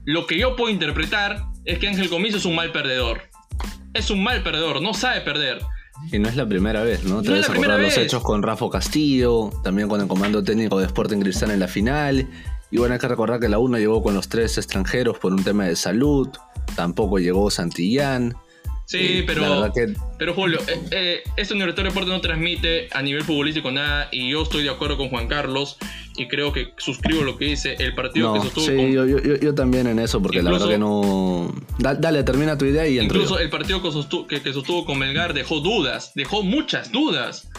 Lo 0.08 0.26
que 0.26 0.38
yo 0.38 0.56
puedo 0.56 0.72
interpretar 0.72 1.44
es 1.66 1.78
que 1.78 1.86
Ángel 1.86 2.08
Comiso 2.08 2.38
es 2.38 2.46
un 2.46 2.54
mal 2.54 2.72
perdedor. 2.72 3.24
Es 3.92 4.08
un 4.08 4.22
mal 4.22 4.42
perdedor, 4.42 4.80
no 4.80 4.94
sabe 4.94 5.20
perder. 5.20 5.58
Y 6.10 6.18
no 6.18 6.30
es 6.30 6.34
la 6.34 6.48
primera 6.48 6.82
vez, 6.82 7.04
¿no? 7.04 7.20
Te 7.20 7.28
no 7.28 7.36
a 7.36 7.76
los 7.76 7.98
hechos 7.98 8.22
con 8.22 8.42
Rafa 8.42 8.70
Castillo, 8.70 9.50
también 9.62 9.86
con 9.86 10.00
el 10.00 10.08
comando 10.08 10.42
técnico 10.42 10.78
de 10.78 10.86
Sporting 10.86 11.18
Cristal 11.18 11.50
en 11.50 11.60
la 11.60 11.68
final. 11.68 12.26
Y 12.70 12.78
bueno, 12.78 12.94
hay 12.94 13.00
que 13.00 13.06
recordar 13.06 13.38
que 13.38 13.50
la 13.50 13.58
UNA 13.58 13.80
llegó 13.80 14.02
con 14.02 14.14
los 14.14 14.30
tres 14.30 14.56
extranjeros 14.56 15.18
por 15.18 15.34
un 15.34 15.44
tema 15.44 15.66
de 15.66 15.76
salud. 15.76 16.30
Tampoco 16.74 17.18
llegó 17.18 17.50
Santillán. 17.50 18.34
Sí, 18.88 19.22
pero, 19.26 19.70
pero 20.16 20.32
Julio, 20.32 20.60
eh, 20.66 20.80
eh, 20.92 21.22
este 21.36 21.52
Universitario 21.52 21.90
de 21.90 21.94
Deportes 21.94 22.10
no 22.10 22.22
transmite 22.22 22.88
a 22.90 23.02
nivel 23.02 23.22
futbolístico 23.22 23.70
nada 23.70 24.08
y 24.10 24.30
yo 24.30 24.44
estoy 24.44 24.62
de 24.62 24.70
acuerdo 24.70 24.96
con 24.96 25.10
Juan 25.10 25.28
Carlos 25.28 25.76
y 26.16 26.26
creo 26.26 26.54
que 26.54 26.72
suscribo 26.78 27.22
lo 27.22 27.36
que 27.36 27.44
dice 27.44 27.76
el 27.80 27.94
partido 27.94 28.32
que 28.32 28.40
sostuvo. 28.40 28.64
Sí, 28.64 28.92
yo, 28.94 29.04
yo, 29.04 29.18
yo, 29.18 29.54
también 29.54 29.88
en 29.88 29.98
eso, 29.98 30.22
porque 30.22 30.42
la 30.42 30.52
verdad 30.52 30.68
que 30.68 30.78
no. 30.78 31.54
Dale, 31.78 32.22
termina 32.22 32.56
tu 32.56 32.64
idea 32.64 32.88
y 32.88 32.98
Incluso 32.98 33.38
el 33.38 33.50
partido 33.50 33.82
que 33.82 33.92
sostuvo, 33.92 34.26
que, 34.26 34.40
que 34.40 34.54
sostuvo 34.54 34.86
con 34.86 34.98
Melgar 34.98 35.34
dejó 35.34 35.60
dudas, 35.60 36.12
dejó 36.14 36.42
muchas 36.42 36.90
dudas. 36.90 37.50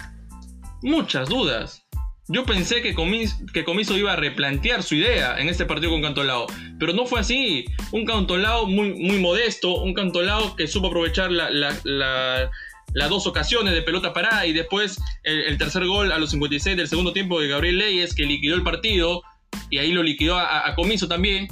Muchas 0.81 1.29
dudas. 1.29 1.83
Yo 2.31 2.45
pensé 2.45 2.83
que 2.83 2.93
Comiso, 2.93 3.37
que 3.51 3.63
Comiso 3.63 3.97
iba 3.97 4.13
a 4.13 4.15
replantear 4.15 4.83
su 4.83 4.93
idea 4.93 5.39
en 5.39 5.49
este 5.49 5.65
partido 5.65 5.91
con 5.91 6.03
Cantolao, 6.03 6.45
pero 6.77 6.93
no 6.93 7.07
fue 7.07 7.19
así. 7.19 7.65
Un 7.91 8.05
Cantolao 8.05 8.67
muy, 8.67 8.93
muy 8.93 9.17
modesto, 9.17 9.81
un 9.81 9.95
Cantolao 9.95 10.55
que 10.55 10.67
supo 10.67 10.87
aprovechar 10.87 11.31
las 11.31 13.09
dos 13.09 13.25
ocasiones 13.25 13.73
de 13.73 13.81
pelota 13.81 14.13
parada 14.13 14.45
y 14.45 14.53
después 14.53 15.01
el, 15.23 15.57
tercer 15.57 15.87
gol 15.87 16.11
a 16.11 16.19
los 16.19 16.29
56 16.29 16.77
del 16.77 16.87
segundo 16.87 17.13
tiempo 17.13 17.41
de 17.41 17.47
Gabriel 17.47 17.79
Leyes 17.79 18.13
que 18.13 18.25
liquidó 18.25 18.55
el 18.55 18.61
partido 18.61 19.23
y 19.71 19.79
ahí 19.79 19.91
lo 19.91 20.03
liquidó 20.03 20.37
a, 20.37 20.75
Comiso 20.75 21.07
también. 21.07 21.47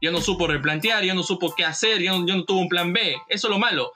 Ya 0.00 0.10
no 0.10 0.22
supo 0.22 0.46
replantear, 0.46 1.04
ya 1.04 1.12
no 1.12 1.22
supo 1.22 1.54
qué 1.54 1.66
hacer, 1.66 2.00
ya 2.00 2.12
no, 2.12 2.26
ya 2.26 2.34
no 2.34 2.44
tuvo 2.44 2.60
un 2.60 2.68
plan 2.70 2.94
B. 2.94 3.16
Eso 3.28 3.48
es 3.48 3.50
lo 3.50 3.58
malo, 3.58 3.92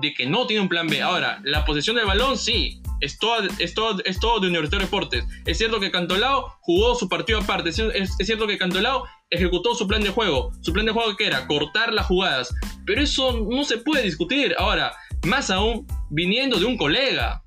de 0.00 0.14
que 0.14 0.26
no 0.26 0.46
tiene 0.46 0.62
un 0.62 0.68
plan 0.68 0.86
B. 0.86 1.02
Ahora, 1.02 1.40
la 1.42 1.64
posesión 1.64 1.96
del 1.96 2.06
balón 2.06 2.38
sí, 2.38 2.81
es 3.02 3.18
todo, 3.18 3.48
es 3.58 3.74
todo, 3.74 3.98
es 4.04 4.20
todo 4.20 4.38
de 4.38 4.46
Universitario 4.46 4.86
Deportes. 4.86 5.24
Es 5.44 5.58
cierto 5.58 5.80
que 5.80 5.90
Cantolao 5.90 6.56
jugó 6.60 6.94
su 6.94 7.08
partido 7.08 7.40
aparte. 7.40 7.70
Es, 7.70 8.16
cierto 8.16 8.46
que 8.46 8.56
Cantolao 8.56 9.04
ejecutó 9.28 9.74
su 9.74 9.88
plan 9.88 10.02
de 10.02 10.10
juego. 10.10 10.52
Su 10.60 10.72
plan 10.72 10.86
de 10.86 10.92
juego 10.92 11.16
que 11.16 11.26
era 11.26 11.48
cortar 11.48 11.92
las 11.92 12.06
jugadas. 12.06 12.54
Pero 12.86 13.02
eso 13.02 13.44
no 13.50 13.64
se 13.64 13.78
puede 13.78 14.04
discutir. 14.04 14.54
Ahora, 14.56 14.92
más 15.26 15.50
aún 15.50 15.84
viniendo 16.10 16.60
de 16.60 16.64
un 16.64 16.76
colega. 16.76 17.42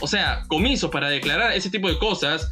O 0.00 0.06
sea, 0.06 0.44
comiso 0.46 0.90
para 0.90 1.10
declarar 1.10 1.52
ese 1.52 1.70
tipo 1.70 1.88
de 1.88 1.98
cosas. 1.98 2.48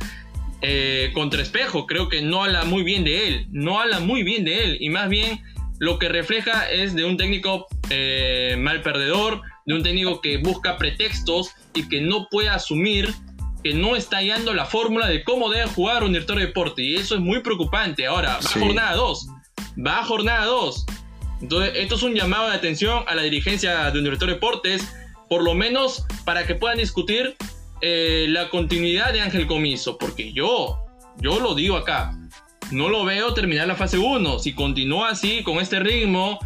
Eh, 0.61 1.13
contra 1.15 1.41
espejo, 1.41 1.87
creo 1.87 2.09
que 2.09 2.21
no 2.21 2.43
habla 2.43 2.65
muy 2.65 2.83
bien 2.83 3.05
de 3.05 3.29
él. 3.29 3.47
No 3.53 3.79
habla 3.79 4.01
muy 4.01 4.25
bien 4.25 4.45
de 4.45 4.65
él. 4.65 4.79
Y 4.81 4.91
más 4.91 5.09
bien 5.09 5.41
lo 5.79 6.01
que 6.01 6.09
refleja 6.09 6.69
es 6.69 6.97
de 6.97 7.05
un 7.05 7.17
técnico 7.17 7.69
eh, 7.89 8.57
mal 8.59 8.83
perdedor, 8.83 9.43
de 9.69 9.75
un 9.75 9.83
técnico 9.83 10.23
que 10.23 10.39
busca 10.39 10.79
pretextos 10.79 11.51
y 11.75 11.87
que 11.91 12.01
no 12.01 12.27
puede 12.31 12.49
asumir 12.49 13.14
que 13.62 13.75
no 13.75 13.97
está 13.97 14.16
hallando 14.16 14.55
la 14.55 14.64
fórmula 14.64 15.07
de 15.09 15.23
cómo 15.23 15.51
debe 15.51 15.66
jugar 15.66 16.05
un 16.05 16.12
director 16.12 16.39
de 16.39 16.47
deporte. 16.47 16.83
Y 16.83 16.97
eso 16.97 17.16
es 17.16 17.21
muy 17.21 17.43
preocupante. 17.43 18.07
Ahora, 18.07 18.39
va 18.43 18.51
a 18.51 18.61
jornada 18.61 18.95
2. 18.95 19.29
Va 19.87 19.99
a 19.99 20.05
jornada 20.05 20.47
2. 20.47 20.87
Entonces, 21.43 21.73
esto 21.77 21.97
es 21.97 22.03
un 22.03 22.14
llamado 22.14 22.49
de 22.49 22.57
atención 22.57 23.05
a 23.07 23.14
la 23.14 23.21
dirigencia 23.21 23.91
de 23.91 23.99
un 23.99 24.05
director 24.05 24.29
de 24.29 24.35
deportes, 24.37 24.89
por 25.29 25.43
lo 25.43 25.55
menos 25.55 26.07
para 26.25 26.47
que 26.47 26.55
puedan 26.55 26.79
discutir 26.79 27.37
eh, 27.83 28.25
la 28.31 28.49
continuidad 28.49 29.12
de 29.12 29.21
Ángel 29.21 29.47
Comiso. 29.47 29.99
Porque 29.99 30.33
yo, 30.33 30.79
yo 31.19 31.41
lo 31.41 31.55
digo 31.55 31.77
acá, 31.77 32.19
no 32.71 32.89
lo 32.89 33.05
veo 33.05 33.35
terminar 33.35 33.66
la 33.66 33.75
fase 33.75 33.99
1. 33.99 34.39
Si 34.39 34.55
continúa 34.55 35.11
así, 35.11 35.43
con 35.43 35.59
este 35.59 35.79
ritmo, 35.79 36.39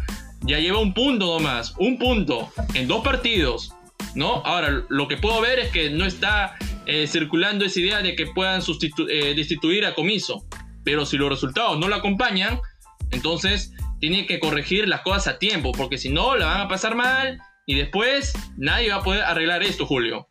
ya 0.43 0.59
lleva 0.59 0.79
un 0.79 0.93
punto 0.93 1.37
nomás. 1.37 1.73
Un 1.77 1.97
punto 1.97 2.51
en 2.73 2.87
dos 2.87 3.03
partidos. 3.03 3.73
¿no? 4.15 4.41
Ahora, 4.45 4.83
lo 4.89 5.07
que 5.07 5.17
puedo 5.17 5.41
ver 5.41 5.59
es 5.59 5.71
que 5.71 5.89
no 5.89 6.05
está 6.05 6.55
eh, 6.85 7.07
circulando 7.07 7.65
esa 7.65 7.79
idea 7.79 8.01
de 8.01 8.15
que 8.15 8.27
puedan 8.27 8.61
eh, 9.09 9.33
destituir 9.35 9.85
a 9.85 9.95
Comiso. 9.95 10.45
Pero 10.83 11.05
si 11.05 11.17
los 11.17 11.29
resultados 11.29 11.79
no 11.79 11.87
lo 11.87 11.95
acompañan, 11.95 12.59
entonces 13.11 13.71
tiene 13.99 14.25
que 14.25 14.39
corregir 14.39 14.87
las 14.87 15.01
cosas 15.01 15.35
a 15.35 15.39
tiempo, 15.39 15.71
porque 15.71 15.97
si 15.97 16.09
no, 16.09 16.35
la 16.35 16.45
van 16.47 16.61
a 16.61 16.67
pasar 16.67 16.95
mal 16.95 17.39
y 17.65 17.75
después 17.75 18.33
nadie 18.57 18.89
va 18.89 18.97
a 18.97 19.03
poder 19.03 19.21
arreglar 19.21 19.63
esto, 19.63 19.85
Julio. 19.85 20.27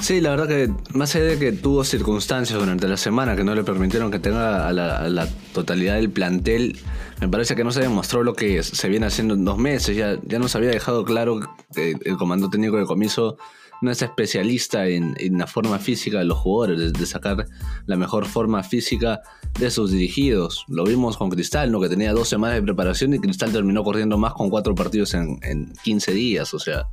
Sí, 0.00 0.20
la 0.20 0.30
verdad 0.30 0.46
que 0.46 0.70
más 0.92 1.14
allá 1.16 1.24
de 1.24 1.38
que 1.38 1.52
tuvo 1.52 1.82
circunstancias 1.82 2.58
durante 2.58 2.86
la 2.86 2.98
semana 2.98 3.34
que 3.34 3.44
no 3.44 3.54
le 3.54 3.64
permitieron 3.64 4.10
que 4.10 4.18
tenga 4.18 4.68
a 4.68 4.72
la, 4.72 5.28
totalidad 5.54 5.94
del 5.94 6.10
plantel, 6.10 6.78
me 7.20 7.28
parece 7.28 7.56
que 7.56 7.64
no 7.64 7.72
se 7.72 7.80
demostró 7.80 8.22
lo 8.22 8.34
que 8.34 8.62
se 8.62 8.88
viene 8.88 9.06
haciendo 9.06 9.34
en 9.34 9.44
dos 9.44 9.56
meses. 9.56 9.96
Ya, 9.96 10.18
ya 10.22 10.38
nos 10.38 10.54
había 10.54 10.68
dejado 10.68 11.04
claro 11.04 11.40
que 11.74 11.96
el 12.04 12.16
comando 12.18 12.50
técnico 12.50 12.76
de 12.76 12.84
comiso 12.84 13.38
no 13.80 13.90
es 13.90 14.02
especialista 14.02 14.86
en, 14.86 15.14
la 15.32 15.46
forma 15.46 15.78
física 15.78 16.18
de 16.18 16.24
los 16.24 16.38
jugadores, 16.38 16.92
de, 16.92 17.06
sacar 17.06 17.46
la 17.86 17.96
mejor 17.96 18.26
forma 18.26 18.62
física 18.62 19.20
de 19.58 19.70
sus 19.70 19.90
dirigidos. 19.90 20.64
Lo 20.68 20.84
vimos 20.84 21.16
con 21.16 21.30
Cristal, 21.30 21.72
¿no? 21.72 21.80
que 21.80 21.88
tenía 21.88 22.12
dos 22.12 22.28
semanas 22.28 22.56
de 22.56 22.62
preparación 22.62 23.14
y 23.14 23.18
Cristal 23.18 23.52
terminó 23.52 23.82
corriendo 23.82 24.18
más 24.18 24.34
con 24.34 24.50
cuatro 24.50 24.74
partidos 24.74 25.14
en, 25.14 25.38
en 25.42 25.72
15 25.84 26.12
días. 26.12 26.54
O 26.54 26.58
sea, 26.58 26.86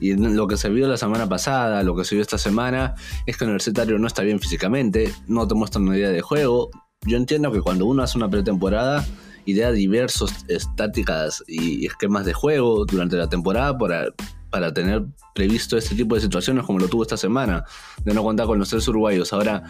y 0.00 0.14
lo 0.14 0.46
que 0.46 0.56
se 0.56 0.68
vio 0.68 0.88
la 0.88 0.96
semana 0.96 1.28
pasada, 1.28 1.82
lo 1.82 1.94
que 1.94 2.04
se 2.04 2.14
vio 2.14 2.22
esta 2.22 2.38
semana, 2.38 2.94
es 3.26 3.36
que 3.36 3.44
el 3.44 3.50
universitario 3.50 3.98
no 3.98 4.06
está 4.06 4.22
bien 4.22 4.40
físicamente, 4.40 5.12
no 5.28 5.46
te 5.46 5.54
muestra 5.54 5.80
una 5.80 5.96
idea 5.96 6.10
de 6.10 6.20
juego. 6.20 6.70
Yo 7.06 7.16
entiendo 7.16 7.52
que 7.52 7.60
cuando 7.60 7.86
uno 7.86 8.02
hace 8.02 8.18
una 8.18 8.28
pretemporada, 8.28 9.06
idea 9.46 9.70
diversos 9.72 10.32
estáticas 10.48 11.42
y 11.46 11.86
esquemas 11.86 12.24
de 12.24 12.32
juego 12.32 12.84
durante 12.84 13.16
la 13.16 13.28
temporada 13.28 13.76
para, 13.76 14.06
para 14.50 14.72
tener 14.72 15.04
previsto 15.34 15.76
este 15.76 15.94
tipo 15.94 16.14
de 16.14 16.20
situaciones 16.20 16.64
como 16.64 16.78
lo 16.78 16.88
tuvo 16.88 17.02
esta 17.02 17.16
semana, 17.16 17.64
de 18.04 18.14
no 18.14 18.22
contar 18.22 18.46
con 18.46 18.58
los 18.58 18.68
tres 18.68 18.86
uruguayos. 18.88 19.32
Ahora, 19.32 19.62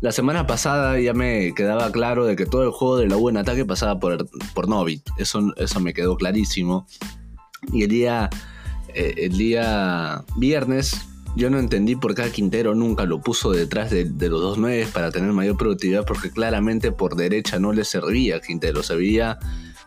la 0.00 0.12
semana 0.12 0.46
pasada 0.46 0.98
ya 1.00 1.12
me 1.12 1.52
quedaba 1.54 1.90
claro 1.90 2.24
de 2.24 2.36
que 2.36 2.46
todo 2.46 2.64
el 2.64 2.70
juego 2.70 2.98
de 2.98 3.08
la 3.08 3.16
U 3.16 3.28
en 3.28 3.36
ataque 3.36 3.64
pasaba 3.64 3.98
por, 3.98 4.28
por 4.54 4.68
Novit. 4.68 5.06
Eso, 5.18 5.52
eso 5.56 5.80
me 5.80 5.92
quedó 5.92 6.16
clarísimo. 6.16 6.86
Y 7.72 7.82
el 7.82 7.88
día 7.88 8.30
eh, 8.94 9.14
el 9.18 9.36
día 9.36 10.24
viernes 10.36 11.06
yo 11.36 11.48
no 11.50 11.58
entendí 11.58 11.96
por 11.96 12.14
qué 12.14 12.30
Quintero 12.30 12.74
nunca 12.74 13.04
lo 13.04 13.20
puso 13.20 13.52
detrás 13.52 13.90
de, 13.90 14.04
los 14.04 14.40
dos 14.40 14.58
nueve 14.58 14.86
para 14.92 15.10
tener 15.10 15.32
mayor 15.32 15.56
productividad, 15.56 16.04
porque 16.04 16.30
claramente 16.30 16.92
por 16.92 17.14
derecha 17.14 17.58
no 17.58 17.72
le 17.72 17.84
servía 17.84 18.36
a 18.36 18.40
Quintero. 18.40 18.82
Se 18.82 18.96
veía 18.96 19.38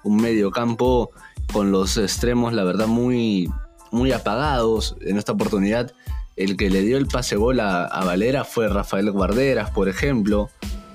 un 0.04 0.18
medio 0.18 0.51
campo 0.51 1.12
con 1.51 1.72
los 1.72 1.97
extremos, 1.97 2.54
la 2.54 2.64
verdad, 2.64 2.88
muy, 2.88 3.49
muy 3.91 4.12
apagados. 4.12 4.95
En 5.01 5.18
esta 5.18 5.34
oportunidad, 5.34 5.91
el 6.38 6.56
que 6.56 6.70
le 6.70 6.82
dio 6.82 6.97
el 6.97 7.08
pase 7.08 7.36
gol 7.36 7.60
a, 7.60 8.04
Valera 8.06 8.45
fue 8.45 8.70
Rafael 8.70 9.12
Guarderas, 9.12 9.70
por 9.72 9.89
ejemplo, 9.89 10.49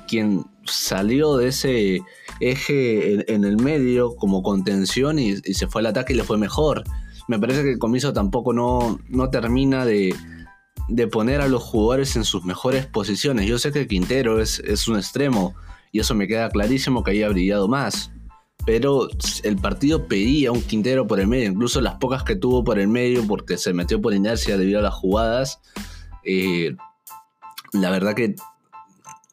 quien 0.06 0.46
salió 0.64 1.36
de 1.36 1.48
ese 1.48 2.00
eje 2.40 3.32
en, 3.32 3.44
el 3.44 3.56
medio 3.58 4.16
como 4.16 4.42
contención 4.42 5.18
y, 5.18 5.34
y 5.44 5.54
se 5.54 5.66
fue 5.66 5.82
al 5.82 5.86
ataque 5.86 6.14
y 6.14 6.16
le 6.16 6.24
fue 6.24 6.38
mejor 6.38 6.84
me 7.28 7.38
parece 7.38 7.62
que 7.62 7.72
el 7.72 7.78
comiso 7.78 8.12
tampoco 8.12 8.52
no, 8.52 8.98
no 9.08 9.30
termina 9.30 9.84
de, 9.84 10.14
poner 11.12 11.40
a 11.40 11.48
los 11.48 11.62
jugadores 11.62 12.16
en 12.16 12.24
sus 12.24 12.44
mejores 12.44 12.86
posiciones. 12.86 13.46
Yo 13.46 13.58
sé 13.58 13.70
que 13.70 13.86
Quintero 13.86 14.40
es, 14.40 14.58
es 14.60 14.88
un 14.88 14.96
extremo 14.96 15.54
y 15.92 16.00
eso 16.00 16.14
me 16.14 16.26
queda 16.26 16.48
clarísimo 16.48 17.04
que 17.04 17.12
haya 17.12 17.28
brillado 17.28 17.68
más. 17.68 18.10
Pero 18.64 19.08
el 19.44 19.56
partido 19.56 20.08
pedía 20.08 20.52
un 20.52 20.62
Quintero 20.62 21.06
por 21.06 21.20
el 21.20 21.28
medio, 21.28 21.50
incluso 21.50 21.80
las 21.80 21.96
pocas 21.96 22.22
que 22.24 22.34
tuvo 22.34 22.64
por 22.64 22.78
el 22.78 22.88
medio 22.88 23.26
porque 23.26 23.56
se 23.56 23.72
metió 23.72 24.00
por 24.00 24.14
inercia 24.14 24.56
debido 24.56 24.78
a 24.78 24.82
las 24.82 24.94
jugadas. 24.94 25.60
Eh, 26.24 26.76
la 27.72 27.90
verdad 27.90 28.14
que 28.14 28.34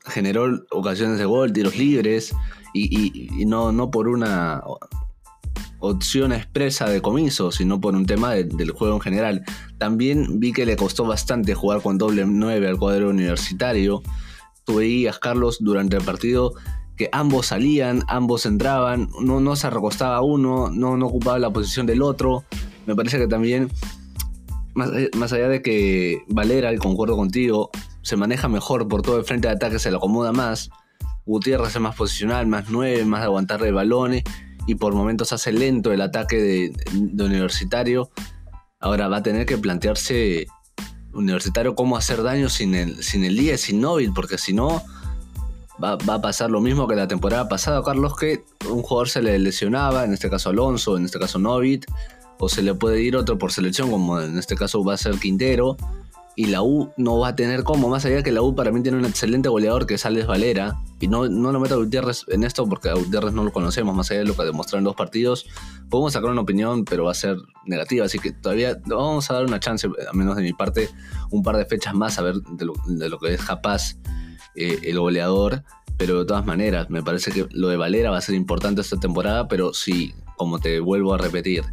generó 0.06 0.66
ocasiones 0.72 1.18
de 1.18 1.26
gol, 1.26 1.54
tiros 1.54 1.78
libres 1.78 2.36
y, 2.74 3.46
no, 3.46 3.72
no 3.72 3.89
por 3.89 4.10
una 4.10 4.62
opción 5.80 6.32
expresa 6.32 6.89
de 6.89 7.01
comiso, 7.01 7.51
sino 7.51 7.80
por 7.80 7.95
un 7.95 8.05
tema 8.05 8.34
del 8.34 8.71
juego 8.71 8.95
en 8.95 9.01
general. 9.01 9.43
También 9.78 10.39
vi 10.39 10.51
que 10.53 10.65
le 10.65 10.76
costó 10.76 11.05
bastante 11.05 11.53
jugar 11.53 11.82
con 11.82 11.97
doble 11.97 12.26
9 12.26 12.67
al 12.67 12.78
cuadro 12.78 13.09
universitario. 13.09 14.01
Tú 14.63 14.76
veías, 14.76 15.19
Carlos, 15.19 15.57
durante 15.59 15.97
el 15.97 16.03
partido 16.03 16.53
que 16.95 17.09
ambos 17.11 17.47
salían, 17.47 18.03
ambos 18.07 18.45
entraban, 18.45 19.09
no, 19.21 19.41
no 19.41 19.55
se 19.55 19.69
recostaba 19.69 20.21
uno, 20.21 20.69
no, 20.69 20.95
no 20.95 21.07
ocupaba 21.07 21.38
la 21.39 21.51
posición 21.51 21.86
del 21.86 22.01
otro. 22.01 22.45
Me 22.86 22.95
parece 22.95 23.17
que 23.17 23.28
también, 23.28 23.69
más, 24.73 24.89
más 25.17 25.34
allá 25.34 25.49
de 25.49 25.61
que 25.61 26.23
Valera, 26.30 26.73
y 26.73 26.78
concuerdo 26.78 27.17
contigo, 27.17 27.69
se 28.01 28.15
maneja 28.15 28.47
mejor 28.47 28.88
por 28.88 29.01
todo 29.01 29.17
el 29.17 29.26
frente 29.26 29.49
de 29.49 29.55
ataque, 29.55 29.78
se 29.78 29.91
le 29.91 29.97
acomoda 29.97 30.32
más. 30.32 30.69
Gutiérrez 31.26 31.76
es 31.76 31.82
más 31.82 31.95
posicional, 31.95 32.47
más 32.47 32.65
nueve, 32.69 33.03
más 33.03 33.21
de 33.21 33.26
aguantar 33.26 33.59
de 33.59 33.71
balones 33.71 34.23
y 34.68 34.76
por 34.76 34.93
momentos 34.93 35.32
hace 35.34 35.51
lento 35.51 35.91
el 35.91 36.01
ataque 36.01 36.38
de, 36.38 37.24
Universitario. 37.24 38.09
Ahora 38.80 39.07
va 39.07 39.18
a 39.18 39.24
tener 39.24 39.45
que 39.45 39.57
plantearse 39.57 40.47
Universitario 41.13 41.76
cómo 41.76 41.97
hacer 41.97 42.24
daño 42.24 42.49
sin 42.49 42.76
el, 42.76 43.03
sin 43.03 43.24
el 43.24 43.38
10, 43.38 43.59
sin 43.59 43.82
Novil, 43.82 44.11
porque 44.13 44.38
si 44.38 44.53
no 44.53 44.84
va, 45.84 45.93
a 45.93 46.22
pasar 46.22 46.49
lo 46.49 46.61
mismo 46.61 46.88
que 46.88 46.95
la 46.95 47.07
temporada 47.07 47.47
pasada, 47.47 47.82
Carlos, 47.84 48.16
que 48.16 48.43
un 48.70 48.82
jugador 48.82 49.09
se 49.09 49.22
le 49.22 49.38
lesionaba, 49.39 50.03
en 50.03 50.13
este 50.13 50.30
caso 50.30 50.49
Alonso, 50.49 50.97
en 50.97 51.05
este 51.05 51.20
caso 51.20 51.39
Novit, 51.39 51.86
o 52.38 52.49
se 52.49 52.61
le 52.61 52.74
puede 52.74 53.01
ir 53.01 53.16
otro 53.16 53.38
por 53.38 53.51
selección, 53.51 53.89
como 53.89 54.20
en 54.20 54.38
este 54.38 54.55
caso 54.55 54.84
va 54.84 54.95
a 54.95 54.97
ser 54.97 55.18
Quintero, 55.20 55.78
y 56.36 56.47
la 56.47 56.61
U 56.61 56.91
no 56.97 57.19
va 57.19 57.29
a 57.29 57.36
tener 57.36 57.63
como, 57.63 57.88
más 57.89 58.05
allá 58.05 58.21
que 58.21 58.31
la 58.31 58.41
U 58.41 58.55
para 58.55 58.71
mí 58.71 58.81
tiene 58.81 58.97
un 58.97 59.05
excelente 59.05 59.49
goleador 59.49 59.88
que 59.88 59.93
es 59.93 60.05
Alex 60.05 60.27
Valera, 60.27 60.77
y 60.99 61.07
no, 61.07 61.27
no 61.29 61.51
lo 61.51 61.59
meto 61.59 61.75
a 61.75 61.77
Gutiérrez 61.77 62.25
en 62.27 62.43
esto 62.43 62.67
porque 62.67 62.89
a 62.89 62.95
no 63.31 63.43
lo 63.43 63.51
conocemos, 63.51 63.95
más 63.95 64.11
allá 64.11 64.21
de 64.21 64.25
lo 64.25 64.36
que 64.36 64.43
demostró 64.43 64.77
en 64.77 64.83
dos 64.83 64.95
partidos, 64.95 65.45
podemos 65.89 66.13
sacar 66.13 66.29
una 66.29 66.41
opinión, 66.41 66.83
pero 66.86 67.05
va 67.05 67.11
a 67.11 67.15
ser 67.15 67.38
negativa, 67.65 68.05
así 68.05 68.19
que 68.19 68.31
todavía 68.31 68.79
vamos 68.86 69.29
a 69.31 69.36
dar 69.36 69.45
una 69.45 69.59
chance, 69.59 69.88
a 69.88 70.13
menos 70.13 70.36
de 70.36 70.41
mi 70.41 70.53
parte, 70.53 70.89
un 71.31 71.41
par 71.41 71.57
de 71.57 71.65
fechas 71.65 71.93
más 71.93 72.19
a 72.19 72.21
ver 72.21 72.36
de 72.36 72.65
lo, 72.65 72.73
de 72.86 73.09
lo 73.09 73.17
que 73.17 73.33
es 73.33 73.41
capaz 73.41 73.95
eh, 74.55 74.79
el 74.83 74.99
goleador, 74.99 75.63
pero 75.97 76.19
de 76.19 76.25
todas 76.25 76.45
maneras, 76.45 76.89
me 76.89 77.01
parece 77.01 77.31
que 77.31 77.47
lo 77.51 77.69
de 77.69 77.77
Valera 77.77 78.11
va 78.11 78.17
a 78.17 78.21
ser 78.21 78.36
importante 78.36 78.81
esta 78.81 78.99
temporada, 78.99 79.47
pero 79.47 79.73
si, 79.73 80.13
como 80.36 80.59
te 80.59 80.81
vuelvo 80.81 81.13
a 81.13 81.17
repetir, 81.17 81.63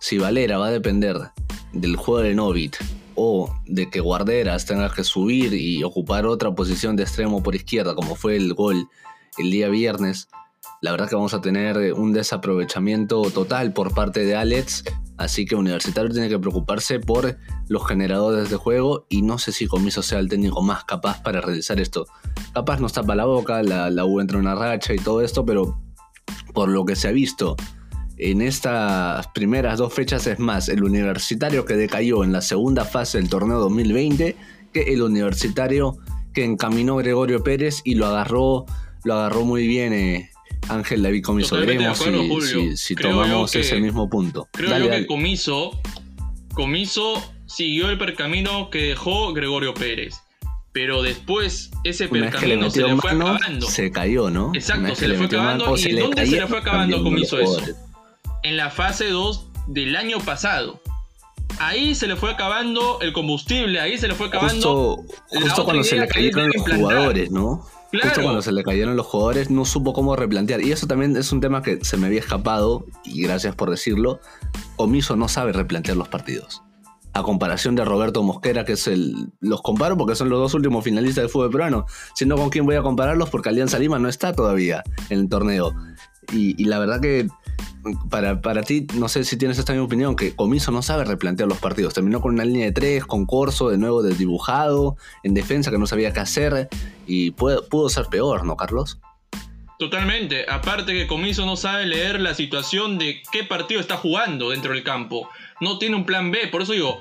si 0.00 0.18
Valera 0.18 0.58
va 0.58 0.66
a 0.66 0.70
depender 0.72 1.16
del 1.72 1.94
juego 1.94 2.22
de 2.22 2.34
Novit 2.34 2.76
o 3.14 3.54
de 3.66 3.90
que 3.90 4.00
Guarderas 4.00 4.66
tenga 4.66 4.92
que 4.92 5.04
subir 5.04 5.54
y 5.54 5.82
ocupar 5.82 6.26
otra 6.26 6.54
posición 6.54 6.96
de 6.96 7.04
extremo 7.04 7.42
por 7.42 7.54
izquierda, 7.54 7.94
como 7.94 8.14
fue 8.14 8.36
el 8.36 8.54
gol 8.54 8.88
el 9.38 9.50
día 9.50 9.68
viernes, 9.68 10.28
la 10.80 10.90
verdad 10.90 11.08
que 11.08 11.14
vamos 11.14 11.32
a 11.32 11.40
tener 11.40 11.92
un 11.94 12.12
desaprovechamiento 12.12 13.22
total 13.30 13.72
por 13.72 13.94
parte 13.94 14.24
de 14.24 14.34
Alex, 14.34 14.84
así 15.16 15.44
que 15.44 15.54
Universitario 15.54 16.10
tiene 16.10 16.28
que 16.28 16.38
preocuparse 16.38 16.98
por 16.98 17.38
los 17.68 17.86
generadores 17.86 18.50
de 18.50 18.56
juego 18.56 19.06
y 19.08 19.22
no 19.22 19.38
sé 19.38 19.52
si 19.52 19.66
Comiso 19.66 20.02
sea 20.02 20.18
el 20.18 20.28
técnico 20.28 20.60
más 20.60 20.84
capaz 20.84 21.22
para 21.22 21.40
realizar 21.40 21.80
esto. 21.80 22.06
Capaz 22.52 22.80
nos 22.80 22.92
tapa 22.92 23.14
la 23.14 23.26
boca, 23.26 23.62
la, 23.62 23.90
la 23.90 24.04
U 24.04 24.20
entra 24.20 24.38
en 24.38 24.46
una 24.46 24.56
racha 24.56 24.92
y 24.92 24.98
todo 24.98 25.20
esto, 25.20 25.46
pero 25.46 25.80
por 26.52 26.68
lo 26.68 26.84
que 26.84 26.96
se 26.96 27.08
ha 27.08 27.12
visto 27.12 27.56
en 28.18 28.42
estas 28.42 29.26
primeras 29.28 29.78
dos 29.78 29.92
fechas 29.92 30.26
es 30.26 30.38
más 30.38 30.68
el 30.68 30.84
universitario 30.84 31.64
que 31.64 31.74
decayó 31.74 32.24
en 32.24 32.32
la 32.32 32.40
segunda 32.40 32.84
fase 32.84 33.18
del 33.18 33.28
torneo 33.28 33.58
2020 33.58 34.36
que 34.72 34.80
el 34.92 35.02
universitario 35.02 35.98
que 36.32 36.44
encaminó 36.44 36.96
Gregorio 36.96 37.42
Pérez 37.42 37.82
y 37.84 37.94
lo 37.94 38.06
agarró, 38.06 38.66
lo 39.04 39.14
agarró 39.14 39.44
muy 39.44 39.66
bien 39.66 39.92
eh, 39.92 40.30
Ángel 40.68 41.02
David 41.02 41.22
Comiso. 41.22 41.56
Veremos 41.56 41.98
si, 42.74 42.94
tomamos 42.94 43.54
ese 43.54 43.80
mismo 43.80 44.08
punto. 44.08 44.48
Creo 44.52 44.90
que 44.90 45.06
Comiso, 45.06 45.78
Comiso 46.54 47.22
siguió 47.46 47.90
el 47.90 47.98
percamino 47.98 48.70
que 48.70 48.82
dejó 48.82 49.32
Gregorio 49.32 49.74
Pérez. 49.74 50.14
Pero 50.72 51.02
después 51.02 51.70
ese 51.84 52.08
percamino 52.08 52.70
se 52.70 52.82
le 52.82 52.96
fue 52.96 53.10
acabando. 53.10 53.66
Se 53.66 53.90
cayó, 53.90 54.30
¿no? 54.30 54.52
Exacto, 54.54 54.94
se 54.94 55.06
le 55.06 55.16
fue 55.16 55.26
acabando. 55.26 55.76
¿Y 55.76 55.92
dónde 55.92 56.26
se 56.26 56.36
le 56.36 56.46
fue 56.46 56.58
acabando 56.58 57.02
Comiso 57.02 57.38
eso? 57.38 57.60
En 58.42 58.56
la 58.56 58.70
fase 58.70 59.08
2 59.08 59.46
del 59.68 59.96
año 59.96 60.18
pasado. 60.18 60.80
Ahí 61.58 61.94
se 61.94 62.06
le 62.06 62.16
fue 62.16 62.30
acabando 62.30 62.98
el 63.00 63.12
combustible, 63.12 63.78
ahí 63.78 63.98
se 63.98 64.08
le 64.08 64.14
fue 64.14 64.26
acabando. 64.26 65.04
Justo, 65.28 65.64
cuando 65.64 65.84
se 65.84 65.96
le 65.96 66.08
cayeron 66.08 66.50
los 66.52 66.62
jugadores, 66.62 67.30
¿no? 67.30 67.64
Justo 67.92 68.22
cuando 68.22 68.42
se 68.42 68.52
le 68.52 68.64
cayeron 68.64 68.96
los 68.96 69.06
jugadores, 69.06 69.50
no 69.50 69.64
supo 69.64 69.92
cómo 69.92 70.16
replantear. 70.16 70.62
Y 70.62 70.72
eso 70.72 70.86
también 70.86 71.14
es 71.16 71.30
un 71.30 71.40
tema 71.40 71.62
que 71.62 71.84
se 71.84 71.96
me 71.96 72.06
había 72.06 72.20
escapado, 72.20 72.86
y 73.04 73.22
gracias 73.22 73.54
por 73.54 73.70
decirlo. 73.70 74.18
Omiso 74.76 75.14
no 75.14 75.28
sabe 75.28 75.52
replantear 75.52 75.96
los 75.96 76.08
partidos. 76.08 76.62
A 77.12 77.22
comparación 77.22 77.74
de 77.74 77.84
Roberto 77.84 78.22
Mosquera, 78.22 78.64
que 78.64 78.72
es 78.72 78.86
el. 78.86 79.28
Los 79.40 79.60
comparo 79.60 79.98
porque 79.98 80.16
son 80.16 80.30
los 80.30 80.38
dos 80.40 80.54
últimos 80.54 80.82
finalistas 80.82 81.22
del 81.22 81.28
fútbol 81.28 81.50
peruano. 81.50 81.84
Sino 82.14 82.36
con 82.36 82.48
quién 82.48 82.64
voy 82.64 82.76
a 82.76 82.82
compararlos 82.82 83.28
porque 83.28 83.50
Alianza 83.50 83.78
Lima 83.78 83.98
no 83.98 84.08
está 84.08 84.32
todavía 84.32 84.82
en 85.10 85.20
el 85.20 85.28
torneo. 85.28 85.74
y 86.32 86.64
la 86.64 86.78
verdad 86.78 87.00
que 87.02 87.28
para, 88.10 88.40
para 88.40 88.62
ti, 88.62 88.86
no 88.94 89.08
sé 89.08 89.24
si 89.24 89.36
tienes 89.36 89.58
esta 89.58 89.72
misma 89.72 89.86
opinión, 89.86 90.16
que 90.16 90.34
Comiso 90.34 90.70
no 90.70 90.82
sabe 90.82 91.04
replantear 91.04 91.48
los 91.48 91.58
partidos. 91.58 91.94
Terminó 91.94 92.20
con 92.20 92.34
una 92.34 92.44
línea 92.44 92.66
de 92.66 92.72
tres, 92.72 93.04
con 93.04 93.26
Corso 93.26 93.70
de 93.70 93.78
nuevo 93.78 94.02
desdibujado, 94.02 94.96
en 95.22 95.34
defensa 95.34 95.70
que 95.70 95.78
no 95.78 95.86
sabía 95.86 96.12
qué 96.12 96.20
hacer, 96.20 96.68
y 97.06 97.32
pudo, 97.32 97.88
ser 97.88 98.06
peor, 98.06 98.44
¿no, 98.44 98.56
Carlos? 98.56 98.98
Totalmente. 99.78 100.46
Aparte 100.48 100.92
que 100.92 101.08
Comiso 101.08 101.44
no 101.44 101.56
sabe 101.56 101.86
leer 101.86 102.20
la 102.20 102.34
situación 102.34 102.98
de 102.98 103.20
qué 103.32 103.42
partido 103.42 103.80
está 103.80 103.96
jugando 103.96 104.50
dentro 104.50 104.72
del 104.72 104.84
campo. 104.84 105.28
No 105.60 105.78
tiene 105.78 105.96
un 105.96 106.06
plan 106.06 106.30
B. 106.30 106.46
Por 106.52 106.62
eso 106.62 106.72
digo, 106.72 107.00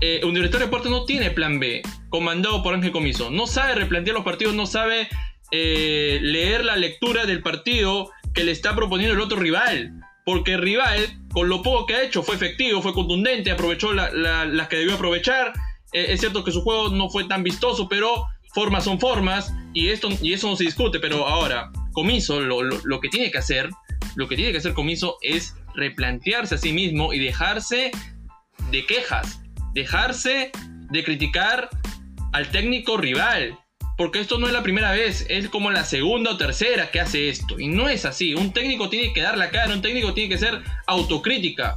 eh, 0.00 0.20
Universitario 0.22 0.66
de 0.66 0.66
Deportes 0.66 0.90
no 0.90 1.04
tiene 1.04 1.32
plan 1.32 1.58
B, 1.58 1.82
comandado 2.08 2.62
por 2.62 2.74
Ángel 2.74 2.92
Comiso. 2.92 3.32
No 3.32 3.48
sabe 3.48 3.74
replantear 3.74 4.14
los 4.14 4.24
partidos, 4.24 4.54
no 4.54 4.66
sabe 4.66 5.08
eh, 5.50 6.20
leer 6.22 6.64
la 6.64 6.76
lectura 6.76 7.26
del 7.26 7.42
partido 7.42 8.12
que 8.34 8.44
le 8.44 8.52
está 8.52 8.74
proponiendo 8.74 9.14
el 9.14 9.20
otro 9.20 9.38
rival. 9.38 9.92
Porque 10.24 10.54
el 10.54 10.62
rival, 10.62 11.18
con 11.32 11.48
lo 11.48 11.62
poco 11.62 11.86
que 11.86 11.94
ha 11.94 12.02
hecho, 12.02 12.22
fue 12.22 12.34
efectivo, 12.34 12.82
fue 12.82 12.92
contundente, 12.92 13.50
aprovechó 13.50 13.92
las 13.92 14.68
que 14.68 14.76
debió 14.76 14.94
aprovechar. 14.94 15.52
Eh, 15.92 16.06
es 16.10 16.20
cierto 16.20 16.44
que 16.44 16.52
su 16.52 16.62
juego 16.62 16.90
no 16.90 17.08
fue 17.08 17.24
tan 17.24 17.42
vistoso, 17.42 17.88
pero 17.88 18.26
formas 18.54 18.84
son 18.84 19.00
formas 19.00 19.52
y, 19.72 19.88
esto, 19.88 20.08
y 20.20 20.32
eso 20.32 20.48
no 20.48 20.56
se 20.56 20.64
discute. 20.64 21.00
Pero 21.00 21.26
ahora, 21.26 21.70
Comiso, 21.92 22.40
lo, 22.40 22.62
lo 22.62 23.00
que 23.00 23.08
tiene 23.08 23.30
que 23.30 23.38
hacer, 23.38 23.70
lo 24.16 24.28
que 24.28 24.36
tiene 24.36 24.52
que 24.52 24.58
hacer 24.58 24.74
Comiso 24.74 25.16
es 25.22 25.56
replantearse 25.74 26.54
a 26.54 26.58
sí 26.58 26.72
mismo 26.72 27.12
y 27.12 27.18
dejarse 27.18 27.90
de 28.70 28.86
quejas, 28.86 29.42
dejarse 29.74 30.52
de 30.90 31.04
criticar 31.04 31.70
al 32.32 32.48
técnico 32.50 32.96
rival. 32.96 33.58
Porque 34.00 34.18
esto 34.18 34.38
no 34.38 34.46
es 34.46 34.54
la 34.54 34.62
primera 34.62 34.92
vez, 34.92 35.26
es 35.28 35.50
como 35.50 35.70
la 35.70 35.84
segunda 35.84 36.30
o 36.30 36.38
tercera 36.38 36.90
que 36.90 37.00
hace 37.00 37.28
esto. 37.28 37.60
Y 37.60 37.68
no 37.68 37.86
es 37.86 38.06
así. 38.06 38.32
Un 38.32 38.50
técnico 38.50 38.88
tiene 38.88 39.12
que 39.12 39.20
dar 39.20 39.36
la 39.36 39.50
cara, 39.50 39.74
un 39.74 39.82
técnico 39.82 40.14
tiene 40.14 40.30
que 40.30 40.38
ser 40.38 40.62
autocrítica. 40.86 41.76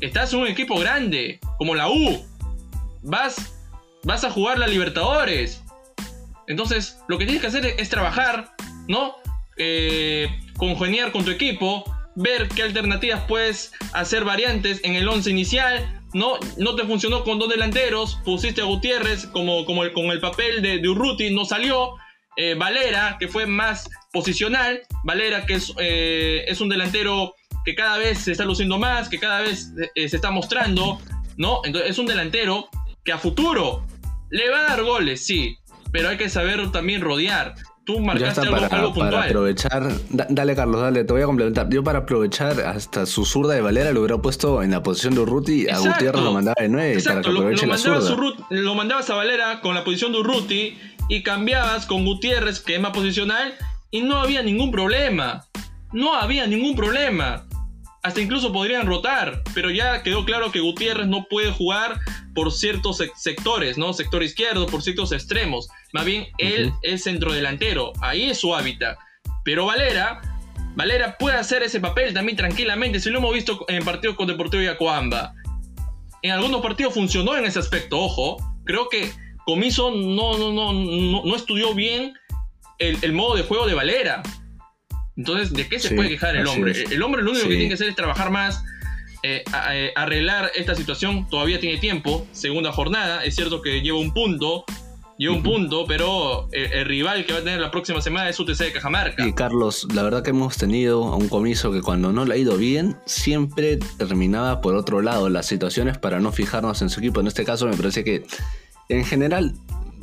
Estás 0.00 0.32
en 0.32 0.38
un 0.38 0.46
equipo 0.46 0.78
grande, 0.78 1.40
como 1.56 1.74
la 1.74 1.88
U. 1.90 2.24
Vas, 3.02 3.52
vas 4.04 4.22
a 4.22 4.30
jugar 4.30 4.60
la 4.60 4.68
Libertadores. 4.68 5.64
Entonces, 6.46 7.00
lo 7.08 7.18
que 7.18 7.24
tienes 7.24 7.40
que 7.40 7.48
hacer 7.48 7.66
es, 7.66 7.88
trabajar, 7.88 8.52
¿no? 8.86 9.16
Eh, 9.56 10.28
congeniar 10.56 11.10
con 11.10 11.24
tu 11.24 11.32
equipo, 11.32 11.82
ver 12.14 12.46
qué 12.46 12.62
alternativas 12.62 13.24
puedes 13.26 13.72
hacer 13.92 14.22
variantes 14.22 14.80
en 14.84 14.94
el 14.94 15.08
once 15.08 15.28
inicial, 15.28 15.97
no, 16.14 16.38
no 16.56 16.74
te 16.74 16.84
funcionó 16.84 17.24
con 17.24 17.38
dos 17.38 17.48
delanteros, 17.48 18.18
pusiste 18.24 18.60
a 18.60 18.64
Gutiérrez 18.64 19.26
como, 19.26 19.64
como 19.64 19.84
el, 19.84 19.92
con 19.92 20.06
el 20.06 20.20
papel 20.20 20.62
de, 20.62 20.78
de 20.78 20.88
Urruti, 20.88 21.30
no 21.30 21.44
salió. 21.44 21.94
Eh, 22.40 22.54
Valera, 22.54 23.16
que 23.18 23.26
fue 23.26 23.46
más 23.46 23.90
posicional, 24.12 24.82
Valera, 25.02 25.44
que 25.44 25.54
es, 25.54 25.74
eh, 25.76 26.44
es, 26.46 26.60
un 26.60 26.68
delantero 26.68 27.34
que 27.64 27.74
cada 27.74 27.98
vez 27.98 28.18
se 28.18 28.30
está 28.30 28.44
luciendo 28.44 28.78
más, 28.78 29.08
que 29.08 29.18
cada 29.18 29.40
vez 29.40 29.72
eh, 29.96 30.08
se 30.08 30.14
está 30.14 30.30
mostrando, 30.30 31.00
¿no? 31.36 31.62
Entonces 31.64 31.90
es 31.90 31.98
un 31.98 32.06
delantero 32.06 32.68
que 33.04 33.10
a 33.10 33.18
futuro 33.18 33.84
le 34.30 34.48
va 34.50 34.60
a 34.60 34.68
dar 34.68 34.84
goles, 34.84 35.26
sí, 35.26 35.56
pero 35.90 36.10
hay 36.10 36.16
que 36.16 36.28
saber 36.28 36.70
también 36.70 37.00
rodear 37.00 37.56
tú 37.88 38.00
marcaste 38.00 38.42
algo, 38.42 38.54
para, 38.54 38.68
puntual. 38.68 39.10
Para 39.10 39.24
aprovechar, 39.24 39.88
dale 40.10 40.54
Carlos, 40.54 40.82
dale, 40.82 41.04
te 41.04 41.12
voy 41.14 41.22
a 41.22 41.24
complementar. 41.24 41.70
Yo 41.70 41.82
para 41.82 42.00
aprovechar 42.00 42.60
hasta 42.60 43.06
su 43.06 43.24
zurda 43.24 43.54
de 43.54 43.62
Valera 43.62 43.92
lo 43.92 44.00
hubiera 44.00 44.18
puesto 44.18 44.62
en 44.62 44.72
la 44.72 44.82
posición 44.82 45.14
de 45.14 45.20
Urruti, 45.20 45.66
a 45.70 45.78
Gutiérrez 45.78 46.22
lo 46.22 46.34
mandaba 46.34 46.56
de 46.60 46.68
9 46.68 47.02
para 47.02 47.22
que 47.22 47.30
aproveche 47.30 47.66
lo, 47.66 47.72
la 47.72 47.78
zurda. 47.78 48.36
lo 48.50 48.74
mandabas 48.74 49.08
a 49.08 49.14
Valera 49.14 49.62
con 49.62 49.74
la 49.74 49.84
posición 49.84 50.12
de 50.12 50.18
Urruti 50.18 50.76
y 51.08 51.22
cambiabas 51.22 51.86
con 51.86 52.04
Gutiérrez, 52.04 52.60
que 52.60 52.74
es 52.74 52.80
más 52.80 52.92
posicional, 52.92 53.54
y 53.90 54.02
no 54.02 54.18
había 54.18 54.42
ningún 54.42 54.70
problema. 54.70 55.46
No 55.90 56.14
había 56.14 56.46
ningún 56.46 56.76
problema. 56.76 57.46
Hasta 58.08 58.22
incluso 58.22 58.54
podrían 58.54 58.86
rotar, 58.86 59.42
pero 59.52 59.70
ya 59.70 60.02
quedó 60.02 60.24
claro 60.24 60.50
que 60.50 60.60
Gutiérrez 60.60 61.06
no 61.08 61.26
puede 61.28 61.52
jugar 61.52 62.00
por 62.34 62.50
ciertos 62.50 63.02
sectores, 63.16 63.76
¿no? 63.76 63.92
Sector 63.92 64.22
izquierdo, 64.22 64.66
por 64.66 64.80
ciertos 64.80 65.12
extremos. 65.12 65.68
Más 65.92 66.06
bien, 66.06 66.28
él 66.38 66.72
es 66.80 67.04
centrodelantero, 67.04 67.92
ahí 68.00 68.30
es 68.30 68.40
su 68.40 68.54
hábitat. 68.54 68.96
Pero 69.44 69.66
Valera, 69.66 70.22
Valera 70.74 71.18
puede 71.18 71.36
hacer 71.36 71.62
ese 71.62 71.80
papel 71.80 72.14
también 72.14 72.38
tranquilamente, 72.38 72.98
si 72.98 73.10
lo 73.10 73.18
hemos 73.18 73.34
visto 73.34 73.66
en 73.68 73.84
partidos 73.84 74.16
con 74.16 74.26
Deportivo 74.26 74.62
Yacoamba. 74.62 75.34
En 76.22 76.30
algunos 76.30 76.62
partidos 76.62 76.94
funcionó 76.94 77.36
en 77.36 77.44
ese 77.44 77.58
aspecto, 77.58 77.98
ojo. 77.98 78.38
Creo 78.64 78.88
que 78.88 79.12
Comiso 79.44 79.90
no, 79.90 80.38
no, 80.38 80.50
no, 80.50 80.72
no, 80.72 81.36
estudió 81.36 81.74
bien 81.74 82.14
el, 82.78 83.12
modo 83.12 83.36
de 83.36 83.42
juego 83.42 83.66
de 83.66 83.74
Valera. 83.74 84.22
Entonces, 85.18 85.52
¿de 85.52 85.68
qué 85.68 85.78
se 85.78 85.94
puede 85.94 86.08
quejar 86.08 86.36
el 86.36 86.46
hombre? 86.46 86.84
El 86.90 87.02
hombre 87.02 87.22
lo 87.22 87.32
único 87.32 87.48
que 87.48 87.54
tiene 87.56 87.68
que 87.68 87.74
hacer 87.74 87.88
es 87.88 87.96
trabajar 87.96 88.30
más, 88.30 88.64
eh, 89.24 89.44
eh, 89.72 89.92
arreglar 89.96 90.50
esta 90.54 90.74
situación. 90.74 91.28
Todavía 91.28 91.60
tiene 91.60 91.78
tiempo, 91.78 92.26
segunda 92.32 92.72
jornada. 92.72 93.24
Es 93.24 93.34
cierto 93.34 93.60
que 93.60 93.80
lleva 93.82 93.98
un 93.98 94.14
punto, 94.14 94.64
y 95.20 95.26
un 95.26 95.42
punto, 95.42 95.84
pero 95.86 96.48
el, 96.52 96.86
rival 96.86 97.26
que 97.26 97.32
va 97.32 97.40
a 97.40 97.42
tener 97.42 97.60
la 97.60 97.72
próxima 97.72 98.00
semana 98.00 98.28
es 98.28 98.38
UTC 98.38 98.58
de 98.58 98.72
Cajamarca. 98.72 99.26
Y 99.26 99.32
Carlos, 99.32 99.88
la 99.92 100.04
verdad 100.04 100.22
que 100.22 100.30
hemos 100.30 100.56
tenido 100.56 101.00
un 101.00 101.28
comiso 101.28 101.72
que 101.72 101.82
cuando 101.82 102.12
no 102.12 102.24
le 102.24 102.34
ha 102.34 102.36
ido 102.36 102.56
bien, 102.56 102.96
siempre 103.04 103.78
terminaba 103.98 104.60
por 104.60 104.76
otro 104.76 105.02
lado 105.02 105.28
las 105.28 105.46
situaciones 105.46 105.98
para 105.98 106.20
no 106.20 106.30
fijarnos 106.30 106.82
en 106.82 106.88
su 106.88 107.00
equipo. 107.00 107.18
En 107.20 107.26
este 107.26 107.44
caso 107.44 107.66
me 107.66 107.76
parece 107.76 108.04
que 108.04 108.24
en 108.88 109.04
general 109.04 109.54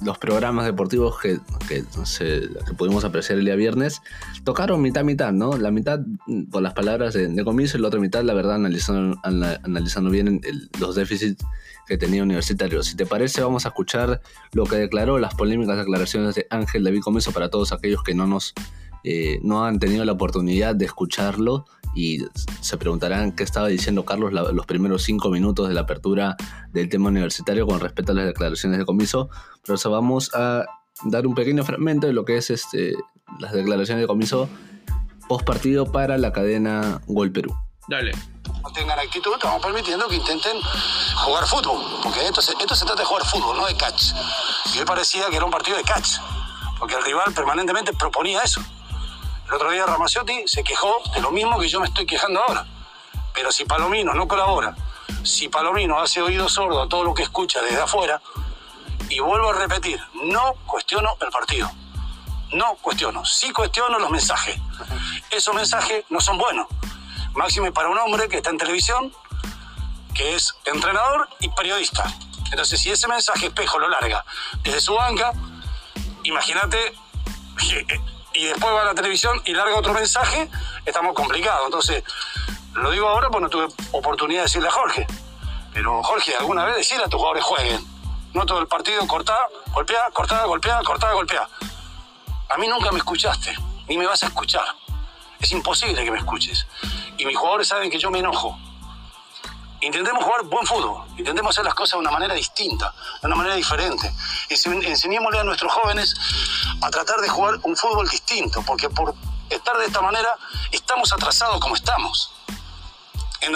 los 0.04 0.18
programas 0.18 0.66
deportivos 0.66 1.20
que, 1.20 1.40
que, 1.68 1.84
pudimos 2.78 3.06
apreciar 3.06 3.40
el 3.40 3.46
día 3.46 3.56
viernes 3.56 4.02
tocaron 4.44 4.82
mitad 4.82 5.04
mitad, 5.04 5.32
¿no? 5.32 5.58
La 5.58 5.72
mitad 5.72 6.00
por 6.52 6.62
las 6.62 6.74
palabras 6.74 7.14
de, 7.14 7.28
de 7.28 7.44
comiso 7.44 7.78
y 7.78 7.82
la 7.82 7.88
otra 7.88 8.00
mitad, 8.00 8.24
la 8.24 8.34
verdad, 8.34 8.56
analizando, 8.56 9.20
analizando 9.24 10.10
bien 10.10 10.42
los 10.80 10.96
déficits 10.96 11.44
que 11.88 11.98
tenía 11.98 12.24
Universitario. 12.24 12.84
Si 12.84 12.96
te 12.96 13.06
parece, 13.06 13.42
vamos 13.42 13.66
a 13.66 13.70
escuchar 13.70 14.22
lo 14.54 14.66
que 14.66 14.76
declaró, 14.76 15.20
las 15.20 15.36
polémicas 15.36 15.78
declaraciones 15.78 16.36
de 16.36 16.48
Ángel 16.50 16.84
David 16.84 17.02
Comiso 17.02 17.32
para 17.32 17.50
todos 17.50 17.72
aquellos 17.72 18.04
que 18.04 18.16
no 18.16 18.28
nos 18.28 18.54
eh, 19.08 19.40
no 19.44 19.64
han 19.64 19.78
tenido 19.78 20.04
la 20.04 20.14
oportunidad 20.14 20.74
de 20.74 20.86
escucharlo 20.86 21.68
y 21.94 22.26
se 22.60 22.76
preguntarán 22.78 23.34
qué 23.34 23.44
estaba 23.44 23.68
diciendo 23.68 24.04
Carlos 24.04 24.34
los 24.34 24.66
primeros 24.66 25.04
cinco 25.04 25.30
minutos 25.30 25.68
de 25.68 25.76
la 25.76 25.82
apertura 25.82 26.36
del 26.74 26.90
tema 26.90 27.10
universitario 27.10 27.68
con 27.68 27.80
respecto 27.80 28.14
a 28.14 28.16
las 28.16 28.26
declaraciones 28.26 28.80
de 28.80 28.86
Comiso. 28.86 29.30
Pero 29.66 29.76
eso 29.76 29.90
vamos 29.90 30.32
a 30.34 30.66
dar 31.04 31.28
un 31.28 31.36
pequeño 31.36 31.64
fragmento 31.64 32.08
de 32.08 32.14
lo 32.14 32.26
que 32.26 32.38
es 32.38 32.50
este, 32.50 32.96
las 33.40 33.52
declaraciones 33.52 34.04
de 34.04 34.08
Comiso 34.08 34.50
post 35.28 35.46
partido 35.46 35.92
para 35.92 36.18
la 36.18 36.32
cadena 36.32 37.02
Gol 37.08 37.32
Perú. 37.32 37.56
Dale 37.88 38.12
no 38.66 38.72
tengan 38.72 38.98
actitud, 39.00 39.32
estamos 39.34 39.62
permitiendo 39.62 40.08
que 40.08 40.16
intenten 40.16 40.58
jugar 41.18 41.46
fútbol, 41.46 41.84
porque 42.02 42.26
esto 42.26 42.42
se, 42.42 42.54
esto 42.54 42.76
se 42.76 42.86
trata 42.86 43.02
de 43.02 43.06
jugar 43.06 43.24
fútbol, 43.26 43.58
no 43.58 43.66
de 43.68 43.76
catch. 43.76 44.14
Y 44.74 44.80
hoy 44.80 44.86
parecía 44.86 45.30
que 45.30 45.36
era 45.36 45.46
un 45.46 45.52
partido 45.52 45.78
de 45.78 45.84
catch, 45.84 46.18
porque 46.80 46.96
el 46.96 47.04
rival 47.04 47.32
permanentemente 47.34 47.94
proponía 47.94 48.42
eso. 48.42 48.62
El 49.48 49.54
otro 49.54 49.70
día 49.70 49.86
Ramaciotti 49.86 50.44
se 50.48 50.64
quejó 50.64 50.96
de 51.14 51.22
lo 51.22 51.32
mismo 51.32 51.60
que 51.60 51.68
yo 51.68 51.80
me 51.80 51.86
estoy 51.86 52.08
quejando 52.08 52.42
ahora. 52.42 52.66
Pero 53.36 53.52
si 53.52 53.66
Palomino 53.66 54.14
no 54.16 54.28
colabora, 54.28 54.76
si 55.24 55.48
Palomino 55.48 56.00
hace 56.00 56.22
oído 56.22 56.50
sordo 56.50 56.82
a 56.82 56.90
todo 56.90 57.04
lo 57.04 57.14
que 57.14 57.22
escucha 57.22 57.62
desde 57.62 57.82
afuera, 57.82 58.20
y 59.16 59.20
vuelvo 59.20 59.50
a 59.50 59.54
repetir, 59.54 60.00
no 60.24 60.54
cuestiono 60.66 61.16
el 61.22 61.30
partido. 61.30 61.72
No 62.52 62.76
cuestiono, 62.76 63.26
sí 63.26 63.52
cuestiono 63.52 64.00
los 64.00 64.12
mensajes. 64.12 64.58
Esos 65.32 65.54
mensajes 65.56 66.06
no 66.10 66.22
son 66.22 66.38
buenos 66.38 66.68
máxime 67.36 67.72
para 67.72 67.90
un 67.90 67.98
hombre 67.98 68.28
que 68.28 68.38
está 68.38 68.50
en 68.50 68.58
televisión, 68.58 69.14
que 70.14 70.36
es 70.36 70.54
entrenador 70.66 71.28
y 71.40 71.50
periodista. 71.50 72.06
Entonces, 72.52 72.80
si 72.80 72.92
ese 72.92 73.08
mensaje 73.08 73.48
espejo 73.48 73.80
lo 73.80 73.90
larga 73.90 74.24
desde 74.64 74.80
su 74.80 74.94
banca, 74.94 75.34
imagínate, 76.24 76.78
y 78.34 78.46
después 78.46 78.74
va 78.74 78.82
a 78.82 78.86
la 78.86 78.96
televisión 78.96 79.42
y 79.46 79.54
larga 79.54 79.76
otro 79.76 79.94
mensaje, 79.94 80.50
estamos 80.86 81.14
complicados. 81.14 81.66
Entonces, 81.66 82.04
lo 82.74 82.92
digo 82.92 83.08
ahora 83.08 83.30
porque 83.30 83.44
no 83.44 83.50
tuve 83.50 83.68
oportunidad 83.92 84.42
de 84.42 84.46
decirle 84.46 84.70
a 84.70 84.72
Jorge. 84.72 85.06
Pero 85.74 86.02
Jorge, 86.04 86.36
alguna 86.38 86.64
vez 86.64 86.78
decirle 86.78 87.04
a 87.04 87.08
tus 87.08 87.18
jugadores 87.18 87.44
jueguen. 87.44 87.95
No 88.36 88.46
todo 88.46 88.60
el 88.60 88.68
partido 88.68 89.08
cortá, 89.08 89.48
golpea, 89.74 90.10
cortá, 90.12 90.44
golpea, 90.44 90.82
cortá, 90.84 91.14
golpea. 91.14 91.48
A 92.50 92.58
mí 92.58 92.68
nunca 92.68 92.92
me 92.92 92.98
escuchaste, 92.98 93.56
ni 93.88 93.98
me 93.98 94.06
vas 94.06 94.24
a 94.24 94.26
escuchar. 94.26 94.66
Es 95.40 95.54
imposible 95.54 96.04
que 96.04 96.12
me 96.12 96.18
escuches. 96.18 96.68
Y 97.18 97.26
mis 97.26 97.38
jugadores 97.38 97.70
saben 97.70 97.90
que 97.90 97.98
yo 97.98 98.12
me 98.12 98.20
enojo. 98.20 98.60
Intentemos 99.80 100.22
jugar 100.22 100.44
buen 100.44 100.68
fútbol, 100.68 101.08
intentemos 101.18 101.56
hacer 101.56 101.64
las 101.64 101.76
cosas 101.76 101.94
de 101.94 102.00
una 102.00 102.12
manera 102.12 102.34
distinta, 102.34 102.94
de 103.22 103.28
una 103.28 103.38
manera 103.38 103.56
diferente. 103.56 104.14
Enseñémosle 104.50 105.40
a 105.40 105.44
nuestros 105.46 105.72
jóvenes 105.72 106.14
a 106.82 106.90
tratar 106.90 107.22
de 107.22 107.30
jugar 107.30 107.56
un 107.64 107.78
fútbol 107.78 108.10
distinto, 108.10 108.62
porque 108.64 108.90
por 108.90 109.16
estar 109.50 109.78
de 109.78 109.86
esta 109.86 110.02
manera 110.02 110.36
estamos 110.72 111.14
atrasados 111.14 111.58
como 111.62 111.76
estamos. 111.76 112.34
Eh, 113.40 113.48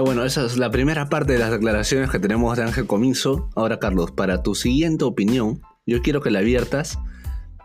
bueno, 0.00 0.24
esa 0.24 0.46
es 0.46 0.56
la 0.56 0.70
primera 0.70 1.08
parte 1.08 1.34
de 1.34 1.38
las 1.38 1.50
declaraciones 1.50 2.10
que 2.10 2.18
tenemos 2.18 2.56
de 2.56 2.62
Ángel 2.64 2.86
Comiso. 2.86 3.50
Ahora, 3.54 3.78
Carlos, 3.78 4.10
para 4.10 4.42
tu 4.42 4.54
siguiente 4.54 5.04
opinión, 5.04 5.60
yo 5.86 6.00
quiero 6.00 6.22
que 6.22 6.30
la 6.30 6.38
abiertas 6.38 6.98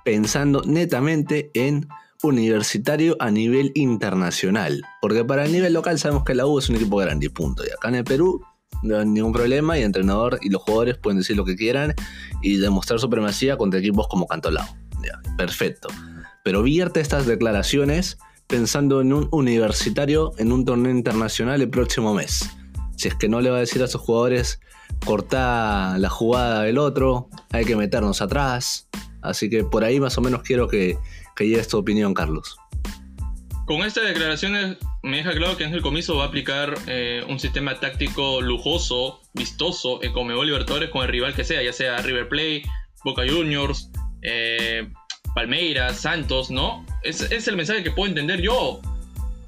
pensando 0.03 0.61
netamente 0.65 1.51
en 1.53 1.87
universitario 2.23 3.15
a 3.19 3.31
nivel 3.31 3.71
internacional. 3.75 4.81
Porque 5.01 5.23
para 5.23 5.45
el 5.45 5.51
nivel 5.51 5.73
local 5.73 5.99
sabemos 5.99 6.23
que 6.23 6.35
la 6.35 6.45
U 6.45 6.59
es 6.59 6.69
un 6.69 6.75
equipo 6.75 6.97
grande 6.97 7.27
y 7.27 7.29
punto. 7.29 7.63
Y 7.65 7.69
acá 7.69 7.89
en 7.89 7.95
el 7.95 8.03
Perú 8.03 8.41
no 8.83 8.97
hay 8.97 9.05
ningún 9.05 9.33
problema 9.33 9.77
y 9.77 9.81
el 9.81 9.87
entrenador 9.87 10.39
y 10.41 10.49
los 10.49 10.61
jugadores 10.61 10.97
pueden 10.97 11.19
decir 11.19 11.37
lo 11.37 11.45
que 11.45 11.55
quieran 11.55 11.93
y 12.41 12.57
demostrar 12.57 12.99
supremacía 12.99 13.57
contra 13.57 13.79
equipos 13.79 14.07
como 14.07 14.27
Cantolao. 14.27 14.67
perfecto. 15.37 15.87
Pero 16.43 16.63
vierte 16.63 16.99
estas 16.99 17.25
declaraciones 17.25 18.17
pensando 18.47 19.01
en 19.01 19.13
un 19.13 19.27
universitario 19.31 20.33
en 20.37 20.51
un 20.51 20.65
torneo 20.65 20.91
internacional 20.91 21.61
el 21.61 21.69
próximo 21.69 22.13
mes. 22.13 22.49
Si 22.95 23.07
es 23.09 23.15
que 23.15 23.29
no 23.29 23.41
le 23.41 23.49
va 23.49 23.57
a 23.57 23.59
decir 23.59 23.83
a 23.83 23.87
sus 23.87 24.01
jugadores 24.01 24.59
corta 25.05 25.97
la 25.97 26.09
jugada 26.09 26.63
del 26.63 26.77
otro, 26.77 27.29
hay 27.51 27.65
que 27.65 27.75
meternos 27.75 28.21
atrás. 28.21 28.89
Así 29.21 29.49
que 29.49 29.63
por 29.63 29.83
ahí 29.83 29.99
más 29.99 30.17
o 30.17 30.21
menos 30.21 30.41
quiero 30.41 30.67
que, 30.67 30.97
que 31.35 31.63
tu 31.63 31.77
opinión, 31.77 32.13
Carlos. 32.13 32.57
Con 33.65 33.81
estas 33.81 34.05
declaraciones 34.05 34.77
me 35.03 35.17
deja 35.17 35.33
claro 35.33 35.57
que 35.57 35.65
Ángel 35.65 35.81
Comiso 35.81 36.15
va 36.15 36.23
a 36.23 36.27
aplicar 36.27 36.73
eh, 36.87 37.23
un 37.27 37.37
sistema 37.37 37.77
táctico 37.79 38.41
lujoso, 38.41 39.19
vistoso 39.33 40.01
en 40.03 40.13
Comebol 40.13 40.45
Libertadores 40.45 40.89
con 40.89 41.03
el 41.03 41.09
rival 41.09 41.33
que 41.35 41.43
sea, 41.43 41.61
ya 41.61 41.73
sea 41.73 41.97
River 41.97 42.29
Plate, 42.29 42.63
Boca 43.03 43.23
Juniors, 43.27 43.91
eh, 44.21 44.89
Palmeiras, 45.37 45.99
Santos, 45.99 46.49
¿no? 46.49 46.83
Es, 47.03 47.21
es, 47.21 47.47
el 47.47 47.55
mensaje 47.55 47.83
que 47.83 47.91
puedo 47.91 48.09
entender 48.09 48.41
yo. 48.41 48.81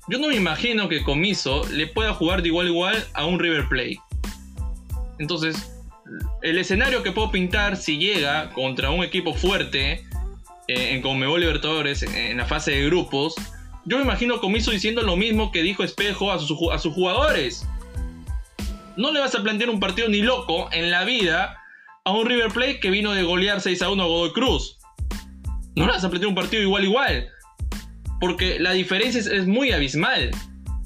Yo 0.07 0.19
no 0.19 0.27
me 0.27 0.35
imagino 0.35 0.87
que 0.87 1.01
Comiso 1.01 1.67
le 1.71 1.87
pueda 1.87 2.13
jugar 2.13 2.43
de 2.43 2.49
igual 2.49 2.67
a 2.67 2.69
igual 2.69 3.07
a 3.15 3.25
un 3.25 3.39
River 3.39 3.67
Plate. 3.67 3.99
Entonces, 5.17 5.71
el 6.43 6.59
escenario 6.59 7.01
que 7.01 7.11
puedo 7.11 7.31
pintar 7.31 7.75
si 7.75 7.97
llega 7.97 8.51
contra 8.51 8.91
un 8.91 9.03
equipo 9.03 9.33
fuerte 9.33 10.05
eh, 10.67 10.93
en 10.93 11.01
Conmebol 11.01 11.39
Libertadores, 11.39 12.03
en, 12.03 12.37
la 12.37 12.45
fase 12.45 12.69
de 12.69 12.85
grupos, 12.85 13.33
yo 13.85 13.97
me 13.97 14.03
imagino 14.03 14.39
Comiso 14.39 14.69
diciendo 14.69 15.01
lo 15.01 15.15
mismo 15.15 15.51
que 15.51 15.63
dijo 15.63 15.81
Espejo 15.81 16.31
a, 16.31 16.35
a 16.35 16.77
sus 16.77 16.93
jugadores. 16.93 17.67
No 18.95 19.11
le 19.11 19.21
vas 19.21 19.33
a 19.33 19.41
plantear 19.41 19.71
un 19.71 19.79
partido 19.79 20.07
ni 20.07 20.21
loco 20.21 20.69
en 20.71 20.91
la 20.91 21.03
vida 21.03 21.57
a 22.05 22.11
un 22.11 22.27
River 22.27 22.51
Plate 22.51 22.79
que 22.79 22.91
vino 22.91 23.11
de 23.11 23.23
golear 23.23 23.59
6 23.59 23.81
a 23.81 23.89
1 23.89 24.03
a 24.03 24.05
Godoy 24.05 24.33
Cruz. 24.33 24.78
No 25.75 25.85
le 25.85 25.91
vas 25.91 26.03
a 26.03 26.09
plantear 26.09 26.29
un 26.29 26.35
partido 26.35 26.61
igual 26.61 26.83
igual. 26.83 27.29
Porque 28.19 28.59
la 28.59 28.73
diferencia 28.73 29.19
es, 29.19 29.47
muy 29.47 29.71
abismal. 29.71 30.31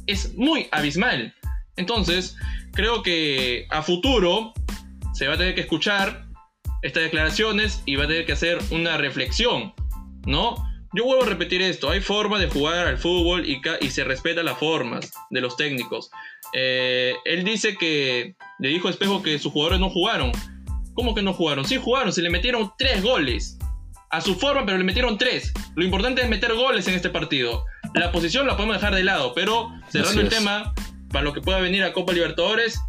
Es 0.08 0.36
muy 0.36 0.68
abismal. 0.72 1.34
Entonces, 1.76 2.36
creo 2.74 3.02
que 3.02 3.66
a 3.70 3.82
futuro 3.82 4.54
se 5.14 5.28
va 5.28 5.36
a 5.36 5.38
tener 5.38 5.56
que 5.56 5.62
escuchar 5.62 6.26
estas 6.82 7.04
declaraciones 7.04 7.82
y 7.86 7.96
va 7.96 8.04
a 8.04 8.08
tener 8.08 8.26
que 8.26 8.34
hacer 8.34 8.60
una 8.72 8.98
reflexión, 8.98 9.74
¿no? 10.26 10.56
Yo 10.96 11.06
vuelvo 11.06 11.24
a 11.24 11.28
repetir 11.28 11.62
esto, 11.62 11.90
hay 11.90 12.02
formas 12.02 12.40
de 12.40 12.50
jugar 12.50 12.86
al 12.86 13.00
fútbol 13.00 13.50
y, 13.50 13.60
y 13.82 13.90
se 13.90 14.04
respetan 14.04 14.46
las 14.46 14.60
formas 14.60 15.12
de 15.32 15.42
los 15.42 15.58
técnicos. 15.58 16.12
Eh, 16.54 17.16
él 17.26 17.44
dice 17.44 17.76
que 17.76 18.36
le 18.60 18.70
dijo 18.70 18.88
a 18.88 18.92
Espejo 18.92 19.24
que 19.24 19.40
sus 19.40 19.52
jugadores 19.52 19.80
no 19.80 19.90
jugaron. 19.90 20.32
¿Cómo 20.94 21.16
que 21.16 21.24
no 21.24 21.34
jugaron? 21.34 21.66
Sí 21.66 21.78
jugaron, 21.78 22.14
se 22.14 22.22
le 22.22 22.30
metieron 22.30 22.72
tres 22.78 23.02
goles. 23.02 23.58
A 24.14 24.22
su 24.22 24.36
forma, 24.36 24.64
pero 24.64 24.78
le 24.78 24.84
metieron 24.84 25.18
tres. 25.18 25.52
Lo 25.74 25.84
importante 25.84 26.22
es 26.22 26.30
meter 26.30 26.54
goles 26.54 26.88
en 26.88 26.94
este 26.94 27.10
partido. 27.10 27.66
La 27.96 28.12
posición 28.12 28.46
la 28.46 28.56
podemos 28.56 28.76
dejar 28.76 28.94
de 28.94 29.04
lado, 29.04 29.34
pero 29.34 29.72
cerrando 29.90 30.22
el 30.22 30.30
tema, 30.30 30.72
para 31.10 31.24
lo 31.24 31.34
que 31.34 31.42
pueda 31.42 31.60
venir 31.60 31.84
a 31.84 31.94
Copa 31.94 32.14
Libertadores, 32.14 32.80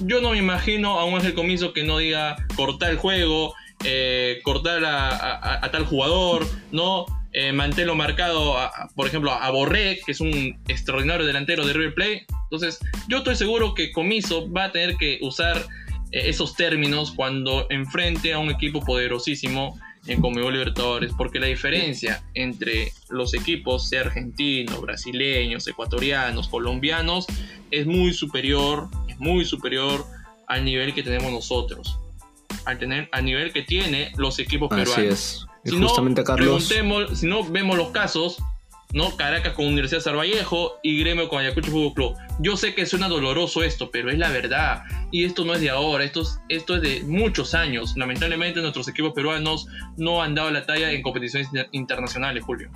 yo 0.00 0.22
no 0.22 0.30
me 0.30 0.38
imagino 0.38 0.98
a 0.98 1.04
un 1.04 1.16
Ángel 1.16 1.34
Comiso 1.34 1.74
que 1.74 1.84
no 1.84 1.98
diga 1.98 2.36
cortar 2.56 2.92
el 2.92 2.96
juego, 2.96 3.52
eh, 3.84 4.40
cortar 4.42 4.82
a, 4.86 5.68
tal 5.70 5.84
jugador, 5.84 6.46
no 6.72 7.04
eh, 7.34 7.52
manténlo 7.52 7.94
marcado, 7.94 8.56
por 8.94 9.06
ejemplo, 9.06 9.32
a 9.32 9.50
Borré, 9.50 10.00
que 10.06 10.12
es 10.12 10.20
un 10.22 10.58
extraordinario 10.66 11.26
delantero 11.26 11.66
de 11.66 11.74
River 11.74 11.94
Plate. 11.94 12.26
Entonces, 12.44 12.80
yo 13.06 13.18
estoy 13.18 13.36
seguro 13.36 13.74
que 13.74 13.92
Comiso 13.92 14.50
va 14.50 14.64
a 14.64 14.72
tener 14.72 14.96
que 14.96 15.18
usar 15.20 15.58
eh, 16.10 16.30
esos 16.30 16.56
términos 16.56 17.12
cuando 17.14 17.66
enfrente 17.68 18.32
a 18.32 18.38
un 18.38 18.50
equipo 18.50 18.80
poderosísimo 18.80 19.78
en 20.06 20.20
Conmebol 20.20 20.52
Libertadores, 20.52 21.12
porque 21.16 21.40
la 21.40 21.46
diferencia 21.46 22.22
entre 22.34 22.92
los 23.08 23.34
equipos, 23.34 23.88
sea 23.88 24.02
argentinos, 24.02 24.80
brasileños, 24.80 25.66
ecuatorianos, 25.66 26.48
colombianos, 26.48 27.26
es 27.70 27.86
muy 27.86 28.12
superior 28.12 28.88
muy 29.18 29.44
superior 29.44 30.04
al 30.46 30.64
nivel 30.64 30.94
que 30.94 31.02
tenemos 31.02 31.32
nosotros, 31.32 31.98
al 32.64 32.78
tener 32.78 33.08
al 33.12 33.24
nivel 33.24 33.52
que 33.52 33.62
tiene 33.62 34.12
los 34.16 34.38
equipos 34.38 34.68
peruanos. 34.68 34.96
Así 34.98 35.06
es. 35.06 35.46
si 35.64 35.82
justamente, 35.82 36.20
no, 36.22 36.26
Carlos... 36.26 36.72
si 37.14 37.26
no 37.26 37.44
vemos 37.44 37.76
los 37.76 37.90
casos, 37.90 38.38
¿no? 38.94 39.16
Caracas 39.16 39.54
con 39.54 39.66
Universidad 39.66 40.00
Sarvallejo 40.00 40.78
y 40.82 41.00
Gremio 41.00 41.28
con 41.28 41.40
Ayacucho 41.40 41.72
Fútbol 41.72 41.94
Club. 41.94 42.14
Yo 42.38 42.56
sé 42.56 42.74
que 42.76 42.86
suena 42.86 43.08
doloroso 43.08 43.64
esto, 43.64 43.90
pero 43.90 44.08
es 44.08 44.18
la 44.18 44.30
verdad. 44.30 44.84
Y 45.10 45.24
esto 45.24 45.44
no 45.44 45.52
es 45.52 45.60
de 45.60 45.68
ahora, 45.68 46.04
esto 46.04 46.22
es, 46.48 46.80
de 46.80 47.02
muchos 47.04 47.54
años. 47.54 47.94
Lamentablemente 47.96 48.60
nuestros 48.60 48.86
equipos 48.86 49.12
peruanos 49.12 49.66
no 49.96 50.22
han 50.22 50.36
dado 50.36 50.52
la 50.52 50.64
talla 50.64 50.92
en 50.92 51.02
competiciones 51.02 51.48
internacionales, 51.72 52.44
Julio. 52.44 52.70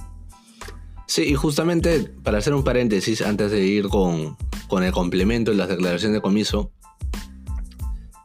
Sí, 1.06 1.22
y 1.22 1.34
justamente 1.34 2.10
para 2.24 2.38
hacer 2.38 2.52
un 2.52 2.64
paréntesis 2.64 3.22
antes 3.22 3.52
de 3.52 3.64
ir 3.64 3.88
con, 3.88 4.36
el 4.82 4.92
complemento 4.92 5.52
y 5.52 5.56
las 5.56 5.68
declaraciones 5.68 6.16
de 6.16 6.20
comiso, 6.20 6.72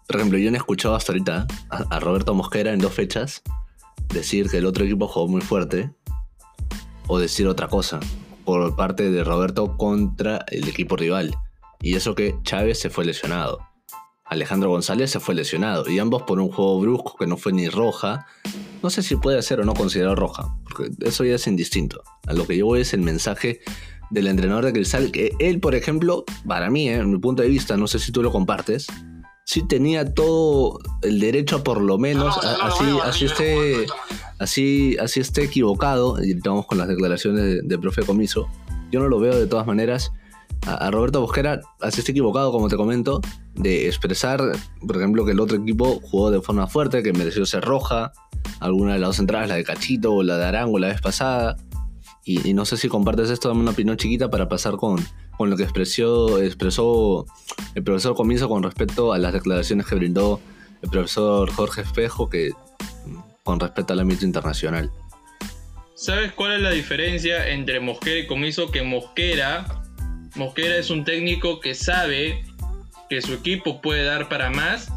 por 0.07 0.15
ejemplo, 0.17 0.39
yo 0.39 0.49
no 0.49 0.57
he 0.57 0.59
escuchado 0.59 0.95
hasta 0.95 1.11
ahorita 1.11 1.45
a, 1.69 1.99
Roberto 1.99 2.33
Mosquera 2.33 2.73
en 2.73 2.79
dos 2.79 2.93
fechas 2.93 3.43
decir 4.09 4.49
que 4.49 4.57
el 4.57 4.65
otro 4.65 4.83
equipo 4.83 5.07
jugó 5.07 5.27
muy 5.27 5.41
fuerte 5.41 5.91
o 7.07 7.19
decir 7.19 7.47
otra 7.47 7.67
cosa 7.67 7.99
por 8.45 8.75
parte 8.75 9.09
de 9.09 9.23
Roberto 9.23 9.77
contra 9.77 10.45
el 10.49 10.67
equipo 10.67 10.95
rival. 10.95 11.35
Y 11.81 11.95
eso 11.95 12.15
que 12.15 12.35
Chávez 12.43 12.79
se 12.79 12.89
fue 12.89 13.05
lesionado. 13.05 13.59
Alejandro 14.25 14.69
González 14.69 15.11
se 15.11 15.19
fue 15.19 15.35
lesionado. 15.35 15.89
Y 15.89 15.99
ambos 15.99 16.23
por 16.23 16.39
un 16.39 16.49
juego 16.49 16.79
brusco 16.79 17.15
que 17.17 17.27
no 17.27 17.37
fue 17.37 17.53
ni 17.53 17.69
roja. 17.69 18.25
No 18.81 18.89
sé 18.89 19.03
si 19.03 19.15
puede 19.15 19.41
ser 19.41 19.59
o 19.59 19.65
no 19.65 19.73
considerado 19.73 20.15
roja. 20.15 20.55
Porque 20.63 20.91
eso 21.05 21.23
ya 21.23 21.35
es 21.35 21.47
indistinto. 21.47 22.03
A 22.25 22.33
lo 22.33 22.47
que 22.47 22.57
yo 22.57 22.65
voy 22.65 22.81
es 22.81 22.93
el 22.93 23.01
mensaje 23.01 23.59
del 24.09 24.27
entrenador 24.27 24.65
de 24.65 24.73
Cristal. 24.73 25.11
Que 25.11 25.31
él, 25.39 25.59
por 25.59 25.75
ejemplo, 25.75 26.23
para 26.47 26.69
mí, 26.69 26.89
eh, 26.89 26.95
en 26.95 27.11
mi 27.11 27.19
punto 27.19 27.43
de 27.43 27.49
vista, 27.49 27.77
no 27.77 27.87
sé 27.87 27.99
si 27.99 28.11
tú 28.11 28.23
lo 28.23 28.31
compartes 28.31 28.87
sí 29.45 29.61
tenía 29.67 30.13
todo 30.13 30.79
el 31.01 31.19
derecho 31.19 31.63
por 31.63 31.81
lo 31.81 31.97
menos, 31.97 32.37
así, 32.37 32.85
así 33.03 33.25
esté, 33.25 33.85
así, 34.43 34.97
así 34.99 35.19
esté 35.19 35.43
equivocado, 35.43 36.23
y 36.23 36.31
estamos 36.31 36.65
con 36.65 36.77
las 36.77 36.87
declaraciones 36.87 37.61
de, 37.63 37.79
profe 37.79 38.03
Comiso, 38.03 38.47
yo 38.91 38.99
no 38.99 39.07
lo 39.07 39.19
veo 39.19 39.37
de 39.37 39.47
todas 39.47 39.65
maneras. 39.65 40.11
A, 40.65 40.91
Roberto 40.91 41.19
Bosquera, 41.19 41.59
así 41.81 41.99
esté 41.99 42.11
equivocado, 42.11 42.51
como 42.51 42.69
te 42.69 42.77
comento, 42.77 43.19
de 43.55 43.87
expresar, 43.87 44.41
por 44.85 44.97
ejemplo, 44.97 45.25
que 45.25 45.31
el 45.31 45.39
otro 45.39 45.57
equipo 45.57 45.99
jugó 46.03 46.31
de 46.31 46.41
forma 46.41 46.67
fuerte, 46.67 47.03
que 47.03 47.11
mereció 47.11 47.45
ser 47.45 47.63
roja, 47.63 48.13
alguna 48.59 48.93
de 48.93 48.99
las 48.99 49.09
dos 49.09 49.19
entradas, 49.19 49.49
la 49.49 49.55
de 49.55 49.63
Cachito 49.63 50.13
o 50.13 50.23
la 50.23 50.37
de 50.37 50.45
Arango 50.45 50.79
la 50.79 50.87
vez 50.87 51.01
pasada. 51.01 51.57
Y, 52.25 52.53
no 52.53 52.63
sé 52.63 52.77
si 52.77 52.87
compartes 52.87 53.29
esto, 53.29 53.49
dame 53.49 53.61
una 53.61 53.71
opinión 53.71 53.97
chiquita 53.97 54.29
para 54.29 54.47
pasar 54.47 54.77
con, 54.77 54.97
con 55.37 55.49
lo 55.49 55.57
que 55.57 55.63
expresó, 55.63 56.41
expresó 56.41 57.25
el 57.75 57.83
profesor 57.83 58.15
Comienzo 58.15 58.47
con 58.47 58.63
respecto 58.63 59.11
a 59.11 59.17
las 59.17 59.33
declaraciones 59.33 59.85
que 59.85 59.95
brindó 59.95 60.39
el 60.81 60.89
profesor 60.89 61.51
Jorge 61.51 61.81
Espejo 61.81 62.29
que 62.29 62.51
con 63.43 63.59
respecto 63.59 63.93
al 63.93 63.99
ámbito 63.99 64.25
internacional. 64.25 64.91
¿Sabes 65.95 66.31
cuál 66.31 66.53
es 66.53 66.61
la 66.61 66.71
diferencia 66.71 67.49
entre 67.49 67.79
Mosquera 67.79 68.19
y 68.19 68.27
Comiso? 68.27 68.71
Que 68.71 68.83
Mosquera, 68.83 69.83
Mosquera 70.35 70.77
es 70.77 70.89
un 70.89 71.05
técnico 71.05 71.59
que 71.59 71.75
sabe 71.75 72.43
que 73.09 73.21
su 73.21 73.33
equipo 73.33 73.81
puede 73.81 74.03
dar 74.03 74.27
para 74.27 74.49
más 74.49 74.91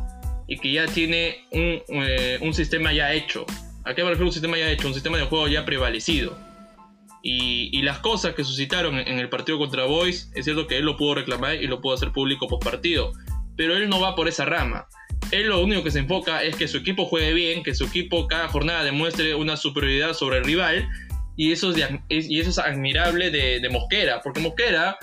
y 0.48 0.58
que 0.58 0.72
ya 0.72 0.86
tiene 0.86 1.44
un, 1.52 1.82
eh, 1.88 2.38
un 2.40 2.54
sistema 2.54 2.92
ya 2.92 3.12
hecho. 3.12 3.44
¿A 3.84 3.94
qué 3.94 4.02
me 4.02 4.10
refiero 4.10 4.26
un 4.26 4.32
sistema 4.32 4.56
ya 4.56 4.70
hecho? 4.70 4.88
Un 4.88 4.94
sistema 4.94 5.18
de 5.18 5.24
juego 5.24 5.48
ya 5.48 5.64
prevalecido. 5.64 6.36
Y, 7.22 7.82
las 7.82 7.98
cosas 7.98 8.34
que 8.34 8.44
suscitaron 8.44 8.98
en 8.98 9.18
el 9.18 9.28
partido 9.28 9.58
contra 9.58 9.84
Boys, 9.84 10.30
es 10.34 10.44
cierto 10.44 10.68
que 10.68 10.78
él 10.78 10.84
lo 10.84 10.96
pudo 10.96 11.16
reclamar 11.16 11.56
y 11.56 11.66
lo 11.66 11.80
pudo 11.80 11.94
hacer 11.94 12.12
público 12.12 12.46
post 12.46 12.64
partido, 12.64 13.12
pero 13.56 13.76
él 13.76 13.88
no 13.88 14.00
va 14.00 14.14
por 14.14 14.28
esa 14.28 14.44
rama. 14.44 14.86
Él 15.30 15.48
lo 15.48 15.62
único 15.62 15.82
que 15.82 15.90
se 15.90 15.98
enfoca 15.98 16.42
es 16.42 16.56
que 16.56 16.68
su 16.68 16.78
equipo 16.78 17.06
juegue 17.06 17.32
bien, 17.32 17.62
que 17.62 17.74
su 17.74 17.84
equipo 17.84 18.26
cada 18.28 18.48
jornada 18.48 18.84
demuestre 18.84 19.34
una 19.34 19.56
superioridad 19.56 20.14
sobre 20.14 20.38
el 20.38 20.44
rival, 20.44 20.88
y 21.36 21.52
eso 21.52 21.74
es, 22.08 22.58
admirable 22.58 23.30
de, 23.30 23.68
Mosquera, 23.70 24.22
porque 24.22 24.40
Mosquera 24.40 24.96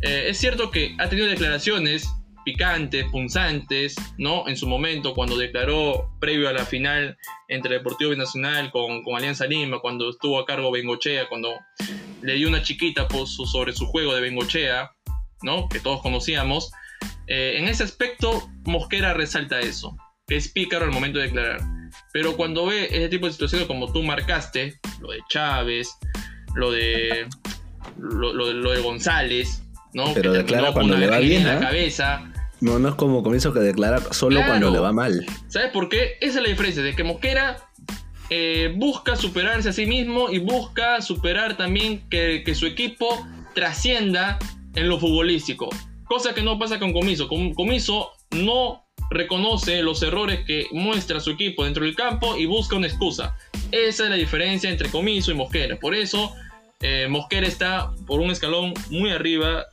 eh, 0.00 0.26
es 0.28 0.38
cierto 0.38 0.70
que 0.70 0.94
ha 0.98 1.08
tenido 1.08 1.28
declaraciones 1.28 2.08
picantes, 2.46 3.04
punzantes, 3.10 3.96
¿no? 4.18 4.48
En 4.48 4.56
su 4.56 4.68
momento, 4.68 5.14
cuando 5.14 5.36
declaró 5.36 6.12
previo 6.20 6.48
a 6.48 6.52
la 6.52 6.64
final 6.64 7.18
entre 7.48 7.74
Deportivo 7.74 8.10
Binacional 8.10 8.70
con, 8.70 9.02
Alianza 9.14 9.46
Lima, 9.46 9.80
cuando 9.80 10.08
estuvo 10.08 10.38
a 10.38 10.46
cargo 10.46 10.70
Bengochea, 10.70 11.28
cuando 11.28 11.58
le 12.22 12.34
dio 12.34 12.48
una 12.48 12.62
chiquita 12.62 13.08
pues, 13.08 13.30
sobre 13.30 13.72
su 13.72 13.86
juego 13.86 14.14
de 14.14 14.20
Bengochea, 14.20 14.92
¿no? 15.42 15.68
Que 15.68 15.80
todos 15.80 16.00
conocíamos. 16.00 16.70
Eh, 17.26 17.56
en 17.58 17.68
ese 17.68 17.84
aspecto, 17.84 18.48
Mosquera 18.64 19.14
resalta 19.14 19.60
eso, 19.60 19.96
que 20.26 20.36
es 20.36 20.48
pícaro 20.48 20.84
al 20.84 20.92
momento 20.92 21.18
de 21.18 21.26
declarar. 21.26 21.60
Pero 22.12 22.36
cuando 22.36 22.66
ve 22.66 22.86
ese 22.86 23.08
tipo 23.08 23.26
de 23.26 23.32
situaciones 23.32 23.66
como 23.66 23.92
tú 23.92 24.02
marcaste, 24.02 24.78
lo 25.00 25.10
de 25.10 25.18
Chávez, 25.28 25.90
lo 26.54 26.70
de, 26.70 27.26
lo, 27.98 28.70
de 28.70 28.80
González, 28.80 29.62
¿no? 29.92 30.12
Pero 30.14 30.32
declara 30.32 30.72
cuando 30.72 30.96
le 30.96 31.06
va 31.06 31.18
bien, 31.18 31.42
en 31.42 31.48
la 31.48 31.60
cabeza. 31.60 32.32
No, 32.60 32.78
no 32.78 32.88
es 32.88 32.94
como 32.94 33.22
comienzo 33.22 33.52
que 33.52 33.60
declara 33.60 34.00
solo 34.12 34.40
cuando 34.46 34.70
le 34.70 34.78
va 34.78 34.92
mal. 34.92 35.26
¿Sabes 35.48 35.70
por 35.70 35.88
qué? 35.88 36.16
Esa 36.20 36.38
es 36.38 36.42
la 36.42 36.48
diferencia, 36.48 36.82
de 36.82 36.94
que 36.94 37.04
Mosquera 37.04 37.58
eh, 38.28 38.74
busca 38.76 39.14
superarse 39.14 39.68
a 39.68 39.72
sí 39.72 39.86
mismo 39.86 40.30
y 40.30 40.38
busca 40.38 41.00
superar 41.00 41.56
también 41.56 42.08
que, 42.08 42.42
su 42.54 42.66
equipo 42.66 43.26
trascienda 43.54 44.38
en 44.74 44.88
lo 44.88 44.98
futbolístico. 44.98 45.68
Cosa 46.06 46.34
que 46.34 46.42
no 46.42 46.58
pasa 46.58 46.78
con 46.78 46.92
Comiso. 46.92 47.28
Comiso 47.28 48.12
no 48.30 48.84
reconoce 49.10 49.82
los 49.82 50.02
errores 50.02 50.44
que 50.46 50.66
muestra 50.72 51.20
su 51.20 51.30
equipo 51.30 51.64
dentro 51.64 51.84
del 51.84 51.94
campo 51.94 52.36
y 52.36 52.46
busca 52.46 52.76
una 52.76 52.86
excusa. 52.86 53.36
Esa 53.72 54.04
es 54.04 54.10
la 54.10 54.16
diferencia 54.16 54.70
entre 54.70 54.88
Comiso 54.88 55.30
y 55.30 55.34
Mosquera. 55.34 55.76
Por 55.78 55.94
eso 55.94 56.32
eh, 56.80 57.06
Mosquera 57.08 57.46
está 57.46 57.92
por 58.06 58.20
un 58.20 58.30
escalón 58.30 58.74
muy 58.90 59.10
arriba 59.10 59.64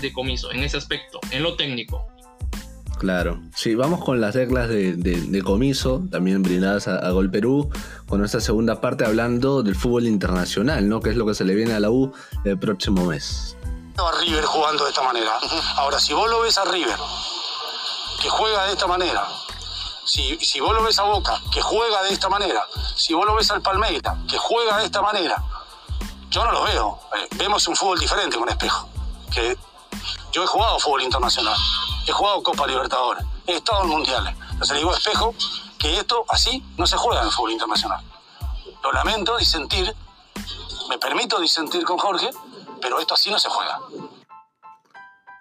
de 0.00 0.12
Comiso 0.12 0.50
en 0.52 0.62
ese 0.62 0.76
aspecto, 0.76 1.20
en 1.30 1.42
lo 1.42 1.56
técnico. 1.56 2.06
Claro. 2.98 3.40
Sí, 3.56 3.74
vamos 3.74 4.04
con 4.04 4.20
las 4.20 4.36
reglas 4.36 4.68
de, 4.68 5.42
comiso, 5.44 6.06
también 6.08 6.44
brindadas 6.44 6.86
a, 6.86 7.10
Gol 7.10 7.32
Perú, 7.32 7.68
con 8.06 8.24
esta 8.24 8.38
segunda 8.38 8.80
parte 8.80 9.04
hablando 9.04 9.64
del 9.64 9.74
fútbol 9.74 10.06
internacional, 10.06 10.88
¿no? 10.88 11.00
Que 11.00 11.10
es 11.10 11.16
lo 11.16 11.26
que 11.26 11.34
se 11.34 11.44
le 11.44 11.56
viene 11.56 11.72
a 11.72 11.80
la 11.80 11.90
U 11.90 12.12
el 12.44 12.60
próximo 12.60 13.04
mes. 13.06 13.56
A 13.98 14.12
River 14.20 14.44
jugando 14.44 14.84
de 14.84 14.90
esta 14.90 15.02
manera. 15.02 15.38
Ahora, 15.76 16.00
si 16.00 16.12
vos 16.12 16.28
lo 16.28 16.40
ves 16.40 16.58
a 16.58 16.64
River, 16.64 16.98
que 18.20 18.28
juega 18.28 18.66
de 18.66 18.72
esta 18.72 18.86
manera, 18.86 19.26
si, 20.04 20.38
si 20.38 20.60
vos 20.60 20.74
lo 20.74 20.82
ves 20.82 20.98
a 20.98 21.04
Boca, 21.04 21.40
que 21.52 21.60
juega 21.60 22.02
de 22.02 22.12
esta 22.12 22.28
manera, 22.28 22.66
si 22.96 23.14
vos 23.14 23.26
lo 23.26 23.34
ves 23.34 23.50
al 23.50 23.62
Palmeiras, 23.62 24.16
que 24.28 24.38
juega 24.38 24.78
de 24.78 24.84
esta 24.86 25.02
manera, 25.02 25.42
yo 26.30 26.44
no 26.44 26.52
lo 26.52 26.62
veo. 26.64 26.98
Eh, 27.16 27.28
vemos 27.32 27.66
un 27.68 27.76
fútbol 27.76 27.98
diferente 27.98 28.36
con 28.38 28.48
espejo. 28.48 28.88
Que 29.32 29.56
yo 30.32 30.42
he 30.42 30.46
jugado 30.46 30.78
fútbol 30.78 31.02
internacional 31.02 31.56
he 32.06 32.12
jugado 32.12 32.42
Copa 32.42 32.66
Libertadores, 32.66 33.24
he 33.46 33.56
estado 33.56 33.84
en 33.84 33.90
mundiales. 33.90 34.34
Entonces 34.52 34.70
le 34.70 34.78
digo 34.78 34.92
a 34.92 34.96
Espejo 34.96 35.34
que 35.78 35.98
esto 35.98 36.24
así 36.28 36.62
no 36.76 36.86
se 36.86 36.96
juega 36.96 37.22
en 37.22 37.30
fútbol 37.30 37.52
internacional. 37.52 38.04
Lo 38.82 38.92
lamento 38.92 39.36
disentir, 39.36 39.94
me 40.88 40.98
permito 40.98 41.40
disentir 41.40 41.84
con 41.84 41.98
Jorge, 41.98 42.30
pero 42.82 43.00
esto 43.00 43.14
así 43.14 43.30
no 43.30 43.38
se 43.38 43.48
juega. 43.48 43.78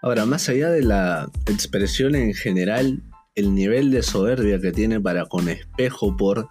Ahora, 0.02 0.26
más 0.26 0.48
allá 0.48 0.70
de 0.70 0.84
la 0.84 1.30
expresión 1.48 2.16
en 2.16 2.34
general, 2.34 3.04
el 3.36 3.54
nivel 3.54 3.92
de 3.92 4.04
soberbia 4.04 4.60
que 4.60 4.72
tiene 4.72 5.02
para 5.02 5.26
con 5.26 5.50
espejo 5.50 6.16
por 6.16 6.48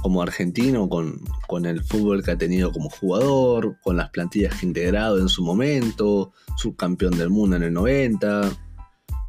como 0.00 0.20
argentino, 0.20 0.88
con, 0.88 1.20
con 1.46 1.64
el 1.64 1.82
fútbol 1.82 2.24
que 2.24 2.32
ha 2.32 2.36
tenido 2.36 2.72
como 2.72 2.90
jugador, 2.90 3.78
con 3.82 3.96
las 3.96 4.10
plantillas 4.10 4.54
que 4.54 4.66
ha 4.66 4.68
integrado 4.68 5.18
en 5.18 5.28
su 5.28 5.44
momento, 5.44 6.32
subcampeón 6.56 7.16
del 7.16 7.30
mundo 7.30 7.54
en 7.56 7.62
el 7.62 7.72
90, 7.72 8.50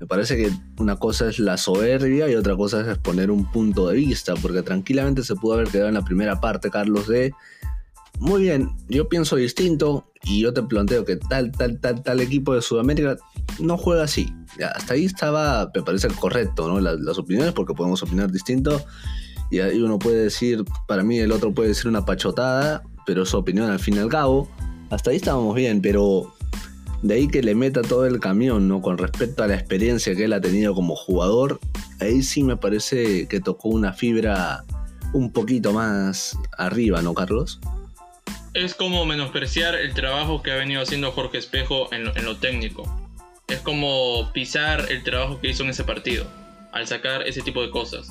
me 0.03 0.07
parece 0.07 0.35
que 0.35 0.51
una 0.79 0.97
cosa 0.97 1.29
es 1.29 1.39
la 1.39 1.55
soberbia 1.55 2.29
y 2.29 2.35
otra 2.35 2.57
cosa 2.57 2.81
es 2.81 2.87
exponer 2.89 3.31
un 3.31 3.49
punto 3.49 3.87
de 3.87 3.95
vista, 3.95 4.33
porque 4.33 4.61
tranquilamente 4.61 5.23
se 5.23 5.33
pudo 5.35 5.53
haber 5.53 5.69
quedado 5.69 5.87
en 5.87 5.93
la 5.93 6.03
primera 6.03 6.41
parte, 6.41 6.69
Carlos, 6.69 7.07
de, 7.07 7.33
muy 8.19 8.43
bien, 8.43 8.69
yo 8.87 9.09
pienso 9.09 9.35
distinto 9.35 10.05
y 10.23 10.41
yo 10.41 10.53
te 10.53 10.63
planteo 10.63 11.03
que 11.05 11.17
tal, 11.17 11.51
tal, 11.51 11.79
tal, 11.79 12.03
tal 12.03 12.21
equipo 12.21 12.53
de 12.53 12.61
Sudamérica 12.61 13.17
no 13.59 13.77
juega 13.77 14.03
así. 14.03 14.33
hasta 14.75 14.93
ahí 14.93 15.05
estaba, 15.05 15.69
me 15.75 15.81
parece 15.81 16.07
correcto, 16.09 16.67
¿no? 16.67 16.79
Las, 16.79 17.17
opiniones, 17.17 17.53
porque 17.53 17.73
podemos 17.73 18.01
opinar 18.03 18.31
distinto 18.31 18.81
y 19.51 19.59
ahí 19.59 19.81
uno 19.81 19.99
puede 19.99 20.23
decir, 20.23 20.63
para 20.87 21.03
mí 21.03 21.19
el 21.19 21.31
otro 21.31 21.53
puede 21.53 21.69
decir 21.69 21.87
una 21.87 22.05
pachotada, 22.05 22.83
pero 23.05 23.25
su 23.25 23.37
opinión 23.37 23.69
al 23.69 23.79
fin 23.79 23.95
y 23.95 23.99
al 23.99 24.09
cabo. 24.09 24.49
Hasta 24.89 25.11
ahí 25.11 25.17
estábamos 25.17 25.55
bien, 25.55 25.81
pero 25.81 26.33
de 27.01 27.15
ahí 27.15 27.27
que 27.27 27.43
le 27.43 27.53
meta 27.53 27.81
todo 27.81 28.05
el 28.05 28.19
camión, 28.19 28.67
¿no? 28.67 28.81
Con 28.81 28.97
respecto 28.97 29.43
a 29.43 29.47
la 29.47 29.55
experiencia 29.55 30.15
que 30.15 30.23
él 30.25 30.33
ha 30.33 30.41
tenido 30.41 30.73
como 30.73 30.95
jugador, 30.95 31.59
ahí 31.99 32.23
sí 32.23 32.43
me 32.43 32.57
parece 32.57 33.27
que 33.27 33.39
tocó 33.41 33.69
una 33.69 33.93
fibra 33.93 34.63
un 35.13 35.31
poquito 35.31 35.73
más 35.73 36.37
arriba, 36.57 37.01
¿no, 37.01 37.13
Carlos? 37.13 37.59
Es 38.53 38.75
como 38.75 39.05
menospreciar 39.05 39.75
el 39.75 39.93
trabajo 39.93 40.43
que 40.43 40.51
ha 40.51 40.55
venido 40.55 40.81
haciendo 40.81 41.11
Jorge 41.11 41.37
Espejo 41.37 41.91
en 41.93 42.03
lo, 42.25 42.37
técnico. 42.37 42.83
Es 43.47 43.59
como 43.59 44.31
pisar 44.33 44.85
el 44.89 45.03
trabajo 45.03 45.39
que 45.39 45.49
hizo 45.49 45.63
en 45.63 45.69
ese 45.69 45.83
partido, 45.83 46.25
al 46.71 46.87
sacar 46.87 47.27
ese 47.27 47.41
tipo 47.41 47.61
de 47.61 47.71
cosas. 47.71 48.07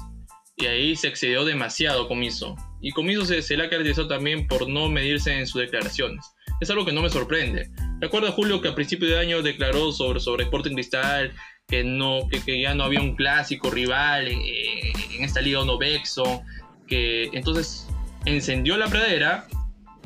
Y 0.57 0.67
ahí 0.67 0.97
se 0.97 1.09
excedió 1.09 1.45
demasiado 1.45 2.09
Comiso. 2.09 2.57
Y 2.81 2.93
Comiso 2.93 3.25
se, 3.25 3.43
se 3.43 3.57
le 3.57 3.65
ha 3.65 3.71
caracterizado 3.71 4.09
también 4.09 4.47
por 4.47 4.69
no 4.69 4.89
medirse 4.89 5.39
en 5.39 5.47
sus 5.47 5.61
declaraciones 5.61 6.25
es 6.63 6.71
algo 6.71 6.85
que 6.85 6.93
no 6.93 7.03
me 7.03 7.11
sorprende. 7.11 7.71
Recuerda 8.01 8.31
Julio 8.31 8.61
que 8.61 8.69
a 8.69 8.75
principio 8.75 9.09
de 9.09 9.19
año 9.19 9.43
declaró 9.43 9.91
sobre, 9.91 10.21
sobre 10.21 10.45
Sporting 10.45 10.75
Cristal 10.75 11.33
que, 11.67 11.83
no, 11.83 12.21
que, 12.29 12.61
ya 12.61 12.75
no 12.75 12.85
había 12.85 13.01
un 13.01 13.17
clásico 13.17 13.71
rival 13.71 14.29
en, 14.29 15.25
esta 15.25 15.41
liga 15.41 15.65
no 15.65 15.77
Bexo, 15.77 16.43
que 16.87 17.25
entonces 17.33 17.89
encendió 18.27 18.77
la 18.77 18.87
pradera, 18.87 19.47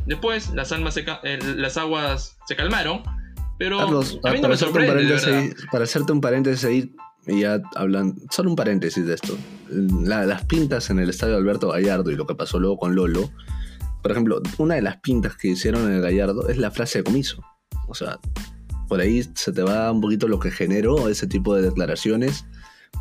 después 0.07 0.51
las, 0.55 0.73
almas 0.73 0.97
eh, 0.97 1.39
las 1.57 1.77
aguas 1.77 2.39
se 2.47 2.57
calmaron, 2.57 3.03
pero 3.59 3.81
a 3.81 4.33
mí 4.33 4.41
no 4.41 4.49
me 4.49 4.57
sorprende. 4.57 5.55
Para 5.71 5.85
hacerte 5.85 6.13
un 6.13 6.21
paréntesis 6.21 6.65
ahí, 6.65 6.95
y 7.27 7.41
ya 7.41 7.61
hablan, 7.75 8.17
solo 8.31 8.51
un 8.51 8.57
paréntesis 8.57 9.07
de 9.07 9.15
esto. 9.15 9.37
las 9.69 10.45
pintas 10.45 10.91
en 10.91 10.99
el 11.01 11.11
estadio 11.11 11.37
Alberto 11.37 11.69
Gallardo 11.69 12.11
y 12.11 12.17
lo 12.17 12.27
que 12.27 12.35
pasó 12.35 12.59
luego 12.59 12.79
con 12.79 12.95
Lolo. 12.95 13.31
Por 14.03 14.13
ejemplo, 14.13 14.41
una 14.59 14.77
de 14.77 14.83
las 14.83 14.99
pintas 14.99 15.37
que 15.37 15.49
hicieron 15.49 15.89
en 15.89 15.97
el 15.97 16.03
Gallardo 16.03 16.49
es 16.49 16.59
la 16.59 16.71
frase 16.71 16.99
de 16.99 17.05
comiso. 17.05 17.43
O 17.89 17.95
sea, 17.95 18.21
por 18.89 19.01
ahí 19.01 19.25
se 19.35 19.53
te 19.53 19.63
va 19.63 19.91
un 19.91 20.01
poquito 20.01 20.29
lo 20.29 20.39
que 20.39 20.51
generó 20.51 21.09
ese 21.09 21.27
tipo 21.27 21.57
de 21.57 21.63
declaraciones 21.63 22.45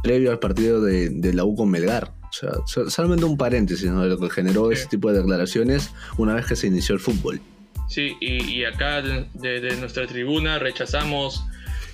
previo 0.04 0.32
al 0.32 0.40
partido 0.40 0.82
de, 0.82 1.34
la 1.34 1.44
U 1.44 1.56
con 1.56 1.70
Melgar. 1.70 2.14
O 2.30 2.68
sea, 2.68 2.90
solamente 2.90 3.26
un 3.26 3.38
paréntesis 3.38 3.86
de 3.86 4.08
lo 4.08 4.20
que 4.20 4.30
generó 4.30 4.72
ese 4.72 4.88
tipo 4.88 5.12
de 5.12 5.20
declaraciones 5.20 5.92
una 6.18 6.36
vez 6.36 6.46
que 6.46 6.56
se 6.56 6.68
inició 6.68 6.96
el 6.96 7.02
fútbol. 7.02 7.40
Sí, 7.88 8.18
y, 8.20 8.64
acá 8.66 9.02
desde 9.02 9.78
nuestra 9.78 10.08
tribuna 10.08 10.60
rechazamos 10.60 11.46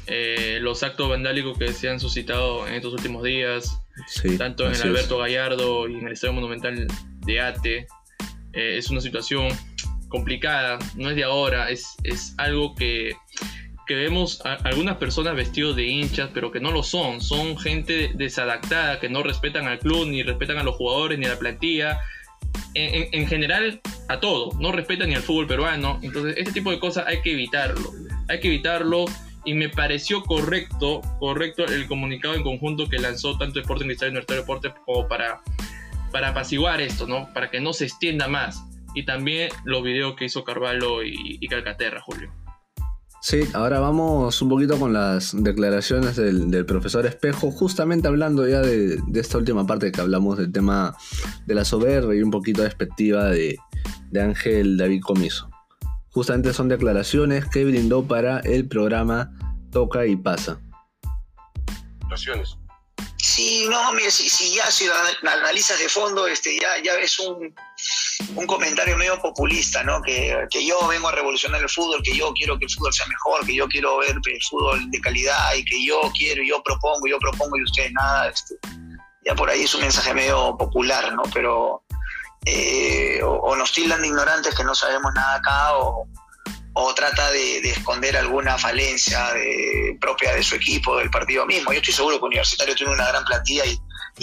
eh, 0.08 0.60
los 0.62 0.84
actos 0.84 1.10
vandálicos 1.10 1.58
que 1.58 1.74
se 1.74 1.89
han 1.89 2.00
suscitado 2.00 2.68
en 2.68 2.76
estos 2.76 2.94
últimos 2.94 3.24
días, 3.24 3.78
tanto 4.38 4.66
en 4.66 4.74
el 4.74 4.82
Alberto 4.82 5.18
Gallardo 5.18 5.88
y 5.88 5.96
en 5.96 6.08
el 6.08 6.14
Estadio 6.14 6.34
Monumental 6.34 6.88
de 7.26 7.42
Ate. 7.42 7.88
Eh, 8.54 8.78
es 8.78 8.89
una 8.89 9.02
situación 9.02 9.50
complicada, 10.08 10.80
no 10.96 11.10
es 11.10 11.16
de 11.16 11.24
ahora, 11.24 11.70
es, 11.70 11.96
es 12.04 12.34
algo 12.38 12.76
que, 12.76 13.14
que 13.92 13.96
vemos 13.98 14.39
a 14.46 14.54
algunas 14.64 14.96
personas 14.96 15.36
vestidos 15.36 15.76
de 15.76 15.86
hinchas, 15.86 16.30
pero 16.34 16.50
que 16.50 16.62
no 16.62 16.72
lo 16.72 16.82
son, 16.82 17.20
son 17.20 17.58
gente 17.58 18.12
desadaptada, 18.16 19.02
que 19.02 19.10
no 19.10 19.22
respetan 19.22 19.68
al 19.68 19.80
club, 19.80 20.08
ni 20.08 20.24
respetan 20.24 20.58
a 20.58 20.64
los 20.64 20.78
jugadores, 20.78 21.20
ni 21.20 21.26
a 21.26 21.30
la 21.30 21.38
plantilla, 21.38 22.00
en, 22.74 23.10
en, 23.12 23.28
general 23.28 23.82
a 24.08 24.22
todo, 24.22 24.58
no 24.62 24.72
respetan 24.72 25.10
ni 25.10 25.16
al 25.16 25.24
fútbol 25.24 25.46
peruano, 25.46 26.00
entonces 26.02 26.36
este 26.38 26.54
tipo 26.54 26.72
de 26.72 26.80
cosas 26.80 27.06
hay 27.06 27.22
que 27.22 27.34
evitarlo, 27.34 27.92
hay 28.30 28.39
que 28.39 28.48
evitarlo 28.48 29.08
y 29.44 29.56
me 29.56 29.68
pareció 29.68 30.24
correcto, 30.24 31.02
correcto 31.20 31.66
el 31.66 31.86
comunicado 31.86 32.36
en 32.36 32.44
conjunto 32.44 32.88
que 32.88 32.98
lanzó 32.98 33.38
tanto 33.38 33.60
Sporting 33.60 33.88
Cristal 33.88 34.12
y 34.12 34.14
Nuestro 34.14 34.38
Deporte 34.38 34.74
como 34.86 35.06
para, 35.10 35.42
para 36.14 36.30
apaciguar 36.30 36.80
esto, 36.80 37.08
¿no? 37.08 37.28
Para 37.34 37.52
que 37.52 37.60
no 37.60 37.74
se 37.74 37.84
extienda 37.84 38.30
más. 38.30 38.64
Y 38.96 39.04
también 39.04 39.50
los 39.66 39.84
videos 39.84 40.16
que 40.16 40.26
hizo 40.26 40.46
Carvalho 40.46 41.04
y, 41.04 41.46
Calcaterra, 41.50 42.00
Julio. 42.00 42.32
Sí, 43.24 43.41
ahora 43.53 43.80
vamos 43.80 44.41
un 44.41 44.49
poquito 44.49 44.80
con 44.80 44.93
las 44.93 45.36
declaraciones 45.43 46.15
del, 46.15 46.65
profesor 46.65 47.05
Espejo, 47.05 47.51
justamente 47.51 48.07
hablando 48.07 48.47
ya 48.47 48.61
de, 48.61 48.99
esta 49.13 49.38
última 49.38 49.67
parte 49.67 49.91
que 49.91 50.01
hablamos 50.01 50.39
del 50.39 50.51
tema 50.51 50.97
de 51.45 51.53
la 51.53 51.63
soberbia 51.63 52.19
y 52.19 52.24
un 52.24 52.32
poquito 52.32 52.63
de 52.63 52.69
perspectiva 52.69 53.26
de, 53.26 53.57
de 54.09 54.22
Ángel 54.22 54.76
David 54.76 55.01
Comiso. 55.01 55.51
Justamente 56.09 56.51
son 56.51 56.67
declaraciones 56.67 57.45
que 57.45 57.63
brindó 57.63 58.07
para 58.07 58.39
el 58.39 58.67
programa 58.67 59.32
Toca 59.69 60.07
y 60.07 60.15
Pasa. 60.15 60.59
Sí, 63.18 63.68
no, 63.70 63.93
mire, 63.93 64.10
si, 64.10 64.56
ya 64.56 64.70
si 64.72 64.88
analizas 65.22 65.80
de 65.80 65.88
fondo, 65.88 66.26
este, 66.28 66.60
ya, 66.60 66.82
ya 66.84 66.95
ves 66.95 67.20
un, 67.20 67.54
un 68.36 68.47
comentario 68.47 68.97
medio 68.97 69.22
populista, 69.22 69.84
¿no? 69.84 70.02
Que, 70.02 70.47
que, 70.49 70.66
yo 70.66 70.88
vengo 70.88 71.08
a 71.08 71.12
revolucionar 71.12 71.62
el 71.62 71.70
fútbol, 71.70 72.02
que 72.04 72.16
yo 72.16 72.34
quiero 72.34 72.58
que 72.58 72.66
el 72.66 72.72
fútbol 72.72 72.93
sea 72.93 73.06
mejor, 73.08 73.45
que 73.45 73.56
yo 73.56 73.68
quiero 73.68 73.97
ver 73.97 74.16
el 74.26 74.41
fútbol 74.49 74.89
de 74.89 74.99
calidad 75.02 75.54
y 75.56 75.64
que 75.66 75.86
yo 75.86 76.02
quiero, 76.18 76.43
yo 76.43 76.64
propongo, 76.64 77.08
yo 77.08 77.20
propongo 77.20 77.58
y 77.58 77.64
ustedes 77.64 77.91
nada. 77.93 78.30
Este, 78.30 78.56
ya 79.26 79.36
por 79.36 79.49
ahí 79.49 79.64
es 79.64 79.76
un 79.76 79.82
mensaje 79.82 80.14
medio 80.14 80.58
popular, 80.58 81.14
¿no? 81.14 81.24
Pero 81.34 81.84
eh, 82.45 83.22
o, 83.24 83.56
nos 83.56 83.72
tildan 83.72 84.02
de 84.02 84.08
ignorantes 84.08 84.56
que 84.56 84.64
no 84.64 84.74
sabemos 84.74 85.14
nada 85.14 85.36
acá 85.36 85.78
o, 85.78 86.08
trata 86.95 87.32
de, 87.32 87.59
esconder 87.59 88.15
alguna 88.17 88.57
falencia 88.57 89.30
propia 89.99 90.34
de 90.34 90.43
su 90.43 90.55
equipo, 90.55 90.97
del 90.97 91.09
partido 91.09 91.45
mismo. 91.45 91.72
Yo 91.72 91.80
estoy 91.80 91.93
seguro 91.93 92.19
que 92.19 92.26
Universitario 92.26 92.76
tiene 92.76 92.93
una 92.93 93.07
gran 93.07 93.24
plantilla 93.26 93.63
y, 93.65 93.78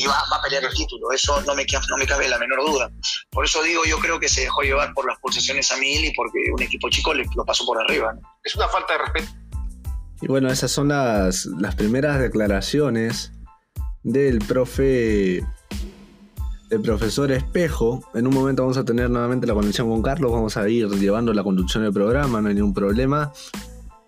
va, 0.06 0.18
a 0.18 0.42
pelear 0.42 0.64
el 0.64 0.74
título, 0.74 1.10
eso 1.12 1.40
no 1.42 1.54
me, 1.54 1.64
no 1.88 1.96
me 1.96 2.06
cabe 2.06 2.28
la 2.28 2.38
menor 2.38 2.60
duda. 2.64 2.90
Por 3.30 3.44
eso 3.44 3.62
digo, 3.62 3.84
yo 3.84 3.98
creo 3.98 4.18
que 4.20 4.28
se 4.28 4.42
dejó 4.42 4.62
llevar 4.62 4.92
por 4.94 5.06
las 5.06 5.18
pulsaciones 5.18 5.70
a 5.72 5.76
mil 5.76 6.04
y 6.04 6.12
porque 6.12 6.38
un 6.52 6.62
equipo 6.62 6.88
chico 6.88 7.12
le, 7.14 7.24
lo 7.34 7.44
pasó 7.44 7.64
por 7.66 7.80
arriba. 7.80 8.14
Es 8.44 8.54
una 8.54 8.68
falta 8.68 8.94
de 8.94 8.98
respeto. 8.98 9.28
Y 10.20 10.26
bueno, 10.26 10.50
esas 10.50 10.70
son 10.70 10.88
las, 10.88 11.46
las 11.46 11.74
primeras 11.74 12.18
declaraciones 12.18 13.32
del 14.02 14.38
profe 14.38 15.42
el 16.70 16.80
profesor 16.80 17.30
Espejo. 17.32 18.02
En 18.14 18.26
un 18.26 18.34
momento 18.34 18.62
vamos 18.62 18.76
a 18.76 18.84
tener 18.84 19.10
nuevamente 19.10 19.46
la 19.46 19.54
conexión 19.54 19.88
con 19.88 20.02
Carlos, 20.02 20.32
vamos 20.32 20.56
a 20.56 20.68
ir 20.68 20.88
llevando 20.88 21.32
la 21.32 21.42
conducción 21.42 21.84
del 21.84 21.92
programa, 21.92 22.40
no 22.40 22.48
hay 22.48 22.54
ningún 22.54 22.74
problema. 22.74 23.32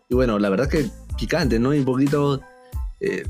Y 0.09 0.15
bueno, 0.15 0.39
la 0.39 0.51
verdad 0.51 0.69
que 0.69 0.91
picante, 1.19 1.59
¿no? 1.59 1.75
Y 1.75 1.79
un 1.79 1.85
poquito 1.85 2.41
eh, 3.01 3.27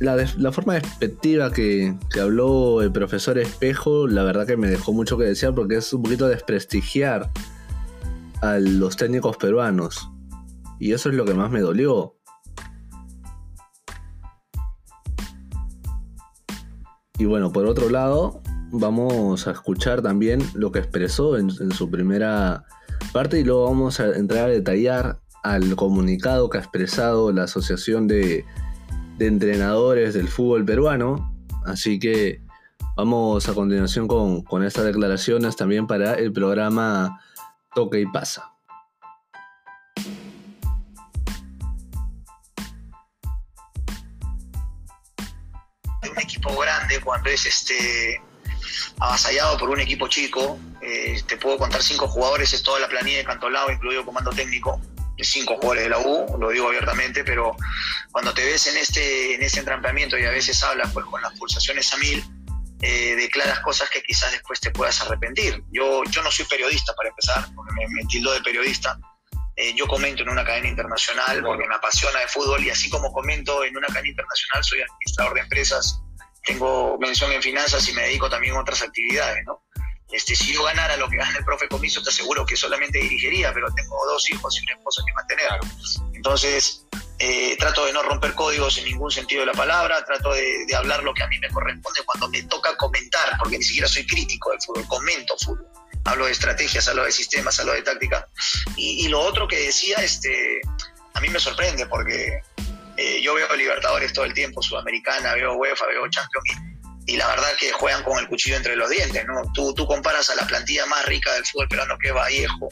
la, 0.00 0.52
forma 0.52 0.74
despectiva 0.74 1.52
que, 1.52 1.94
que, 2.12 2.20
habló 2.20 2.82
el 2.82 2.92
profesor 2.92 3.38
Espejo, 3.38 4.06
la 4.06 4.22
verdad 4.22 4.46
que 4.46 4.56
me 4.56 4.68
dejó 4.68 4.92
mucho 4.92 5.16
que 5.16 5.24
desear 5.24 5.54
porque 5.54 5.76
es 5.76 5.92
un 5.92 6.02
poquito 6.02 6.28
desprestigiar 6.28 7.30
a 8.42 8.58
los 8.58 8.96
técnicos 8.96 9.36
peruanos. 9.36 10.10
Y 10.78 10.92
eso 10.92 11.08
es 11.08 11.14
lo 11.14 11.24
que 11.24 11.34
más 11.34 11.50
me 11.50 11.60
dolió. 11.60 12.16
Y 17.18 17.24
bueno, 17.24 17.50
por 17.50 17.64
otro 17.64 17.88
lado, 17.88 18.42
vamos 18.70 19.46
a 19.46 19.52
escuchar 19.52 20.02
también 20.02 20.42
lo 20.54 20.72
que 20.72 20.78
expresó 20.78 21.36
en, 21.36 21.50
su 21.50 21.90
primera 21.90 22.64
parte 23.12 23.40
y 23.40 23.44
luego 23.44 23.64
vamos 23.64 24.00
a 24.00 24.16
entrar 24.16 24.46
a 24.46 24.48
detallar 24.48 25.20
al 25.42 25.76
comunicado 25.76 26.50
que 26.50 26.58
ha 26.58 26.60
expresado 26.60 27.32
la 27.32 27.44
Asociación 27.44 28.06
de, 28.08 28.44
Entrenadores 29.18 30.12
del 30.12 30.28
Fútbol 30.28 30.64
Peruano. 30.64 31.34
Así 31.64 31.98
que 31.98 32.42
vamos 32.96 33.48
a 33.48 33.54
continuación 33.54 34.08
con, 34.08 34.42
con 34.42 34.62
estas 34.62 34.84
declaraciones 34.84 35.56
también 35.56 35.86
para 35.86 36.14
el 36.14 36.32
programa 36.32 37.20
Toque 37.74 38.00
y 38.00 38.06
Pasa. 38.06 38.52
un 46.10 46.22
equipo 46.22 46.56
grande 46.56 47.00
cuando 47.02 47.30
es 47.30 47.46
este 47.46 48.20
avasallado 49.00 49.58
por 49.58 49.70
un 49.70 49.80
equipo 49.80 50.08
chico. 50.08 50.58
Eh, 50.80 51.20
te 51.26 51.36
puedo 51.36 51.58
contar 51.58 51.82
cinco 51.82 52.08
jugadores, 52.08 52.52
es 52.52 52.62
toda 52.62 52.80
la 52.80 52.88
planilla 52.88 53.18
de 53.18 53.24
Cantolao, 53.24 53.70
incluido 53.70 54.04
comando 54.04 54.30
técnico, 54.30 54.80
de 55.16 55.24
cinco 55.24 55.54
jugadores 55.54 55.84
de 55.84 55.90
la 55.90 55.98
U, 55.98 56.38
lo 56.38 56.50
digo 56.50 56.68
abiertamente, 56.68 57.24
pero 57.24 57.56
cuando 58.12 58.32
te 58.34 58.44
ves 58.44 58.66
en 58.66 58.76
este, 58.76 59.34
en 59.34 59.42
este 59.42 59.60
entrampamiento 59.60 60.18
y 60.18 60.24
a 60.24 60.30
veces 60.30 60.62
hablas 60.62 60.92
pues, 60.92 61.06
con 61.06 61.20
las 61.22 61.32
pulsaciones 61.38 61.92
a 61.92 61.96
mil, 61.96 62.24
eh, 62.82 63.16
declaras 63.16 63.60
cosas 63.60 63.88
que 63.88 64.02
quizás 64.02 64.30
después 64.32 64.60
te 64.60 64.70
puedas 64.70 65.00
arrepentir. 65.00 65.62
Yo, 65.72 66.04
yo 66.10 66.22
no 66.22 66.30
soy 66.30 66.44
periodista, 66.44 66.94
para 66.94 67.08
empezar, 67.08 67.46
porque 67.54 67.72
me, 67.72 67.88
me 67.88 68.06
tildo 68.06 68.32
de 68.32 68.42
periodista. 68.42 68.98
Eh, 69.56 69.74
yo 69.74 69.86
comento 69.86 70.22
en 70.22 70.28
una 70.28 70.44
cadena 70.44 70.68
internacional 70.68 71.42
porque 71.42 71.66
me 71.66 71.74
apasiona 71.74 72.20
el 72.20 72.28
fútbol 72.28 72.62
y 72.62 72.68
así 72.68 72.90
como 72.90 73.10
comento 73.10 73.64
en 73.64 73.74
una 73.74 73.86
cadena 73.86 74.10
internacional, 74.10 74.62
soy 74.62 74.82
administrador 74.82 75.34
de 75.34 75.40
empresas 75.40 76.02
tengo 76.46 76.96
mención 76.98 77.30
en 77.32 77.42
finanzas 77.42 77.86
y 77.88 77.92
me 77.92 78.02
dedico 78.02 78.30
también 78.30 78.54
a 78.54 78.60
otras 78.60 78.80
actividades, 78.80 79.44
¿no? 79.44 79.64
Este, 80.12 80.36
si 80.36 80.54
yo 80.54 80.62
ganara 80.62 80.96
lo 80.96 81.08
que 81.08 81.16
gana 81.16 81.36
el 81.36 81.44
profe 81.44 81.68
Comiso, 81.68 82.00
te 82.00 82.10
aseguro 82.10 82.46
que 82.46 82.56
solamente 82.56 82.98
dirigiría, 82.98 83.52
pero 83.52 83.66
tengo 83.74 83.96
dos 84.06 84.30
hijos 84.30 84.56
y 84.56 84.62
una 84.62 84.74
esposa 84.78 85.02
que 85.04 85.12
mantener. 85.12 85.48
Entonces, 86.14 86.86
eh, 87.18 87.56
trato 87.58 87.84
de 87.84 87.92
no 87.92 88.04
romper 88.04 88.34
códigos 88.34 88.78
en 88.78 88.84
ningún 88.84 89.10
sentido 89.10 89.40
de 89.40 89.46
la 89.46 89.52
palabra, 89.52 90.04
trato 90.04 90.32
de, 90.32 90.64
hablar 90.76 91.02
lo 91.02 91.12
que 91.12 91.24
a 91.24 91.26
mí 91.26 91.38
me 91.40 91.50
corresponde 91.50 92.02
cuando 92.04 92.28
me 92.28 92.42
toca 92.44 92.76
comentar, 92.76 93.36
porque 93.38 93.58
ni 93.58 93.64
siquiera 93.64 93.88
soy 93.88 94.06
crítico 94.06 94.50
del 94.50 94.60
fútbol, 94.62 94.86
comento 94.86 95.36
fútbol. 95.38 95.66
Hablo 96.04 96.26
de 96.26 96.32
estrategias, 96.32 96.86
hablo 96.86 97.02
de 97.02 97.10
sistemas, 97.10 97.58
hablo 97.58 97.72
de 97.72 97.82
táctica. 97.82 98.28
Y, 98.76 99.04
y 99.04 99.08
lo 99.08 99.20
otro 99.20 99.48
que 99.48 99.58
decía, 99.58 99.96
este, 99.96 100.60
a 101.14 101.20
mí 101.20 101.28
me 101.30 101.40
sorprende 101.40 101.86
porque 101.86 102.42
eh, 102.96 103.20
yo 103.22 103.34
veo 103.34 103.54
Libertadores 103.56 104.12
todo 104.12 104.24
el 104.24 104.34
tiempo, 104.34 104.62
Sudamericana, 104.62 105.34
veo 105.34 105.54
UEFA, 105.54 105.86
veo 105.86 106.08
Champions 106.08 106.76
y, 107.06 107.16
la 107.16 107.28
verdad 107.28 107.48
que 107.58 107.70
juegan 107.72 108.02
con 108.02 108.18
el 108.18 108.26
cuchillo 108.26 108.56
entre 108.56 108.74
los 108.74 108.90
dientes, 108.90 109.24
¿no? 109.26 109.42
Tú, 109.52 109.72
tú 109.74 109.86
comparas 109.86 110.28
a 110.30 110.34
la 110.34 110.46
plantilla 110.46 110.86
más 110.86 111.04
rica 111.06 111.32
del 111.34 111.46
fútbol 111.46 111.68
peruano 111.68 111.96
que 111.98 112.08
es 112.08 112.14
Vallejo 112.14 112.68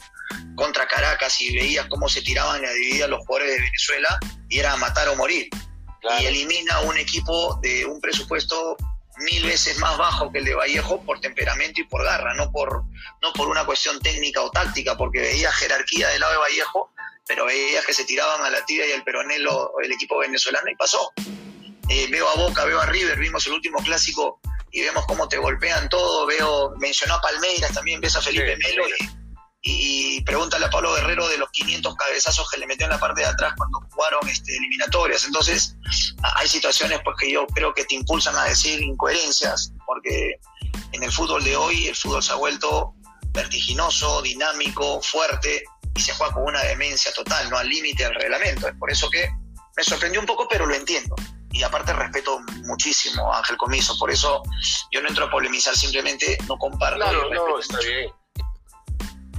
contra 0.55 0.87
Caracas 0.87 1.39
y 1.39 1.55
veías 1.55 1.85
cómo 1.87 2.09
se 2.09 2.21
tiraban 2.21 2.61
y 2.63 2.67
dividían 2.67 3.11
los 3.11 3.25
jugadores 3.25 3.55
de 3.55 3.61
Venezuela 3.61 4.19
y 4.49 4.59
era 4.59 4.75
matar 4.75 5.07
o 5.09 5.15
morir. 5.15 5.49
Y 6.19 6.25
elimina 6.25 6.81
un 6.81 6.97
equipo 6.97 7.59
de 7.61 7.85
un 7.85 7.99
presupuesto 7.99 8.77
mil 9.17 9.45
veces 9.45 9.77
más 9.79 9.97
bajo 9.97 10.31
que 10.31 10.39
el 10.39 10.45
de 10.45 10.55
Vallejo 10.55 11.01
por 11.01 11.19
temperamento 11.19 11.81
y 11.81 11.85
por 11.85 12.03
garra, 12.03 12.33
no 12.35 12.51
por, 12.51 12.83
no 13.21 13.33
por 13.33 13.47
una 13.47 13.65
cuestión 13.65 13.99
técnica 13.99 14.41
o 14.41 14.51
táctica, 14.51 14.97
porque 14.97 15.21
veía 15.21 15.51
jerarquía 15.51 16.09
del 16.09 16.19
lado 16.19 16.33
de 16.33 16.39
Vallejo, 16.39 16.91
pero 17.27 17.45
veías 17.45 17.85
que 17.85 17.93
se 17.93 18.05
tiraban 18.05 18.43
a 18.45 18.49
la 18.49 18.63
tira 18.65 18.85
y 18.85 18.91
al 18.91 19.03
peronelo 19.03 19.73
el 19.83 19.91
equipo 19.91 20.17
venezolano 20.19 20.69
y 20.69 20.75
pasó. 20.75 21.11
Eh, 21.89 22.07
veo 22.09 22.27
a 22.29 22.35
Boca, 22.35 22.65
veo 22.65 22.79
a 22.79 22.85
River, 22.85 23.17
vimos 23.19 23.45
el 23.47 23.53
último 23.53 23.79
clásico 23.79 24.39
y 24.71 24.81
vemos 24.81 25.05
cómo 25.05 25.27
te 25.27 25.37
golpean 25.37 25.87
todo, 25.89 26.25
veo, 26.25 26.73
mencionó 26.77 27.15
a 27.15 27.21
Palmeiras 27.21 27.73
también, 27.73 28.01
ves 28.01 28.15
a 28.15 28.21
Felipe 28.21 28.57
Melo 28.57 28.83
y, 29.67 30.21
pregúntale 30.21 30.65
a 30.65 30.69
Pablo 30.69 30.93
Guerrero 30.93 31.27
de 31.27 31.37
los 31.37 31.49
500 31.51 31.95
cabezazos 31.95 32.49
que 32.51 32.59
le 32.59 32.67
metió 32.67 32.85
en 32.85 32.91
la 32.91 32.99
parte 32.99 33.21
de 33.21 33.27
atrás 33.27 33.53
cuando 33.57 33.79
jugaron 33.89 34.27
este, 34.27 34.55
eliminatorias. 34.55 35.25
Entonces, 35.25 35.75
hay 36.21 36.47
situaciones 36.47 36.99
pues, 37.03 37.15
que 37.19 37.31
yo 37.31 37.47
creo 37.47 37.73
que 37.73 37.83
te 37.85 37.95
impulsan 37.95 38.35
a 38.35 38.43
decir 38.43 38.81
incoherencias, 38.81 39.73
porque 39.87 40.39
en 40.91 41.03
el 41.03 41.11
fútbol 41.11 41.43
de 41.43 41.55
hoy 41.55 41.87
el 41.87 41.95
fútbol 41.95 42.21
se 42.21 42.33
ha 42.33 42.35
vuelto 42.35 42.93
vertiginoso, 43.35 44.21
dinámico, 44.21 45.01
fuerte 45.01 45.63
y 45.95 46.01
se 46.01 46.13
juega 46.13 46.33
con 46.33 46.43
una 46.43 46.61
demencia 46.63 47.11
total, 47.13 47.49
no 47.49 47.57
al 47.57 47.69
límite 47.69 48.03
del 48.03 48.15
reglamento. 48.15 48.67
Es 48.67 48.75
por 48.75 48.91
eso 48.91 49.09
que 49.09 49.29
me 49.75 49.83
sorprendió 49.83 50.19
un 50.19 50.25
poco, 50.25 50.47
pero 50.49 50.65
lo 50.65 50.75
entiendo 50.75 51.15
y 51.55 51.63
aparte 51.63 51.93
respeto 51.93 52.39
muchísimo 52.65 53.31
a 53.33 53.39
Ángel 53.39 53.55
Comiso, 53.55 53.97
por 53.97 54.11
eso 54.11 54.43
yo 54.91 55.01
no 55.01 55.07
entro 55.07 55.25
a 55.25 55.31
polemizar, 55.31 55.73
simplemente 55.75 56.37
no 56.49 56.57
comparto. 56.57 56.97
Claro, 56.97 57.29
no, 57.33 57.59
está 57.59 57.79
bien. 57.79 58.11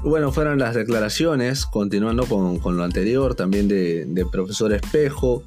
Bueno, 0.02 0.32
fueron 0.32 0.58
las 0.58 0.74
declaraciones, 0.74 1.66
continuando 1.66 2.26
con, 2.26 2.76
lo 2.76 2.84
anterior, 2.84 3.34
también 3.34 3.68
de, 3.68 4.26
profesor 4.32 4.72
Espejo. 4.72 5.42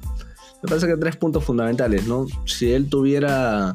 Me 0.62 0.68
parece 0.68 0.86
que 0.86 0.96
tres 0.96 1.16
puntos 1.16 1.44
fundamentales, 1.44 2.06
¿no? 2.06 2.26
Si 2.46 2.72
él 2.72 2.88
tuviera, 2.88 3.74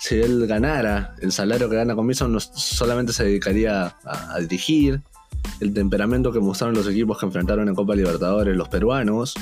si 0.00 0.16
él 0.16 0.46
ganara 0.48 1.14
el 1.20 1.30
salario 1.30 1.68
que 1.70 1.76
gana 1.76 1.94
Comiso, 1.94 2.26
no 2.26 2.40
solamente 2.40 3.12
se 3.12 3.24
dedicaría 3.24 3.94
a 4.04 4.38
dirigir, 4.40 5.02
el 5.60 5.72
temperamento 5.72 6.32
que 6.32 6.40
mostraron 6.40 6.74
los 6.74 6.88
equipos 6.88 7.18
que 7.18 7.26
enfrentaron 7.26 7.68
en 7.68 7.74
Copa 7.74 7.94
Libertadores 7.94 8.56
los 8.56 8.68
peruanos, 8.68 9.34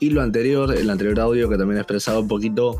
y 0.00 0.10
lo 0.10 0.22
anterior, 0.22 0.74
el 0.74 0.90
anterior 0.90 1.20
audio 1.20 1.48
que 1.48 1.56
también 1.56 1.78
expresaba 1.78 2.18
un 2.18 2.28
poquito 2.28 2.78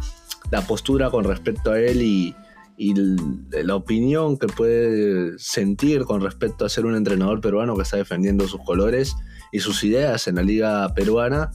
la 0.51 0.63
postura 0.67 1.11
con 1.11 1.25
respecto 1.25 1.73
a 1.73 1.81
él 1.81 2.03
y, 2.03 2.35
la 2.77 3.77
opinión 3.77 4.37
que 4.37 4.49
puede 4.49 5.39
sentir 5.39 6.05
con 6.05 6.21
respecto 6.21 6.65
a 6.65 6.69
ser 6.69 6.87
un 6.87 6.97
entrenador 6.97 7.41
peruano 7.41 7.77
que 7.77 7.83
está 7.83 7.99
defendiendo 7.99 8.49
sus 8.49 8.61
colores 8.65 9.15
y 9.53 9.61
sus 9.61 9.85
ideas 9.85 10.27
en 10.27 10.35
la 10.35 10.43
liga 10.43 10.93
peruana. 10.93 11.53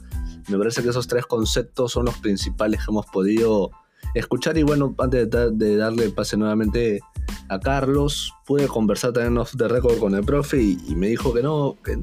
Me 0.47 0.57
parece 0.57 0.81
que 0.81 0.89
esos 0.89 1.07
tres 1.07 1.25
conceptos 1.25 1.91
son 1.91 2.05
los 2.05 2.17
principales 2.19 2.79
que 2.79 2.91
hemos 2.91 3.05
podido 3.07 3.69
escuchar 4.13 4.57
y 4.57 4.63
bueno, 4.63 4.95
antes 4.97 5.29
de, 5.29 5.75
darle 5.75 6.09
pase 6.09 6.37
nuevamente 6.37 7.01
a 7.47 7.59
Carlos, 7.59 8.33
pude 8.45 8.67
conversar 8.67 9.13
también 9.13 9.37
off 9.37 9.55
the 9.57 9.67
record 9.67 9.99
con 9.99 10.15
el 10.15 10.23
profe 10.23 10.61
y, 10.61 10.77
y 10.87 10.95
me 10.95 11.07
dijo 11.07 11.33
que 11.33 11.43
no, 11.43 11.77
que 11.83 11.97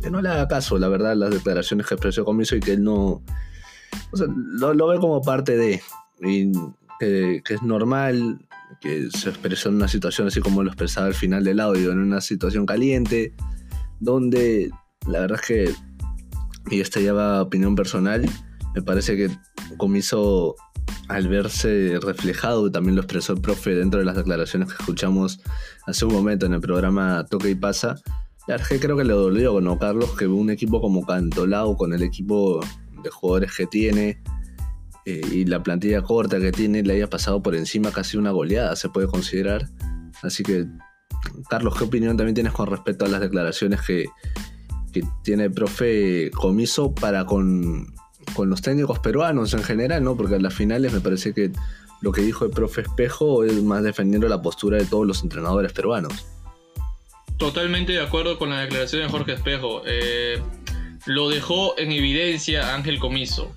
que 0.00 0.10
no 0.10 0.22
le 0.22 0.28
haga 0.28 0.48
caso, 0.48 0.78
la 0.78 0.88
verdad, 0.88 1.16
las 1.16 1.30
declaraciones 1.30 1.86
que 1.86 1.94
expresó 1.94 2.24
Comiso 2.24 2.56
y 2.56 2.60
que 2.60 2.72
él 2.72 2.84
no. 2.84 3.22
O 4.12 4.16
sea, 4.16 4.26
lo, 4.28 4.86
ve 4.86 4.98
como 4.98 5.20
parte 5.22 5.56
de. 5.56 5.80
Y 6.22 6.52
que, 6.98 7.42
es 7.48 7.62
normal 7.62 8.46
que 8.80 9.10
se 9.10 9.30
expresó 9.30 9.68
en 9.68 9.76
una 9.76 9.88
situación 9.88 10.28
así 10.28 10.40
como 10.40 10.62
lo 10.62 10.70
expresaba 10.70 11.06
al 11.06 11.14
final 11.14 11.44
del 11.44 11.60
audio, 11.60 11.92
en 11.92 11.98
una 11.98 12.20
situación 12.20 12.66
caliente, 12.66 13.34
donde 13.98 14.70
la 15.06 15.20
verdad 15.20 15.40
es 15.40 15.46
que, 15.46 15.74
y 16.70 16.80
esta 16.80 17.00
ya 17.00 17.12
va 17.12 17.42
opinión 17.42 17.74
personal, 17.74 18.28
me 18.74 18.82
parece 18.82 19.16
que 19.16 19.30
Comiso, 19.76 20.54
al 21.10 21.28
verse 21.28 21.98
reflejado, 22.00 22.70
también 22.70 22.94
lo 22.94 23.02
expresó 23.02 23.32
el 23.32 23.40
profe 23.40 23.74
dentro 23.74 23.98
de 23.98 24.06
las 24.06 24.16
declaraciones 24.16 24.68
que 24.68 24.74
escuchamos 24.74 25.40
hace 25.86 26.04
un 26.04 26.12
momento 26.12 26.46
en 26.46 26.54
el 26.54 26.60
programa 26.60 27.26
Toque 27.28 27.50
y 27.50 27.56
Pasa, 27.56 27.96
la 28.46 28.58
creo 28.58 28.96
que 28.96 29.04
le 29.04 29.12
dolió, 29.12 29.60
¿no, 29.60 29.78
Carlos? 29.78 30.16
Que 30.16 30.26
un 30.26 30.50
equipo 30.50 30.80
como 30.80 31.04
Cantolao, 31.04 31.76
con 31.76 31.92
el 31.92 32.02
equipo 32.02 32.60
de 33.02 33.10
jugadores 33.10 33.52
que 33.56 33.66
tiene 33.66 34.22
eh, 35.04 35.20
y 35.32 35.44
la 35.44 35.62
plantilla 35.62 36.02
corta 36.02 36.38
que 36.38 36.52
tiene, 36.52 36.82
le 36.82 36.94
haya 36.94 37.08
pasado 37.08 37.42
por 37.42 37.54
encima 37.54 37.90
casi 37.90 38.16
una 38.16 38.30
goleada, 38.30 38.76
se 38.76 38.88
puede 38.88 39.08
considerar. 39.08 39.68
Así 40.22 40.42
que, 40.42 40.66
Carlos, 41.48 41.76
¿qué 41.76 41.84
opinión 41.84 42.16
también 42.16 42.34
tienes 42.34 42.52
con 42.52 42.66
respecto 42.68 43.04
a 43.04 43.08
las 43.08 43.20
declaraciones 43.20 43.80
que, 43.82 44.06
tiene 45.22 45.44
el 45.44 45.52
profe 45.52 46.32
Comiso 46.32 46.92
para 46.92 47.24
con, 47.24 47.94
con 48.34 48.50
los 48.50 48.62
técnicos 48.62 48.98
peruanos 48.98 49.54
en 49.54 49.62
general, 49.62 50.02
¿no? 50.02 50.16
Porque 50.16 50.36
en 50.36 50.42
las 50.42 50.54
finales 50.54 50.92
me 50.92 51.00
parece 51.00 51.34
que 51.34 51.50
lo 52.00 52.12
que 52.12 52.22
dijo 52.22 52.44
el 52.44 52.50
profe 52.50 52.82
Espejo 52.82 53.44
es 53.44 53.62
más 53.62 53.82
defendiendo 53.82 54.28
la 54.28 54.40
postura 54.40 54.78
de 54.78 54.86
todos 54.86 55.06
los 55.06 55.22
entrenadores 55.22 55.72
peruanos. 55.72 56.26
Totalmente 57.36 57.92
de 57.92 58.02
acuerdo 58.02 58.38
con 58.38 58.50
la 58.50 58.60
declaración 58.60 59.02
de 59.02 59.08
Jorge 59.08 59.32
Espejo. 59.32 59.82
Eh, 59.86 60.42
lo 61.06 61.28
dejó 61.28 61.78
en 61.78 61.92
evidencia 61.92 62.74
Ángel 62.74 62.98
Comiso. 62.98 63.52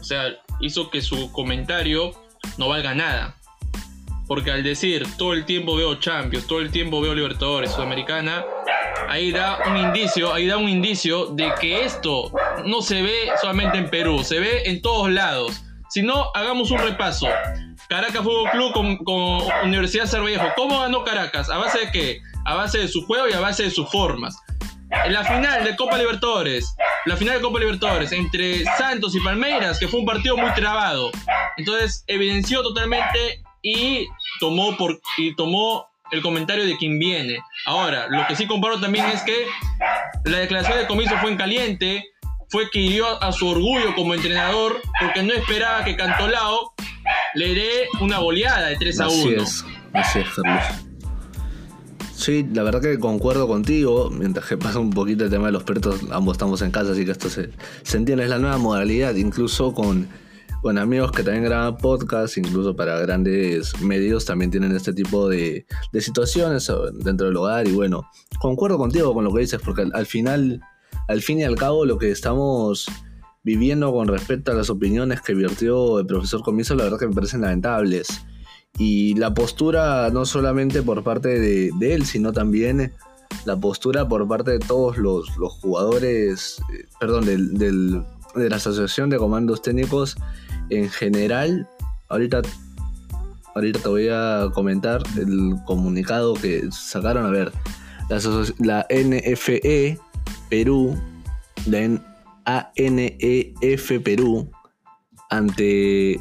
O 0.00 0.04
sea, 0.04 0.36
hizo 0.60 0.90
que 0.90 1.02
su 1.02 1.30
comentario 1.32 2.12
no 2.58 2.68
valga 2.68 2.94
nada. 2.94 3.36
Porque 4.26 4.50
al 4.50 4.62
decir 4.62 5.06
todo 5.18 5.32
el 5.32 5.44
tiempo 5.44 5.76
veo 5.76 5.96
Champions, 5.96 6.46
todo 6.46 6.60
el 6.60 6.70
tiempo 6.70 7.00
veo 7.00 7.14
Libertadores, 7.14 7.72
Sudamericana, 7.72 8.44
ahí 9.08 9.32
da 9.32 9.58
un 9.68 9.76
indicio, 9.76 10.32
ahí 10.32 10.46
da 10.46 10.56
un 10.56 10.68
indicio 10.68 11.26
de 11.26 11.52
que 11.60 11.84
esto 11.84 12.32
no 12.64 12.82
se 12.82 13.02
ve 13.02 13.30
solamente 13.40 13.78
en 13.78 13.90
Perú, 13.90 14.22
se 14.24 14.38
ve 14.40 14.62
en 14.66 14.82
todos 14.82 15.10
lados. 15.10 15.62
Si 15.88 16.02
no, 16.02 16.30
hagamos 16.34 16.70
un 16.70 16.78
repaso. 16.78 17.28
Caracas 17.88 18.22
Fútbol 18.22 18.50
Club 18.50 18.72
con, 18.72 18.96
con 18.98 19.42
Universidad 19.64 20.06
Cervallejo. 20.06 20.46
¿Cómo 20.54 20.78
ganó 20.78 21.02
Caracas? 21.02 21.50
¿A 21.50 21.58
base 21.58 21.86
de 21.86 21.90
qué? 21.90 22.20
a 22.44 22.54
base 22.54 22.78
de 22.78 22.88
su 22.88 23.04
juego 23.06 23.28
y 23.28 23.32
a 23.32 23.40
base 23.40 23.64
de 23.64 23.70
sus 23.70 23.88
formas. 23.90 24.36
En 25.04 25.12
la 25.12 25.24
final 25.24 25.64
de 25.64 25.76
Copa 25.76 25.96
Libertadores, 25.96 26.74
la 27.06 27.16
final 27.16 27.36
de 27.36 27.42
Copa 27.42 27.60
Libertadores 27.60 28.10
entre 28.12 28.64
Santos 28.76 29.14
y 29.14 29.20
Palmeiras, 29.20 29.78
que 29.78 29.86
fue 29.86 30.00
un 30.00 30.06
partido 30.06 30.36
muy 30.36 30.52
trabado. 30.54 31.12
Entonces 31.56 32.04
evidenció 32.08 32.62
totalmente 32.62 33.42
y 33.62 34.06
tomó, 34.40 34.76
por, 34.76 35.00
y 35.16 35.34
tomó 35.36 35.86
el 36.12 36.22
comentario 36.22 36.64
de 36.64 36.76
quien 36.76 36.98
viene. 36.98 37.38
Ahora, 37.66 38.06
lo 38.08 38.26
que 38.26 38.36
sí 38.36 38.46
comparo 38.46 38.80
también 38.80 39.06
es 39.06 39.22
que 39.22 39.46
la 40.24 40.38
declaración 40.38 40.78
de 40.78 40.86
comiso 40.86 41.16
fue 41.18 41.30
en 41.30 41.36
caliente, 41.36 42.04
fue 42.48 42.68
que 42.70 42.80
hirió 42.80 43.22
a 43.22 43.32
su 43.32 43.48
orgullo 43.48 43.94
como 43.94 44.14
entrenador 44.14 44.80
porque 45.00 45.22
no 45.22 45.32
esperaba 45.32 45.84
que 45.84 45.96
Cantolao 45.96 46.74
le 47.34 47.54
dé 47.54 47.88
una 48.00 48.18
goleada 48.18 48.68
de 48.68 48.76
3 48.76 49.00
a 49.00 49.08
1. 49.08 49.14
Así 49.14 49.28
es, 49.34 49.64
así 49.92 50.18
es, 50.20 50.28
Sí, 52.14 52.46
la 52.52 52.62
verdad 52.62 52.82
que 52.82 52.98
concuerdo 52.98 53.48
contigo. 53.48 54.10
Mientras 54.10 54.46
que 54.46 54.58
pasa 54.58 54.78
un 54.78 54.90
poquito 54.90 55.24
el 55.24 55.30
tema 55.30 55.46
de 55.46 55.52
los 55.52 55.62
perros, 55.62 56.00
ambos 56.12 56.34
estamos 56.34 56.60
en 56.60 56.70
casa, 56.70 56.92
así 56.92 57.06
que 57.06 57.12
esto 57.12 57.30
se, 57.30 57.48
se 57.82 57.96
entiende. 57.96 58.24
Es 58.24 58.30
la 58.30 58.38
nueva 58.38 58.58
modalidad, 58.58 59.14
incluso 59.14 59.72
con, 59.72 60.06
con 60.62 60.78
amigos 60.78 61.12
que 61.12 61.22
también 61.22 61.44
graban 61.44 61.76
podcasts, 61.76 62.36
incluso 62.36 62.76
para 62.76 62.98
grandes 62.98 63.80
medios, 63.80 64.24
también 64.24 64.50
tienen 64.50 64.74
este 64.74 64.92
tipo 64.92 65.28
de, 65.28 65.66
de 65.92 66.00
situaciones 66.00 66.70
dentro 66.94 67.26
del 67.26 67.36
hogar. 67.36 67.66
Y 67.66 67.72
bueno, 67.72 68.08
concuerdo 68.40 68.78
contigo 68.78 69.14
con 69.14 69.24
lo 69.24 69.32
que 69.32 69.40
dices, 69.40 69.60
porque 69.64 69.88
al, 69.92 70.06
final, 70.06 70.60
al 71.08 71.22
fin 71.22 71.38
y 71.38 71.44
al 71.44 71.56
cabo, 71.56 71.84
lo 71.84 71.98
que 71.98 72.10
estamos 72.10 72.86
viviendo 73.42 73.92
con 73.92 74.08
respecto 74.08 74.52
a 74.52 74.54
las 74.54 74.68
opiniones 74.68 75.22
que 75.22 75.34
vertió 75.34 76.00
el 76.00 76.06
profesor 76.06 76.42
Comiso, 76.42 76.74
la 76.74 76.84
verdad 76.84 76.98
que 76.98 77.08
me 77.08 77.14
parecen 77.14 77.40
lamentables 77.40 78.22
y 78.78 79.14
la 79.14 79.34
postura 79.34 80.10
no 80.10 80.24
solamente 80.24 80.82
por 80.82 81.02
parte 81.02 81.38
de, 81.38 81.94
él, 81.94 82.04
sino 82.04 82.32
también 82.32 82.92
la 83.44 83.56
postura 83.58 84.06
por 84.06 84.26
parte 84.28 84.52
de 84.52 84.58
todos 84.58 84.98
los, 84.98 85.28
jugadores, 85.60 86.60
eh, 86.72 86.86
perdón, 86.98 87.24
de 87.24 88.48
la 88.48 88.56
Asociación 88.56 89.10
de 89.10 89.18
Comandos 89.18 89.62
Técnicos 89.62 90.16
en 90.70 90.88
general. 90.88 91.68
Ahorita, 92.08 92.42
ahorita 93.54 93.78
te 93.80 93.88
voy 93.88 94.08
a 94.10 94.48
comentar 94.54 95.02
el 95.16 95.54
comunicado 95.66 96.34
que 96.34 96.68
sacaron. 96.70 97.26
A 97.26 97.30
ver, 97.30 97.52
la, 98.08 98.18
la 98.58 98.86
NFE 98.90 99.98
Perú, 100.48 100.98
la 101.66 102.00
ANEF 102.44 104.02
Perú, 104.02 104.50
ante 105.28 106.20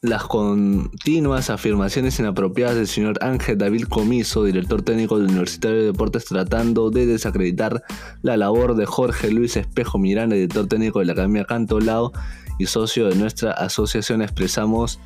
las 0.00 0.24
continuas 0.24 1.50
afirmaciones 1.50 2.18
inapropiadas 2.20 2.76
del 2.76 2.86
señor 2.86 3.18
Ángel 3.20 3.58
David 3.58 3.84
Comiso, 3.84 4.44
director 4.44 4.82
técnico 4.82 5.18
del 5.18 5.28
Universitario 5.28 5.78
de 5.78 5.86
Deportes, 5.86 6.24
tratando 6.26 6.90
de 6.90 7.06
desacreditar 7.06 7.82
la 8.22 8.36
labor 8.36 8.76
de 8.76 8.86
Jorge 8.86 9.30
Luis 9.30 9.56
Espejo 9.56 9.98
Miranda, 9.98 10.36
director 10.36 10.68
técnico 10.68 11.00
de 11.00 11.06
la 11.06 11.12
Academia 11.12 11.44
Cantolao 11.44 12.12
y 12.58 12.66
socio 12.66 13.08
de 13.08 13.14
nuestra 13.14 13.52
asociación, 13.52 14.22
expresamos 14.22 14.98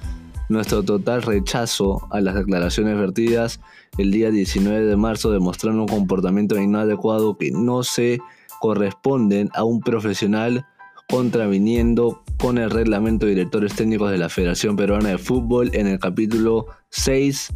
nuestro 0.48 0.82
total 0.82 1.22
rechazo 1.22 2.09
a 2.11 2.20
las 2.20 2.34
declaraciones 2.34 2.98
vertidas 2.98 3.61
el 3.98 4.11
día 4.11 4.30
19 4.30 4.86
de 4.86 4.96
marzo, 4.96 5.30
demostrando 5.30 5.82
un 5.82 5.88
comportamiento 5.88 6.59
inadecuado 6.59 7.36
que 7.36 7.50
no 7.50 7.82
se 7.82 8.20
corresponden 8.61 9.50
a 9.55 9.64
un 9.64 9.80
profesional 9.80 10.66
contraviniendo 11.09 12.22
con 12.38 12.59
el 12.59 12.70
reglamento 12.70 13.26
de 13.26 13.32
directores 13.32 13.74
técnicos 13.74 14.11
de 14.11 14.18
la 14.18 14.28
Federación 14.28 14.76
Peruana 14.76 15.11
de 15.11 15.18
Fútbol 15.18 15.70
en 15.74 15.86
el 15.86 15.98
capítulo 15.98 16.66
seis 16.90 17.53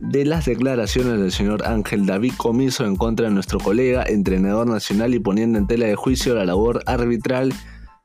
de 0.00 0.24
las 0.24 0.46
declaraciones 0.46 1.18
del 1.18 1.32
señor 1.32 1.66
Ángel 1.66 2.06
David 2.06 2.32
Comiso 2.36 2.84
en 2.84 2.96
contra 2.96 3.28
de 3.28 3.34
nuestro 3.34 3.58
colega, 3.58 4.04
entrenador 4.06 4.66
nacional 4.66 5.14
y 5.14 5.20
poniendo 5.20 5.58
en 5.58 5.66
tela 5.66 5.86
de 5.86 5.94
juicio 5.94 6.34
la 6.34 6.44
labor 6.44 6.82
arbitral 6.86 7.52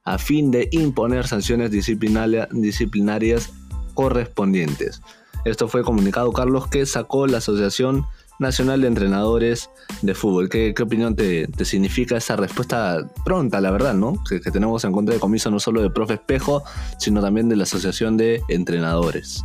a 0.03 0.17
fin 0.17 0.51
de 0.51 0.69
imponer 0.71 1.25
sanciones 1.27 1.71
disciplinarias 1.71 3.53
correspondientes. 3.93 5.01
Esto 5.45 5.67
fue 5.67 5.83
comunicado 5.83 6.31
Carlos 6.33 6.67
que 6.67 6.85
sacó 6.87 7.27
la 7.27 7.37
Asociación 7.37 8.07
Nacional 8.39 8.81
de 8.81 8.87
Entrenadores 8.87 9.69
de 10.01 10.15
Fútbol. 10.15 10.49
¿Qué, 10.49 10.73
opinión 10.81 11.15
te, 11.15 11.47
significa 11.63 12.17
esa 12.17 12.35
respuesta 12.35 13.07
pronta, 13.23 13.61
la 13.61 13.69
verdad, 13.69 13.93
¿no? 13.93 14.15
Que, 14.27 14.39
tenemos 14.39 14.83
en 14.83 14.91
contra 14.91 15.13
de 15.13 15.19
comiso 15.21 15.51
no 15.51 15.59
solo 15.59 15.83
de 15.83 15.91
Profe 15.91 16.15
Espejo, 16.15 16.63
sino 16.97 17.21
también 17.21 17.47
de 17.47 17.55
la 17.55 17.63
Asociación 17.63 18.17
de 18.17 18.41
Entrenadores. 18.49 19.43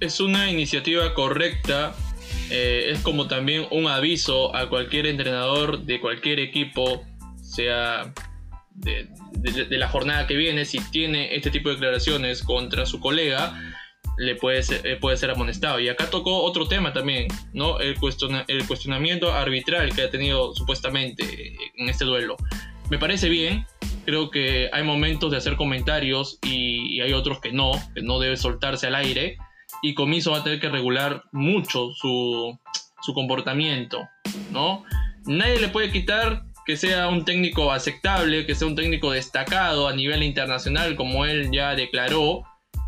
Es 0.00 0.20
una 0.20 0.50
iniciativa 0.50 1.14
correcta, 1.14 1.94
eh, 2.50 2.90
es 2.90 3.00
como 3.00 3.28
también 3.28 3.66
un 3.70 3.86
aviso 3.86 4.54
a 4.54 4.68
cualquier 4.68 5.06
entrenador 5.06 5.84
de 5.84 6.00
cualquier 6.00 6.40
equipo, 6.40 7.04
sea 7.40 8.12
de 8.74 9.78
la 9.78 9.88
jornada 9.88 10.26
que 10.26 10.36
viene, 10.36 10.64
si 10.64 10.80
tiene 10.90 11.34
este 11.34 11.50
tipo 11.50 11.68
de 11.68 11.76
declaraciones 11.76 12.42
contra 12.42 12.84
su 12.84 13.00
colega, 13.00 13.54
le 14.16 14.34
puede 14.36 14.62
ser, 14.62 14.86
eh, 14.86 14.96
puede 14.96 15.16
ser 15.16 15.30
amonestado. 15.30 15.80
Y 15.80 15.88
acá 15.88 16.08
tocó 16.10 16.42
otro 16.42 16.66
tema 16.66 16.92
también, 16.92 17.28
¿no? 17.52 17.78
El, 17.80 17.96
el 18.48 18.66
cuestionamiento 18.66 19.32
arbitral 19.32 19.94
que 19.94 20.02
ha 20.02 20.10
tenido 20.10 20.54
supuestamente 20.54 21.56
en 21.76 21.88
este 21.88 22.04
duelo. 22.04 22.36
Me 22.90 22.98
parece 22.98 23.28
bien, 23.28 23.66
creo 24.04 24.30
que 24.30 24.70
hay 24.72 24.84
momentos 24.84 25.30
de 25.30 25.36
hacer 25.36 25.56
comentarios 25.56 26.38
y, 26.42 27.00
hay 27.00 27.12
otros 27.12 27.40
que 27.40 27.52
no, 27.52 27.72
que 27.94 28.02
no 28.02 28.18
debe 28.18 28.36
soltarse 28.36 28.86
al 28.86 28.94
aire. 28.94 29.36
Y 29.82 29.94
Comiso 29.94 30.30
va 30.30 30.38
a 30.38 30.44
tener 30.44 30.60
que 30.60 30.68
regular 30.68 31.24
mucho 31.32 31.90
su, 31.92 32.58
su 33.02 33.12
comportamiento, 33.12 34.08
¿no? 34.50 34.84
Nadie 35.26 35.60
le 35.60 35.68
puede 35.68 35.90
quitar 35.90 36.44
que 36.64 36.76
sea 36.76 37.08
un 37.08 37.24
técnico 37.24 37.72
aceptable, 37.72 38.46
que 38.46 38.54
sea 38.54 38.68
un 38.68 38.76
técnico 38.76 39.10
destacado 39.10 39.88
a 39.88 39.92
nivel 39.92 40.22
internacional, 40.22 40.96
como 40.96 41.24
él 41.26 41.50
ya 41.52 41.74
declaró, 41.74 42.42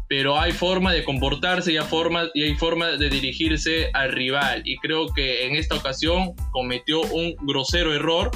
pero 0.09 0.41
hay 0.41 0.53
forma 0.53 0.93
de 0.93 1.05
comportarse 1.05 1.73
y 1.73 1.77
hay 1.77 1.85
forma, 1.85 2.29
y 2.33 2.43
hay 2.45 2.55
forma 2.55 2.87
de 2.87 3.11
dirigirse 3.11 3.91
al 3.93 4.13
rival. 4.13 4.63
Y 4.65 4.79
creo 4.79 5.13
que 5.13 5.47
en 5.47 5.55
esta 5.55 5.77
ocasión 5.77 6.33
cometió 6.51 7.03
un 7.03 7.35
grosero 7.43 7.95
error 7.95 8.31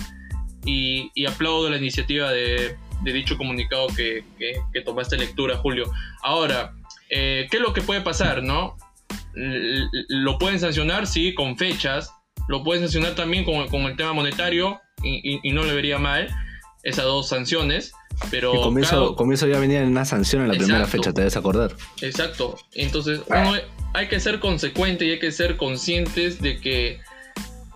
y, 0.64 1.10
aplaudo 1.26 1.70
la 1.70 1.78
iniciativa 1.78 2.30
de, 2.30 2.76
dicho 3.04 3.36
comunicado 3.38 3.88
que, 3.88 4.22
que, 4.38 4.80
tomaste 4.82 5.16
lectura, 5.16 5.56
Julio. 5.56 5.90
Ahora, 6.22 6.74
eh, 7.08 7.48
¿qué 7.50 7.56
es 7.56 7.62
lo 7.62 7.72
que 7.72 7.80
puede 7.80 8.02
pasar, 8.02 8.42
no? 8.42 8.76
Lo 9.34 10.38
pueden 10.38 10.60
sancionar, 10.60 11.06
sí, 11.06 11.34
con 11.34 11.56
fechas. 11.56 12.12
Lo 12.48 12.62
pueden 12.62 12.82
sancionar 12.82 13.14
también 13.14 13.44
con, 13.44 13.66
con 13.68 13.82
el 13.82 13.96
tema 13.96 14.12
monetario 14.12 14.78
y, 15.02 15.40
y 15.42 15.52
no 15.52 15.64
le 15.64 15.74
vería 15.74 15.98
mal 15.98 16.28
esas 16.82 17.04
dos 17.04 17.28
sanciones. 17.28 17.92
Pero 18.30 18.52
comienzo, 19.16 19.46
ya 19.46 19.58
venía 19.58 19.82
en 19.82 19.88
una 19.88 20.04
sanción 20.04 20.42
en 20.42 20.48
la 20.48 20.54
primera 20.54 20.86
fecha, 20.86 21.12
te 21.12 21.22
debes 21.22 21.36
acordar. 21.36 21.74
Exacto. 22.00 22.56
Entonces, 22.72 23.20
hay 23.94 24.08
que 24.08 24.20
ser 24.20 24.40
consecuente 24.40 25.04
y 25.06 25.10
hay 25.10 25.18
que 25.18 25.32
ser 25.32 25.56
conscientes 25.56 26.40
de 26.40 26.58
que 26.60 27.00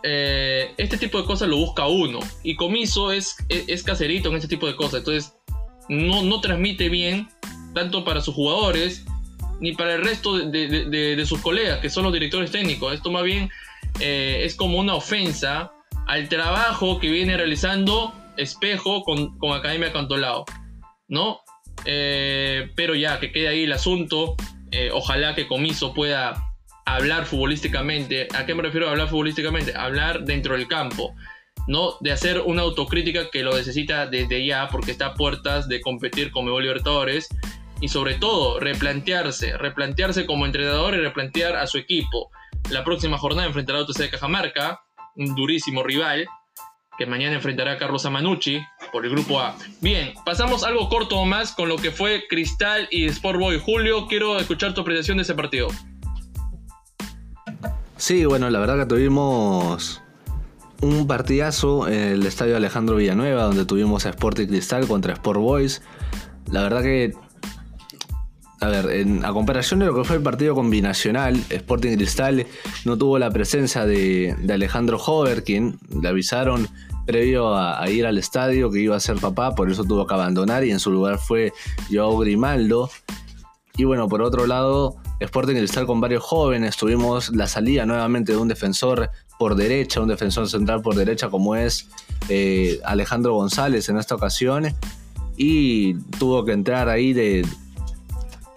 eh, 0.03 0.70
este 0.76 0.99
tipo 0.99 1.20
de 1.20 1.24
cosas 1.24 1.49
lo 1.49 1.57
busca 1.57 1.87
uno. 1.87 2.20
Y 2.43 2.57
Comiso 2.57 3.12
es, 3.12 3.37
es, 3.49 3.82
caserito 3.82 4.28
en 4.28 4.37
este 4.37 4.49
tipo 4.49 4.66
de 4.66 4.76
cosas. 4.76 5.01
Entonces, 5.01 5.34
no, 5.89 6.22
no 6.22 6.41
transmite 6.41 6.89
bien, 6.89 7.28
tanto 7.74 8.05
para 8.05 8.20
sus 8.20 8.34
jugadores, 8.34 9.05
ni 9.61 9.72
para 9.72 9.95
el 9.95 10.05
resto 10.05 10.39
de, 10.39 11.24
sus 11.26 11.41
colegas, 11.41 11.80
que 11.80 11.91
son 11.91 12.05
los 12.05 12.12
directores 12.12 12.51
técnicos. 12.51 12.95
Esto 12.95 13.11
más 13.11 13.24
bien 13.24 13.51
eh, 14.01 14.43
es 14.45 14.55
como 14.55 14.78
una 14.78 14.95
ofensa 14.95 15.72
al 16.07 16.28
trabajo 16.28 17.01
que 17.01 17.11
viene 17.11 17.37
realizando 17.37 18.14
espejo 18.37 19.03
con, 19.03 19.39
con 19.39 19.57
Academia 19.57 19.93
Cantolao, 19.93 20.45
¿no? 21.09 21.41
Eh, 21.84 22.70
pero 22.74 22.95
ya, 22.95 23.20
que 23.20 23.32
quede 23.32 23.49
ahí 23.49 23.64
el 23.64 23.72
asunto. 23.72 24.37
Eh, 24.70 24.91
ojalá 24.93 25.34
que 25.34 25.47
Comiso 25.47 25.95
pueda 25.95 26.43
hablar 26.84 27.26
futbolísticamente. 27.26 28.28
¿A 28.34 28.47
qué 28.47 28.55
me 28.55 28.62
refiero 28.62 28.89
a 28.89 28.91
hablar 28.91 29.09
futbolísticamente? 29.09 29.74
Hablar 29.76 30.24
dentro 30.24 30.55
del 30.55 30.68
campo. 30.68 31.14
¿no? 31.66 31.97
De 32.01 32.12
hacer 32.12 32.41
una 32.41 32.62
autocrítica 32.62 33.30
que 33.30 33.43
lo 33.43 33.57
necesita 33.57 34.07
desde 34.07 34.45
ya 34.47 34.68
porque 34.68 34.93
está 34.93 35.07
a 35.07 35.14
puertas 35.14 35.68
de 35.68 35.80
competir 35.80 36.30
con 36.30 36.45
Mebol 36.45 36.62
Libertadores 36.62 37.28
y 37.80 37.89
sobre 37.89 38.14
todo 38.14 38.61
replantearse, 38.61 39.57
replantearse 39.59 40.26
como 40.26 40.47
entrenador 40.47 40.95
y 40.95 40.99
replantear 40.99 41.57
a 41.57 41.66
su 41.66 41.78
equipo. 41.78 42.30
La 42.70 42.84
próxima 42.84 43.18
jornada 43.18 43.47
enfrentará 43.47 43.80
a 43.80 43.82
UTC 43.82 43.99
de 43.99 44.11
Cajamarca, 44.11 44.80
un 45.16 45.34
durísimo 45.34 45.82
rival, 45.82 46.26
que 46.99 47.07
mañana 47.07 47.37
enfrentará 47.37 47.73
a 47.73 47.79
Carlos 47.79 48.07
Amanucci 48.07 48.61
por 48.93 49.05
el 49.05 49.13
grupo 49.13 49.41
A. 49.41 49.57
Bien, 49.81 50.15
pasamos 50.25 50.65
algo 50.65 50.89
corto 50.89 51.25
más 51.25 51.53
con 51.53 51.69
lo 51.69 51.77
que 51.77 51.91
fue 51.91 52.25
Cristal 52.29 52.89
y 52.91 53.07
Sport 53.07 53.39
Boy. 53.39 53.61
Julio, 53.63 54.07
quiero 54.07 54.39
escuchar 54.39 54.75
tu 54.75 54.81
apreciación 54.81 55.19
de 55.19 55.25
ese 55.25 55.35
partido. 55.35 55.69
Sí, 57.97 58.25
bueno, 58.25 58.51
la 58.51 58.59
verdad 58.59 58.79
que 58.79 58.87
tuvimos 58.87 60.03
un 60.83 61.07
partidazo 61.07 61.89
en 61.89 61.95
el 61.95 62.27
estadio 62.27 62.57
Alejandro 62.57 62.97
Villanueva, 62.97 63.45
donde 63.45 63.65
tuvimos 63.65 64.07
a 64.07 64.11
Sporting 64.11 64.47
Cristal 64.47 64.87
contra 64.87 65.15
Sport 65.15 65.41
Boys. 65.41 65.83
La 66.51 66.63
verdad 66.63 66.83
que, 66.83 67.15
a 68.61 68.69
ver, 68.69 68.91
en, 68.91 69.25
a 69.25 69.33
comparación 69.33 69.81
de 69.81 69.87
lo 69.87 69.95
que 69.95 70.05
fue 70.05 70.17
el 70.17 70.23
partido 70.23 70.55
combinacional, 70.55 71.43
Sporting 71.49 71.97
Cristal 71.97 72.47
no 72.85 72.99
tuvo 72.99 73.19
la 73.19 73.31
presencia 73.31 73.87
de, 73.87 74.37
de 74.39 74.53
Alejandro 74.53 74.99
Hover, 74.99 75.43
quien 75.43 75.79
le 76.01 76.09
avisaron 76.09 76.69
previo 77.07 77.57
a, 77.57 77.89
ir 77.89 78.05
al 78.05 78.19
estadio 78.19 78.71
que 78.71 78.81
iba 78.81 78.97
a 78.97 79.01
ser 79.01 79.17
papá, 79.17 79.55
por 79.55 79.71
eso 79.71 79.85
tuvo 79.85 80.07
que 80.07 80.15
abandonar 80.15 80.65
y 80.65 80.71
en 80.71 80.81
su 80.81 80.91
lugar 80.91 81.19
fue 81.19 81.53
Joao 81.91 82.19
Grimaldo. 82.19 82.91
Y 83.77 83.85
bueno, 83.85 84.09
por 84.09 84.23
otro 84.23 84.47
lado, 84.47 84.97
Sporting 85.21 85.55
Cristal 85.55 85.87
con 85.87 86.01
varios 86.01 86.23
jóvenes, 86.23 86.77
tuvimos 86.77 87.35
la 87.35 87.47
salida 87.47 87.87
nuevamente 87.87 88.33
de 88.33 88.39
un 88.39 88.49
defensor 88.49 89.11
por 89.39 89.55
derecha, 89.55 90.01
un 90.01 90.09
defensor 90.09 90.49
central 90.49 90.83
por 90.83 90.95
derecha 90.95 91.29
como 91.29 91.57
es 91.57 91.89
eh, 92.29 92.81
Alejandro 92.85 93.35
González 93.35 93.89
en 93.89 93.99
esta 93.99 94.15
ocasión. 94.15 94.75
Y 95.37 95.95
tuvo 96.19 96.45
que 96.47 96.53
entrar 96.53 96.89
ahí 96.89 97.13
de, 97.13 97.47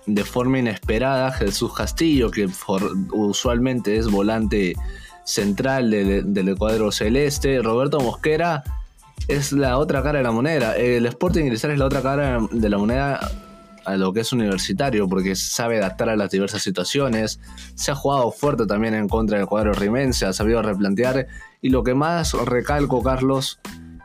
de 0.05 0.23
forma 0.23 0.59
inesperada 0.59 1.31
Jesús 1.31 1.73
Castillo, 1.73 2.31
que 2.31 2.49
usualmente 3.11 3.97
es 3.97 4.09
volante 4.09 4.75
central 5.29 5.91
del, 5.91 6.55
cuadro 6.57 6.91
celeste. 6.91 7.61
Roberto 7.61 7.99
Mosquera 7.99 8.63
es 9.27 9.51
la 9.51 9.77
otra 9.77 10.01
cara 10.01 10.17
de 10.17 10.23
la 10.23 10.31
moneda. 10.31 10.75
El 10.75 11.05
Sporting 11.05 11.45
Cristal 11.45 11.71
es 11.71 11.79
la 11.79 11.85
otra 11.85 12.01
cara 12.01 12.39
de 12.51 12.69
la 12.69 12.77
moneda 12.77 13.19
a 13.85 13.95
lo 13.95 14.11
que 14.11 14.21
es 14.21 14.33
universitario, 14.33 15.07
porque 15.07 15.35
sabe 15.35 15.77
adaptar 15.77 16.09
a 16.09 16.15
las 16.15 16.31
diversas 16.31 16.63
situaciones. 16.63 17.39
Se 17.75 17.91
ha 17.91 17.95
jugado 17.95 18.31
fuerte 18.31 18.65
también 18.65 18.95
en 18.95 19.07
contra 19.07 19.37
del 19.37 19.47
cuadro 19.47 19.73
rimense, 19.73 20.25
ha 20.25 20.33
sabido 20.33 20.61
replantear. 20.63 21.27
Y 21.61 21.69
lo 21.69 21.83
que 21.83 21.93
más 21.93 22.33
recalco, 22.33 23.03
Carlos, 23.03 23.59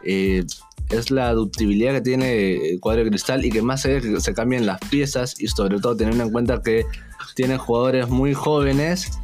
eh, 0.04 0.44
es 0.90 1.10
la 1.10 1.32
ductibilidad 1.32 1.94
que 1.94 2.00
tiene 2.02 2.72
el 2.72 2.80
cuadro 2.80 3.04
cristal 3.06 3.44
y 3.46 3.50
que 3.50 3.62
más 3.62 3.80
se, 3.80 4.20
se 4.20 4.34
cambien 4.34 4.66
las 4.66 4.78
piezas 4.90 5.40
y 5.40 5.48
sobre 5.48 5.80
todo 5.80 5.96
teniendo 5.96 6.24
en 6.24 6.30
cuenta 6.30 6.60
que 6.62 6.84
tiene 7.34 7.56
jugadores 7.56 8.10
muy 8.10 8.34
jóvenes 8.34 9.18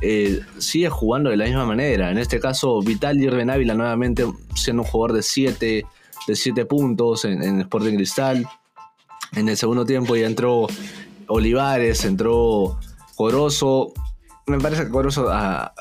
eh, 0.00 0.40
sigue 0.58 0.88
jugando 0.88 1.30
de 1.30 1.36
la 1.36 1.46
misma 1.46 1.66
manera. 1.66 2.10
En 2.10 2.18
este 2.18 2.40
caso, 2.40 2.80
Vital 2.82 3.20
Irben 3.20 3.50
Ávila 3.50 3.74
nuevamente 3.74 4.26
siendo 4.54 4.82
un 4.82 4.88
jugador 4.88 5.14
de 5.14 5.22
7 5.22 5.86
de 6.26 6.36
siete 6.36 6.64
puntos 6.64 7.24
en, 7.24 7.42
en, 7.42 7.60
Sporting 7.60 7.94
Cristal. 7.94 8.46
En 9.34 9.48
el 9.48 9.56
segundo 9.56 9.84
tiempo 9.84 10.16
ya 10.16 10.26
entró 10.26 10.66
Olivares, 11.28 12.04
entró 12.04 12.78
Corozo. 13.16 13.92
Me 14.46 14.58
parece 14.58 14.84
que 14.84 14.90
Corozo 14.90 15.28
a, 15.30 15.72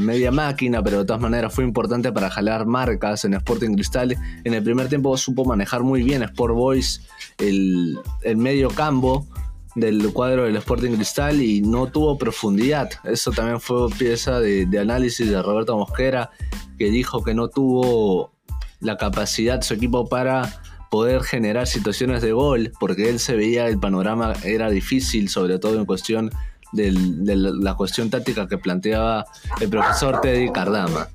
media 0.00 0.30
máquina, 0.30 0.82
pero 0.82 0.98
de 0.98 1.04
todas 1.04 1.20
maneras 1.20 1.54
fue 1.54 1.64
importante 1.64 2.12
para 2.12 2.30
jalar 2.30 2.66
marcas 2.66 3.24
en 3.24 3.34
Sporting 3.34 3.74
Cristal. 3.74 4.16
En 4.44 4.54
el 4.54 4.62
primer 4.62 4.88
tiempo 4.88 5.16
supo 5.16 5.44
manejar 5.44 5.82
muy 5.82 6.02
bien 6.02 6.22
Sport 6.22 6.54
Boys 6.54 7.02
el, 7.38 7.98
el 8.22 8.36
medio 8.36 8.68
campo 8.70 9.26
del 9.74 10.12
cuadro 10.12 10.44
del 10.44 10.56
Sporting 10.56 10.92
Cristal 10.92 11.40
y 11.40 11.62
no 11.62 11.86
tuvo 11.86 12.18
profundidad. 12.18 12.90
Eso 13.04 13.30
también 13.30 13.60
fue 13.60 13.88
pieza 13.90 14.40
de, 14.40 14.66
análisis 14.78 15.28
de 15.28 15.40
Roberto 15.42 15.76
Mosquera, 15.76 16.30
que 16.78 16.90
dijo 16.90 17.22
que 17.22 17.34
no 17.34 17.48
tuvo 17.48 18.32
la 18.80 18.96
capacidad 18.96 19.62
su 19.62 19.74
equipo 19.74 20.08
para 20.08 20.60
poder 20.90 21.22
generar 21.22 21.66
situaciones 21.66 22.20
de 22.20 22.32
gol, 22.32 22.72
porque 22.78 23.08
él 23.08 23.18
se 23.18 23.34
veía 23.34 23.66
el 23.66 23.78
panorama 23.78 24.34
era 24.44 24.68
difícil, 24.68 25.28
sobre 25.28 25.58
todo 25.58 25.78
en 25.78 25.86
cuestión 25.86 26.30
de 26.72 26.92
la 26.92 27.74
cuestión 27.74 28.10
táctica 28.10 28.48
que 28.48 28.58
planteaba 28.58 29.26
el 29.60 29.68
profesor 29.68 30.20
Teddy 30.20 30.50
Cardama. 30.52 31.08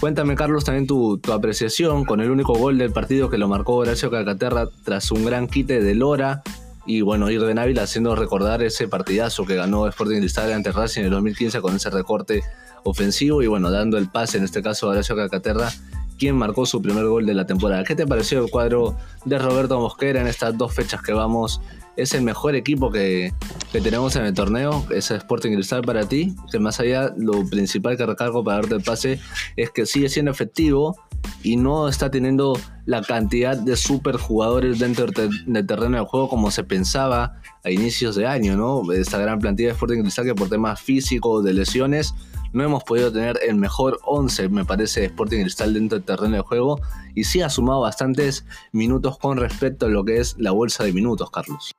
Cuéntame, 0.00 0.34
Carlos, 0.34 0.64
también 0.64 0.86
tu, 0.86 1.20
apreciación 1.32 2.04
con 2.04 2.20
el 2.20 2.30
único 2.30 2.54
gol 2.54 2.78
del 2.78 2.92
partido 2.92 3.28
que 3.28 3.38
lo 3.38 3.48
marcó 3.48 3.76
Horacio 3.76 4.10
Calcaterra 4.10 4.68
tras 4.84 5.10
un 5.10 5.24
gran 5.24 5.46
quite 5.46 5.82
de 5.82 5.94
Lora 5.94 6.42
y 6.88 7.02
bueno, 7.02 7.30
ir 7.30 7.42
de 7.42 7.60
Ávila 7.60 7.82
haciendo 7.82 8.16
recordar 8.16 8.62
ese 8.62 8.88
partidazo 8.88 9.44
que 9.44 9.54
ganó 9.54 9.86
Sporting 9.86 10.20
Cristal 10.20 10.50
ante 10.54 10.72
Racing 10.72 11.00
en 11.00 11.06
el 11.08 11.12
2015 11.12 11.60
con 11.60 11.76
ese 11.76 11.90
recorte 11.90 12.42
ofensivo 12.82 13.42
y 13.42 13.46
bueno, 13.46 13.70
dando 13.70 13.98
el 13.98 14.08
pase 14.08 14.38
en 14.38 14.44
este 14.44 14.62
caso 14.62 14.86
a 14.86 14.92
Horacio 14.92 15.14
Calcaterra 15.14 15.70
quien 16.18 16.36
marcó 16.36 16.66
su 16.66 16.82
primer 16.82 17.06
gol 17.06 17.24
de 17.24 17.34
la 17.34 17.46
temporada. 17.46 17.84
¿Qué 17.84 17.94
te 17.94 18.06
pareció 18.06 18.44
el 18.44 18.50
cuadro 18.50 18.96
de 19.24 19.38
Roberto 19.38 19.80
Mosquera 19.80 20.20
en 20.20 20.26
estas 20.26 20.56
dos 20.58 20.74
fechas 20.74 21.00
que 21.02 21.12
vamos? 21.12 21.60
¿Es 21.96 22.14
el 22.14 22.22
mejor 22.22 22.54
equipo 22.54 22.92
que, 22.92 23.32
tenemos 23.72 24.14
en 24.16 24.24
el 24.24 24.34
torneo? 24.34 24.84
¿Es 24.90 25.10
Sporting 25.10 25.52
Cristal 25.52 25.82
para 25.82 26.06
ti? 26.08 26.34
Que 26.52 26.58
más 26.58 26.78
allá, 26.80 27.12
lo 27.16 27.44
principal 27.48 27.96
que 27.96 28.06
recargo 28.06 28.44
para 28.44 28.58
darte 28.58 28.76
el 28.76 28.82
pase 28.82 29.20
es 29.56 29.70
que 29.70 29.86
sigue 29.86 30.08
siendo 30.08 30.30
efectivo 30.30 30.96
y 31.42 31.56
no 31.56 31.88
está 31.88 32.10
teniendo 32.10 32.58
la 32.86 33.02
cantidad 33.02 33.56
de 33.56 33.76
super 33.76 34.16
jugadores 34.16 34.78
dentro 34.78 35.06
del 35.06 35.66
terreno 35.66 35.96
del 35.96 36.06
juego 36.06 36.28
como 36.28 36.50
se 36.50 36.64
pensaba 36.64 37.40
a 37.64 37.70
inicios 37.70 38.14
de 38.14 38.26
año, 38.26 38.56
¿no? 38.56 38.92
Esta 38.92 39.18
gran 39.18 39.40
plantilla 39.40 39.68
de 39.68 39.72
Sporting 39.72 40.02
Cristal 40.02 40.24
que 40.24 40.34
por 40.34 40.48
temas 40.48 40.80
físicos, 40.80 41.44
de 41.44 41.52
lesiones, 41.52 42.14
no 42.52 42.64
hemos 42.64 42.84
podido 42.84 43.12
tener 43.12 43.38
el 43.46 43.56
mejor 43.56 44.00
11, 44.04 44.48
me 44.48 44.64
parece, 44.64 45.00
de 45.00 45.06
Sporting 45.06 45.42
Cristal 45.42 45.74
dentro 45.74 45.98
del 45.98 46.06
terreno 46.06 46.36
de 46.36 46.42
juego 46.42 46.80
y 47.14 47.24
sí 47.24 47.40
ha 47.40 47.50
sumado 47.50 47.80
bastantes 47.80 48.44
minutos 48.72 49.18
con 49.18 49.38
respecto 49.38 49.86
a 49.86 49.88
lo 49.88 50.04
que 50.04 50.18
es 50.18 50.36
la 50.38 50.52
bolsa 50.52 50.84
de 50.84 50.92
minutos, 50.92 51.30
Carlos. 51.30 51.72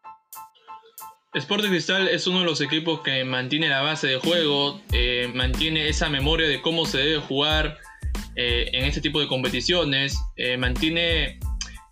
Sporting 1.33 1.69
Cristal 1.69 2.07
es 2.07 2.25
uno 2.25 2.39
de 2.39 2.45
los 2.45 2.59
equipos 2.59 3.01
que 3.01 3.23
mantiene 3.23 3.69
la 3.69 3.81
base 3.81 4.07
de 4.07 4.17
juego, 4.17 4.81
eh, 4.91 5.31
mantiene 5.33 5.87
esa 5.87 6.09
memoria 6.09 6.47
de 6.47 6.59
cómo 6.59 6.87
se 6.87 6.97
debe 6.97 7.19
jugar 7.19 7.77
eh, 8.35 8.69
en 8.73 8.85
este 8.85 8.99
tipo 8.99 9.19
de 9.19 9.27
competiciones, 9.27 10.17
eh, 10.37 10.57
mantiene 10.57 11.39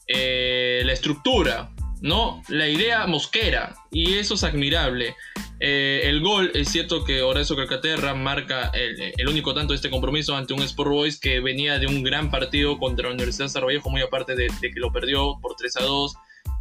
la 0.07 0.93
estructura, 0.93 1.69
¿no? 2.01 2.41
La 2.47 2.67
idea 2.67 3.05
mosquera, 3.07 3.75
y 3.91 4.13
eso 4.13 4.35
es 4.35 4.43
admirable. 4.43 5.15
Eh, 5.59 6.01
el 6.03 6.21
gol, 6.21 6.51
es 6.53 6.69
cierto 6.69 7.03
que 7.03 7.21
Horacio 7.21 7.55
Calcaterra 7.55 8.13
marca 8.13 8.71
el, 8.73 9.27
único 9.27 9.53
tanto 9.53 9.73
de 9.73 9.77
este 9.77 9.89
compromiso 9.89 10.35
ante 10.35 10.53
un 10.53 10.61
Sport 10.61 10.91
Boys 10.91 11.19
que 11.19 11.39
venía 11.39 11.79
de 11.79 11.87
un 11.87 12.03
gran 12.03 12.29
partido 12.29 12.77
contra 12.77 13.07
la 13.07 13.15
Universidad 13.15 13.51
de 13.51 13.79
muy 13.85 14.01
aparte 14.01 14.35
de, 14.35 14.49
de, 14.61 14.71
que 14.71 14.79
lo 14.79 14.91
perdió 14.91 15.39
por 15.41 15.55
3 15.55 15.77
a 15.77 15.83
2. 15.83 16.15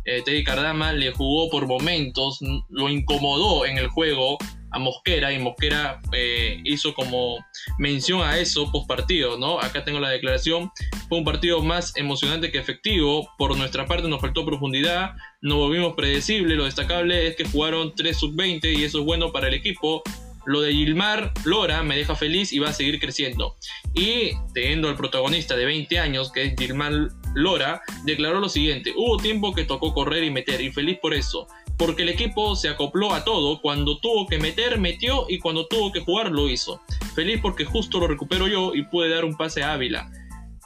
Eh, 0.05 0.23
Teddy 0.25 0.45
Cardama 0.45 0.93
le 0.93 1.13
jugó 1.13 1.51
por 1.51 1.67
momentos, 1.67 2.39
lo 2.69 2.89
incomodó 2.89 3.67
en 3.67 3.77
el 3.77 3.89
juego, 3.89 4.39
a 4.71 4.79
Mosquera 4.79 5.33
y 5.33 5.39
Mosquera 5.39 6.01
eh, 6.13 6.61
hizo 6.65 6.95
como 6.95 7.37
mención 7.79 8.23
a 8.23 8.39
eso 8.39 8.71
post 8.71 8.89
partido, 8.89 9.39
¿no? 9.39 9.61
Acá 9.61 9.85
tengo 9.85 10.01
la 10.01 10.11
declaración. 10.11 10.71
Fue 11.09 11.19
un 11.19 11.25
partido 11.25 11.63
más 11.63 11.97
emocionante 11.97 12.51
que 12.51 12.59
efectivo. 12.59 13.29
Por 13.39 13.57
nuestra 13.57 13.87
parte 13.87 14.09
nos 14.09 14.21
faltó 14.21 14.45
profundidad, 14.45 15.15
no 15.41 15.57
volvimos 15.57 15.95
predecible. 15.95 16.57
Lo 16.57 16.65
destacable 16.65 17.27
es 17.29 17.37
que 17.37 17.45
jugaron 17.45 17.95
3 17.95 18.17
sub-20 18.17 18.77
y 18.77 18.85
eso 18.85 19.01
es 19.01 19.05
bueno 19.05 19.33
para 19.33 19.49
el 19.49 19.55
equipo. 19.55 20.03
Lo 20.47 20.61
de 20.61 20.73
Gilmar 20.73 21.33
Lora 21.45 21.83
me 21.83 21.97
deja 21.97 22.15
feliz 22.15 22.53
y 22.53 22.61
va 22.61 22.69
a 22.69 22.73
seguir 22.73 23.01
creciendo. 23.01 23.57
Y 23.95 24.31
teniendo 24.55 24.89
al 24.89 24.95
protagonista 24.95 25.57
de 25.57 25.65
20 25.65 25.99
años, 25.99 26.31
que 26.31 26.45
es 26.45 26.55
Gilmar 26.57 26.93
Lora, 27.35 27.83
declaró 28.05 28.39
lo 28.39 28.49
siguiente: 28.49 28.93
Hubo 28.97 29.17
tiempo 29.17 29.53
que 29.55 29.65
tocó 29.65 29.93
correr 29.93 30.23
y 30.23 30.31
meter, 30.31 30.61
y 30.61 30.71
feliz 30.71 30.99
por 31.03 31.15
eso 31.15 31.49
porque 31.77 32.03
el 32.03 32.09
equipo 32.09 32.57
se 32.57 32.69
acopló 32.69 33.13
a 33.13 33.25
todo, 33.25 33.61
cuando 33.61 33.99
tuvo 33.99 34.27
que 34.27 34.39
meter, 34.39 34.79
metió 34.79 35.27
y 35.29 35.39
cuando 35.39 35.67
tuvo 35.67 35.93
que 35.93 36.01
jugar, 36.01 36.31
lo 36.31 36.49
hizo. 36.49 36.81
Feliz 37.15 37.41
porque 37.43 37.65
justo 37.65 37.99
lo 38.01 38.07
recupero 38.07 38.49
yo 38.49 38.75
y 38.75 38.83
pude 38.83 39.11
dar 39.11 39.25
un 39.25 39.37
pase 39.37 39.63
a 39.63 39.73
Ávila. 39.75 40.11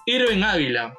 Irving 0.06 0.42
Ávila. 0.42 0.94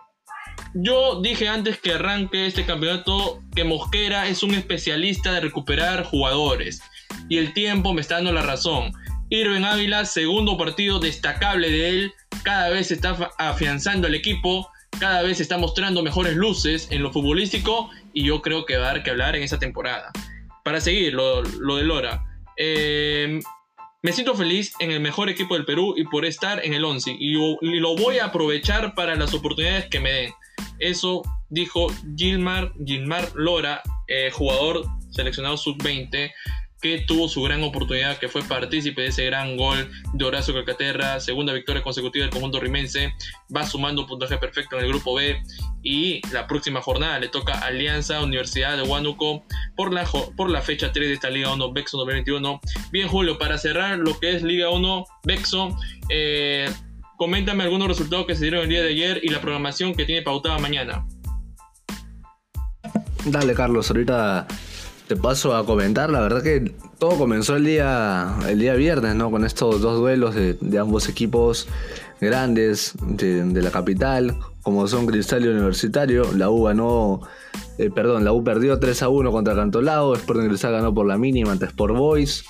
Yo 0.73 1.21
dije 1.21 1.47
antes 1.47 1.79
que 1.79 1.93
arranque 1.93 2.45
este 2.45 2.65
campeonato 2.65 3.39
que 3.55 3.63
Mosquera 3.63 4.27
es 4.27 4.43
un 4.43 4.53
especialista 4.53 5.33
de 5.33 5.41
recuperar 5.41 6.05
jugadores. 6.05 6.81
Y 7.29 7.37
el 7.37 7.53
tiempo 7.53 7.93
me 7.93 8.01
está 8.01 8.15
dando 8.15 8.31
la 8.31 8.41
razón. 8.41 8.93
Irving 9.29 9.63
Ávila, 9.63 10.05
segundo 10.05 10.57
partido 10.57 10.99
destacable 10.99 11.69
de 11.69 11.89
él, 11.89 12.13
cada 12.43 12.69
vez 12.69 12.91
está 12.91 13.31
afianzando 13.37 14.07
el 14.07 14.15
equipo, 14.15 14.69
cada 14.99 15.21
vez 15.21 15.39
está 15.39 15.57
mostrando 15.57 16.03
mejores 16.03 16.35
luces 16.35 16.87
en 16.91 17.01
lo 17.01 17.11
futbolístico 17.11 17.89
y 18.13 18.25
yo 18.25 18.41
creo 18.41 18.65
que 18.65 18.77
va 18.77 18.89
a 18.89 18.93
dar 18.93 19.03
que 19.03 19.11
hablar 19.11 19.35
en 19.35 19.43
esa 19.43 19.59
temporada. 19.59 20.11
Para 20.63 20.81
seguir, 20.81 21.13
lo, 21.13 21.41
de 21.41 21.83
Lora. 21.83 22.25
Em, 22.57 23.41
me 24.03 24.11
siento 24.11 24.35
feliz 24.35 24.73
en 24.79 24.91
el 24.91 24.99
mejor 24.99 25.29
equipo 25.29 25.55
del 25.55 25.65
Perú 25.65 25.93
y 25.97 26.03
por 26.05 26.25
estar 26.25 26.63
en 26.65 26.73
el 26.73 26.83
11 26.83 27.15
y, 27.19 27.33
lo 27.79 27.95
voy 27.95 28.19
a 28.19 28.25
aprovechar 28.25 28.95
para 28.95 29.15
las 29.15 29.33
oportunidades 29.33 29.87
que 29.87 29.99
me 29.99 30.11
den. 30.11 30.33
Eso 30.79 31.21
dijo 31.49 31.87
Gilmar, 32.15 32.73
Gilmar 32.85 33.31
Lora, 33.35 33.81
eh, 34.07 34.31
jugador 34.31 34.85
seleccionado 35.11 35.57
sub-20 35.57 36.31
que 36.81 36.99
tuvo 36.99 37.29
su 37.29 37.41
gran 37.43 37.63
oportunidad, 37.63 38.17
que 38.17 38.27
fue 38.27 38.41
partícipe 38.41 39.03
de 39.03 39.07
ese 39.09 39.25
gran 39.25 39.55
gol 39.55 39.89
de 40.13 40.25
Horacio 40.25 40.53
Calcaterra, 40.53 41.19
segunda 41.19 41.53
victoria 41.53 41.83
consecutiva 41.83 42.23
del 42.23 42.33
conjunto 42.33 42.59
rimense, 42.59 43.13
va 43.55 43.65
sumando 43.65 44.01
un 44.01 44.07
puntaje 44.07 44.37
perfecto 44.37 44.77
en 44.77 44.85
el 44.85 44.89
grupo 44.89 45.13
B 45.13 45.41
y 45.83 46.21
la 46.31 46.47
próxima 46.47 46.81
jornada 46.81 47.19
le 47.19 47.27
toca 47.27 47.53
Alianza 47.59 48.21
Universidad 48.21 48.77
de 48.77 48.83
Huánuco 48.83 49.43
por 49.75 49.93
la, 49.93 50.05
por 50.35 50.49
la 50.49 50.61
fecha 50.61 50.91
3 50.91 51.07
de 51.07 51.13
esta 51.13 51.29
Liga 51.29 51.53
1 51.53 51.71
Bexo 51.71 51.97
2021. 51.97 52.59
Bien 52.91 53.07
Julio, 53.07 53.37
para 53.37 53.57
cerrar 53.57 53.99
lo 53.99 54.19
que 54.19 54.35
es 54.35 54.41
Liga 54.41 54.69
1 54.69 55.05
Bexo, 55.23 55.77
eh, 56.09 56.69
coméntame 57.17 57.63
algunos 57.63 57.87
resultados 57.87 58.25
que 58.25 58.35
se 58.35 58.41
dieron 58.41 58.63
el 58.63 58.69
día 58.69 58.81
de 58.81 58.89
ayer 58.89 59.19
y 59.23 59.29
la 59.29 59.39
programación 59.39 59.93
que 59.93 60.05
tiene 60.05 60.23
pautada 60.23 60.57
mañana. 60.57 61.05
Dale 63.25 63.53
Carlos, 63.53 63.89
ahorita 63.91 64.47
te 65.11 65.17
paso 65.17 65.53
a 65.57 65.65
comentar. 65.65 66.09
La 66.09 66.21
verdad 66.21 66.41
que 66.41 66.73
todo 66.97 67.17
comenzó 67.17 67.57
el 67.57 67.65
día, 67.65 68.33
el 68.47 68.59
día 68.59 68.75
viernes, 68.75 69.13
¿no? 69.13 69.29
Con 69.29 69.43
estos 69.43 69.81
dos 69.81 69.99
duelos 69.99 70.35
de, 70.35 70.57
ambos 70.79 71.09
equipos 71.09 71.67
grandes 72.21 72.93
de, 73.01 73.61
la 73.61 73.71
capital, 73.71 74.37
como 74.61 74.87
son 74.87 75.07
Cristal 75.07 75.43
y 75.43 75.49
Universitario. 75.49 76.31
La 76.31 76.49
U 76.49 76.63
ganó, 76.63 77.19
eh, 77.77 77.89
perdón, 77.93 78.23
la 78.23 78.31
U 78.31 78.41
perdió 78.41 78.79
3 78.79 79.03
a 79.03 79.09
1 79.09 79.31
contra 79.33 79.53
Cantolao. 79.53 80.13
Sporting 80.13 80.47
Cristal 80.47 80.71
ganó 80.71 80.93
por 80.93 81.05
la 81.05 81.17
mínima 81.17 81.51
ante 81.51 81.65
Sport 81.65 81.93
Boys. 81.93 82.45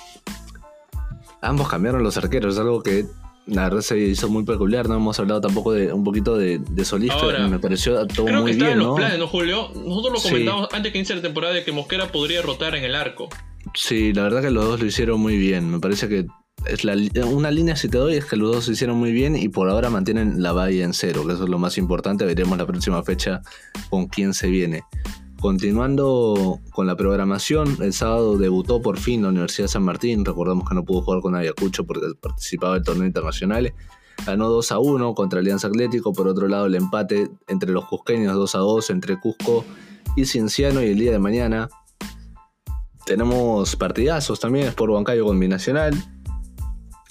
Ambos 1.40 1.68
cambiaron 1.68 2.04
los 2.04 2.16
arqueros, 2.16 2.60
algo 2.60 2.80
que 2.80 3.06
la 3.46 3.64
verdad 3.64 3.80
se 3.80 3.98
hizo 3.98 4.28
muy 4.28 4.44
peculiar, 4.44 4.88
no 4.88 4.96
hemos 4.96 5.18
hablado 5.18 5.40
tampoco 5.40 5.72
de 5.72 5.92
un 5.92 6.04
poquito 6.04 6.36
de, 6.36 6.58
de 6.58 6.84
Solista, 6.84 7.48
me 7.48 7.58
pareció 7.58 8.06
todo 8.06 8.26
creo 8.26 8.42
muy 8.42 8.52
que 8.52 8.58
bien, 8.58 8.72
en 8.72 8.78
los 8.78 8.96
planes, 8.96 9.18
¿no, 9.18 9.26
Julio? 9.26 9.70
Nosotros 9.74 10.12
lo 10.12 10.30
comentamos 10.30 10.68
antes 10.72 10.92
que 10.92 10.98
inicie 10.98 11.16
la 11.16 11.22
temporada 11.22 11.54
de 11.54 11.64
que 11.64 11.72
Mosquera 11.72 12.10
podría 12.12 12.42
rotar 12.42 12.74
en 12.76 12.84
el 12.84 12.94
arco. 12.94 13.28
Sí, 13.74 14.12
la 14.12 14.22
verdad 14.22 14.42
que 14.42 14.50
los 14.50 14.64
dos 14.64 14.80
lo 14.80 14.86
hicieron 14.86 15.20
muy 15.20 15.36
bien. 15.36 15.70
Me 15.70 15.80
parece 15.80 16.08
que 16.08 16.26
es 16.66 16.84
la, 16.84 16.94
una 17.26 17.50
línea 17.50 17.76
si 17.76 17.88
te 17.88 17.98
doy 17.98 18.16
es 18.16 18.24
que 18.24 18.36
los 18.36 18.54
dos 18.54 18.66
lo 18.66 18.72
hicieron 18.72 18.96
muy 18.98 19.12
bien 19.12 19.36
y 19.36 19.48
por 19.48 19.68
ahora 19.68 19.90
mantienen 19.90 20.42
la 20.42 20.52
valla 20.52 20.84
en 20.84 20.92
cero, 20.92 21.26
que 21.26 21.32
eso 21.32 21.44
es 21.44 21.50
lo 21.50 21.58
más 21.58 21.78
importante. 21.78 22.24
Veremos 22.24 22.56
la 22.58 22.66
próxima 22.66 23.02
fecha 23.02 23.42
con 23.90 24.06
quién 24.06 24.34
se 24.34 24.48
viene. 24.48 24.82
Continuando 25.42 26.60
con 26.70 26.86
la 26.86 26.96
programación, 26.96 27.76
el 27.80 27.92
sábado 27.92 28.38
debutó 28.38 28.80
por 28.80 28.96
fin 28.96 29.22
la 29.22 29.30
Universidad 29.30 29.64
de 29.64 29.72
San 29.72 29.82
Martín. 29.82 30.24
Recordamos 30.24 30.68
que 30.68 30.76
no 30.76 30.84
pudo 30.84 31.02
jugar 31.02 31.20
con 31.20 31.34
Ayacucho 31.34 31.84
porque 31.84 32.06
participaba 32.20 32.74
del 32.74 32.84
torneo 32.84 33.06
internacional. 33.08 33.74
Ganó 34.24 34.48
2 34.48 34.70
a 34.70 34.78
1 34.78 35.14
contra 35.16 35.40
Alianza 35.40 35.66
Atlético. 35.66 36.12
Por 36.12 36.28
otro 36.28 36.46
lado, 36.46 36.66
el 36.66 36.76
empate 36.76 37.28
entre 37.48 37.72
los 37.72 37.86
cusqueños 37.86 38.36
2 38.36 38.54
a 38.54 38.58
2 38.58 38.90
entre 38.90 39.18
Cusco 39.18 39.64
y 40.14 40.26
Cienciano. 40.26 40.80
Y 40.80 40.90
el 40.90 40.98
día 41.00 41.10
de 41.10 41.18
mañana 41.18 41.68
tenemos 43.04 43.74
partidazos 43.74 44.38
también: 44.38 44.72
por 44.74 44.90
Huancayo 44.90 45.24
con 45.24 45.40
Binacional, 45.40 45.92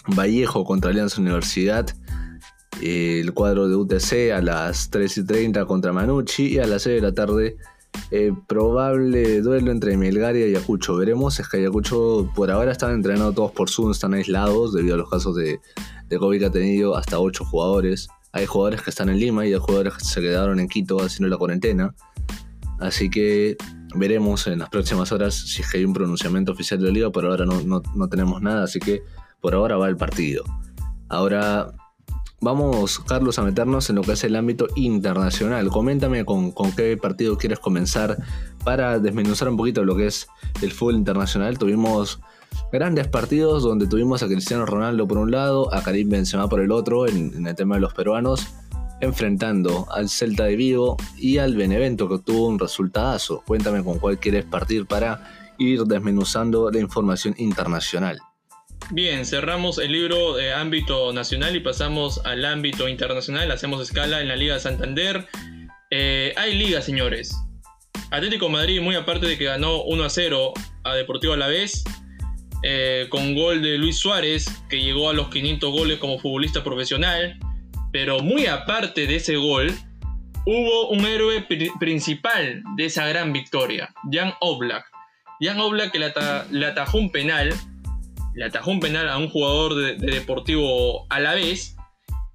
Vallejo 0.08 0.64
contra 0.64 0.92
Alianza 0.92 1.20
Universidad. 1.20 1.86
El 2.82 3.34
cuadro 3.34 3.68
de 3.68 3.76
UTC 3.76 4.32
a 4.34 4.42
las 4.42 4.90
3 4.90 5.18
y 5.18 5.26
30 5.26 5.66
contra 5.66 5.92
Manucci 5.92 6.48
y 6.48 6.60
a 6.60 6.66
las 6.66 6.84
6 6.84 6.96
de 6.96 7.02
la 7.02 7.14
tarde 7.14 7.58
eh, 8.12 8.34
probable 8.48 9.42
duelo 9.42 9.72
entre 9.72 9.96
Melgar 9.98 10.36
y 10.36 10.44
Ayacucho. 10.44 10.96
Veremos, 10.96 11.40
es 11.40 11.48
que 11.48 11.58
Ayacucho 11.58 12.30
por 12.36 12.52
ahora 12.52 12.72
están 12.72 12.92
entrenando 12.92 13.32
todos 13.34 13.52
por 13.52 13.70
Zoom, 13.70 13.92
están 13.92 14.14
aislados 14.14 14.74
debido 14.74 14.96
a 14.96 14.98
los 14.98 15.10
casos 15.10 15.36
de, 15.36 15.60
COVID 16.10 16.40
que 16.40 16.46
ha 16.46 16.52
tenido 16.52 16.96
hasta 16.98 17.20
8 17.20 17.46
jugadores. 17.46 18.10
Hay 18.34 18.46
jugadores 18.46 18.82
que 18.82 18.90
están 18.90 19.10
en 19.10 19.18
Lima 19.18 19.46
y 19.46 19.54
hay 19.54 19.60
jugadores 19.60 19.94
que 19.94 20.04
se 20.04 20.20
quedaron 20.20 20.60
en 20.60 20.68
Quito 20.68 21.02
haciendo 21.02 21.30
la 21.30 21.38
cuarentena. 21.38 21.96
Así 22.80 23.10
que 23.10 23.56
veremos 23.96 24.48
en 24.48 24.60
las 24.60 24.70
próximas 24.70 25.12
horas 25.12 25.34
si 25.34 25.62
es 25.62 25.72
que 25.72 25.78
hay 25.78 25.86
un 25.86 25.94
pronunciamiento 25.94 26.52
oficial 26.52 26.80
de 26.80 26.88
la 26.88 26.92
liga, 26.92 27.10
por 27.12 27.26
ahora 27.26 27.46
no 27.46 28.10
tenemos 28.10 28.42
nada, 28.42 28.64
así 28.64 28.80
que 28.80 29.04
por 29.40 29.54
ahora 29.54 29.78
va 29.78 29.88
el 29.88 29.98
partido. 29.98 30.44
Ahora 31.08 31.74
vamos, 32.42 33.00
Carlos, 33.00 33.40
a 33.40 33.44
meternos 33.44 33.90
en 33.90 33.96
lo 33.96 34.02
que 34.02 34.14
es 34.14 34.24
el 34.24 34.36
ámbito 34.36 34.68
internacional. 34.76 35.70
Coméntame 35.70 36.26
con, 36.26 36.52
qué 36.76 36.98
partido 36.98 37.38
quieres 37.38 37.60
comenzar 37.60 38.18
para 38.66 39.00
desmenuzar 39.00 39.48
un 39.48 39.58
poquito 39.58 39.86
lo 39.86 39.96
que 39.96 40.08
es 40.08 40.28
el 40.62 40.72
fútbol 40.72 40.96
internacional. 40.96 41.58
Tuvimos 41.58 42.20
grandes 42.72 43.08
partidos 43.08 43.64
donde 43.64 43.88
tuvimos 43.88 44.24
a 44.24 44.28
Cristiano 44.28 44.66
Ronaldo 44.66 45.08
por 45.08 45.20
un 45.20 45.32
lado, 45.32 45.74
a 45.74 45.84
Karim 45.84 46.10
Benzema 46.10 46.50
por 46.50 46.60
el 46.60 46.72
otro, 46.72 47.08
en, 47.08 47.46
el 47.46 47.56
tema 47.56 47.76
de 47.76 47.82
los 47.82 47.94
peruanos, 47.94 48.48
enfrentando 49.00 49.88
al 49.92 50.10
Celta 50.10 50.46
de 50.46 50.56
Vigo 50.56 50.98
y 51.18 51.38
al 51.38 51.56
Benevento, 51.56 52.08
que 52.08 52.16
obtuvo 52.16 52.48
un 52.48 52.60
resultadazo. 52.60 53.44
Cuéntame 53.46 53.84
con 53.84 54.00
cuál 54.00 54.20
quieres 54.20 54.46
partir 54.46 54.88
para 54.88 55.54
ir 55.58 55.84
desmenuzando 55.84 56.72
la 56.72 56.80
información 56.80 57.36
internacional. 57.38 58.20
Bien, 58.90 59.26
cerramos 59.26 59.78
el 59.78 59.92
libro 59.92 60.36
de 60.36 60.54
ámbito 60.54 61.14
nacional 61.14 61.56
y 61.56 61.62
pasamos 61.62 62.20
al 62.26 62.44
ámbito 62.44 62.90
internacional. 62.90 63.50
Hacemos 63.52 63.82
escala 63.82 64.22
en 64.22 64.28
la 64.28 64.36
Liga 64.36 64.56
de 64.56 64.60
Santander. 64.60 65.28
Eh, 65.92 66.34
hay 66.36 66.56
liga, 66.56 66.82
señores. 66.82 67.34
Atlético 68.10 68.50
Madrid, 68.50 68.82
muy 68.82 68.96
aparte 68.96 69.28
de 69.28 69.38
que 69.38 69.46
ganó 69.46 69.84
1 69.84 70.04
a 70.04 70.10
0 70.10 70.54
a 70.84 70.96
Deportivo 70.96 71.34
Alavés, 71.34 71.86
eh, 72.64 73.08
con 73.10 73.34
gol 73.34 73.62
de 73.62 73.78
Luis 73.78 73.98
Suárez, 73.98 74.48
que 74.70 74.82
llegó 74.82 75.10
a 75.10 75.14
los 75.14 75.30
500 75.30 75.72
goles 75.72 75.98
como 76.00 76.20
futbolista 76.20 76.64
profesional. 76.64 77.40
Pero 77.94 78.20
muy 78.20 78.48
aparte 78.48 79.08
de 79.08 79.16
ese 79.16 79.38
gol, 79.38 79.74
hubo 80.46 80.90
un 80.90 81.06
héroe 81.06 81.46
principal 81.80 82.64
de 82.76 82.86
esa 82.86 83.08
gran 83.08 83.32
victoria, 83.32 83.94
Jan 84.12 84.34
Oblak. 84.42 84.86
Jan 85.40 85.60
Oblak 85.60 85.92
que 85.92 86.00
le 86.00 86.66
atajó 86.66 86.98
un 86.98 87.12
penal 87.12 87.54
le 88.34 88.46
atajó 88.46 88.72
un 88.72 88.80
penal 88.80 89.10
a 89.10 89.18
un 89.18 89.30
jugador 89.30 89.76
de, 89.76 89.96
Deportivo 89.96 91.06
a 91.10 91.20
la 91.20 91.34
vez 91.34 91.76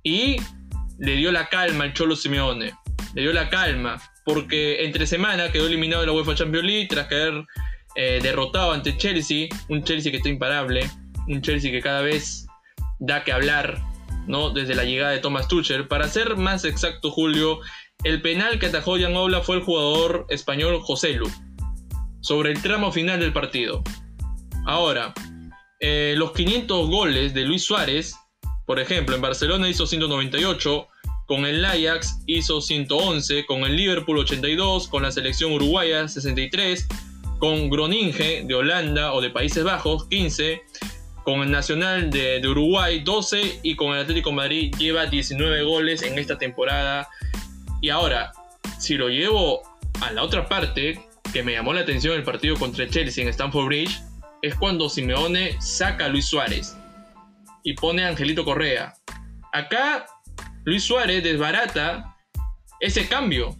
y 0.02 0.36
le 0.98 1.16
dio 1.16 1.32
la 1.32 1.48
calma 1.48 1.84
al 1.84 1.94
Cholo 1.94 2.16
Simeone. 2.16 2.72
Le 3.14 3.22
dio 3.22 3.32
la 3.32 3.48
calma 3.48 4.00
porque 4.24 4.84
entre 4.84 5.06
semana 5.06 5.52
quedó 5.52 5.66
eliminado 5.66 6.02
de 6.02 6.08
la 6.08 6.12
UEFA 6.12 6.34
Champions 6.34 6.66
League 6.66 6.88
tras 6.88 7.06
caer 7.06 7.44
eh, 7.94 8.20
derrotado 8.22 8.72
ante 8.72 8.96
Chelsea, 8.96 9.48
un 9.68 9.82
Chelsea 9.82 10.10
que 10.10 10.18
está 10.18 10.28
imparable, 10.28 10.88
un 11.28 11.40
Chelsea 11.40 11.70
que 11.70 11.80
cada 11.80 12.02
vez 12.02 12.46
da 12.98 13.24
que 13.24 13.32
hablar, 13.32 13.80
¿no? 14.26 14.50
Desde 14.50 14.74
la 14.74 14.84
llegada 14.84 15.12
de 15.12 15.18
Thomas 15.18 15.48
Tuchel. 15.48 15.88
Para 15.88 16.08
ser 16.08 16.36
más 16.36 16.64
exacto, 16.64 17.10
Julio, 17.10 17.60
el 18.04 18.20
penal 18.20 18.58
que 18.58 18.66
atajó 18.66 18.98
Jan 18.98 19.16
Obla 19.16 19.40
fue 19.40 19.56
el 19.56 19.62
jugador 19.62 20.26
español 20.28 20.80
José 20.82 21.14
Lu, 21.14 21.30
sobre 22.20 22.52
el 22.52 22.60
tramo 22.60 22.92
final 22.92 23.20
del 23.20 23.32
partido. 23.32 23.82
Ahora, 24.66 25.14
eh, 25.80 26.14
los 26.16 26.32
500 26.32 26.88
goles 26.88 27.34
de 27.34 27.42
Luis 27.42 27.62
Suárez, 27.62 28.16
por 28.66 28.80
ejemplo, 28.80 29.14
en 29.14 29.22
Barcelona 29.22 29.68
hizo 29.68 29.86
198, 29.86 30.88
con 31.26 31.44
el 31.44 31.64
Ajax 31.64 32.20
hizo 32.26 32.60
111, 32.60 33.46
con 33.46 33.62
el 33.62 33.76
Liverpool 33.76 34.18
82, 34.18 34.88
con 34.88 35.02
la 35.02 35.12
selección 35.12 35.52
uruguaya 35.52 36.08
63, 36.08 36.86
con 37.38 37.68
Groningen 37.68 38.46
de 38.46 38.54
Holanda 38.54 39.12
o 39.12 39.20
de 39.20 39.30
Países 39.30 39.64
Bajos 39.64 40.06
15, 40.08 40.62
con 41.24 41.40
el 41.42 41.50
Nacional 41.50 42.10
de, 42.10 42.40
de, 42.40 42.48
Uruguay 42.48 43.00
12 43.00 43.60
y 43.62 43.74
con 43.74 43.94
el 43.94 44.02
Atlético 44.02 44.32
Madrid 44.32 44.72
lleva 44.78 45.06
19 45.06 45.64
goles 45.64 46.02
en 46.02 46.18
esta 46.18 46.38
temporada. 46.38 47.08
Y 47.80 47.90
ahora, 47.90 48.32
si 48.78 48.94
lo 48.94 49.08
llevo 49.08 49.62
a 50.00 50.12
la 50.12 50.22
otra 50.22 50.48
parte, 50.48 51.00
que 51.32 51.42
me 51.42 51.52
llamó 51.52 51.72
la 51.72 51.80
atención 51.80 52.14
el 52.14 52.22
partido 52.22 52.56
contra 52.56 52.88
Chelsea 52.88 53.22
en 53.22 53.28
Stamford 53.28 53.66
Bridge, 53.66 54.00
es 54.46 54.54
cuando 54.54 54.88
Simeone 54.88 55.60
saca 55.60 56.04
a 56.04 56.08
Luis 56.08 56.26
Suárez 56.26 56.76
y 57.64 57.74
pone 57.74 58.04
a 58.04 58.08
Angelito 58.08 58.44
Correa. 58.44 58.94
Acá 59.52 60.06
Luis 60.64 60.84
Suárez 60.84 61.24
desbarata 61.24 62.16
ese 62.80 63.08
cambio. 63.08 63.56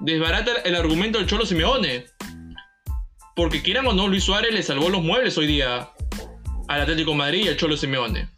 Desbarata 0.00 0.52
el 0.64 0.76
argumento 0.76 1.18
del 1.18 1.26
Cholo 1.26 1.44
Simeone. 1.44 2.06
Porque 3.34 3.62
quieran 3.62 3.86
o 3.86 3.92
no, 3.92 4.08
Luis 4.08 4.24
Suárez 4.24 4.54
le 4.54 4.62
salvó 4.62 4.88
los 4.88 5.02
muebles 5.02 5.36
hoy 5.36 5.46
día 5.46 5.90
al 6.68 6.80
Atlético 6.80 7.14
Madrid 7.14 7.44
y 7.44 7.48
al 7.48 7.56
Cholo 7.58 7.76
Simeone. 7.76 8.30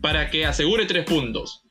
Para 0.00 0.30
que 0.30 0.46
asegure 0.46 0.86
tres 0.86 1.04
puntos. 1.04 1.62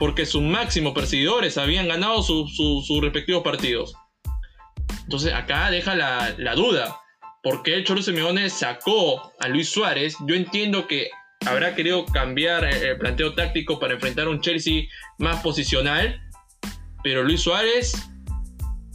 Porque 0.00 0.26
sus 0.26 0.42
máximos 0.42 0.94
perseguidores 0.94 1.58
habían 1.58 1.86
ganado 1.86 2.22
sus 2.22 3.00
respectivos 3.00 3.44
partidos. 3.44 3.94
Entonces 5.04 5.32
acá 5.32 5.70
deja 5.70 5.94
la, 5.94 6.34
la 6.38 6.56
duda 6.56 7.00
por 7.42 7.62
qué 7.62 7.74
el 7.74 7.84
Cholo 7.84 8.02
Simeone 8.02 8.50
sacó 8.50 9.32
a 9.40 9.48
Luis 9.48 9.70
Suárez, 9.70 10.16
yo 10.26 10.34
entiendo 10.34 10.86
que 10.86 11.10
habrá 11.46 11.74
querido 11.74 12.04
cambiar 12.06 12.64
el 12.64 12.98
planteo 12.98 13.34
táctico 13.34 13.78
para 13.78 13.94
enfrentar 13.94 14.26
a 14.26 14.30
un 14.30 14.40
Chelsea 14.40 14.84
más 15.18 15.40
posicional, 15.42 16.20
pero 17.02 17.22
Luis 17.22 17.40
Suárez 17.40 17.94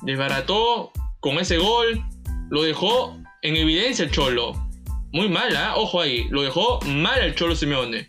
desbarató 0.04 0.92
con 1.20 1.40
ese 1.40 1.58
gol, 1.58 2.04
lo 2.52 2.62
dejó 2.62 3.18
en 3.42 3.56
evidencia 3.56 4.06
el 4.06 4.12
Cholo. 4.12 4.54
Muy 5.12 5.30
mal, 5.30 5.56
¿ah? 5.56 5.74
ojo 5.76 6.02
ahí, 6.02 6.28
lo 6.30 6.44
dejó 6.44 6.80
mal 6.82 7.20
el 7.22 7.36
Cholo 7.36 7.56
Simeone. 7.56 8.08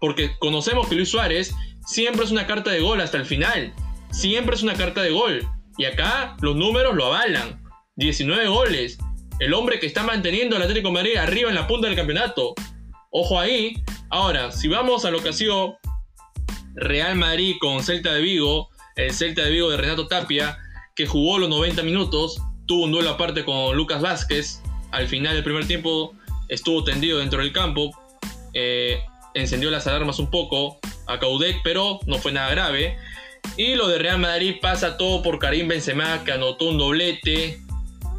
Porque 0.00 0.32
conocemos 0.38 0.88
que 0.88 0.96
Luis 0.96 1.10
Suárez 1.10 1.54
siempre 1.86 2.24
es 2.24 2.30
una 2.30 2.46
carta 2.46 2.70
de 2.70 2.80
gol 2.80 3.00
hasta 3.00 3.18
el 3.18 3.24
final. 3.24 3.72
Siempre 4.10 4.56
es 4.56 4.62
una 4.62 4.74
carta 4.74 5.02
de 5.02 5.10
gol. 5.10 5.46
Y 5.78 5.84
acá 5.84 6.36
los 6.40 6.56
números 6.56 6.94
lo 6.94 7.06
avalan. 7.06 7.62
19 7.96 8.48
goles, 8.48 8.98
el 9.38 9.54
hombre 9.54 9.78
que 9.78 9.86
está 9.86 10.02
manteniendo 10.02 10.56
al 10.56 10.62
Atlético 10.62 10.88
de 10.88 10.94
Madrid 10.94 11.16
arriba 11.16 11.48
en 11.48 11.54
la 11.54 11.66
punta 11.66 11.88
del 11.88 11.96
campeonato. 11.96 12.54
Ojo 13.10 13.38
ahí. 13.38 13.82
Ahora, 14.10 14.52
si 14.52 14.68
vamos 14.68 15.04
a 15.04 15.10
lo 15.10 15.22
que 15.22 15.30
ha 15.30 15.32
sido 15.32 15.78
Real 16.74 17.16
Madrid 17.16 17.56
con 17.60 17.82
Celta 17.82 18.12
de 18.12 18.20
Vigo, 18.20 18.70
el 18.96 19.12
Celta 19.12 19.42
de 19.42 19.50
Vigo 19.50 19.70
de 19.70 19.76
Renato 19.76 20.06
Tapia, 20.06 20.58
que 20.94 21.06
jugó 21.06 21.38
los 21.38 21.48
90 21.48 21.82
minutos, 21.82 22.40
tuvo 22.66 22.84
un 22.84 22.92
duelo 22.92 23.10
aparte 23.10 23.44
con 23.44 23.76
Lucas 23.76 24.00
Vázquez, 24.00 24.62
al 24.92 25.08
final 25.08 25.34
del 25.34 25.44
primer 25.44 25.66
tiempo 25.66 26.14
estuvo 26.48 26.84
tendido 26.84 27.18
dentro 27.18 27.40
del 27.40 27.52
campo, 27.52 27.90
eh, 28.54 29.00
encendió 29.34 29.70
las 29.70 29.86
alarmas 29.86 30.18
un 30.18 30.30
poco 30.30 30.78
a 31.06 31.18
Caudec, 31.18 31.60
pero 31.62 32.00
no 32.06 32.18
fue 32.18 32.32
nada 32.32 32.50
grave. 32.50 32.96
Y 33.56 33.74
lo 33.74 33.88
de 33.88 33.98
Real 33.98 34.18
Madrid 34.18 34.56
pasa 34.60 34.96
todo 34.96 35.22
por 35.22 35.38
Karim 35.38 35.68
Benzema, 35.68 36.24
que 36.24 36.32
anotó 36.32 36.66
un 36.68 36.78
doblete, 36.78 37.60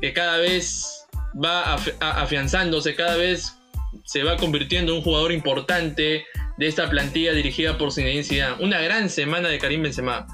que 0.01 0.13
cada 0.13 0.37
vez 0.37 0.96
va 1.33 1.75
afianzándose 1.99 2.95
cada 2.95 3.17
vez, 3.17 3.57
se 4.05 4.23
va 4.23 4.37
convirtiendo 4.37 4.91
en 4.91 4.99
un 4.99 5.03
jugador 5.03 5.31
importante 5.31 6.25
de 6.57 6.67
esta 6.67 6.89
plantilla 6.89 7.33
dirigida 7.33 7.77
por 7.77 7.91
Zinedine 7.91 8.23
Zidane. 8.23 8.63
Una 8.63 8.81
gran 8.81 9.09
semana 9.09 9.49
de 9.49 9.59
Karim 9.59 9.83
Benzema. 9.83 10.25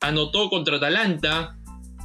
Anotó 0.00 0.48
contra 0.48 0.76
Atalanta, 0.76 1.56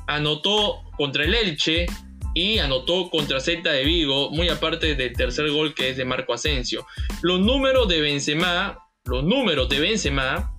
anotó 0.08 0.82
contra 0.98 1.24
el 1.24 1.34
Elche 1.34 1.86
y 2.34 2.58
anotó 2.58 3.10
contra 3.10 3.40
Celta 3.40 3.72
de 3.72 3.84
Vigo, 3.84 4.32
muy 4.32 4.50
aparte 4.50 4.96
del 4.96 5.14
tercer 5.14 5.50
gol 5.52 5.76
que 5.76 5.90
es 5.90 5.98
de 5.98 6.06
Marco 6.06 6.34
Asensio. 6.34 6.86
Los 7.22 7.40
números 7.40 7.88
de 7.88 8.02
Benzema, 8.02 8.80
los 9.06 9.24
números 9.24 9.70
de 9.70 9.80
Benzema, 9.80 10.52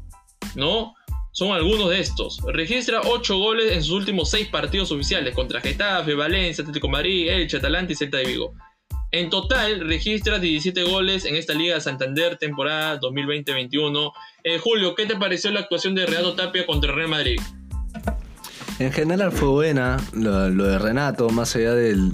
¿no? 0.54 0.94
Son 1.34 1.50
algunos 1.50 1.90
de 1.90 1.98
estos. 1.98 2.38
Registra 2.46 3.00
8 3.04 3.36
goles 3.36 3.72
en 3.72 3.82
sus 3.82 3.94
últimos 3.94 4.30
6 4.30 4.48
partidos 4.48 4.92
oficiales 4.92 5.34
contra 5.34 5.60
Getafe, 5.60 6.14
Valencia, 6.14 6.62
Atlético 6.62 6.88
Madrid, 6.88 7.28
Elche, 7.28 7.56
Atalanta 7.56 7.92
y 7.92 7.96
Celta 7.96 8.18
de 8.18 8.26
Vigo. 8.26 8.54
En 9.10 9.30
total 9.30 9.80
registra 9.80 10.38
17 10.38 10.84
goles 10.84 11.24
en 11.24 11.34
esta 11.34 11.52
Liga 11.52 11.74
de 11.74 11.80
Santander 11.80 12.36
temporada 12.36 13.00
2020-21. 13.00 14.12
Eh, 14.44 14.58
Julio, 14.62 14.94
¿qué 14.94 15.06
te 15.06 15.16
pareció 15.16 15.50
la 15.50 15.60
actuación 15.60 15.96
de 15.96 16.06
Renato 16.06 16.36
Tapia 16.36 16.64
contra 16.66 16.92
Real 16.92 17.08
Madrid? 17.08 17.40
En 18.78 18.92
general 18.92 19.32
fue 19.32 19.48
buena 19.48 19.96
lo, 20.12 20.50
de 20.50 20.78
Renato, 20.78 21.30
más 21.30 21.56
allá 21.56 21.74
del, 21.74 22.12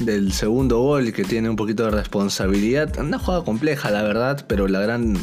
del, 0.00 0.32
segundo 0.32 0.80
gol 0.80 1.10
que 1.14 1.24
tiene 1.24 1.48
un 1.48 1.56
poquito 1.56 1.84
de 1.86 1.90
responsabilidad. 1.90 2.98
Una 2.98 3.18
jugada 3.18 3.44
compleja, 3.44 3.90
la 3.90 4.02
verdad, 4.02 4.44
pero 4.46 4.68
la 4.68 4.80
gran, 4.80 5.16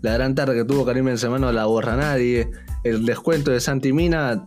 la 0.00 0.12
gran 0.12 0.36
tarde 0.36 0.54
que 0.54 0.64
tuvo 0.64 0.84
Karim 0.84 1.06
Benzema 1.06 1.40
no 1.40 1.50
la 1.50 1.64
borra 1.66 1.96
nadie 1.96 2.50
el 2.84 3.04
descuento 3.06 3.50
de 3.50 3.60
Santi 3.60 3.92
Mina 3.92 4.44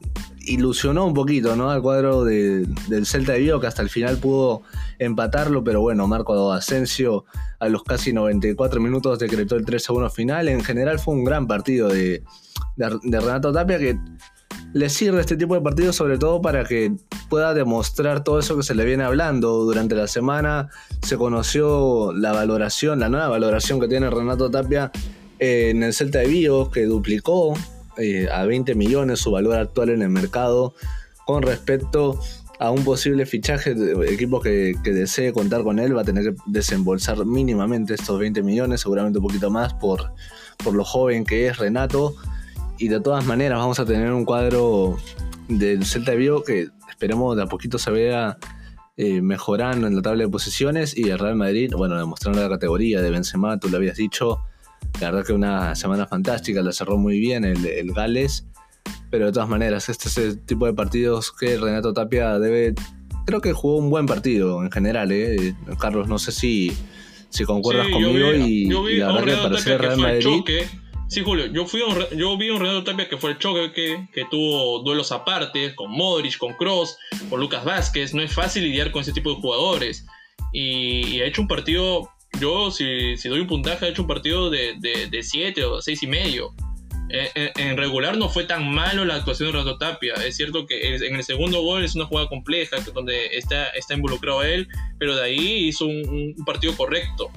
ilusionó 0.47 1.05
un 1.05 1.13
poquito 1.13 1.55
¿no? 1.55 1.69
al 1.69 1.81
cuadro 1.81 2.23
del 2.23 3.05
Celta 3.05 3.33
de 3.33 3.39
Vigo 3.39 3.59
que 3.59 3.67
hasta 3.67 3.81
el 3.81 3.89
final 3.89 4.17
pudo 4.17 4.61
empatarlo, 4.99 5.63
pero 5.63 5.81
bueno, 5.81 6.07
Marco 6.07 6.53
Asensio 6.53 7.25
a 7.59 7.67
los 7.67 7.83
casi 7.83 8.13
94 8.13 8.79
minutos 8.79 9.19
decretó 9.19 9.55
el 9.55 9.65
3 9.65 9.89
1 9.89 10.09
final. 10.09 10.47
En 10.47 10.63
general 10.63 10.99
fue 10.99 11.15
un 11.15 11.23
gran 11.23 11.47
partido 11.47 11.89
de, 11.89 12.23
Renato 12.77 13.51
Tapia 13.51 13.77
que 13.79 13.99
le 14.73 14.89
sirve 14.89 15.21
este 15.21 15.35
tipo 15.35 15.55
de 15.55 15.61
partidos 15.61 15.95
sobre 15.95 16.17
todo 16.17 16.41
para 16.41 16.63
que 16.63 16.93
pueda 17.29 17.53
demostrar 17.53 18.23
todo 18.23 18.39
eso 18.39 18.55
que 18.55 18.63
se 18.63 18.75
le 18.75 18.85
viene 18.85 19.03
hablando 19.03 19.63
durante 19.63 19.95
la 19.95 20.07
semana. 20.07 20.69
Se 21.01 21.17
conoció 21.17 22.13
la 22.13 22.31
valoración, 22.31 22.99
la 22.99 23.09
nueva 23.09 23.27
valoración 23.27 23.79
que 23.79 23.87
tiene 23.87 24.09
Renato 24.09 24.49
Tapia 24.49 24.91
en 25.39 25.83
el 25.83 25.93
Celta 25.93 26.19
de 26.19 26.27
Vigo, 26.27 26.71
que 26.71 26.85
duplicó 26.85 27.53
eh, 27.97 28.27
a 28.31 28.45
20 28.45 28.75
millones 28.75 29.19
su 29.19 29.31
valor 29.31 29.55
actual 29.55 29.89
en 29.89 30.01
el 30.01 30.09
mercado 30.09 30.73
con 31.25 31.43
respecto 31.43 32.19
a 32.59 32.71
un 32.71 32.83
posible 32.83 33.25
fichaje, 33.25 33.75
de 33.75 34.13
equipo 34.13 34.41
que, 34.41 34.75
desee 34.83 35.31
contar 35.31 35.63
con 35.63 35.79
él 35.79 35.95
va 35.95 36.01
a 36.01 36.05
tener 36.05 36.23
que 36.23 36.35
desembolsar 36.47 37.25
mínimamente 37.25 37.93
estos 37.93 38.19
20 38.19 38.41
millones, 38.41 38.81
seguramente 38.81 39.19
un 39.19 39.25
poquito 39.25 39.51
más 39.51 39.73
por, 39.75 40.11
por 40.63 40.73
lo 40.73 40.83
joven 40.83 41.25
que 41.25 41.47
es 41.47 41.57
Renato. 41.57 42.15
Y 42.79 42.87
de 42.89 42.99
todas 42.99 43.25
maneras 43.25 43.59
vamos 43.59 43.79
a 43.79 43.85
tener 43.85 44.11
un 44.11 44.25
cuadro 44.25 44.97
del 45.47 45.85
Celta 45.85 46.11
de 46.11 46.17
Vigo 46.17 46.43
que 46.43 46.69
esperemos 46.89 47.35
de 47.35 47.43
a 47.43 47.45
poquito 47.47 47.77
se 47.77 47.91
vea 47.91 48.37
eh, 48.95 49.21
mejorando 49.21 49.85
en 49.85 49.95
la 49.95 50.01
tabla 50.01 50.23
de 50.23 50.29
posiciones 50.29 50.97
y 50.97 51.09
el 51.09 51.19
Real 51.19 51.35
Madrid, 51.35 51.71
bueno, 51.75 51.97
demostrando 51.97 52.41
la 52.41 52.49
categoría 52.49 53.01
de 53.01 53.11
Benzema, 53.11 53.59
tú 53.59 53.69
lo 53.69 53.77
habías 53.77 53.97
dicho, 53.97 54.39
la 54.99 55.11
verdad 55.11 55.25
que 55.25 55.33
una 55.33 55.75
semana 55.75 56.07
fantástica, 56.07 56.61
la 56.61 56.71
cerró 56.71 56.97
muy 56.97 57.19
bien 57.19 57.45
el, 57.45 57.65
el 57.65 57.93
Gales 57.93 58.45
pero 59.09 59.27
de 59.27 59.31
todas 59.31 59.49
maneras, 59.49 59.89
este 59.89 60.09
es 60.09 60.17
el 60.17 60.45
tipo 60.45 60.65
de 60.65 60.73
partidos 60.73 61.31
que 61.31 61.57
Renato 61.57 61.93
Tapia 61.93 62.39
debe. 62.39 62.73
Creo 63.25 63.41
que 63.41 63.53
jugó 63.53 63.77
un 63.77 63.89
buen 63.89 64.05
partido 64.05 64.63
en 64.63 64.71
general, 64.71 65.11
¿eh? 65.11 65.55
Carlos, 65.79 66.07
no 66.07 66.17
sé 66.17 66.31
si, 66.31 66.73
si 67.29 67.45
concuerdas 67.45 67.87
conmigo 67.89 68.33
y, 68.33 68.69
la 68.97 69.11
verdad 69.13 69.63
que 69.63 69.77
Real 69.77 69.97
Madrid. 69.97 70.43
Sí, 71.09 71.21
Julio, 71.23 71.45
yo, 71.45 71.65
fui 71.65 71.81
yo 72.17 72.37
vi 72.37 72.49
un 72.49 72.59
Renato 72.59 72.83
Tapia 72.83 73.07
que 73.07 73.15
fue 73.15 73.31
el 73.31 73.37
choque 73.37 73.71
que, 73.71 74.09
que 74.13 74.25
tuvo 74.29 74.83
duelos 74.83 75.13
aparte 75.13 75.73
con 75.73 75.89
Modric, 75.89 76.37
con 76.37 76.53
Cross, 76.55 76.97
con 77.29 77.39
Lucas 77.39 77.63
Vázquez. 77.63 78.13
No 78.13 78.21
es 78.21 78.33
fácil 78.33 78.63
lidiar 78.63 78.91
con 78.91 79.03
ese 79.03 79.13
tipo 79.13 79.29
de 79.29 79.37
jugadores. 79.37 80.05
Y, 80.51 81.21
ha 81.21 81.25
hecho 81.25 81.41
un 81.41 81.47
partido, 81.47 82.09
yo 82.39 82.71
si, 82.71 83.17
si, 83.17 83.29
doy 83.29 83.41
un 83.41 83.47
puntaje, 83.47 83.85
ha 83.85 83.89
hecho 83.89 84.03
un 84.03 84.07
partido 84.07 84.49
de 84.49 85.19
7 85.21 85.59
de, 85.59 85.65
o 85.65 85.81
6 85.81 86.03
y 86.03 86.07
medio. 86.07 86.53
Eh, 87.09 87.31
eh, 87.35 87.53
en 87.55 87.77
regular 87.77 88.17
no 88.17 88.27
fue 88.27 88.43
tan 88.43 88.69
malo 88.69 89.05
la 89.05 89.15
actuación 89.15 89.47
de 89.47 89.53
Renato 89.53 89.77
Tapia. 89.77 90.13
Es 90.15 90.35
cierto 90.35 90.65
que 90.65 90.95
en 90.95 91.15
el 91.15 91.23
segundo 91.23 91.61
gol 91.61 91.83
es 91.83 91.95
una 91.95 92.05
jugada 92.05 92.27
compleja 92.27 92.77
donde 92.93 93.27
está, 93.27 93.69
está 93.69 93.93
involucrado 93.93 94.43
él, 94.43 94.67
pero 94.99 95.15
de 95.15 95.23
ahí 95.23 95.67
hizo 95.67 95.85
un, 95.85 96.35
partido 96.45 96.75
correcto. 96.75 97.31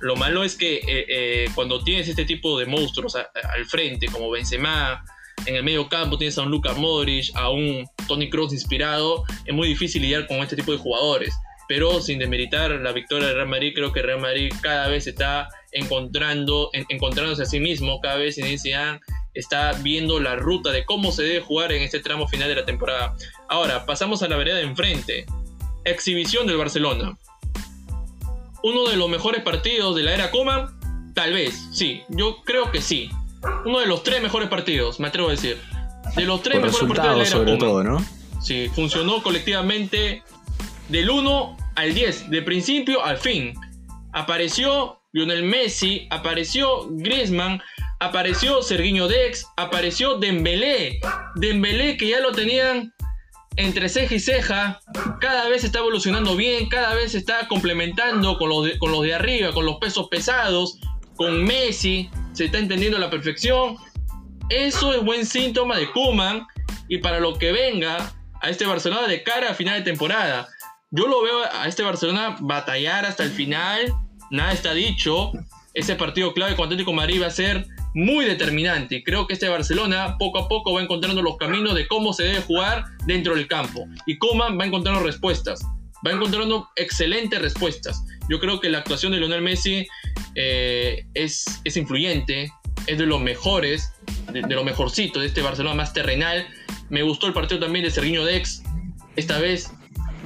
Lo 0.00 0.16
malo 0.16 0.44
es 0.44 0.56
que 0.56 0.80
eh, 0.86 1.48
cuando 1.54 1.82
tienes 1.82 2.08
este 2.08 2.26
tipo 2.26 2.58
de 2.58 2.66
monstruos 2.66 3.16
al 3.16 3.64
frente, 3.66 4.06
como 4.08 4.30
Benzema, 4.30 5.02
en 5.46 5.56
el 5.56 5.64
medio 5.64 5.88
campo 5.88 6.18
tienes 6.18 6.36
a 6.36 6.42
un 6.42 6.50
Luka 6.50 6.74
Modric, 6.74 7.34
a 7.34 7.50
un 7.50 7.86
Tony 8.06 8.28
Kroos 8.28 8.52
inspirado, 8.52 9.24
es 9.46 9.54
muy 9.54 9.68
difícil 9.68 10.02
lidiar 10.02 10.26
con 10.26 10.38
este 10.38 10.56
tipo 10.56 10.72
de 10.72 10.78
jugadores. 10.78 11.34
Pero 11.68 12.00
sin 12.00 12.18
demeritar 12.18 12.70
la 12.70 12.92
victoria 12.92 13.28
de 13.28 13.34
Real 13.34 13.48
Madrid, 13.48 13.72
creo 13.74 13.92
que 13.92 14.02
Real 14.02 14.20
Madrid 14.20 14.52
cada 14.60 14.88
vez 14.88 15.06
está 15.06 15.48
encontrando, 15.72 16.70
encontrándose 16.72 17.42
a 17.42 17.46
sí 17.46 17.60
mismo, 17.60 18.00
cada 18.00 18.16
vez 18.16 18.38
inicia 18.38 19.00
está 19.34 19.72
viendo 19.72 20.20
la 20.20 20.36
ruta 20.36 20.70
de 20.70 20.84
cómo 20.84 21.10
se 21.10 21.24
debe 21.24 21.40
jugar 21.40 21.72
en 21.72 21.82
este 21.82 22.00
tramo 22.00 22.28
final 22.28 22.48
de 22.48 22.54
la 22.54 22.64
temporada. 22.64 23.16
Ahora, 23.48 23.84
pasamos 23.84 24.22
a 24.22 24.28
la 24.28 24.36
vereda 24.36 24.56
de 24.56 24.62
enfrente. 24.62 25.26
Exhibición 25.84 26.46
del 26.46 26.56
Barcelona. 26.56 27.18
Uno 28.62 28.88
de 28.88 28.96
los 28.96 29.10
mejores 29.10 29.42
partidos 29.42 29.94
de 29.96 30.04
la 30.04 30.14
era 30.14 30.30
Coman, 30.30 31.12
tal 31.14 31.32
vez, 31.32 31.68
sí, 31.72 32.02
yo 32.08 32.42
creo 32.44 32.70
que 32.70 32.80
sí. 32.80 33.10
Uno 33.66 33.80
de 33.80 33.86
los 33.86 34.02
tres 34.02 34.22
mejores 34.22 34.48
partidos, 34.48 35.00
me 35.00 35.08
atrevo 35.08 35.28
a 35.28 35.32
decir. 35.32 35.60
De 36.16 36.24
los 36.24 36.42
tres 36.42 36.62
mejores 36.62 36.88
partidos 36.88 37.10
de 37.10 37.16
la 37.16 37.22
era 37.22 37.30
sobre 37.30 37.56
Todo, 37.58 37.84
¿no? 37.84 38.04
Sí, 38.40 38.70
funcionó 38.74 39.22
colectivamente 39.22 40.22
del 40.88 41.10
1 41.10 41.56
al 41.76 41.94
10, 41.94 42.30
de 42.30 42.42
principio 42.42 43.04
al 43.04 43.18
fin. 43.18 43.54
Apareció 44.12 45.00
Lionel 45.12 45.44
Messi, 45.44 46.06
apareció 46.10 46.88
Griezmann, 46.90 47.60
apareció 48.00 48.62
Sergiño 48.62 49.08
Dex, 49.08 49.46
apareció 49.56 50.18
Dembélé. 50.18 51.00
Dembélé 51.36 51.96
que 51.96 52.08
ya 52.08 52.20
lo 52.20 52.32
tenían 52.32 52.92
entre 53.56 53.88
ceja 53.88 54.14
y 54.14 54.20
ceja, 54.20 54.80
cada 55.20 55.48
vez 55.48 55.62
está 55.62 55.78
evolucionando 55.78 56.34
bien, 56.34 56.68
cada 56.68 56.94
vez 56.94 57.14
está 57.14 57.46
complementando 57.46 58.36
con 58.36 58.48
los 58.48 58.64
de, 58.64 58.78
con 58.78 58.90
los 58.90 59.02
de 59.02 59.14
arriba, 59.14 59.52
con 59.52 59.64
los 59.64 59.76
pesos 59.76 60.08
pesados, 60.08 60.78
con 61.14 61.44
Messi, 61.44 62.10
se 62.32 62.46
está 62.46 62.58
entendiendo 62.58 62.98
la 62.98 63.10
perfección. 63.10 63.76
Eso 64.48 64.92
es 64.92 65.02
buen 65.04 65.24
síntoma 65.24 65.78
de 65.78 65.90
Kuman 65.90 66.46
y 66.88 66.98
para 66.98 67.20
lo 67.20 67.38
que 67.38 67.52
venga 67.52 68.12
a 68.40 68.50
este 68.50 68.66
Barcelona 68.66 69.06
de 69.06 69.22
cara 69.22 69.50
a 69.50 69.54
final 69.54 69.78
de 69.78 69.82
temporada. 69.82 70.48
Yo 70.96 71.08
lo 71.08 71.22
veo 71.22 71.40
a 71.52 71.66
este 71.66 71.82
Barcelona 71.82 72.36
batallar 72.38 73.04
hasta 73.04 73.24
el 73.24 73.30
final, 73.30 73.92
nada 74.30 74.52
está 74.52 74.72
dicho. 74.74 75.32
Ese 75.74 75.96
partido 75.96 76.32
clave 76.32 76.54
con 76.54 76.66
Atlético 76.66 76.92
Madrid 76.92 77.20
va 77.20 77.26
a 77.26 77.30
ser 77.30 77.66
muy 77.94 78.24
determinante. 78.24 79.02
Creo 79.02 79.26
que 79.26 79.34
este 79.34 79.48
Barcelona 79.48 80.16
poco 80.18 80.38
a 80.38 80.46
poco 80.48 80.72
va 80.72 80.82
encontrando 80.82 81.20
los 81.20 81.36
caminos 81.36 81.74
de 81.74 81.88
cómo 81.88 82.12
se 82.12 82.22
debe 82.22 82.42
jugar 82.42 82.84
dentro 83.06 83.34
del 83.34 83.48
campo. 83.48 83.88
Y 84.06 84.18
Coman 84.18 84.56
va 84.56 84.66
encontrando 84.66 85.02
respuestas. 85.02 85.66
Va 86.06 86.12
encontrando 86.12 86.68
excelentes 86.76 87.42
respuestas. 87.42 88.04
Yo 88.28 88.38
creo 88.38 88.60
que 88.60 88.70
la 88.70 88.78
actuación 88.78 89.10
de 89.10 89.18
Lionel 89.18 89.42
Messi 89.42 89.88
eh, 90.36 91.04
es, 91.14 91.60
es, 91.64 91.76
influyente, 91.76 92.52
es 92.86 92.98
de 92.98 93.06
los 93.06 93.20
mejores, 93.20 93.90
de, 94.32 94.42
lo 94.42 94.62
mejorcito 94.62 95.18
de 95.18 95.26
este 95.26 95.42
Barcelona 95.42 95.74
más 95.74 95.92
terrenal. 95.92 96.46
Me 96.88 97.02
gustó 97.02 97.26
el 97.26 97.32
partido 97.32 97.58
también 97.58 97.84
de 97.84 97.90
Serginho 97.90 98.24
Dex. 98.24 98.62
Esta 99.16 99.40
vez 99.40 99.72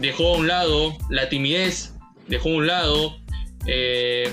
dejó 0.00 0.34
a 0.34 0.38
un 0.38 0.48
lado 0.48 0.96
la 1.10 1.28
timidez, 1.28 1.94
dejó 2.26 2.50
a 2.50 2.52
un 2.52 2.66
lado 2.66 3.16
eh, 3.66 4.30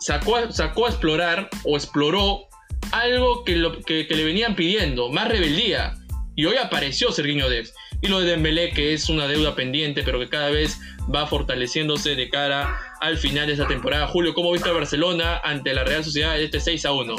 sacó, 0.00 0.36
a 0.36 0.88
explorar 0.88 1.48
o 1.64 1.76
exploró 1.76 2.48
algo 2.92 3.44
que, 3.44 3.56
lo, 3.56 3.80
que, 3.80 4.06
le 4.08 4.24
venían 4.24 4.54
pidiendo, 4.54 5.10
más 5.10 5.28
rebeldía. 5.28 5.94
Y 6.36 6.46
hoy 6.46 6.56
apareció 6.56 7.12
Sergiño 7.12 7.48
Dex. 7.48 7.72
Y 8.02 8.08
lo 8.08 8.20
de 8.20 8.26
Dembélé, 8.26 8.70
que 8.70 8.92
es 8.92 9.08
una 9.08 9.26
deuda 9.26 9.54
pendiente, 9.54 10.02
pero 10.02 10.18
que 10.18 10.28
cada 10.28 10.50
vez 10.50 10.78
va 11.14 11.26
fortaleciéndose 11.26 12.16
de 12.16 12.28
cara 12.28 12.78
al 13.00 13.16
final 13.16 13.46
de 13.46 13.54
esta 13.54 13.66
temporada. 13.66 14.06
Julio, 14.08 14.34
¿cómo 14.34 14.52
viste 14.52 14.68
a 14.68 14.72
Barcelona 14.72 15.38
ante 15.42 15.72
la 15.72 15.84
Real 15.84 16.04
Sociedad 16.04 16.34
de 16.34 16.44
este 16.44 16.60
6 16.60 16.84
a 16.84 16.92
1? 16.92 17.16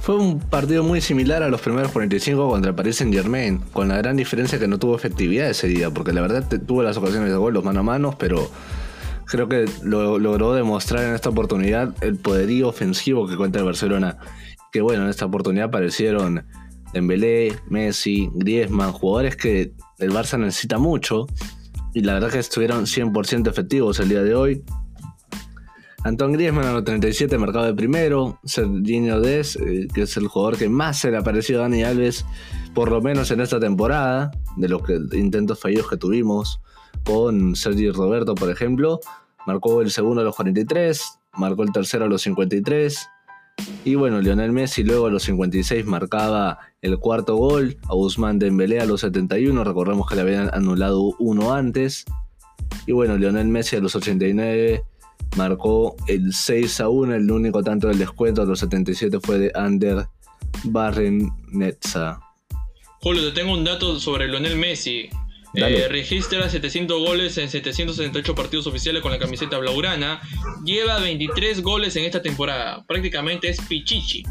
Fue 0.00 0.16
un 0.16 0.40
partido 0.40 0.82
muy 0.82 1.02
similar 1.02 1.42
a 1.42 1.48
los 1.48 1.60
primeros 1.60 1.92
45 1.92 2.48
contra 2.48 2.70
el 2.70 2.74
Paris 2.74 2.96
Saint 2.96 3.12
Germain, 3.12 3.58
con 3.72 3.88
la 3.88 3.98
gran 3.98 4.16
diferencia 4.16 4.58
que 4.58 4.66
no 4.66 4.78
tuvo 4.78 4.96
efectividad 4.96 5.50
ese 5.50 5.68
día, 5.68 5.90
porque 5.90 6.14
la 6.14 6.22
verdad 6.22 6.44
tuvo 6.66 6.82
las 6.82 6.96
ocasiones 6.96 7.30
de 7.30 7.36
gol, 7.36 7.52
los 7.52 7.64
mano 7.64 7.80
a 7.80 7.82
mano, 7.82 8.16
pero 8.18 8.50
creo 9.26 9.46
que 9.46 9.66
lo, 9.82 10.18
logró 10.18 10.54
demostrar 10.54 11.04
en 11.04 11.14
esta 11.14 11.28
oportunidad 11.28 11.94
el 12.02 12.16
poderío 12.16 12.68
ofensivo 12.68 13.28
que 13.28 13.36
cuenta 13.36 13.58
el 13.58 13.66
Barcelona. 13.66 14.16
Que 14.72 14.80
bueno, 14.80 15.04
en 15.04 15.10
esta 15.10 15.26
oportunidad 15.26 15.66
aparecieron 15.66 16.46
Dembélé, 16.94 17.56
Messi, 17.68 18.30
Griezmann, 18.34 18.92
jugadores 18.92 19.36
que 19.36 19.74
el 19.98 20.10
Barça 20.12 20.38
necesita 20.38 20.78
mucho. 20.78 21.26
Y 21.92 22.00
la 22.00 22.14
verdad 22.14 22.30
que 22.30 22.38
estuvieron 22.38 22.86
100% 22.86 23.48
efectivos 23.48 24.00
el 24.00 24.08
día 24.08 24.22
de 24.22 24.34
hoy. 24.34 24.64
Anton 26.02 26.32
Griezmann 26.32 26.64
a 26.64 26.72
los 26.72 26.84
37 26.84 27.36
marcado 27.36 27.66
de 27.66 27.74
primero. 27.74 28.38
Serginho 28.44 29.20
Des, 29.20 29.56
eh, 29.56 29.86
que 29.92 30.02
es 30.02 30.16
el 30.16 30.28
jugador 30.28 30.56
que 30.56 30.68
más 30.68 30.98
se 30.98 31.10
le 31.10 31.18
ha 31.18 31.22
parecido 31.22 31.60
a 31.60 31.62
Dani 31.64 31.82
Alves, 31.82 32.24
por 32.74 32.90
lo 32.90 33.02
menos 33.02 33.30
en 33.30 33.40
esta 33.40 33.60
temporada, 33.60 34.30
de 34.56 34.68
los 34.68 34.82
intentos 35.12 35.60
fallidos 35.60 35.90
que 35.90 35.98
tuvimos 35.98 36.60
con 37.04 37.54
Sergi 37.54 37.90
Roberto, 37.90 38.34
por 38.34 38.50
ejemplo. 38.50 39.00
Marcó 39.46 39.82
el 39.82 39.90
segundo 39.90 40.22
a 40.22 40.24
los 40.24 40.34
43, 40.36 41.18
marcó 41.34 41.64
el 41.64 41.72
tercero 41.72 42.06
a 42.06 42.08
los 42.08 42.22
53. 42.22 43.08
Y 43.84 43.94
bueno, 43.94 44.22
Lionel 44.22 44.52
Messi 44.52 44.82
luego 44.82 45.06
a 45.06 45.10
los 45.10 45.24
56 45.24 45.84
marcaba 45.84 46.58
el 46.80 46.98
cuarto 46.98 47.36
gol. 47.36 47.76
A 47.90 47.94
Guzmán 47.94 48.38
Dembélé 48.38 48.80
a 48.80 48.86
los 48.86 49.02
71, 49.02 49.64
recordemos 49.64 50.08
que 50.08 50.14
le 50.14 50.22
habían 50.22 50.48
anulado 50.54 51.14
uno 51.18 51.52
antes. 51.52 52.06
Y 52.86 52.92
bueno, 52.92 53.18
Lionel 53.18 53.48
Messi 53.48 53.76
a 53.76 53.80
los 53.80 53.94
89 53.94 54.82
marcó 55.36 55.96
el 56.06 56.32
6 56.32 56.80
a 56.80 56.88
1, 56.88 57.14
el 57.14 57.30
único 57.30 57.62
tanto 57.62 57.88
del 57.88 57.98
descuento 57.98 58.42
a 58.42 58.44
los 58.44 58.58
77 58.60 59.20
fue 59.20 59.38
de 59.38 59.52
Ander 59.54 60.06
Barrenetza. 60.64 62.20
Julio, 63.00 63.28
te 63.28 63.40
tengo 63.40 63.52
un 63.52 63.64
dato 63.64 63.98
sobre 63.98 64.28
Lionel 64.28 64.56
Messi. 64.56 65.08
Eh, 65.54 65.88
registra 65.88 66.48
700 66.48 67.00
goles 67.00 67.36
en 67.38 67.50
768 67.50 68.34
partidos 68.34 68.66
oficiales 68.66 69.02
con 69.02 69.10
la 69.10 69.18
camiseta 69.18 69.58
blaugrana. 69.58 70.20
Lleva 70.64 71.00
23 71.00 71.62
goles 71.62 71.96
en 71.96 72.04
esta 72.04 72.22
temporada. 72.22 72.84
Prácticamente 72.86 73.48
es 73.48 73.60
Pichichi. 73.60 74.22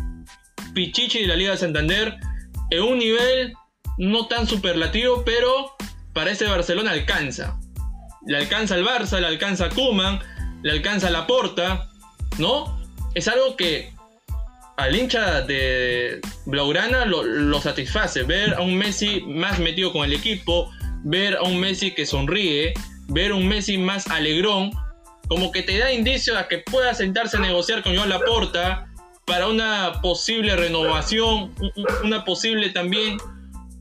Pichichi 0.73 1.21
de 1.21 1.27
la 1.27 1.35
Liga 1.35 1.51
de 1.51 1.57
Santander 1.57 2.15
en 2.69 2.83
un 2.83 2.99
nivel 2.99 3.53
no 3.97 4.27
tan 4.27 4.47
superlativo, 4.47 5.23
pero 5.25 5.75
para 6.13 6.31
este 6.31 6.45
Barcelona 6.45 6.91
alcanza. 6.91 7.59
Le 8.25 8.37
alcanza 8.37 8.75
al 8.75 8.85
Barça, 8.85 9.19
le 9.19 9.27
alcanza 9.27 9.65
a 9.65 9.69
Kuman, 9.69 10.19
le 10.63 10.71
alcanza 10.71 11.07
a 11.07 11.11
Laporta, 11.11 11.89
¿no? 12.37 12.79
Es 13.15 13.27
algo 13.27 13.55
que 13.55 13.91
al 14.79 14.95
hincha 14.95 15.41
de 15.41 16.21
Blaugrana 16.45 17.05
lo, 17.05 17.61
satisface. 17.61 18.23
Ver 18.23 18.53
a 18.53 18.61
un 18.61 18.77
Messi 18.77 19.21
más 19.21 19.59
metido 19.59 19.91
con 19.91 20.05
el 20.05 20.13
equipo, 20.13 20.71
ver 21.03 21.35
a 21.35 21.43
un 21.43 21.59
Messi 21.59 21.91
que 21.91 22.05
sonríe, 22.05 22.73
ver 23.07 23.31
a 23.31 23.35
un 23.35 23.47
Messi 23.47 23.77
más 23.77 24.07
alegrón, 24.07 24.71
como 25.27 25.51
que 25.51 25.63
te 25.63 25.77
da 25.77 25.91
indicio 25.91 26.37
a 26.37 26.47
que 26.47 26.59
pueda 26.59 26.93
sentarse 26.93 27.37
a 27.37 27.39
negociar 27.41 27.83
con 27.83 27.95
Joan 27.95 28.09
Laporta 28.09 28.87
para 29.25 29.47
una 29.47 30.01
posible 30.01 30.55
renovación, 30.55 31.53
una 32.03 32.23
posible 32.23 32.69
también 32.69 33.17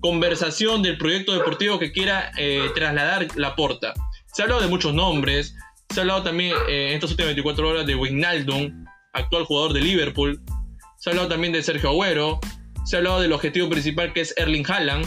conversación 0.01 0.83
del 0.83 0.99
proyecto 0.99 1.33
deportivo 1.33 1.79
que 1.79 1.93
quiera 1.93 2.33
eh, 2.37 2.71
trasladar 2.75 3.29
la 3.37 3.55
porta. 3.57 3.95
Se 4.33 4.43
ha 4.43 4.45
hablado 4.45 4.61
de 4.61 4.69
muchos 4.69 4.95
nombres, 4.95 5.55
se 5.93 6.01
ha 6.01 6.03
hablado 6.03 6.23
también 6.23 6.55
eh, 6.69 6.89
en 6.89 6.95
estas 6.95 7.11
últimas 7.11 7.29
24 7.29 7.69
horas 7.69 7.87
de 7.87 7.95
Wijnaldum, 7.95 8.85
actual 9.13 9.45
jugador 9.45 9.73
de 9.73 9.81
Liverpool. 9.81 10.41
Se 10.99 11.09
ha 11.09 11.13
hablado 11.13 11.29
también 11.29 11.53
de 11.53 11.63
Sergio 11.63 11.91
Agüero. 11.91 12.41
Se 12.85 12.97
ha 12.97 12.99
hablado 12.99 13.21
del 13.21 13.33
objetivo 13.33 13.69
principal 13.69 14.13
que 14.13 14.21
es 14.21 14.35
Erling 14.37 14.65
Haaland. 14.69 15.07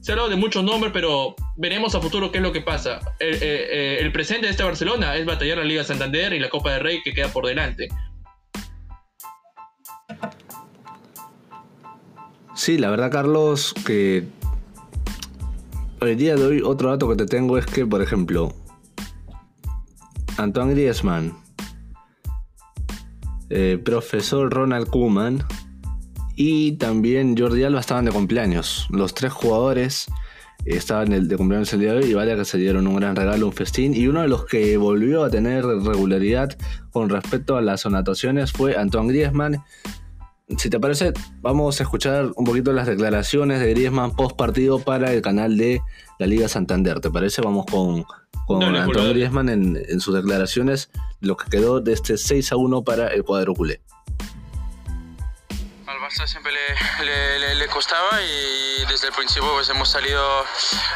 Se 0.00 0.12
ha 0.12 0.14
hablado 0.14 0.28
de 0.28 0.36
muchos 0.36 0.62
nombres, 0.64 0.92
pero 0.92 1.34
veremos 1.56 1.94
a 1.94 2.00
futuro 2.00 2.30
qué 2.30 2.38
es 2.38 2.42
lo 2.42 2.52
que 2.52 2.60
pasa. 2.60 3.00
El, 3.18 3.38
eh, 3.40 3.98
el 4.00 4.12
presente 4.12 4.46
de 4.46 4.52
este 4.52 4.62
Barcelona 4.62 5.16
es 5.16 5.26
batallar 5.26 5.58
la 5.58 5.64
Liga 5.64 5.84
Santander 5.84 6.32
y 6.32 6.40
la 6.40 6.48
Copa 6.48 6.72
del 6.72 6.80
Rey 6.80 7.02
que 7.02 7.12
queda 7.12 7.28
por 7.28 7.46
delante. 7.46 7.88
Sí, 12.54 12.78
la 12.78 12.90
verdad, 12.90 13.10
Carlos, 13.12 13.74
que 13.84 14.24
hoy 16.00 16.14
día 16.14 16.36
de 16.36 16.44
hoy 16.44 16.62
otro 16.64 16.90
dato 16.90 17.08
que 17.08 17.16
te 17.16 17.26
tengo 17.26 17.58
es 17.58 17.66
que, 17.66 17.86
por 17.86 18.02
ejemplo, 18.02 18.54
Antoine 20.38 20.72
Griezmann, 20.72 21.32
eh, 23.48 23.80
profesor 23.82 24.52
Ronald 24.52 24.88
Koeman 24.88 25.44
y 26.34 26.72
también 26.72 27.36
Jordi 27.36 27.64
Alba 27.64 27.80
estaban 27.80 28.04
de 28.04 28.12
cumpleaños. 28.12 28.86
Los 28.90 29.14
tres 29.14 29.32
jugadores 29.32 30.06
estaban 30.64 31.28
de 31.28 31.36
cumpleaños 31.36 31.72
el 31.72 31.80
día 31.80 31.92
de 31.92 31.98
hoy 31.98 32.10
y 32.10 32.14
vale 32.14 32.36
que 32.36 32.44
se 32.44 32.58
dieron 32.58 32.86
un 32.86 32.96
gran 32.96 33.16
regalo, 33.16 33.46
un 33.46 33.52
festín. 33.52 33.94
Y 33.94 34.08
uno 34.08 34.22
de 34.22 34.28
los 34.28 34.44
que 34.44 34.76
volvió 34.76 35.24
a 35.24 35.30
tener 35.30 35.64
regularidad 35.64 36.56
con 36.90 37.08
respecto 37.08 37.56
a 37.56 37.62
las 37.62 37.86
anotaciones 37.86 38.52
fue 38.52 38.76
Antoine 38.76 39.08
Griezmann 39.08 39.62
si 40.56 40.70
te 40.70 40.78
parece, 40.78 41.12
vamos 41.40 41.80
a 41.80 41.82
escuchar 41.82 42.30
un 42.36 42.44
poquito 42.44 42.72
las 42.72 42.86
declaraciones 42.86 43.60
de 43.60 43.70
Griezmann 43.70 44.14
post 44.14 44.36
partido 44.36 44.78
para 44.78 45.12
el 45.12 45.20
canal 45.20 45.56
de 45.56 45.80
la 46.18 46.26
Liga 46.26 46.48
Santander. 46.48 47.00
¿Te 47.00 47.10
parece? 47.10 47.42
Vamos 47.42 47.66
con, 47.66 48.04
con 48.46 48.62
Antonio 48.62 49.10
Griezmann 49.10 49.48
en, 49.48 49.82
en, 49.88 50.00
sus 50.00 50.14
declaraciones, 50.14 50.90
lo 51.20 51.36
que 51.36 51.50
quedó 51.50 51.80
de 51.80 51.92
este 51.92 52.16
6 52.16 52.52
a 52.52 52.56
1 52.56 52.82
para 52.82 53.08
el 53.08 53.24
cuadro 53.24 53.54
culé. 53.54 53.80
Barça 56.06 56.24
siempre 56.28 56.52
le, 56.52 57.38
le, 57.38 57.54
le, 57.56 57.66
costaba 57.66 58.22
y 58.22 58.84
desde 58.86 59.08
el 59.08 59.12
principio 59.12 59.52
pues 59.54 59.68
hemos 59.70 59.90
salido 59.90 60.46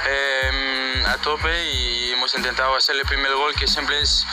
eh, 0.07 1.03
a 1.05 1.17
tope 1.17 1.65
y 1.65 2.13
hemos 2.13 2.33
intentado 2.37 2.77
hacer 2.77 2.95
el 2.95 3.03
primer 3.03 3.35
gol 3.35 3.53
que 3.57 3.67
siempre 3.67 3.99
es 3.99 4.25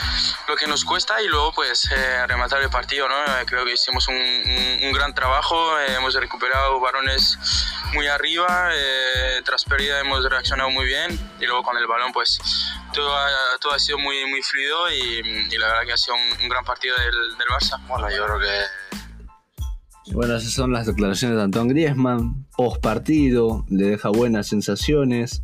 lo 0.46 0.54
que 0.54 0.68
nos 0.68 0.84
cuesta 0.84 1.20
y 1.20 1.26
luego 1.26 1.52
pues 1.52 1.90
eh, 1.90 2.24
rematar 2.28 2.62
el 2.62 2.70
partido. 2.70 3.08
¿no? 3.08 3.16
Creo 3.46 3.64
que 3.64 3.72
hicimos 3.72 4.06
un, 4.06 4.14
un, 4.14 4.78
un 4.84 4.92
gran 4.92 5.12
trabajo, 5.14 5.80
eh, 5.80 5.94
hemos 5.96 6.14
recuperado 6.14 6.78
varones 6.78 7.36
muy 7.92 8.06
arriba, 8.06 8.70
eh, 8.72 9.42
tras 9.44 9.64
pérdida 9.64 9.98
hemos 9.98 10.24
reaccionado 10.30 10.70
muy 10.70 10.86
bien 10.86 11.18
y 11.40 11.46
luego 11.46 11.64
con 11.64 11.76
el 11.76 11.88
balón 11.88 12.12
pues 12.12 12.38
todo 12.92 13.16
ha, 13.16 13.58
todo 13.60 13.72
ha 13.72 13.80
sido 13.80 13.98
muy, 13.98 14.26
muy 14.26 14.42
fluido 14.42 14.88
y, 14.92 15.48
y, 15.50 15.58
la 15.58 15.66
verdad 15.66 15.86
que 15.86 15.92
ha 15.94 15.96
sido 15.96 16.14
un, 16.14 16.42
un 16.42 16.48
gran 16.48 16.64
partido 16.64 16.94
del, 16.98 17.36
del 17.36 17.48
Barça. 17.48 17.84
Bueno, 17.88 18.08
yo 18.10 18.24
creo 18.24 18.38
que 18.38 18.98
bueno, 20.12 20.36
esas 20.36 20.52
son 20.52 20.72
las 20.72 20.86
declaraciones 20.86 21.36
de 21.36 21.42
Antoine 21.42 21.70
Griezmann, 21.70 22.46
post 22.56 22.80
partido, 22.80 23.64
le 23.68 23.86
deja 23.86 24.08
buenas 24.08 24.46
sensaciones. 24.48 25.40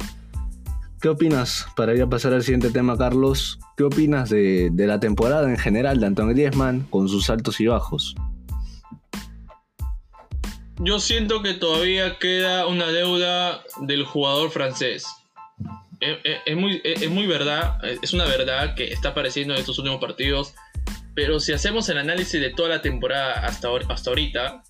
¿Qué 1.00 1.08
opinas, 1.08 1.66
para 1.76 1.94
ir 1.94 2.02
a 2.02 2.08
pasar 2.08 2.32
al 2.32 2.42
siguiente 2.42 2.70
tema, 2.70 2.96
Carlos? 2.96 3.58
¿Qué 3.76 3.84
opinas 3.84 4.30
de, 4.30 4.70
de 4.72 4.86
la 4.86 5.00
temporada 5.00 5.50
en 5.50 5.58
general 5.58 6.00
de 6.00 6.06
Antoine 6.06 6.32
Griezmann 6.32 6.86
con 6.88 7.08
sus 7.08 7.28
altos 7.28 7.60
y 7.60 7.66
bajos? 7.66 8.14
Yo 10.78 10.98
siento 10.98 11.42
que 11.42 11.54
todavía 11.54 12.18
queda 12.18 12.66
una 12.66 12.88
deuda 12.88 13.62
del 13.82 14.04
jugador 14.04 14.50
francés. 14.50 15.06
Es, 16.00 16.18
es, 16.24 16.38
es 16.46 16.56
muy, 16.56 16.80
es 16.82 17.10
muy 17.10 17.26
verdad, 17.26 17.78
es 18.02 18.12
una 18.12 18.24
verdad 18.24 18.74
que 18.74 18.92
está 18.92 19.10
apareciendo 19.10 19.54
en 19.54 19.60
estos 19.60 19.78
últimos 19.78 20.00
partidos 20.00 20.54
pero 21.14 21.40
si 21.40 21.52
hacemos 21.52 21.88
el 21.88 21.98
análisis 21.98 22.40
de 22.40 22.50
toda 22.50 22.68
la 22.68 22.82
temporada 22.82 23.46
hasta, 23.46 23.68
hasta 23.88 24.10
ahorita, 24.10 24.62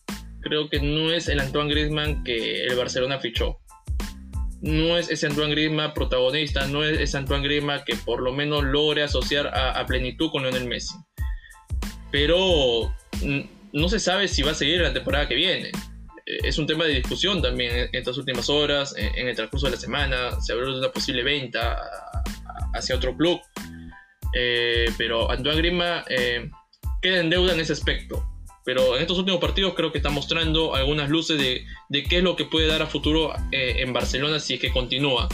creo 0.44 0.68
que 0.68 0.80
no 0.80 1.10
es 1.10 1.28
el 1.28 1.40
Antoine 1.40 1.70
Griezmann 1.70 2.22
que 2.22 2.64
el 2.64 2.76
Barcelona 2.76 3.18
fichó. 3.18 3.58
No 4.60 4.96
es 4.96 5.10
ese 5.10 5.26
Antoine 5.26 5.50
Griezmann 5.50 5.94
protagonista, 5.94 6.66
no 6.66 6.84
es 6.84 7.00
ese 7.00 7.18
Antoine 7.18 7.42
Griezmann 7.42 7.82
que 7.84 7.96
por 7.96 8.22
lo 8.22 8.32
menos 8.32 8.62
logre 8.64 9.02
asociar 9.02 9.48
a, 9.48 9.84
plenitud 9.86 10.30
con 10.30 10.42
Lionel 10.42 10.66
Messi. 10.66 10.94
Pero 12.10 12.94
no 13.72 13.88
se 13.88 13.98
sabe 13.98 14.28
si 14.28 14.42
va 14.42 14.52
a 14.52 14.54
seguir 14.54 14.80
la 14.80 14.92
temporada 14.92 15.26
que 15.26 15.34
viene. 15.34 15.72
Es 16.26 16.58
un 16.58 16.66
tema 16.66 16.84
de 16.84 16.94
discusión 16.94 17.42
también 17.42 17.76
en 17.76 17.88
estas 17.92 18.16
últimas 18.16 18.48
horas, 18.48 18.94
en, 18.96 19.28
el 19.28 19.34
transcurso 19.34 19.66
de 19.66 19.72
la 19.72 19.78
semana. 19.78 20.40
Se 20.40 20.52
habló 20.52 20.72
de 20.72 20.78
una 20.78 20.92
posible 20.92 21.22
venta 21.22 21.76
hacia 22.72 22.96
otro 22.96 23.16
club. 23.16 23.40
Eh, 24.34 24.86
pero 24.98 25.30
Antoine 25.30 25.58
Griezmann 25.58 26.04
eh, 26.08 26.50
queda 27.00 27.20
en 27.20 27.30
deuda 27.30 27.54
en 27.54 27.60
ese 27.60 27.72
aspecto. 27.72 28.24
Pero 28.64 28.96
en 28.96 29.02
estos 29.02 29.18
últimos 29.18 29.40
partidos 29.40 29.74
creo 29.74 29.92
que 29.92 29.98
está 29.98 30.10
mostrando 30.10 30.74
algunas 30.74 31.10
luces 31.10 31.38
de, 31.38 31.66
de 31.90 32.02
qué 32.04 32.18
es 32.18 32.22
lo 32.22 32.34
que 32.34 32.46
puede 32.46 32.66
dar 32.66 32.82
a 32.82 32.86
futuro 32.86 33.32
eh, 33.52 33.76
en 33.78 33.92
Barcelona 33.92 34.40
si 34.40 34.54
es 34.54 34.60
que 34.60 34.72
continúa. 34.72 35.28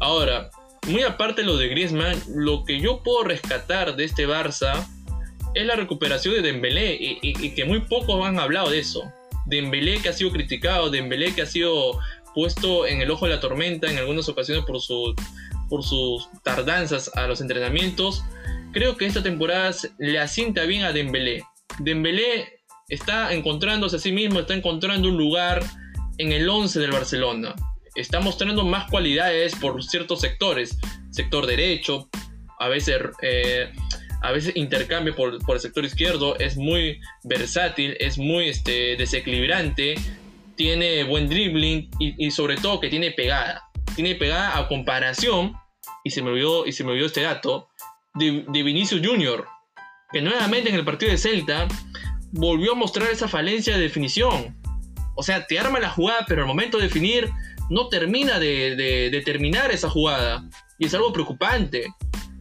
Ahora, 0.00 0.50
muy 0.86 1.02
aparte 1.02 1.42
de 1.42 1.48
lo 1.48 1.56
de 1.56 1.68
Griezmann, 1.68 2.16
lo 2.28 2.64
que 2.64 2.80
yo 2.80 3.02
puedo 3.02 3.24
rescatar 3.24 3.96
de 3.96 4.04
este 4.04 4.28
Barça 4.28 4.86
es 5.54 5.66
la 5.66 5.74
recuperación 5.74 6.34
de 6.34 6.42
Dembélé 6.42 6.94
y, 6.94 7.18
y 7.22 7.54
que 7.54 7.64
muy 7.64 7.80
pocos 7.80 8.24
han 8.24 8.38
hablado 8.38 8.70
de 8.70 8.78
eso. 8.78 9.02
Dembélé 9.46 10.00
que 10.00 10.10
ha 10.10 10.12
sido 10.12 10.30
criticado, 10.30 10.90
Dembélé 10.90 11.34
que 11.34 11.42
ha 11.42 11.46
sido 11.46 11.98
puesto 12.36 12.86
en 12.86 13.00
el 13.00 13.10
ojo 13.10 13.24
de 13.26 13.34
la 13.34 13.40
tormenta 13.40 13.90
en 13.90 13.96
algunas 13.96 14.28
ocasiones 14.28 14.64
por, 14.66 14.78
su, 14.78 15.14
por 15.68 15.82
sus 15.82 16.28
tardanzas 16.42 17.10
a 17.16 17.26
los 17.26 17.40
entrenamientos 17.40 18.22
creo 18.76 18.98
que 18.98 19.06
esta 19.06 19.22
temporada 19.22 19.74
le 19.96 20.18
asienta 20.18 20.64
bien 20.64 20.84
a 20.84 20.92
Dembélé. 20.92 21.42
Dembélé 21.78 22.60
está 22.90 23.32
encontrándose 23.32 23.96
a 23.96 23.98
sí 23.98 24.12
mismo, 24.12 24.40
está 24.40 24.52
encontrando 24.52 25.08
un 25.08 25.16
lugar 25.16 25.64
en 26.18 26.30
el 26.32 26.46
11 26.46 26.80
del 26.80 26.90
Barcelona. 26.90 27.54
Está 27.94 28.20
mostrando 28.20 28.64
más 28.64 28.90
cualidades 28.90 29.54
por 29.54 29.82
ciertos 29.82 30.20
sectores. 30.20 30.76
Sector 31.10 31.46
derecho, 31.46 32.10
a 32.58 32.68
veces, 32.68 33.00
eh, 33.22 33.72
a 34.20 34.30
veces 34.32 34.54
intercambio 34.54 35.16
por, 35.16 35.38
por, 35.46 35.56
el 35.56 35.62
sector 35.62 35.82
izquierdo. 35.86 36.38
Es 36.38 36.58
muy 36.58 37.00
versátil, 37.24 37.96
es 37.98 38.18
muy 38.18 38.50
este, 38.50 38.96
desequilibrante. 38.96 39.94
Tiene 40.54 41.02
buen 41.04 41.30
dribbling 41.30 41.88
y, 41.98 42.26
y 42.26 42.30
sobre 42.30 42.56
todo 42.56 42.78
que 42.78 42.90
tiene 42.90 43.12
pegada. 43.12 43.65
Tiene 43.94 44.14
pegada 44.14 44.58
a 44.58 44.68
comparación, 44.68 45.54
y 46.04 46.10
se 46.10 46.22
me 46.22 46.30
olvidó, 46.30 46.66
y 46.66 46.72
se 46.72 46.84
me 46.84 46.90
olvidó 46.90 47.06
este 47.06 47.22
dato, 47.22 47.68
de, 48.14 48.44
de 48.48 48.62
Vinicius 48.62 49.06
Junior, 49.06 49.46
que 50.12 50.22
nuevamente 50.22 50.70
en 50.70 50.74
el 50.74 50.84
partido 50.84 51.12
de 51.12 51.18
Celta 51.18 51.68
volvió 52.32 52.72
a 52.72 52.76
mostrar 52.76 53.10
esa 53.10 53.28
falencia 53.28 53.76
de 53.76 53.82
definición. 53.82 54.56
O 55.14 55.22
sea, 55.22 55.46
te 55.46 55.58
arma 55.58 55.80
la 55.80 55.90
jugada, 55.90 56.24
pero 56.28 56.42
al 56.42 56.48
momento 56.48 56.78
de 56.78 56.84
definir 56.84 57.30
no 57.70 57.88
termina 57.88 58.38
de, 58.38 58.76
de, 58.76 59.10
de, 59.10 59.20
terminar 59.22 59.70
esa 59.70 59.88
jugada. 59.88 60.48
Y 60.78 60.86
es 60.86 60.94
algo 60.94 61.12
preocupante, 61.12 61.86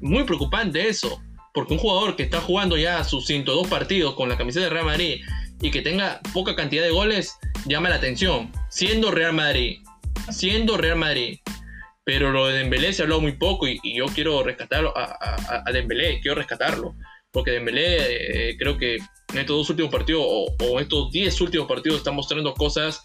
muy 0.02 0.24
preocupante 0.24 0.88
eso. 0.88 1.22
Porque 1.54 1.74
un 1.74 1.80
jugador 1.80 2.18
que 2.18 2.24
está 2.24 2.42
jugando 2.42 2.78
ya 2.78 3.04
sus 3.06 3.26
102 3.28 3.68
partidos 3.68 4.16
con 4.16 4.28
la 4.28 4.38
camiseta 4.38 4.66
de 4.66 4.72
Real 4.72 4.86
Madrid 4.86 5.22
y 5.62 5.72
que 5.72 5.82
tenga 5.82 6.20
poca 6.34 6.54
cantidad 6.56 6.84
de 6.84 6.92
goles, 6.92 7.38
llama 7.66 7.90
la 7.90 7.96
atención. 7.96 8.52
Siendo 8.70 9.10
Real 9.10 9.32
Madrid, 9.32 9.80
siendo 10.30 10.78
Real 10.78 10.98
Madrid. 10.98 11.40
Pero 12.04 12.32
lo 12.32 12.48
de 12.48 12.60
Dembélé 12.60 12.94
se 12.94 13.02
ha 13.02 13.06
hablado 13.06 13.22
muy 13.22 13.34
poco 13.34 13.68
y, 13.68 13.80
yo 13.96 14.06
quiero 14.06 14.44
rescatarlo 14.44 14.96
a, 14.96 15.64
a, 15.66 15.72
Dembélé, 15.72 16.20
quiero 16.22 16.36
rescatarlo. 16.36 16.96
Porque 17.32 17.52
Dembélé 17.52 18.50
eh, 18.50 18.58
creo 18.58 18.78
que 18.78 18.96
en 18.96 19.40
estos 19.40 19.58
dos 19.58 19.70
últimos 19.72 19.92
partidos 19.92 20.24
o, 20.24 20.56
o 20.60 20.80
estos 20.80 21.12
10 21.12 21.42
últimos 21.42 21.68
partidos 21.68 21.98
está 21.98 22.12
mostrando 22.12 22.54
cosas 22.54 23.04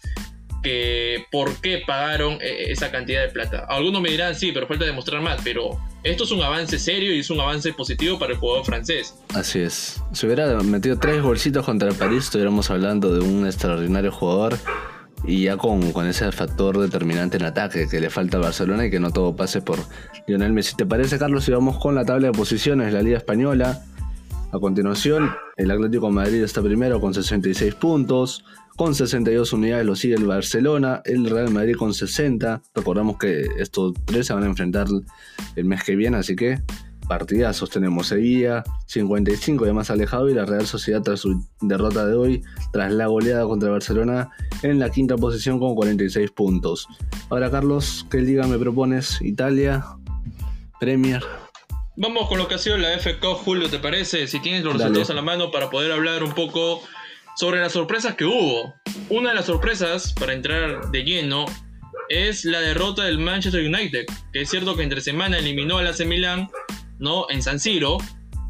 que 0.61 1.25
por 1.31 1.55
qué 1.61 1.81
pagaron 1.85 2.33
eh, 2.41 2.65
esa 2.69 2.91
cantidad 2.91 3.21
de 3.21 3.29
plata. 3.29 3.65
Algunos 3.67 4.01
me 4.01 4.09
dirán, 4.09 4.35
sí, 4.35 4.51
pero 4.51 4.67
falta 4.67 4.85
demostrar 4.85 5.21
más, 5.21 5.41
pero 5.43 5.79
esto 6.03 6.23
es 6.23 6.31
un 6.31 6.41
avance 6.41 6.77
serio 6.77 7.13
y 7.15 7.19
es 7.19 7.29
un 7.29 7.39
avance 7.39 7.73
positivo 7.73 8.19
para 8.19 8.33
el 8.33 8.39
jugador 8.39 8.65
francés. 8.65 9.15
Así 9.33 9.59
es. 9.59 10.01
Si 10.13 10.25
hubiera 10.25 10.55
metido 10.61 10.97
tres 10.99 11.21
bolsitos 11.21 11.65
contra 11.65 11.89
el 11.89 11.95
París, 11.95 12.25
estuviéramos 12.25 12.69
hablando 12.69 13.13
de 13.13 13.21
un 13.21 13.45
extraordinario 13.45 14.11
jugador 14.11 14.57
y 15.23 15.43
ya 15.43 15.57
con, 15.57 15.91
con, 15.91 16.07
ese 16.07 16.31
factor 16.31 16.79
determinante 16.79 17.37
en 17.37 17.43
ataque 17.43 17.87
que 17.87 17.99
le 17.99 18.09
falta 18.09 18.37
a 18.37 18.41
Barcelona 18.41 18.85
y 18.85 18.91
que 18.91 18.99
no 18.99 19.11
todo 19.11 19.35
pase 19.35 19.61
por 19.61 19.79
Lionel 20.27 20.53
Messi. 20.53 20.75
¿Te 20.75 20.85
parece, 20.85 21.19
Carlos, 21.19 21.43
si 21.43 21.51
vamos 21.51 21.77
con 21.77 21.95
la 21.95 22.05
tabla 22.05 22.27
de 22.27 22.33
posiciones 22.33 22.87
de 22.87 22.93
la 22.93 23.01
Liga 23.01 23.17
Española? 23.17 23.83
A 24.51 24.59
continuación, 24.59 25.31
el 25.55 25.71
Atlético 25.71 26.07
de 26.07 26.13
Madrid 26.13 26.43
está 26.43 26.61
primero 26.61 26.99
con 26.99 27.13
66 27.13 27.75
puntos, 27.75 28.43
con 28.75 28.95
62 28.95 29.53
unidades 29.53 29.85
lo 29.85 29.95
sigue 29.95 30.15
el 30.15 30.25
Barcelona, 30.25 31.01
el 31.05 31.29
Real 31.29 31.51
Madrid 31.51 31.75
con 31.75 31.93
60. 31.93 32.61
Recordamos 32.75 33.17
que 33.17 33.45
estos 33.57 33.93
tres 34.05 34.27
se 34.27 34.33
van 34.33 34.43
a 34.43 34.47
enfrentar 34.47 34.87
el 35.55 35.65
mes 35.65 35.83
que 35.83 35.95
viene, 35.95 36.17
así 36.17 36.35
que 36.35 36.59
partidazos 37.11 37.69
tenemos 37.69 38.07
Sevilla 38.07 38.63
55 38.85 39.65
de 39.65 39.73
más 39.73 39.91
alejado 39.91 40.29
y 40.29 40.33
la 40.33 40.45
Real 40.45 40.65
Sociedad 40.65 41.01
tras 41.01 41.19
su 41.19 41.45
derrota 41.59 42.07
de 42.07 42.13
hoy, 42.13 42.41
tras 42.71 42.89
la 42.93 43.07
goleada 43.07 43.43
contra 43.43 43.69
Barcelona 43.69 44.29
en 44.63 44.79
la 44.79 44.89
quinta 44.89 45.17
posición 45.17 45.59
con 45.59 45.75
46 45.75 46.31
puntos. 46.31 46.87
Ahora 47.29 47.51
Carlos, 47.51 48.07
¿qué 48.09 48.19
liga 48.19 48.47
me 48.47 48.57
propones? 48.57 49.19
Italia, 49.19 49.83
Premier. 50.79 51.21
Vamos 51.97 52.29
con 52.29 52.37
lo 52.37 52.47
que 52.47 52.55
ha 52.55 52.57
sido 52.57 52.77
la 52.77 52.97
FK, 52.97 53.21
Julio, 53.43 53.69
¿te 53.69 53.79
parece? 53.79 54.25
Si 54.27 54.39
tienes 54.39 54.63
los 54.63 54.75
resultados 54.75 55.09
a 55.09 55.13
la 55.13 55.21
mano 55.21 55.51
para 55.51 55.69
poder 55.69 55.91
hablar 55.91 56.23
un 56.23 56.31
poco 56.31 56.81
sobre 57.35 57.59
las 57.59 57.73
sorpresas 57.73 58.15
que 58.15 58.23
hubo. 58.23 58.73
Una 59.09 59.31
de 59.31 59.35
las 59.35 59.47
sorpresas, 59.47 60.13
para 60.13 60.31
entrar 60.31 60.91
de 60.91 61.03
lleno, 61.03 61.45
es 62.07 62.45
la 62.45 62.61
derrota 62.61 63.03
del 63.03 63.19
Manchester 63.19 63.65
United, 63.65 64.05
que 64.31 64.43
es 64.43 64.49
cierto 64.49 64.77
que 64.77 64.83
entre 64.83 65.01
semana 65.01 65.39
eliminó 65.39 65.77
al 65.77 65.87
AC 65.87 66.05
Milan, 66.05 66.49
¿no? 67.01 67.25
En 67.29 67.43
San 67.43 67.59
Siro, 67.59 67.97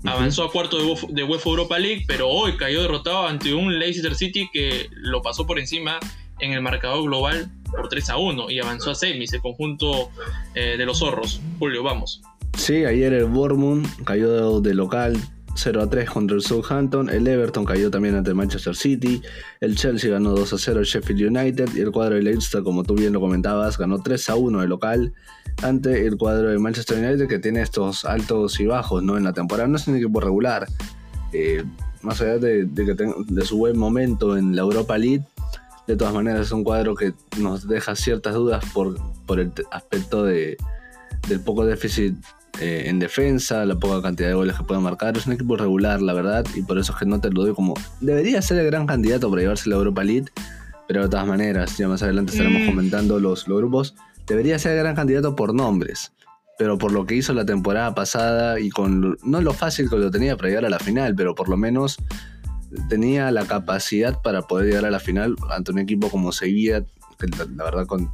avanzó 0.05 0.43
a 0.43 0.51
cuarto 0.51 0.77
de, 1.09 1.23
UEFA 1.23 1.49
Europa 1.49 1.79
League, 1.79 2.03
pero 2.07 2.29
hoy 2.29 2.57
cayó 2.57 2.81
derrotado 2.81 3.27
ante 3.27 3.53
un 3.53 3.79
Leicester 3.79 4.13
City 4.13 4.49
que 4.51 4.89
lo 4.91 5.21
pasó 5.21 5.47
por 5.47 5.57
encima 5.57 5.99
en 6.39 6.53
el 6.53 6.61
marcador 6.61 7.03
global 7.03 7.49
por 7.71 7.87
3 7.87 8.09
a 8.09 8.17
1 8.17 8.51
y 8.51 8.59
avanzó 8.59 8.91
a 8.91 8.95
semis, 8.95 9.33
el 9.33 9.41
conjunto 9.41 10.09
eh, 10.53 10.75
de 10.77 10.85
los 10.85 10.99
zorros. 10.99 11.41
Julio, 11.59 11.81
vamos. 11.81 12.21
Sí, 12.57 12.83
ayer 12.83 13.13
el 13.13 13.25
Bournemouth 13.25 13.87
cayó 14.03 14.59
de 14.59 14.73
local 14.73 15.17
0 15.55 15.81
a 15.81 15.89
3 15.89 16.09
contra 16.09 16.35
el 16.35 16.41
Southampton, 16.41 17.09
el 17.09 17.27
Everton 17.27 17.65
cayó 17.65 17.91
también 17.91 18.15
ante 18.15 18.33
Manchester 18.33 18.75
City, 18.75 19.21
el 19.59 19.75
Chelsea 19.75 20.09
ganó 20.09 20.31
2 20.31 20.53
a 20.53 20.57
0 20.57 20.79
al 20.79 20.85
Sheffield 20.85 21.37
United 21.37 21.69
y 21.75 21.81
el 21.81 21.91
cuadro 21.91 22.15
de 22.15 22.23
Leicester, 22.23 22.63
como 22.63 22.83
tú 22.83 22.95
bien 22.95 23.13
lo 23.13 23.19
comentabas, 23.19 23.77
ganó 23.77 24.01
3 24.01 24.29
a 24.29 24.35
1 24.35 24.61
de 24.61 24.67
local 24.67 25.13
ante 25.61 26.05
el 26.07 26.17
cuadro 26.17 26.49
de 26.49 26.59
Manchester 26.59 26.97
United 26.97 27.27
que 27.27 27.39
tiene 27.39 27.61
estos 27.61 28.05
altos 28.05 28.59
y 28.59 28.65
bajos 28.65 29.03
¿no? 29.03 29.17
en 29.17 29.23
la 29.23 29.33
temporada. 29.33 29.67
No 29.67 29.77
es 29.77 29.87
un 29.87 29.95
equipo 29.95 30.19
regular, 30.19 30.67
eh, 31.33 31.63
más 32.01 32.21
allá 32.21 32.37
de, 32.37 32.69
que 32.73 32.95
de 32.95 33.45
su 33.45 33.57
buen 33.57 33.77
momento 33.77 34.37
en 34.37 34.55
la 34.55 34.61
Europa 34.61 34.97
League, 34.97 35.23
de 35.87 35.95
todas 35.95 36.13
maneras 36.13 36.47
es 36.47 36.51
un 36.51 36.63
cuadro 36.63 36.95
que 36.95 37.13
nos 37.39 37.67
deja 37.67 37.95
ciertas 37.95 38.33
dudas 38.33 38.63
por, 38.73 38.97
por 39.25 39.39
el 39.39 39.51
aspecto 39.71 40.23
de, 40.23 40.57
del 41.27 41.41
poco 41.41 41.65
déficit 41.65 42.15
eh, 42.59 42.83
en 42.87 42.99
defensa, 42.99 43.65
la 43.65 43.75
poca 43.75 44.01
cantidad 44.01 44.29
de 44.29 44.35
goles 44.35 44.55
que 44.55 44.63
puede 44.63 44.81
marcar. 44.81 45.17
Es 45.17 45.25
un 45.25 45.33
equipo 45.33 45.55
regular, 45.57 46.01
la 46.01 46.13
verdad, 46.13 46.45
y 46.55 46.61
por 46.61 46.77
eso 46.77 46.93
es 46.93 46.99
que 46.99 47.05
no 47.05 47.19
te 47.19 47.29
lo 47.31 47.43
doy 47.43 47.53
como. 47.53 47.73
Debería 48.01 48.41
ser 48.41 48.59
el 48.59 48.65
gran 48.65 48.85
candidato 48.85 49.29
para 49.29 49.41
llevarse 49.41 49.69
la 49.69 49.77
Europa 49.77 50.03
League, 50.03 50.27
pero 50.87 51.03
de 51.03 51.09
todas 51.09 51.25
maneras, 51.25 51.77
ya 51.77 51.87
más 51.87 52.03
adelante 52.03 52.33
estaremos 52.33 52.63
mm. 52.63 52.65
comentando 52.67 53.19
los, 53.19 53.47
los 53.47 53.57
grupos. 53.59 53.95
Debería 54.27 54.59
ser 54.59 54.73
el 54.73 54.79
gran 54.79 54.95
candidato 54.95 55.35
por 55.35 55.53
nombres, 55.53 56.13
pero 56.59 56.77
por 56.77 56.91
lo 56.91 57.05
que 57.05 57.15
hizo 57.15 57.33
la 57.33 57.45
temporada 57.45 57.95
pasada 57.95 58.59
y 58.59 58.69
con. 58.69 59.17
no 59.23 59.41
lo 59.41 59.53
fácil 59.53 59.89
que 59.89 59.95
lo 59.95 60.11
tenía 60.11 60.35
para 60.35 60.49
llegar 60.49 60.65
a 60.65 60.69
la 60.69 60.79
final, 60.79 61.15
pero 61.15 61.33
por 61.33 61.49
lo 61.49 61.57
menos 61.57 61.97
tenía 62.89 63.31
la 63.31 63.45
capacidad 63.45 64.21
para 64.21 64.43
poder 64.43 64.67
llegar 64.67 64.85
a 64.85 64.91
la 64.91 64.99
final 64.99 65.35
ante 65.49 65.71
un 65.71 65.79
equipo 65.79 66.09
como 66.09 66.31
Sevilla, 66.31 66.83
que 67.17 67.27
la, 67.55 67.63
verdad, 67.63 67.85
con, 67.85 68.11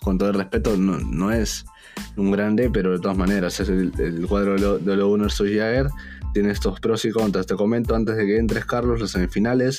con 0.00 0.18
todo 0.18 0.28
el 0.28 0.34
respeto, 0.34 0.76
no, 0.76 0.98
no 0.98 1.32
es 1.32 1.66
un 2.16 2.30
grande, 2.30 2.70
pero 2.70 2.92
de 2.92 2.98
todas 2.98 3.16
maneras 3.16 3.58
es 3.60 3.68
el, 3.68 3.92
cuadro 4.28 4.54
de 4.54 4.60
lo, 4.60 4.78
de 4.78 4.96
lo 4.96 5.28
Jagger. 5.28 5.88
Tiene 6.32 6.50
estos 6.50 6.80
pros 6.80 7.04
y 7.04 7.10
contras. 7.10 7.46
Te 7.46 7.54
comento 7.54 7.94
antes 7.94 8.16
de 8.16 8.26
que 8.26 8.38
entres, 8.38 8.64
Carlos, 8.64 9.00
los 9.00 9.12
semifinales 9.12 9.78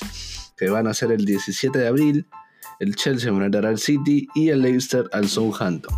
que 0.56 0.70
van 0.70 0.86
a 0.86 0.94
ser 0.94 1.12
el 1.12 1.24
17 1.24 1.78
de 1.78 1.86
abril. 1.86 2.26
El 2.80 2.94
Chelsea 2.96 3.30
enfrentará 3.30 3.68
al 3.68 3.78
City 3.78 4.26
y 4.34 4.48
el 4.48 4.62
Leicester 4.62 5.04
al 5.12 5.28
Southampton. 5.28 5.94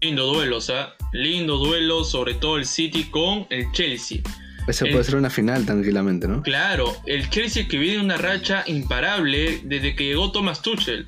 Lindo 0.00 0.26
duelo, 0.26 0.58
o 0.58 0.60
sea, 0.60 0.94
lindo 1.12 1.56
duelo, 1.58 2.04
sobre 2.04 2.34
todo 2.34 2.58
el 2.58 2.66
City 2.66 3.04
con 3.04 3.46
el 3.50 3.70
Chelsea. 3.72 4.22
Ese 4.66 4.86
puede 4.86 5.04
ser 5.04 5.16
una 5.16 5.30
final 5.30 5.64
tranquilamente, 5.64 6.26
¿no? 6.26 6.42
Claro, 6.42 6.96
el 7.06 7.30
Chelsea 7.30 7.68
que 7.68 7.78
viene 7.78 8.02
una 8.02 8.16
racha 8.16 8.64
imparable 8.66 9.60
desde 9.64 9.94
que 9.94 10.04
llegó 10.04 10.32
Thomas 10.32 10.60
Tuchel. 10.60 11.06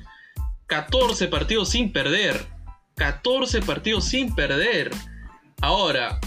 14 0.67 1.27
partidos 1.27 1.69
sin 1.69 1.91
perder. 1.91 2.45
14 2.99 3.61
partidos 3.61 4.05
sin 4.05 4.35
perder. 4.35 4.91
Ahora, 5.61 6.19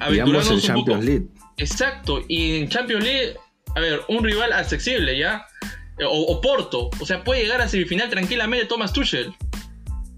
aventurarnos 0.00 0.50
en 0.50 0.60
Champions 0.60 1.04
League. 1.04 1.26
Exacto, 1.56 2.22
y 2.28 2.58
en 2.58 2.68
Champions 2.68 3.04
League, 3.04 3.36
a 3.74 3.80
ver, 3.80 4.02
un 4.08 4.22
rival 4.22 4.52
accesible 4.52 5.16
ya. 5.16 5.46
O, 6.06 6.42
Porto, 6.42 6.90
o 7.00 7.06
sea, 7.06 7.24
puede 7.24 7.42
llegar 7.42 7.62
a 7.62 7.68
semifinal 7.68 8.10
tranquilamente 8.10 8.66
Thomas 8.66 8.92
Tuchel. 8.92 9.32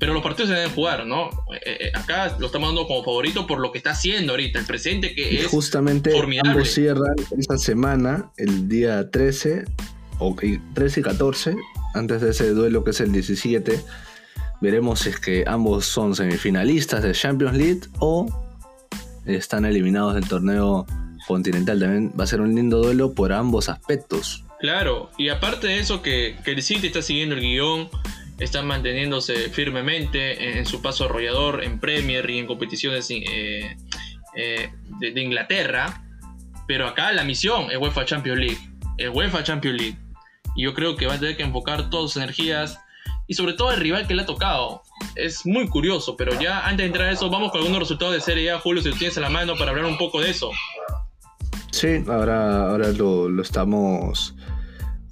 Pero 0.01 0.13
los 0.13 0.23
partidos 0.23 0.49
se 0.49 0.57
deben 0.57 0.71
jugar, 0.71 1.07
¿no? 1.07 1.29
Eh, 1.65 1.79
eh, 1.81 1.93
acá 1.95 2.37
lo 2.39 2.47
estamos 2.47 2.69
dando 2.69 2.87
como 2.87 3.05
favorito 3.05 3.47
por 3.47 3.61
lo 3.61 3.71
que 3.71 3.79
está 3.79 3.91
haciendo 3.91 4.33
ahorita, 4.33 4.59
el 4.59 4.65
presente 4.65 5.15
que 5.15 5.33
y 5.33 5.37
es 5.39 5.47
justamente 5.47 6.11
formidable. 6.11 6.53
ambos 6.53 6.71
cierran 6.71 7.15
esta 7.37 7.59
semana, 7.59 8.31
el 8.37 8.69
día 8.69 9.11
13, 9.11 9.65
o 10.19 10.37
13 10.75 11.01
y 11.01 11.03
14, 11.03 11.57
antes 11.95 12.21
de 12.23 12.31
ese 12.31 12.51
duelo 12.51 12.83
que 12.83 12.91
es 12.91 13.01
el 13.01 13.13
17 13.13 13.81
Veremos 14.61 15.01
si 15.01 15.11
es 15.11 15.21
que 15.21 15.45
ambos 15.47 15.87
son 15.87 16.17
semifinalistas 16.17 17.03
de 17.03 17.13
Champions 17.13 17.57
League 17.57 17.81
o 18.01 18.27
están 19.25 19.65
eliminados 19.65 20.15
del 20.15 20.27
torneo 20.27 20.87
continental. 21.27 21.79
También 21.79 22.13
va 22.19 22.25
a 22.25 22.27
ser 22.27 22.41
un 22.41 22.55
lindo 22.55 22.79
duelo 22.83 23.15
por 23.15 23.33
ambos 23.33 23.69
aspectos. 23.69 24.45
Claro, 24.59 25.11
y 25.17 25.29
aparte 25.29 25.69
de 25.69 25.79
eso 25.79 26.03
que, 26.03 26.37
el 26.45 26.63
City 26.63 26.89
está 26.89 27.03
siguiendo 27.03 27.37
el 27.37 27.43
guion, 27.43 27.89
está 28.41 28.63
manteniéndose 28.63 29.51
firmemente 29.51 30.59
en, 30.59 30.67
su 30.67 30.83
paso 30.83 31.05
arrollador 31.05 31.63
en 31.63 31.79
Premier 31.79 32.29
y 32.29 32.39
en 32.39 32.47
competiciones 32.47 33.09
eh, 33.11 33.77
eh, 34.35 34.71
de, 34.99 35.13
de, 35.13 35.21
Inglaterra. 35.21 36.03
Pero 36.67 36.89
acá 36.89 37.13
la 37.13 37.23
misión 37.23 37.71
es 37.71 37.79
UEFA 37.79 38.05
Champions 38.05 38.41
League. 38.41 38.59
Es 38.97 39.11
UEFA 39.15 39.45
Champions 39.45 39.81
League. 39.81 39.99
Y 40.57 40.65
yo 40.65 40.75
creo 40.75 40.97
que 40.97 41.07
va 41.07 41.15
a 41.15 41.21
tener 41.21 41.37
que 41.37 41.45
enfocar 41.45 41.89
todas 41.89 42.13
sus 42.13 42.23
energías 42.23 42.81
y 43.29 43.35
sobre 43.35 43.53
todo 43.53 43.71
el 43.71 43.79
rival 43.79 44.09
que 44.09 44.15
le 44.15 44.23
ha 44.23 44.27
tocado. 44.27 44.83
Es 45.15 45.47
muy 45.47 45.69
curioso, 45.69 46.17
pero 46.17 46.33
ya 46.41 46.67
antes 46.67 46.79
de 46.79 46.87
entrar 46.87 47.09
a 47.09 47.13
eso, 47.13 47.31
vamos 47.31 47.53
con 47.53 47.61
algunos 47.61 47.79
resultados 47.79 48.15
de 48.15 48.21
Serie 48.21 48.51
A, 48.51 48.59
Julio, 48.59 48.83
si 48.83 48.89
lo 48.89 48.97
tienes 48.97 49.17
a 49.19 49.21
la 49.21 49.29
mano 49.29 49.55
para 49.57 49.71
hablar 49.71 49.85
un 49.85 49.99
poco 49.99 50.21
de 50.21 50.31
eso. 50.31 50.51
Sí, 51.71 52.03
ahora, 52.09 52.71
ahora 52.71 52.89
lo, 52.89 53.41
estamos 53.41 54.35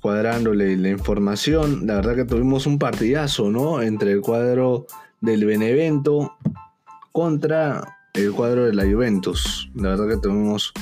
cuadrándole 0.00 0.76
la 0.76 0.88
información. 0.88 1.86
La 1.86 1.96
verdad 1.96 2.16
que 2.16 2.24
tuvimos 2.24 2.66
un 2.66 2.78
partidazo, 2.78 3.50
¿no? 3.50 3.82
Entre 3.82 4.12
el 4.12 4.22
cuadro 4.22 4.86
del 5.20 5.44
Benevento 5.44 6.36
contra 7.12 7.98
el 8.14 8.32
cuadro 8.32 8.64
de 8.64 8.72
la 8.72 8.84
Juventus. 8.84 9.70
La 9.74 9.90
verdad 9.90 10.08
que 10.08 10.16
tuvimos 10.16 10.72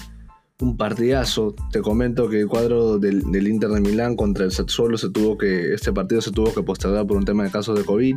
un 0.60 0.76
partidazo. 0.76 1.54
Te 1.72 1.80
comento 1.80 2.28
que 2.28 2.40
el 2.40 2.48
cuadro 2.48 2.98
del, 2.98 3.24
Inter 3.46 3.70
de 3.70 3.80
Milán 3.80 4.16
contra 4.16 4.44
el 4.44 4.52
Sassuolo 4.52 4.96
se 4.98 5.10
tuvo 5.10 5.36
que. 5.36 5.74
Este 5.74 5.92
partido 5.92 6.20
se 6.20 6.30
tuvo 6.30 6.54
que 6.54 6.62
postergar 6.62 7.06
por 7.06 7.16
un 7.16 7.24
tema 7.24 7.44
de 7.44 7.50
casos 7.50 7.76
de 7.76 7.84
COVID. 7.84 8.16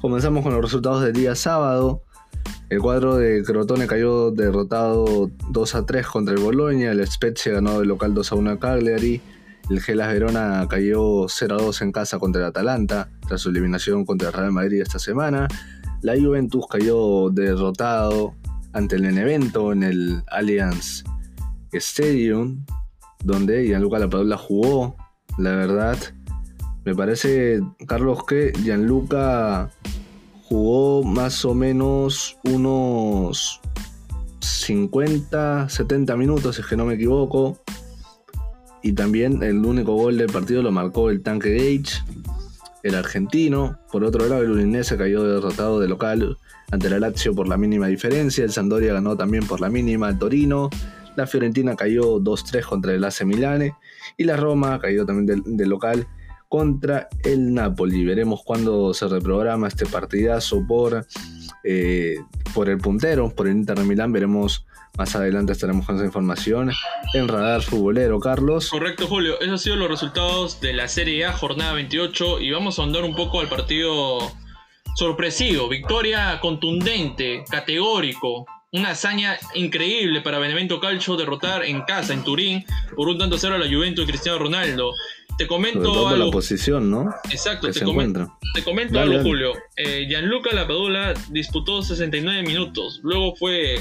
Comenzamos 0.00 0.42
con 0.42 0.52
los 0.52 0.62
resultados 0.62 1.02
del 1.02 1.14
día 1.14 1.34
sábado. 1.34 2.02
El 2.68 2.80
cuadro 2.80 3.16
de 3.16 3.42
Crotone 3.44 3.86
cayó 3.86 4.30
derrotado 4.30 5.30
2 5.50 5.74
a 5.74 5.86
3 5.86 6.06
contra 6.06 6.34
el 6.34 6.40
Bologna. 6.40 6.90
El 6.90 7.06
Spezia 7.06 7.52
ganó 7.52 7.80
de 7.80 7.86
local 7.86 8.14
2 8.14 8.32
a 8.32 8.34
1 8.34 8.50
a 8.50 8.58
Cagliari. 8.58 9.20
El 9.70 9.80
Gelas 9.80 10.12
Verona 10.12 10.66
cayó 10.68 11.26
0 11.28 11.56
a 11.58 11.62
2 11.62 11.82
en 11.82 11.92
casa 11.92 12.18
contra 12.18 12.42
el 12.42 12.48
Atalanta, 12.48 13.10
tras 13.26 13.40
su 13.42 13.50
eliminación 13.50 14.04
contra 14.04 14.28
el 14.28 14.34
Real 14.34 14.52
Madrid 14.52 14.80
esta 14.80 14.98
semana. 14.98 15.48
La 16.02 16.14
Juventus 16.18 16.66
cayó 16.68 17.30
derrotado 17.30 18.34
ante 18.72 18.96
el 18.96 19.02
Benevento 19.02 19.72
en 19.72 19.82
el 19.82 20.22
Allianz 20.28 21.04
Stadium, 21.72 22.64
donde 23.24 23.66
Gianluca 23.66 23.98
Lapadula 23.98 24.36
jugó. 24.36 24.96
La 25.38 25.52
verdad, 25.52 25.96
me 26.84 26.94
parece, 26.94 27.60
Carlos, 27.86 28.24
que 28.26 28.52
Gianluca 28.62 29.70
jugó 30.44 31.02
más 31.02 31.44
o 31.44 31.54
menos 31.54 32.38
unos 32.44 33.60
50, 34.40 35.68
70 35.68 36.16
minutos, 36.16 36.56
si 36.56 36.62
es 36.62 36.68
que 36.68 36.76
no 36.76 36.84
me 36.84 36.94
equivoco. 36.94 37.58
Y 38.82 38.92
también 38.92 39.42
el 39.42 39.64
único 39.64 39.94
gol 39.94 40.18
del 40.18 40.26
partido 40.26 40.62
lo 40.62 40.72
marcó 40.72 41.10
el 41.10 41.22
tanque 41.22 41.54
Gage, 41.54 42.02
el 42.82 42.94
argentino. 42.96 43.78
Por 43.90 44.02
otro 44.04 44.26
lado, 44.26 44.42
el 44.42 44.50
Udinese 44.50 44.96
cayó 44.96 45.22
derrotado 45.22 45.78
de 45.78 45.88
local 45.88 46.36
ante 46.70 46.88
el 46.88 47.00
Lazio 47.00 47.34
por 47.34 47.46
la 47.46 47.56
mínima 47.56 47.86
diferencia. 47.86 48.44
El 48.44 48.50
Sandoria 48.50 48.92
ganó 48.92 49.16
también 49.16 49.46
por 49.46 49.60
la 49.60 49.68
mínima 49.68 50.08
al 50.08 50.18
Torino. 50.18 50.68
La 51.16 51.26
Fiorentina 51.26 51.76
cayó 51.76 52.18
2-3 52.20 52.64
contra 52.64 52.92
el 52.94 53.04
AC 53.04 53.24
Milane 53.24 53.74
y 54.16 54.24
la 54.24 54.36
Roma 54.36 54.78
cayó 54.80 55.04
también 55.04 55.42
del, 55.44 55.68
local 55.68 56.06
contra 56.48 57.08
el 57.24 57.54
Napoli. 57.54 58.04
Veremos 58.04 58.42
cuándo 58.44 58.92
se 58.94 59.08
reprograma 59.08 59.68
este 59.68 59.86
partidazo 59.86 60.64
por, 60.66 61.06
eh, 61.64 62.16
por 62.54 62.68
el 62.68 62.78
puntero, 62.78 63.30
por 63.30 63.46
el 63.46 63.56
Inter 63.56 63.78
de 63.78 63.84
Milán. 63.84 64.12
Veremos 64.12 64.66
más 64.98 65.16
adelante, 65.16 65.52
estaremos 65.52 65.86
con 65.86 65.96
esa 65.96 66.04
información 66.04 66.70
en 67.14 67.28
Radar 67.28 67.62
Futbolero, 67.62 68.20
Carlos. 68.20 68.68
Correcto, 68.68 69.06
Julio. 69.06 69.40
Esos 69.40 69.52
han 69.52 69.58
sido 69.58 69.76
los 69.76 69.88
resultados 69.88 70.60
de 70.60 70.74
la 70.74 70.88
Serie 70.88 71.24
A, 71.24 71.32
jornada 71.32 71.72
28. 71.72 72.40
Y 72.40 72.50
vamos 72.50 72.78
a 72.78 72.82
ahondar 72.82 73.04
un 73.04 73.14
poco 73.14 73.40
al 73.40 73.48
partido 73.48 74.18
sorpresivo, 74.94 75.68
victoria 75.68 76.38
contundente, 76.40 77.44
categórico, 77.50 78.46
una 78.72 78.90
hazaña 78.90 79.38
increíble 79.54 80.22
para 80.22 80.38
Benevento 80.38 80.80
Calcio 80.80 81.16
derrotar 81.16 81.64
en 81.64 81.82
casa, 81.82 82.14
en 82.14 82.24
Turín, 82.24 82.64
por 82.96 83.08
un 83.08 83.18
tanto 83.18 83.36
cero 83.36 83.54
a 83.54 83.58
la 83.58 83.66
Juventus 83.66 84.04
y 84.04 84.08
Cristiano 84.08 84.38
Ronaldo. 84.38 84.92
Te 85.36 85.46
comento 85.46 86.08
algo. 86.08 86.26
la 86.26 86.30
posición, 86.30 86.90
¿no? 86.90 87.14
Exacto, 87.30 87.70
te, 87.70 87.80
te, 87.80 88.64
comento 88.64 89.00
algo, 89.00 89.22
Julio. 89.22 89.52
Eh, 89.76 90.06
Gianluca 90.08 90.54
Lapadula 90.54 91.14
disputó 91.30 91.82
69 91.82 92.42
minutos, 92.42 93.00
luego 93.02 93.34
fue 93.36 93.76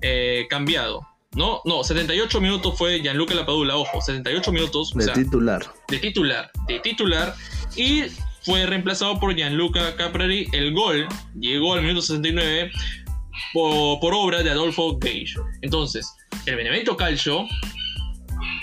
eh, 0.00 0.46
cambiado. 0.48 1.06
No, 1.34 1.62
no, 1.64 1.82
78 1.82 2.40
minutos 2.40 2.76
fue 2.76 3.00
Gianluca 3.00 3.34
Lapadula, 3.34 3.76
ojo, 3.76 4.00
78 4.00 4.52
minutos. 4.52 4.92
De 4.94 5.08
titular. 5.08 5.62
De 5.88 5.98
titular, 5.98 6.50
de 6.68 6.78
titular. 6.80 7.34
Y 7.74 8.04
fue 8.42 8.66
reemplazado 8.66 9.18
por 9.18 9.34
Gianluca 9.34 9.96
Caprari. 9.96 10.48
El 10.52 10.74
gol 10.74 11.06
llegó 11.38 11.74
al 11.74 11.82
minuto 11.82 12.02
69 12.02 12.70
por, 13.52 14.14
obra 14.14 14.42
de 14.42 14.50
Adolfo 14.50 14.98
Gage. 14.98 15.34
Entonces, 15.62 16.14
el 16.46 16.56
Benevento 16.56 16.96
Calcio 16.96 17.46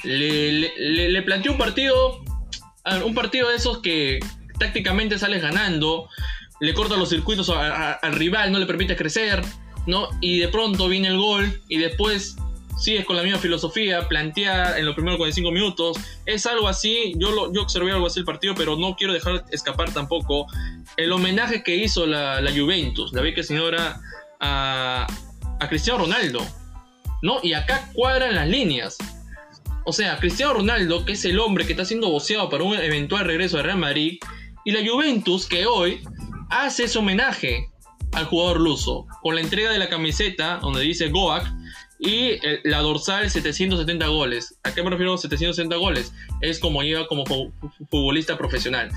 le, 0.03 1.21
planteó 1.23 1.51
un 1.51 1.57
partido, 1.57 2.23
un 3.05 3.13
partido 3.13 3.49
de 3.49 3.55
esos 3.55 3.79
que 3.79 4.19
tácticamente 4.57 5.17
sales 5.17 5.41
ganando, 5.41 6.09
le 6.59 6.73
corta 6.73 6.97
los 6.97 7.09
circuitos 7.09 7.49
al 7.49 8.13
rival, 8.13 8.51
no 8.51 8.59
le 8.59 8.65
permite 8.65 8.95
crecer, 8.95 9.41
¿no? 9.87 10.09
Y 10.21 10.39
de 10.39 10.49
pronto 10.49 10.87
viene 10.87 11.07
el 11.07 11.17
gol 11.17 11.61
y 11.69 11.77
después 11.77 12.35
sigues 12.79 13.05
con 13.05 13.17
la 13.17 13.23
misma 13.23 13.39
filosofía, 13.39 14.07
plantea 14.07 14.77
en 14.77 14.85
los 14.85 14.95
primeros 14.95 15.17
45 15.17 15.51
minutos. 15.51 15.97
Es 16.25 16.45
algo 16.45 16.67
así, 16.67 17.13
yo, 17.17 17.51
yo 17.53 17.61
observé 17.61 17.91
algo 17.91 18.07
así 18.07 18.19
el 18.19 18.25
partido, 18.25 18.55
pero 18.55 18.77
no 18.77 18.95
quiero 18.95 19.13
dejar 19.13 19.45
escapar 19.51 19.93
tampoco 19.93 20.47
el 20.97 21.11
homenaje 21.11 21.61
que 21.63 21.75
hizo 21.75 22.05
la, 22.05 22.41
la 22.41 22.51
Juventus, 22.51 23.13
la 23.13 23.21
que 23.33 23.43
señora, 23.43 24.01
a, 24.39 25.07
Cristiano 25.69 25.99
Ronaldo. 25.99 26.45
¿No? 27.21 27.39
Y 27.43 27.53
acá 27.53 27.89
cuadran 27.93 28.35
las 28.35 28.47
líneas. 28.47 28.97
O 29.85 29.91
sea, 29.91 30.17
Cristiano 30.17 30.53
Ronaldo, 30.53 31.05
que 31.05 31.13
es 31.13 31.25
el 31.25 31.39
hombre 31.39 31.65
que 31.65 31.73
está 31.73 31.83
siendo 31.83 32.09
boceado 32.09 32.49
para 32.49 32.63
un 32.63 32.75
eventual 32.75 33.25
regreso 33.25 33.57
de 33.57 33.63
Real 33.63 33.77
Madrid, 33.77 34.19
y 34.63 34.71
la 34.71 34.87
Juventus, 34.87 35.47
que 35.47 35.65
hoy 35.65 36.01
hace 36.49 36.85
ese 36.85 36.99
homenaje 36.99 37.69
al 38.13 38.25
jugador 38.25 38.59
luso, 38.59 39.05
con 39.21 39.35
la 39.35 39.41
entrega 39.41 39.71
de 39.71 39.79
la 39.79 39.89
camiseta 39.89 40.57
donde 40.57 40.81
dice 40.81 41.09
Goak 41.09 41.45
y 41.99 42.39
la 42.63 42.79
dorsal 42.79 43.29
770 43.29 44.07
goles. 44.07 44.57
¿A 44.63 44.73
qué 44.73 44.81
me 44.81 44.89
refiero 44.89 45.17
770 45.17 45.75
goles? 45.75 46.13
Es 46.41 46.59
como 46.59 46.81
lleva 46.81 47.07
como 47.07 47.25
futbolista 47.89 48.37
profesional. 48.37 48.89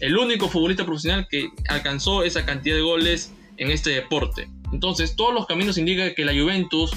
El 0.00 0.16
único 0.16 0.48
futbolista 0.48 0.84
profesional 0.84 1.26
que 1.30 1.48
alcanzó 1.68 2.22
esa 2.22 2.44
cantidad 2.44 2.76
de 2.76 2.82
goles 2.82 3.32
en 3.56 3.70
este 3.70 3.90
deporte. 3.90 4.48
Entonces, 4.72 5.16
todos 5.16 5.34
los 5.34 5.46
caminos 5.46 5.78
indican 5.78 6.14
que 6.14 6.24
la 6.24 6.32
Juventus, 6.32 6.90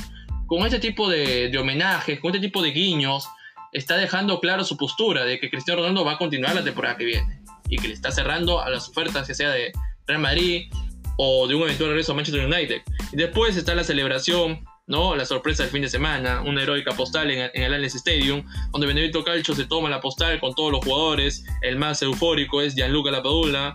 con 0.48 0.66
este 0.66 0.80
tipo 0.80 1.10
de, 1.10 1.50
de 1.50 1.58
homenajes, 1.58 2.20
con 2.20 2.34
este 2.34 2.46
tipo 2.46 2.62
de 2.62 2.72
guiños, 2.72 3.28
está 3.72 3.98
dejando 3.98 4.40
claro 4.40 4.64
su 4.64 4.78
postura 4.78 5.26
de 5.26 5.40
que 5.40 5.50
Cristiano 5.50 5.82
Ronaldo 5.82 6.06
va 6.06 6.14
a 6.14 6.18
continuar 6.18 6.56
la 6.56 6.64
temporada 6.64 6.98
que 6.98 7.06
viene 7.06 7.42
y 7.68 7.78
que 7.78 7.88
le 7.88 7.94
está 7.94 8.12
cerrando 8.12 8.62
a 8.62 8.70
las 8.70 8.88
ofertas, 8.90 9.28
ya 9.28 9.34
sea 9.34 9.50
de 9.50 9.72
Real 10.08 10.22
Madrid 10.22 10.72
o 11.18 11.48
de 11.48 11.56
un 11.56 11.64
eventual 11.64 11.90
regreso 11.90 12.12
a 12.12 12.16
Manchester 12.16 12.46
United. 12.46 12.82
Y 13.12 13.18
después 13.18 13.58
está 13.58 13.76
la 13.76 13.84
celebración 13.84 14.64
¿no? 14.88 15.16
La 15.16 15.26
sorpresa 15.26 15.64
del 15.64 15.72
fin 15.72 15.82
de 15.82 15.90
semana, 15.90 16.42
una 16.42 16.62
heroica 16.62 16.92
postal 16.92 17.32
en, 17.32 17.50
el 17.54 17.74
Allianz 17.74 17.96
Stadium, 17.96 18.44
donde 18.72 18.88
Benedetto 18.88 19.24
Calcio 19.24 19.56
se 19.56 19.66
toma 19.66 19.90
la 19.90 20.00
postal 20.00 20.40
con 20.40 20.54
todos 20.54 20.72
los 20.72 20.86
jugadores, 20.86 21.44
el 21.62 21.78
más 21.78 22.02
eufórico 22.02 22.62
es 22.62 22.76
Gianluca 22.76 23.12
Lapadula, 23.12 23.74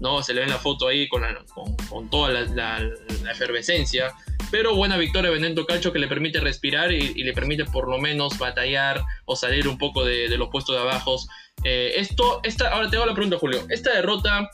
¿no? 0.00 0.22
Se 0.22 0.34
le 0.34 0.40
ve 0.40 0.46
en 0.46 0.52
la 0.52 0.58
foto 0.58 0.88
ahí 0.88 1.08
con, 1.08 1.22
con, 1.88 2.10
toda 2.10 2.30
la, 2.30 2.80
efervescencia, 3.30 4.12
pero 4.50 4.74
buena 4.74 4.96
victoria 4.96 5.30
de 5.30 5.36
Benedetto 5.36 5.66
Calcio 5.66 5.92
que 5.92 5.98
le 5.98 6.08
permite 6.08 6.40
respirar 6.40 6.92
y, 6.92 7.22
le 7.22 7.32
permite 7.32 7.64
por 7.66 7.88
lo 7.88 7.98
menos 7.98 8.38
batallar 8.38 9.02
o 9.26 9.36
salir 9.36 9.68
un 9.68 9.78
poco 9.78 10.04
de, 10.04 10.28
los 10.36 10.48
puestos 10.48 10.74
de 10.74 10.82
abajo. 10.82 11.16
Eh, 11.64 11.92
esto, 11.96 12.40
esta, 12.42 12.68
ahora 12.68 12.90
te 12.90 12.96
hago 12.96 13.06
la 13.06 13.14
pregunta, 13.14 13.38
Julio, 13.38 13.66
esta 13.68 13.94
derrota 13.94 14.50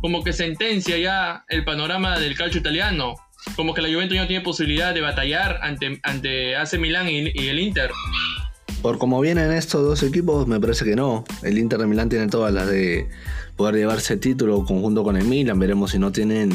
como 0.00 0.24
que 0.24 0.32
sentencia 0.32 0.98
ya 0.98 1.44
el 1.48 1.64
panorama 1.64 2.18
del 2.18 2.36
calcio 2.36 2.60
italiano 2.60 3.14
como 3.56 3.74
que 3.74 3.82
la 3.82 3.88
Juventus 3.88 4.14
ya 4.14 4.22
no 4.22 4.28
tiene 4.28 4.44
posibilidad 4.44 4.94
de 4.94 5.00
batallar 5.00 5.58
ante, 5.62 6.00
ante 6.02 6.56
AC 6.56 6.78
Milán 6.78 7.08
y, 7.08 7.48
el 7.48 7.58
Inter. 7.58 7.90
Por 8.80 8.98
como 8.98 9.20
vienen 9.20 9.52
estos 9.52 9.82
dos 9.82 10.02
equipos, 10.02 10.46
me 10.46 10.58
parece 10.60 10.84
que 10.84 10.96
no. 10.96 11.24
El 11.42 11.58
Inter 11.58 11.78
de 11.78 11.86
Milán 11.86 12.08
tiene 12.08 12.28
todas 12.28 12.52
las 12.52 12.68
de 12.68 13.08
poder 13.62 13.76
llevarse 13.76 14.16
título 14.16 14.64
conjunto 14.64 15.04
con 15.04 15.16
el 15.16 15.24
Milan. 15.24 15.56
Veremos 15.60 15.92
si 15.92 15.98
no 16.00 16.10
tienen 16.10 16.50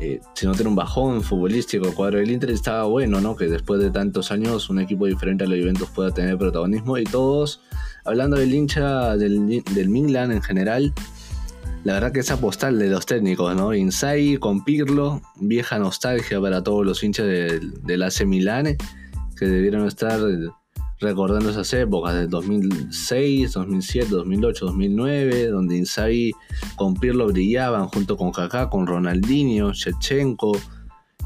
eh, 0.00 0.20
si 0.34 0.46
no 0.46 0.52
tiene 0.52 0.68
un 0.68 0.74
bajón 0.74 1.22
futbolístico. 1.22 1.86
El 1.86 1.94
cuadro 1.94 2.18
del 2.18 2.28
Inter 2.28 2.50
estaba 2.50 2.82
bueno, 2.86 3.20
¿no? 3.20 3.36
Que 3.36 3.46
después 3.46 3.80
de 3.80 3.92
tantos 3.92 4.32
años 4.32 4.68
un 4.68 4.80
equipo 4.80 5.06
diferente 5.06 5.44
a 5.44 5.46
la 5.46 5.54
Juventus 5.54 5.90
pueda 5.90 6.10
tener 6.10 6.36
protagonismo. 6.36 6.98
Y 6.98 7.04
todos, 7.04 7.60
hablando 8.04 8.36
del 8.36 8.52
hincha 8.52 9.16
del, 9.16 9.62
del 9.62 9.88
Milan 9.88 10.32
en 10.32 10.42
general, 10.42 10.92
la 11.84 11.92
verdad 11.92 12.10
que 12.10 12.18
esa 12.18 12.40
postal 12.40 12.80
de 12.80 12.88
los 12.88 13.06
técnicos, 13.06 13.54
¿no? 13.54 13.72
Insai 13.72 14.36
con 14.38 14.64
Pirlo, 14.64 15.22
vieja 15.36 15.78
nostalgia 15.78 16.40
para 16.40 16.64
todos 16.64 16.84
los 16.84 17.04
hinchas 17.04 17.26
del, 17.28 17.80
del 17.84 18.02
AC 18.02 18.26
Milane, 18.26 18.76
que 19.38 19.46
debieron 19.46 19.86
estar 19.86 20.18
recordando 21.00 21.50
esas 21.50 21.72
épocas 21.74 22.14
del 22.14 22.28
2006, 22.28 23.52
2007, 23.52 24.08
2008, 24.10 24.66
2009, 24.66 25.46
donde 25.48 25.76
Insai 25.76 26.32
con 26.76 26.94
Pirlo 26.94 27.26
brillaban 27.26 27.88
junto 27.88 28.16
con 28.16 28.32
Kaká, 28.32 28.70
con 28.70 28.86
Ronaldinho, 28.86 29.72
Shevchenko, 29.72 30.56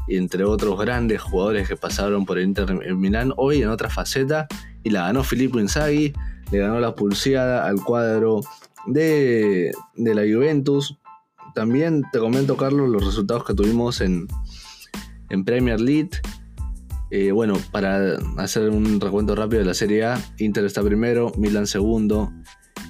entre 0.07 0.43
otros 0.43 0.79
grandes 0.79 1.21
jugadores 1.21 1.67
que 1.67 1.75
pasaron 1.75 2.25
por 2.25 2.39
el 2.39 2.45
Inter 2.45 2.73
Milán, 2.95 3.33
hoy 3.37 3.61
en 3.61 3.69
otra 3.69 3.89
faceta, 3.89 4.47
y 4.83 4.89
la 4.89 5.03
ganó 5.03 5.23
Filippo 5.23 5.59
Inzaghi, 5.59 6.13
le 6.51 6.57
ganó 6.57 6.79
la 6.79 6.95
pulseada 6.95 7.65
al 7.67 7.83
cuadro 7.83 8.41
de, 8.87 9.71
la 9.95 10.21
Juventus. 10.21 10.97
También 11.53 12.03
te 12.11 12.19
comento, 12.19 12.57
Carlos, 12.57 12.89
los 12.89 13.05
resultados 13.05 13.43
que 13.43 13.53
tuvimos 13.53 14.01
en, 14.01 14.27
en 15.29 15.45
Premier 15.45 15.79
League. 15.79 16.09
Eh, 17.11 17.31
bueno, 17.31 17.55
para 17.71 18.17
hacer 18.37 18.69
un 18.69 19.01
recuento 19.01 19.35
rápido 19.35 19.61
de 19.61 19.65
la 19.65 19.73
Serie 19.73 20.03
A, 20.05 20.21
Inter 20.37 20.65
está 20.65 20.83
primero, 20.83 21.31
Milan 21.37 21.65
segundo. 21.65 22.31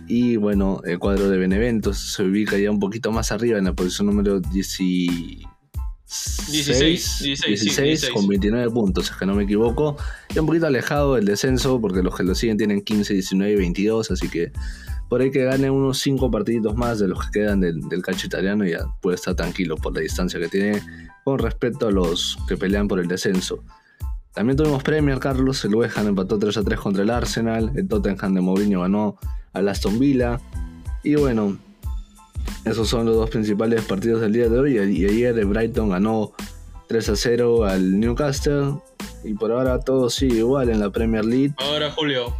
Y 0.07 0.35
bueno, 0.35 0.81
el 0.85 0.99
cuadro 0.99 1.29
de 1.29 1.37
Benevento 1.37 1.93
se 1.93 2.23
ubica 2.23 2.57
ya 2.57 2.71
un 2.71 2.79
poquito 2.79 3.11
más 3.11 3.31
arriba 3.31 3.59
en 3.59 3.65
la 3.65 3.73
posición 3.73 4.07
número 4.07 4.39
16, 4.39 5.45
16, 7.47 8.09
con 8.09 8.27
29 8.27 8.71
puntos, 8.71 9.11
es 9.11 9.15
que 9.15 9.25
no 9.25 9.35
me 9.35 9.43
equivoco. 9.43 9.95
Y 10.35 10.39
un 10.39 10.47
poquito 10.47 10.65
alejado 10.67 11.15
del 11.15 11.25
descenso, 11.25 11.79
porque 11.79 12.01
los 12.01 12.15
que 12.15 12.23
lo 12.23 12.35
siguen 12.35 12.57
tienen 12.57 12.81
15, 12.81 13.13
19 13.13 13.53
y 13.53 13.55
22, 13.55 14.11
así 14.11 14.29
que 14.29 14.51
por 15.09 15.21
ahí 15.21 15.31
que 15.31 15.43
gane 15.43 15.69
unos 15.69 15.99
5 15.99 16.29
partiditos 16.29 16.75
más 16.75 16.99
de 16.99 17.07
los 17.07 17.25
que 17.25 17.39
quedan 17.39 17.61
del, 17.61 17.79
del 17.81 18.01
calcio 18.01 18.27
italiano 18.27 18.65
y 18.65 18.71
ya 18.71 18.85
puede 19.01 19.15
estar 19.15 19.35
tranquilo 19.35 19.75
por 19.77 19.93
la 19.95 20.01
distancia 20.01 20.39
que 20.39 20.49
tiene 20.49 20.81
con 21.23 21.39
respecto 21.39 21.87
a 21.87 21.91
los 21.91 22.37
que 22.47 22.57
pelean 22.57 22.87
por 22.87 22.99
el 22.99 23.07
descenso. 23.07 23.63
También 24.33 24.57
tuvimos 24.57 24.83
Premier, 24.83 25.19
Carlos. 25.19 25.63
El 25.65 25.75
West 25.75 25.97
Ham 25.97 26.07
empató 26.07 26.39
3 26.39 26.57
a 26.57 26.63
3 26.63 26.79
contra 26.79 27.03
el 27.03 27.09
Arsenal. 27.09 27.71
El 27.75 27.87
Tottenham 27.87 28.35
de 28.35 28.41
Mourinho 28.41 28.81
ganó 28.81 29.17
al 29.53 29.67
Aston 29.67 29.99
Villa. 29.99 30.39
Y 31.03 31.15
bueno, 31.15 31.57
esos 32.65 32.87
son 32.87 33.05
los 33.05 33.15
dos 33.15 33.29
principales 33.29 33.83
partidos 33.83 34.21
del 34.21 34.33
día 34.33 34.49
de 34.49 34.59
hoy. 34.59 34.77
Y 34.77 35.05
ayer 35.05 35.37
el 35.37 35.45
Brighton 35.45 35.89
ganó 35.89 36.33
3 36.87 37.09
a 37.09 37.15
0 37.15 37.65
al 37.65 37.99
Newcastle. 37.99 38.75
Y 39.23 39.33
por 39.33 39.51
ahora 39.51 39.79
todo 39.79 40.09
sigue 40.09 40.37
igual 40.37 40.69
en 40.69 40.79
la 40.79 40.89
Premier 40.89 41.25
League. 41.25 41.53
Ahora, 41.57 41.91
Julio, 41.91 42.33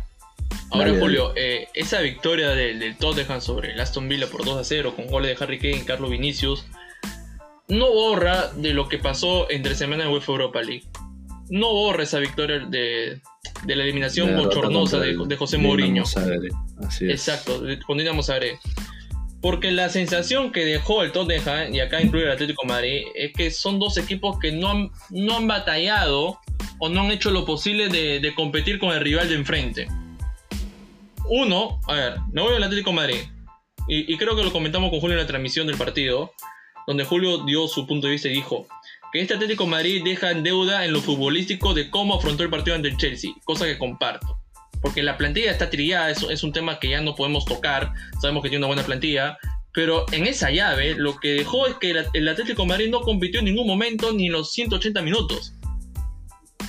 Ahora, 0.72 0.94
Julio, 0.99 1.34
eh, 1.36 1.68
esa 1.74 1.99
victoria 2.02 2.49
del, 2.49 2.95
Tottenham 2.98 3.41
sobre 3.41 3.74
el 3.74 3.80
Aston 3.80 4.07
Villa 4.07 4.28
por 4.28 4.45
2 4.45 4.60
a 4.60 4.64
0 4.64 4.94
con 4.95 5.07
goles 5.07 5.38
de 5.38 5.44
Harry 5.44 5.57
Kane 5.57 5.78
y 5.78 5.82
Carlos 5.82 6.11
Vinicius 6.11 6.66
no 7.68 7.91
borra 7.91 8.48
de 8.53 8.74
lo 8.74 8.88
que 8.88 8.98
pasó 8.98 9.49
entre 9.49 9.76
semana 9.76 10.06
en 10.06 10.11
UEFA 10.11 10.32
Europa 10.32 10.61
League. 10.61 10.86
No 11.49 11.73
borra 11.73 12.03
esa 12.03 12.19
victoria 12.19 12.59
de, 12.59 13.21
la 13.65 13.84
eliminación 13.84 14.35
bochornosa 14.35 14.99
de, 14.99 15.35
José 15.35 15.57
Mourinho. 15.57 16.03
Exacto, 17.01 17.63
con 17.85 17.97
Dinamo 17.97 18.23
Zagreb. 18.23 18.57
Porque 19.41 19.71
la 19.71 19.88
sensación 19.88 20.51
que 20.51 20.65
dejó 20.65 21.01
el 21.01 21.11
Tottenham, 21.11 21.73
y 21.73 21.80
acá 21.80 22.01
incluye 22.01 22.26
el 22.26 22.31
Atlético 22.31 22.65
Madrid, 22.65 23.03
es 23.15 23.31
que 23.34 23.51
son 23.51 23.80
dos 23.80 23.97
equipos 23.97 24.38
que 24.39 24.51
no 24.51 24.69
han, 24.69 24.89
no 25.11 25.38
han 25.38 25.47
batallado 25.47 26.39
o 26.80 26.89
no 26.89 27.01
han 27.01 27.11
hecho 27.11 27.31
lo 27.31 27.45
posible 27.45 27.88
de, 27.88 28.19
de 28.19 28.35
competir 28.35 28.80
con 28.80 28.91
el 28.91 28.99
rival 28.99 29.30
de 29.30 29.35
enfrente 29.35 29.88
uno, 31.30 31.80
a 31.88 31.93
ver, 31.93 32.15
me 32.31 32.41
voy 32.41 32.55
al 32.55 32.63
Atlético 32.63 32.91
Madrid. 32.91 33.21
Y, 33.88 34.15
creo 34.17 34.35
que 34.35 34.43
lo 34.43 34.51
comentamos 34.51 34.91
con 34.91 34.99
Julio 34.99 35.15
en 35.15 35.23
la 35.23 35.27
transmisión 35.27 35.65
del 35.65 35.76
partido, 35.76 36.31
donde 36.85 37.05
Julio 37.05 37.43
dio 37.45 37.67
su 37.67 37.88
punto 37.88 38.05
de 38.05 38.13
vista 38.13 38.27
y 38.27 38.34
dijo 38.34 38.67
que 39.11 39.22
este 39.22 39.34
Atlético 39.34 39.65
Madrid 39.65 40.02
deja 40.03 40.31
en 40.31 40.44
deuda 40.44 40.86
en 40.86 40.94
lo 40.94 41.02
futbolístico 41.02 41.73
de 41.73 41.90
cómo 41.90 42.15
afrontó 42.15 42.44
el 42.44 42.49
partido 42.49 42.76
ante 42.76 42.90
el 42.90 42.98
Chelsea, 42.98 43.31
cosa 43.44 43.65
que 43.65 43.77
comparto. 43.77 44.40
Porque 44.81 45.03
la 45.03 45.18
plantilla 45.18 45.52
está 45.52 45.69
trillada, 45.69 46.10
es, 46.10 46.23
es 46.23 46.44
un 46.44 46.53
tema 46.53 46.80
que 46.80 46.90
ya 46.90 47.02
no 47.02 47.15
podemos 47.15 47.45
tocar, 47.45 47.91
sabemos 48.22 48.44
que 48.44 48.49
tiene 48.49 48.65
una 48.65 48.68
buena 48.68 48.86
plantilla, 48.86 49.38
Pero 49.73 50.06
en 50.11 50.26
esa 50.26 50.49
llave 50.49 50.95
lo 50.95 51.18
que 51.19 51.34
dejó 51.34 51.68
es 51.68 51.76
que 51.76 51.91
el, 52.14 52.27
Atlético 52.27 52.65
Madrid 52.65 52.90
no 52.90 53.02
compitió 53.02 53.40
en 53.40 53.45
ningún 53.45 53.68
momento 53.68 54.11
ni 54.14 54.27
en 54.27 54.34
los 54.34 54.52
180 54.53 55.02
minutos. 55.02 55.53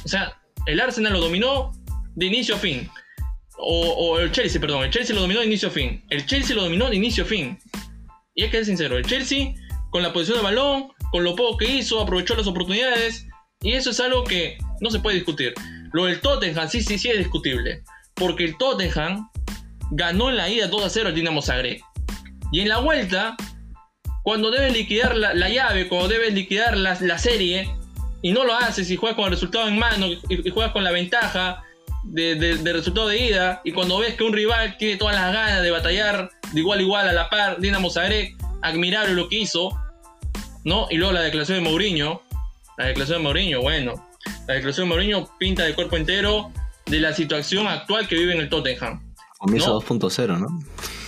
O 0.05 0.09
sea, 0.09 0.39
el 0.67 0.81
Arsenal 0.81 1.15
lo 1.15 1.21
dominó 1.21 1.73
de 2.15 2.27
inicio 2.27 2.57
a 2.57 2.59
fin. 2.59 2.89
O, 3.59 4.19
el 4.19 4.33
Chelsea, 4.33 4.61
perdón, 4.61 4.85
el 4.85 4.91
Chelsea 4.91 5.15
lo 5.15 5.23
dominó 5.23 5.41
de 5.41 5.47
inicio 5.47 5.69
a 5.69 5.71
fin. 5.71 6.03
El 6.09 6.25
Chelsea 6.27 6.57
lo 6.57 6.65
dominó 6.65 6.89
de 6.89 6.97
inicio 6.97 7.25
a 7.25 7.27
fin. 7.27 7.59
Y 8.35 8.45
hay 8.45 8.51
que 8.51 8.59
ser 8.59 8.67
sincero, 8.67 8.97
el 8.97 9.05
Chelsea, 9.05 9.55
con 9.91 10.03
la 10.03 10.13
posición 10.13 10.39
de 10.39 10.45
balón, 10.45 10.89
con 11.11 11.25
lo 11.25 11.37
poco 11.37 11.59
que 11.59 11.67
hizo, 11.67 12.01
aprovechó 12.01 12.35
las 12.35 12.47
oportunidades. 12.47 13.27
Y 13.63 13.73
eso 13.73 13.91
es 13.91 14.01
algo 14.01 14.25
que 14.25 14.57
no 14.81 14.91
se 14.91 15.01
puede 15.01 15.17
discutir. 15.17 15.55
Lo 15.93 16.07
del 16.07 16.21
Tottenham 16.21 16.69
sí, 16.69 16.83
sí, 16.83 16.99
sí 16.99 17.09
es 17.09 17.19
discutible. 17.19 17.83
Porque 18.15 18.45
el 18.45 18.57
Tottenham 18.57 19.29
ganó 19.91 20.31
en 20.31 20.37
la 20.37 20.49
ida 20.49 20.69
2 20.69 20.85
a 20.85 20.91
0 20.91 21.09
al 21.09 21.15
Dinamo 21.15 21.43
Zagreb. 21.43 21.81
Y 22.53 22.61
en 22.61 22.69
la 22.69 22.79
vuelta, 22.79 23.37
cuando 24.23 24.51
debes 24.51 24.73
liquidar 24.73 25.17
la, 25.17 25.49
llave, 25.49 25.89
cuando 25.89 26.09
debes 26.09 26.35
liquidar 26.35 26.77
la, 26.77 27.19
serie, 27.19 27.69
y 28.23 28.33
no 28.33 28.45
lo 28.45 28.55
haces 28.55 28.91
y 28.91 28.97
juegas 28.97 29.17
con 29.17 29.27
el 29.27 29.33
resultado 29.33 29.69
en 29.69 29.79
mano 29.79 30.07
y, 30.07 30.51
juegas 30.51 30.73
con 30.73 30.85
la 30.85 30.91
ventaja 30.91 31.63
del 32.05 32.65
resultado 32.65 33.09
de 33.09 33.27
ida, 33.27 33.61
y 33.65 33.73
cuando 33.73 33.99
ves 33.99 34.15
que 34.15 34.25
un 34.25 34.33
rival 34.33 34.77
tiene 34.79 34.97
todas 34.97 35.15
las 35.15 35.33
ganas 35.33 35.63
de 35.63 35.71
batallar 35.71 36.31
de 36.53 36.61
igual 36.61 36.79
a 36.79 36.83
igual 36.83 37.09
a 37.09 37.13
la 37.13 37.31
par, 37.31 37.61
Dinamo 37.61 37.91
Zagreb, 37.91 38.37
admirable 38.63 39.15
lo 39.15 39.29
que 39.29 39.39
hizo, 39.39 39.71
¿no? 40.65 40.87
Y 40.91 40.97
luego 40.97 41.13
la 41.13 41.23
declaración 41.23 41.63
de 41.63 41.71
Mourinho, 41.71 42.23
la 42.79 42.87
declaración 42.87 43.19
de 43.19 43.25
Mourinho, 43.25 43.63
bueno, 43.63 44.09
la 44.47 44.55
declaración 44.55 44.89
de 44.89 44.95
Mourinho 44.95 45.31
pinta 45.39 45.65
de 45.65 45.75
cuerpo 45.75 45.97
entero 45.97 46.51
de 46.87 47.01
la 47.01 47.13
situación 47.13 47.67
actual 47.67 48.09
que 48.09 48.17
vive 48.17 48.35
en 48.35 48.41
el 48.41 48.49
Tottenham. 48.49 49.01
Comienzo 49.39 49.81
2.0, 49.81 50.39
¿no? 50.39 50.49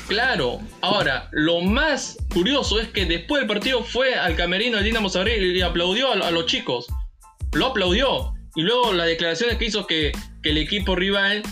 Claro, 0.08 0.60
ahora, 0.80 1.28
lo 1.32 1.60
más 1.60 2.18
curioso 2.32 2.80
es 2.80 2.88
que 2.88 3.06
después 3.06 3.40
del 3.40 3.48
partido 3.48 3.82
fue 3.82 4.14
al 4.14 4.36
camerino 4.36 4.76
de 4.76 4.84
Dinamo 4.84 5.08
Zagreb 5.08 5.40
y 5.42 5.62
aplaudió 5.62 6.12
a, 6.12 6.30
los 6.30 6.46
chicos. 6.46 6.86
Lo 7.52 7.66
aplaudió. 7.66 8.34
Y 8.54 8.62
luego 8.62 8.92
las 8.92 9.06
declaraciones 9.06 9.56
que 9.56 9.66
hizo 9.66 9.86
que, 9.86 10.12
el 10.42 10.58
equipo 10.58 10.96
rival 10.96 11.42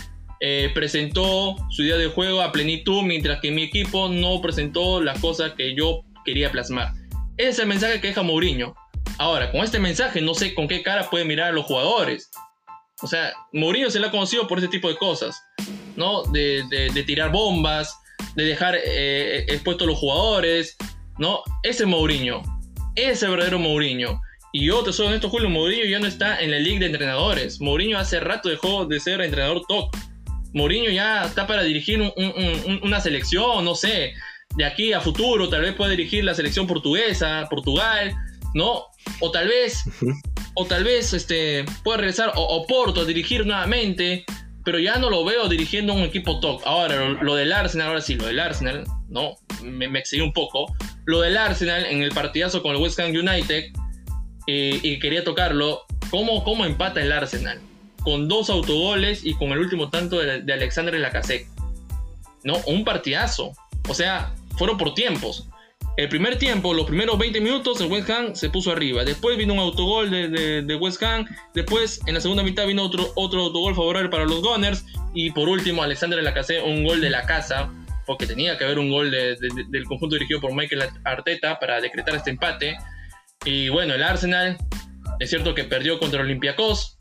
eh, 0.43 0.71
presentó 0.73 1.55
su 1.69 1.83
idea 1.83 1.97
de 1.97 2.07
juego 2.07 2.41
a 2.41 2.51
plenitud, 2.51 3.03
mientras 3.03 3.39
que 3.41 3.51
mi 3.51 3.61
equipo 3.61 4.09
no 4.09 4.41
presentó 4.41 4.99
las 4.99 5.19
cosas 5.19 5.53
que 5.53 5.75
yo 5.75 6.01
quería 6.25 6.51
plasmar. 6.51 6.93
Ese 7.37 7.49
es 7.49 7.59
el 7.59 7.67
mensaje 7.67 8.01
que 8.01 8.07
deja 8.07 8.23
Mourinho. 8.23 8.73
Ahora, 9.19 9.51
con 9.51 9.61
este 9.61 9.77
mensaje 9.77 10.19
no 10.19 10.33
sé 10.33 10.55
con 10.55 10.67
qué 10.67 10.81
cara 10.81 11.09
puede 11.11 11.25
mirar 11.25 11.49
a 11.49 11.51
los 11.51 11.65
jugadores. 11.65 12.31
O 13.03 13.07
sea, 13.07 13.33
Mourinho 13.53 13.91
se 13.91 13.99
le 13.99 14.07
ha 14.07 14.11
conocido 14.11 14.47
por 14.47 14.57
ese 14.57 14.67
tipo 14.67 14.89
de 14.89 14.95
cosas, 14.95 15.39
¿no? 15.95 16.23
De, 16.23 16.63
tirar 17.05 17.31
bombas, 17.31 17.95
de 18.35 18.45
dejar 18.45 18.75
eh, 18.83 19.45
expuestos 19.47 19.87
los 19.87 19.99
jugadores, 19.99 20.75
¿no? 21.19 21.43
Ese 21.61 21.85
Mourinho, 21.85 22.41
ese 22.95 23.27
verdadero 23.27 23.59
Mourinho. 23.59 24.19
Y 24.53 24.65
yo 24.65 24.83
te 24.83 24.91
soy 24.91 25.05
honesto, 25.05 25.29
Julio, 25.29 25.49
Mourinho 25.49 25.85
ya 25.85 25.99
no 25.99 26.07
está 26.07 26.41
en 26.41 26.49
la 26.49 26.57
liga 26.57 26.79
de 26.79 26.87
entrenadores. 26.87 27.61
Mourinho 27.61 27.99
hace 27.99 28.19
rato 28.19 28.49
dejó 28.49 28.85
de 28.85 28.99
ser 28.99 29.21
entrenador 29.21 29.61
top. 29.67 29.95
Mourinho 30.53 30.89
ya 30.89 31.25
está 31.25 31.47
para 31.47 31.63
dirigir 31.63 32.01
una 32.81 33.01
selección, 33.01 33.63
no 33.63 33.75
sé, 33.75 34.13
de 34.55 34.65
aquí 34.65 34.93
a 34.93 34.99
futuro, 34.99 35.49
tal 35.49 35.61
vez 35.61 35.73
puede 35.75 35.91
dirigir 35.91 36.23
la 36.23 36.33
selección 36.33 36.67
portuguesa, 36.67 37.47
Portugal, 37.49 38.13
¿no? 38.53 38.85
O 39.21 39.31
tal 39.31 39.47
vez, 39.47 39.83
o 40.55 40.65
tal 40.65 40.83
vez 40.83 41.13
este, 41.13 41.65
pueda 41.83 41.97
regresar 41.97 42.33
o, 42.35 42.41
o 42.41 42.67
Porto 42.67 43.01
a 43.01 43.05
dirigir 43.05 43.45
nuevamente 43.45 44.25
pero 44.63 44.79
ya 44.79 44.97
no 44.97 45.09
lo 45.09 45.25
veo 45.25 45.47
dirigiendo 45.47 45.93
un 45.93 46.01
equipo 46.01 46.39
top. 46.39 46.61
Ahora, 46.65 47.09
lo, 47.09 47.35
del 47.35 47.51
Arsenal, 47.51 47.87
ahora 47.87 48.01
sí, 48.01 48.15
lo 48.15 48.25
del 48.25 48.39
Arsenal, 48.39 48.83
no, 49.09 49.35
me, 49.63 49.87
me 49.87 49.99
excedí 49.99 50.21
un 50.21 50.33
poco. 50.33 50.73
Lo 51.05 51.21
del 51.21 51.37
Arsenal 51.37 51.85
en 51.85 52.03
el 52.03 52.11
partidazo 52.11 52.61
con 52.61 52.75
el 52.75 52.81
West 52.81 52.99
Ham 52.99 53.11
United, 53.11 53.71
y 54.47 54.99
quería 54.99 55.23
tocarlo, 55.23 55.85
¿cómo, 56.09 56.43
¿cómo 56.43 56.65
empata 56.65 57.01
el 57.01 57.11
Arsenal? 57.11 57.59
Con 58.03 58.27
dos 58.27 58.49
autogoles 58.49 59.25
y 59.25 59.33
con 59.35 59.51
el 59.51 59.59
último 59.59 59.89
tanto 59.89 60.19
de, 60.19 60.41
de 60.41 60.53
Alexander 60.53 60.93
Lacazette. 60.99 61.47
No, 62.43 62.57
un 62.65 62.83
partidazo. 62.83 63.53
O 63.87 63.93
sea, 63.93 64.33
fueron 64.57 64.77
por 64.77 64.93
tiempos. 64.93 65.47
El 65.97 66.07
primer 66.07 66.37
tiempo, 66.37 66.73
los 66.73 66.85
primeros 66.85 67.17
20 67.17 67.41
minutos, 67.41 67.81
el 67.81 67.91
West 67.91 68.09
Ham 68.09 68.33
se 68.33 68.49
puso 68.49 68.71
arriba. 68.71 69.03
Después 69.03 69.37
vino 69.37 69.53
un 69.53 69.59
autogol 69.59 70.09
de, 70.09 70.77
West 70.79 71.03
Ham. 71.03 71.25
Después, 71.53 71.99
en 72.05 72.13
la 72.13 72.21
segunda 72.21 72.43
mitad, 72.43 72.65
vino 72.65 72.83
otro, 72.83 73.11
otro 73.15 73.41
autogol 73.41 73.75
favorable 73.75 74.09
para 74.09 74.25
los 74.25 74.41
Gunners. 74.41 74.85
Y 75.13 75.31
por 75.31 75.49
último, 75.49 75.83
Alexander 75.83 76.23
Lacazette, 76.23 76.63
un 76.63 76.85
gol 76.85 77.01
de 77.01 77.09
la 77.09 77.23
casa. 77.25 77.71
Porque 78.07 78.25
tenía 78.25 78.57
que 78.57 78.63
haber 78.63 78.79
un 78.79 78.89
gol 78.89 79.11
del 79.11 79.85
conjunto 79.85 80.15
dirigido 80.15 80.39
por 80.39 80.53
Michael 80.55 80.83
Arteta 81.03 81.59
para 81.59 81.81
decretar 81.81 82.15
este 82.15 82.31
empate. 82.31 82.77
Y 83.45 83.69
bueno, 83.69 83.93
el 83.93 84.01
Arsenal, 84.01 84.57
es 85.19 85.29
cierto 85.29 85.53
que 85.53 85.65
perdió 85.65 85.99
contra 85.99 86.21
Olympiacos 86.21 86.97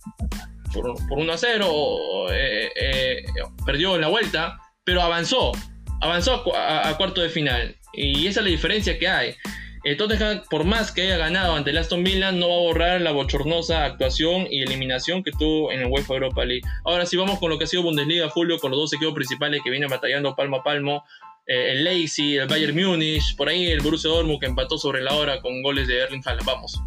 por, 0.73 0.95
por 1.09 1.19
1 1.19 1.33
a 1.33 1.39
0. 1.39 2.33
Eh, 2.33 2.71
eh, 2.75 3.23
perdió 3.65 3.95
en 3.95 4.03
la 4.03 4.09
vuelta, 4.09 4.59
pero 4.85 5.03
avanzó. 5.03 5.53
Avanzó 6.01 6.57
a 6.57 6.97
cuarto 6.97 7.21
de 7.21 7.29
final 7.29 7.77
y 7.93 8.27
esa 8.27 8.41
es 8.41 8.45
la 8.45 8.51
diferencia 8.51 8.99
que 8.99 9.09
hay. 9.09 9.35
El 9.83 9.97
Tottenham, 9.97 10.43
por 10.51 10.65
más 10.65 10.93
que 10.93 11.03
haya 11.03 11.17
ganado 11.17 11.57
ante 11.57 11.71
el 11.71 11.79
Aston 11.79 12.05
Villa, 12.05 12.33
no 12.33 12.49
va 12.51 12.55
a 12.55 12.59
borrar 12.59 13.01
la 13.01 13.13
bochornosa 13.13 13.87
actuación 13.87 14.47
y 14.51 14.63
eliminación 14.63 15.23
que 15.23 15.33
tuvo 15.33 15.73
en 15.73 15.81
el 15.81 15.87
UEFA 15.87 16.15
Europa 16.15 16.45
League. 16.45 16.63
Ahora 16.85 17.07
sí 17.07 17.17
vamos 17.17 17.39
con 17.39 17.49
lo 17.49 17.57
que 17.57 17.65
ha 17.65 17.67
sido 17.67 17.83
Bundesliga, 17.83 18.29
Julio, 18.29 18.59
con 18.59 18.73
los 18.73 18.81
dos 18.81 18.93
equipos 18.93 19.15
principales 19.15 19.63
que 19.65 19.71
vienen 19.71 19.89
batallando 19.89 20.37
palmo 20.37 20.59
a 20.59 20.63
palmo. 20.63 21.05
Eh, 21.47 21.73
el 21.73 21.85
Leipzig, 21.85 22.41
el 22.41 22.49
Bayern 22.49 22.77
Múnich, 22.77 23.35
por 23.37 23.49
ahí 23.49 23.69
el 23.69 23.81
Borussia 23.81 24.11
Dortmund 24.11 24.41
que 24.41 24.47
empató 24.47 24.77
sobre 24.77 25.01
la 25.01 25.15
hora 25.15 25.41
con 25.41 25.63
goles 25.63 25.89
de 25.89 26.01
Erling 26.01 26.23
Haaland. 26.27 26.45
Vamos. 26.45 26.79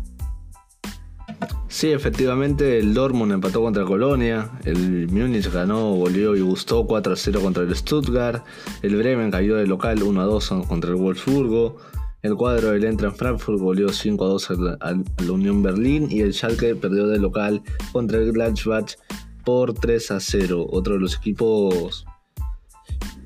Sí, 1.73 1.91
efectivamente, 1.91 2.77
el 2.77 2.93
Dortmund 2.93 3.31
empató 3.31 3.63
contra 3.63 3.83
Colonia, 3.83 4.47
el 4.63 5.07
Múnich 5.09 5.51
ganó, 5.51 5.95
volvió 5.95 6.35
y 6.35 6.41
gustó 6.41 6.85
4 6.85 7.13
a 7.13 7.15
0 7.15 7.39
contra 7.41 7.63
el 7.63 7.75
Stuttgart, 7.75 8.45
el 8.83 8.95
Bremen 8.95 9.31
cayó 9.31 9.55
de 9.55 9.65
local 9.65 10.03
1 10.03 10.21
a 10.21 10.23
2 10.23 10.53
contra 10.67 10.91
el 10.91 10.97
Wolfsburgo, 10.97 11.77
el 12.21 12.35
cuadro 12.35 12.69
del 12.69 12.83
Entra 12.83 13.07
en 13.07 13.15
Frankfurt 13.15 13.59
volvió 13.59 13.89
5 13.89 14.23
a 14.23 14.27
2 14.27 14.51
a 14.51 14.91
la 14.91 15.31
Unión 15.31 15.63
Berlín 15.63 16.09
y 16.11 16.19
el 16.21 16.35
Schalke 16.35 16.75
perdió 16.75 17.07
de 17.07 17.17
local 17.17 17.63
contra 17.91 18.19
el 18.19 18.31
Gladbach 18.33 18.95
por 19.43 19.73
3 19.73 20.11
a 20.11 20.19
0. 20.19 20.67
Otro 20.69 20.93
de 20.93 20.99
los 20.99 21.17
equipos 21.17 22.05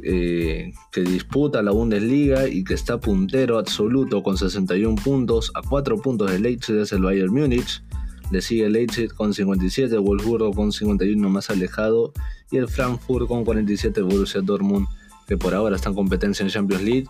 eh, 0.04 0.72
que 0.94 1.02
disputa 1.02 1.62
la 1.62 1.72
Bundesliga 1.72 2.48
y 2.48 2.64
que 2.64 2.76
está 2.76 2.98
puntero 2.98 3.60
absoluto 3.60 4.24
con 4.24 4.38
61 4.38 4.96
puntos, 5.04 5.52
a 5.54 5.62
4 5.62 5.98
puntos 6.02 6.32
de 6.32 6.40
Leipzig 6.40 6.78
es 6.78 6.94
el 6.94 7.02
Bayern 7.02 7.34
Múnich. 7.34 7.84
Le 8.32 8.42
sigue 8.42 8.66
el 8.66 8.74
Leipzig 8.74 9.14
con 9.14 9.34
57, 9.34 9.96
el 9.96 10.02
Wolfsburgo 10.02 10.52
con 10.54 10.72
51 10.72 11.30
más 11.30 11.50
alejado 11.50 12.12
y 12.52 12.58
el 12.58 12.68
Frankfurt 12.68 13.28
con 13.28 13.46
47, 13.46 14.00
el 14.02 14.06
Borussia 14.06 14.42
Dortmund, 14.42 14.88
que 15.28 15.38
por 15.38 15.54
ahora 15.54 15.76
está 15.76 15.90
en 15.90 15.96
competencia 15.96 16.44
en 16.44 16.50
Champions 16.50 16.84
League, 16.84 17.08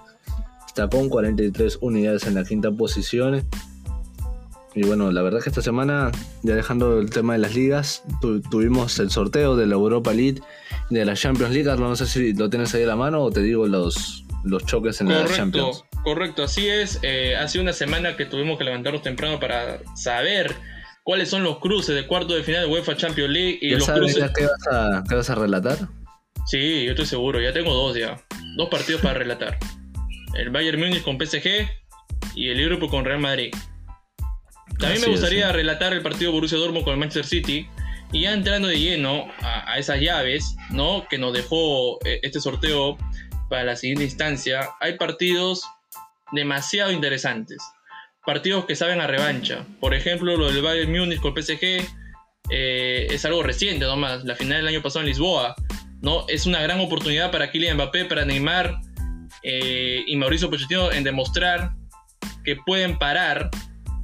está 0.68 0.88
con 0.88 1.10
43 1.10 1.80
unidades 1.81 2.26
en 2.27 2.35
la 2.35 2.44
quinta 2.44 2.72
posición. 2.72 3.44
Y 4.76 4.84
bueno, 4.84 5.11
la 5.11 5.23
verdad 5.23 5.39
es 5.39 5.45
que 5.45 5.49
esta 5.49 5.64
semana, 5.64 6.11
ya 6.44 6.53
dejando 6.53 6.99
el 6.99 7.10
tema 7.10 7.34
de 7.34 7.39
las 7.39 7.56
ligas, 7.56 8.03
tuvimos 8.52 8.99
el 8.99 9.10
sorteo 9.10 9.56
de 9.56 9.65
la 9.65 9.73
Europa 9.73 10.14
League 10.14 10.39
y 10.91 10.95
de 10.95 11.03
la 11.03 11.15
Champions 11.15 11.52
League. 11.52 11.69
No 11.80 11.95
sé 11.95 12.06
si 12.06 12.34
lo 12.34 12.48
tienes 12.52 12.76
ahí 12.76 12.84
a 12.84 12.88
la 12.88 12.95
mano 12.95 13.23
o 13.23 13.31
te 13.31 13.41
digo 13.41 13.65
los, 13.65 14.23
los 14.44 14.65
choques 14.68 15.02
en 15.02 15.10
la 15.10 15.26
Champions. 15.26 15.84
Correcto, 16.03 16.44
así 16.44 16.68
es. 16.68 16.99
Eh, 17.02 17.35
hace 17.35 17.60
una 17.60 17.73
semana 17.73 18.15
que 18.15 18.26
tuvimos 18.26 18.60
que 18.60 18.65
levantarnos 18.65 19.02
temprano 19.02 19.39
para 19.39 19.80
saber 19.95 20.56
cuáles 21.07 21.29
son 21.29 21.41
los 21.41 21.59
cruces 21.59 21.95
de 21.95 22.05
cuarto 22.05 22.35
de 22.35 22.43
final 22.43 22.63
de 22.63 22.67
UEFA 22.67 22.97
Champions 22.97 23.29
League 23.29 23.59
y 23.61 23.69
los 23.69 23.85
sabes 23.85 24.13
cruces. 24.13 24.29
qué, 24.35 24.43
vas 24.43 24.67
a, 24.73 25.03
qué 25.07 25.15
vas 25.15 25.29
a 25.29 25.35
relatar? 25.35 25.77
Sí, 26.45 26.84
yo 26.84 26.91
estoy 26.91 27.05
seguro, 27.05 27.39
ya 27.39 27.53
tengo 27.53 27.73
dos 27.73 27.95
ya. 27.95 28.21
Dos 28.57 28.67
partidos 28.67 28.99
para 28.99 29.13
relatar. 29.13 29.57
El 30.34 30.49
Bayern 30.49 30.77
Múnich 30.77 31.03
con 31.03 31.17
PSG 31.17 31.65
y 32.35 32.49
el 32.49 32.57
Liverpool 32.57 32.89
con 32.89 33.05
Real 33.05 33.21
Madrid. 33.21 33.53
También 34.79 34.99
me 34.99 35.07
gustaría 35.07 35.49
relatar 35.53 35.93
el 35.93 36.01
partido 36.01 36.34
Borussia 36.34 36.57
Dortmund 36.57 36.84
con 36.84 36.91
el 36.95 36.99
Manchester 36.99 37.25
City. 37.25 37.69
Y 38.11 38.23
ya 38.23 38.34
entrando 38.34 38.67
de 38.67 38.77
lleno 38.77 39.27
a, 39.39 39.71
a, 39.71 39.77
esas 39.77 40.01
llaves, 40.01 40.57
¿no? 40.71 41.07
Que 41.09 41.17
nos 41.17 41.31
dejó 41.31 42.03
eh, 42.03 42.19
este 42.21 42.41
sorteo 42.41 42.97
para 43.49 43.63
la 43.63 43.77
siguiente 43.77 44.03
instancia, 44.03 44.71
hay 44.81 44.97
partidos 44.97 45.63
demasiado 46.34 46.91
interesantes 46.91 47.59
partidos 48.27 48.65
que 48.65 48.75
saben 48.75 48.99
a 48.99 49.07
revancha. 49.07 49.65
Por 49.79 49.93
ejemplo, 49.93 50.35
lo 50.35 50.51
del 50.51 50.61
Bayern 50.61 50.91
Múnich 50.91 51.21
con 51.21 51.33
el 51.33 51.41
PSG 51.41 51.87
eh, 52.49 53.07
es 53.09 53.23
algo 53.23 53.41
reciente 53.41 53.85
nomás. 53.85 54.25
La 54.25 54.35
final 54.35 54.57
del 54.57 54.67
año 54.67 54.81
pasado 54.81 55.03
en 55.03 55.07
Lisboa. 55.07 55.55
¿no? 56.01 56.25
Es 56.27 56.45
una 56.45 56.61
gran 56.61 56.81
oportunidad 56.81 57.31
para 57.31 57.49
Kylian 57.49 57.77
Mbappé, 57.77 58.03
para 58.03 58.25
Neymar 58.25 58.81
eh, 59.43 60.03
y 60.05 60.17
Mauricio 60.17 60.49
Pochettino 60.49 60.91
en 60.91 61.05
demostrar 61.05 61.71
que 62.43 62.57
pueden 62.57 62.99
parar, 62.99 63.49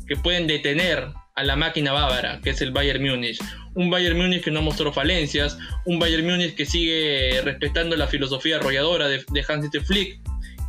que 0.07 0.15
pueden 0.15 0.47
detener 0.47 1.09
a 1.35 1.43
la 1.43 1.57
máquina 1.57 1.91
bávara, 1.91 2.39
que 2.41 2.51
es 2.51 2.61
el 2.61 2.71
Bayern 2.71 3.03
Múnich. 3.03 3.39
Un 3.75 3.89
Bayern 3.89 4.17
Múnich 4.17 4.41
que 4.41 4.51
no 4.51 4.61
mostró 4.61 4.93
falencias, 4.93 5.57
un 5.85 5.99
Bayern 5.99 6.25
Múnich 6.25 6.55
que 6.55 6.65
sigue 6.65 7.41
respetando 7.43 7.97
la 7.97 8.07
filosofía 8.07 8.55
arrolladora 8.55 9.09
de, 9.09 9.17
de 9.17 9.45
Hans-Dieter 9.45 9.83
Flick. 9.83 10.21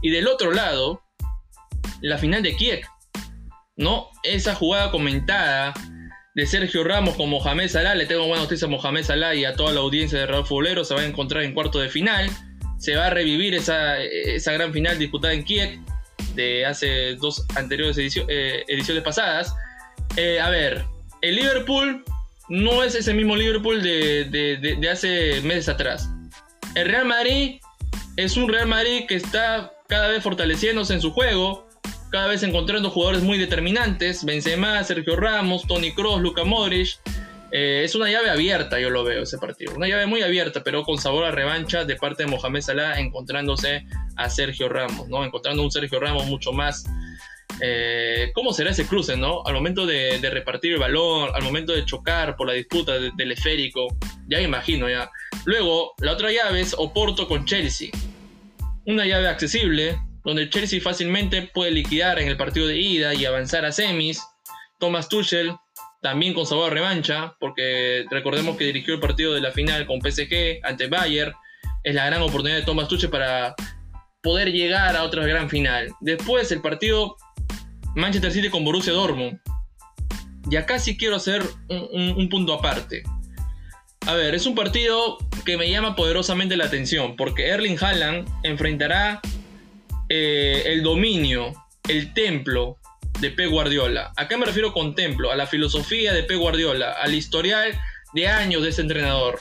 Y 0.02 0.10
del 0.10 0.26
otro 0.26 0.51
lado, 0.51 1.05
la 2.01 2.18
final 2.18 2.43
de 2.43 2.56
Kiev. 2.56 2.81
¿No? 3.76 4.10
Esa 4.22 4.55
jugada 4.55 4.90
comentada 4.90 5.74
de 6.34 6.46
Sergio 6.46 6.84
Ramos 6.84 7.16
con 7.16 7.28
Mohamed 7.30 7.68
Salah. 7.68 7.94
Le 7.94 8.06
tengo 8.06 8.26
buena 8.26 8.42
noticia 8.42 8.66
a 8.66 8.70
Mohamed 8.70 9.05
Salah 9.05 9.34
y 9.34 9.44
a 9.44 9.55
toda 9.55 9.72
la 9.72 9.80
audiencia 9.80 10.18
de 10.18 10.26
Real 10.26 10.44
Futbolero. 10.44 10.84
Se 10.84 10.94
va 10.94 11.01
a 11.01 11.06
encontrar 11.06 11.42
en 11.42 11.55
cuarto 11.55 11.80
de 11.80 11.88
final. 11.88 12.30
Se 12.78 12.96
va 12.96 13.06
a 13.06 13.10
revivir 13.10 13.55
esa, 13.55 14.01
esa 14.01 14.52
gran 14.52 14.72
final 14.72 14.98
disputada 14.98 15.32
en 15.32 15.44
Kiev 15.44 15.78
de 16.34 16.66
hace 16.66 17.14
dos 17.16 17.46
anteriores 17.56 17.96
eh, 17.98 18.64
ediciones 18.68 19.02
pasadas. 19.02 19.55
Eh, 20.16 20.40
a 20.40 20.51
ver, 20.51 20.84
el 21.22 21.36
Liverpool 21.36 22.05
no 22.48 22.82
es 22.82 22.94
ese 22.94 23.14
mismo 23.14 23.36
Liverpool 23.36 23.82
de, 23.82 24.88
hace 24.90 25.40
meses 25.42 25.68
atrás. 25.68 26.09
El 26.74 26.88
Real 26.88 27.06
Madrid 27.06 27.60
es 28.16 28.36
un 28.36 28.48
Real 28.48 28.66
Madrid 28.66 29.05
que 29.09 29.16
está 29.16 29.72
cada 29.88 30.09
vez 30.09 30.22
fortaleciéndose 30.22 30.94
en 30.94 31.01
su 31.01 31.12
juego, 31.12 31.66
cada 32.15 32.28
vez 32.28 32.45
encontrando 32.45 32.91
jugadores 32.91 33.24
muy 33.24 33.39
determinantes, 33.39 34.24
Benzema, 34.24 34.85
Sergio 34.85 35.16
Ramos, 35.16 35.66
Tony 35.66 35.93
Kroos, 35.93 36.20
Luka 36.20 36.45
Modric. 36.45 37.01
Eh, 37.51 37.82
es 37.82 37.97
una 37.97 38.09
llave 38.09 38.31
abierta, 38.31 38.78
yo 38.78 38.89
lo 38.89 39.03
veo 39.03 39.24
ese 39.24 39.36
partido. 39.36 39.74
Una 39.74 39.89
llave 39.89 40.07
muy 40.07 40.23
abierta, 40.23 40.62
pero 40.62 40.85
con 40.85 40.97
sabor 40.97 41.24
a 41.24 41.32
revancha 41.32 41.85
de 41.85 41.97
parte 41.97 42.23
de 42.23 42.31
Mohamed 42.31 42.61
Salah, 42.61 43.01
encontrándose 43.01 43.85
a 44.15 44.31
Sergio 44.31 44.69
Ramos, 44.69 45.09
¿no? 45.09 45.24
Encontrando 45.24 45.65
un 45.65 45.73
Sergio 45.73 45.99
Ramos 45.99 46.27
mucho 46.27 46.53
más 46.53 46.85
eh, 47.61 48.31
cómo 48.32 48.53
será 48.53 48.70
ese 48.70 48.86
cruce, 48.86 49.16
¿no? 49.16 49.43
Al 49.45 49.55
momento 49.55 49.85
de, 49.85 50.16
repartir 50.31 50.74
el 50.74 50.78
balón, 50.78 51.31
al 51.35 51.43
momento 51.43 51.73
de 51.73 51.85
chocar 51.85 52.36
por 52.36 52.47
la 52.47 52.53
disputa 52.53 52.93
del 52.93 53.32
esférico, 53.32 53.89
ya 54.28 54.41
imagino 54.41 54.89
ya. 54.89 55.11
Luego, 55.47 55.95
la 55.99 56.12
otra 56.12 56.31
llave 56.31 56.61
es 56.61 56.77
Oporto 56.78 57.27
con 57.27 57.45
Chelsea. 57.45 57.91
Una 58.86 59.05
llave 59.05 59.27
accesible, 59.27 59.99
donde 60.24 60.48
Chelsea 60.48 60.80
fácilmente 60.80 61.42
puede 61.42 61.70
liquidar 61.70 62.18
en 62.18 62.28
el 62.28 62.36
partido 62.36 62.66
de 62.66 62.78
ida 62.78 63.14
y 63.14 63.24
avanzar 63.24 63.64
a 63.64 63.72
semis. 63.72 64.22
Thomas 64.80 65.09
Tuchel, 65.09 65.55
también 66.02 66.34
con 66.34 66.46
sabor 66.46 66.72
revancha, 66.72 67.36
porque 67.38 68.06
recordemos 68.10 68.56
que 68.56 68.64
dirigió 68.64 68.94
el 68.94 69.01
partido 69.01 69.34
de 69.34 69.40
la 69.40 69.52
final 69.52 69.86
con 69.86 70.01
PSG 70.01 70.60
ante 70.62 70.88
Bayern. 70.88 71.34
Es 71.82 71.94
la 71.94 72.06
gran 72.06 72.22
oportunidad 72.22 72.56
de 72.56 72.62
Thomas 72.62 72.88
Tuchel 72.88 73.10
para 73.10 73.55
poder 74.22 74.51
llegar 74.51 74.96
a 74.96 75.05
otra 75.05 75.24
gran 75.26 75.51
final. 75.51 75.92
Después 76.01 76.51
el 76.51 76.62
partido 76.62 77.16
Manchester 77.94 78.32
City 78.32 78.48
con 78.48 78.64
Borussia 78.64 78.92
Dortmund. 78.92 79.38
Y 80.51 80.56
acá 80.56 80.78
sí 80.78 80.96
quiero 80.96 81.16
hacer 81.16 81.42
un, 81.68 82.28
punto 82.28 82.52
aparte. 82.52 83.02
A 84.06 84.14
ver, 84.14 84.34
es 84.34 84.46
un 84.46 84.55
partido 84.55 85.18
que 85.44 85.56
me 85.56 85.70
llama 85.70 85.96
poderosamente 85.96 86.56
la 86.56 86.64
atención 86.64 87.16
porque 87.16 87.48
Erling 87.48 87.78
Haaland 87.80 88.28
enfrentará 88.42 89.20
eh, 90.16 90.62
el 90.66 90.85
dominio, 90.85 91.53
el 91.89 92.15
templo 92.15 92.78
de 93.19 93.32
Pep 93.32 93.51
Guardiola. 93.51 94.12
¿A 94.16 94.28
qué 94.28 94.36
me 94.36 94.47
refiero 94.47 94.73
con 94.73 94.95
templo? 94.95 95.32
A 95.32 95.35
la 95.35 95.49
filosofía 95.49 96.12
de 96.12 96.23
Pep 96.23 96.39
Guardiola, 96.39 96.93
al 96.93 97.15
historial 97.15 97.77
de 98.15 98.28
años 98.28 98.62
de 98.62 98.69
ese 98.69 98.82
entrenador. 98.82 99.41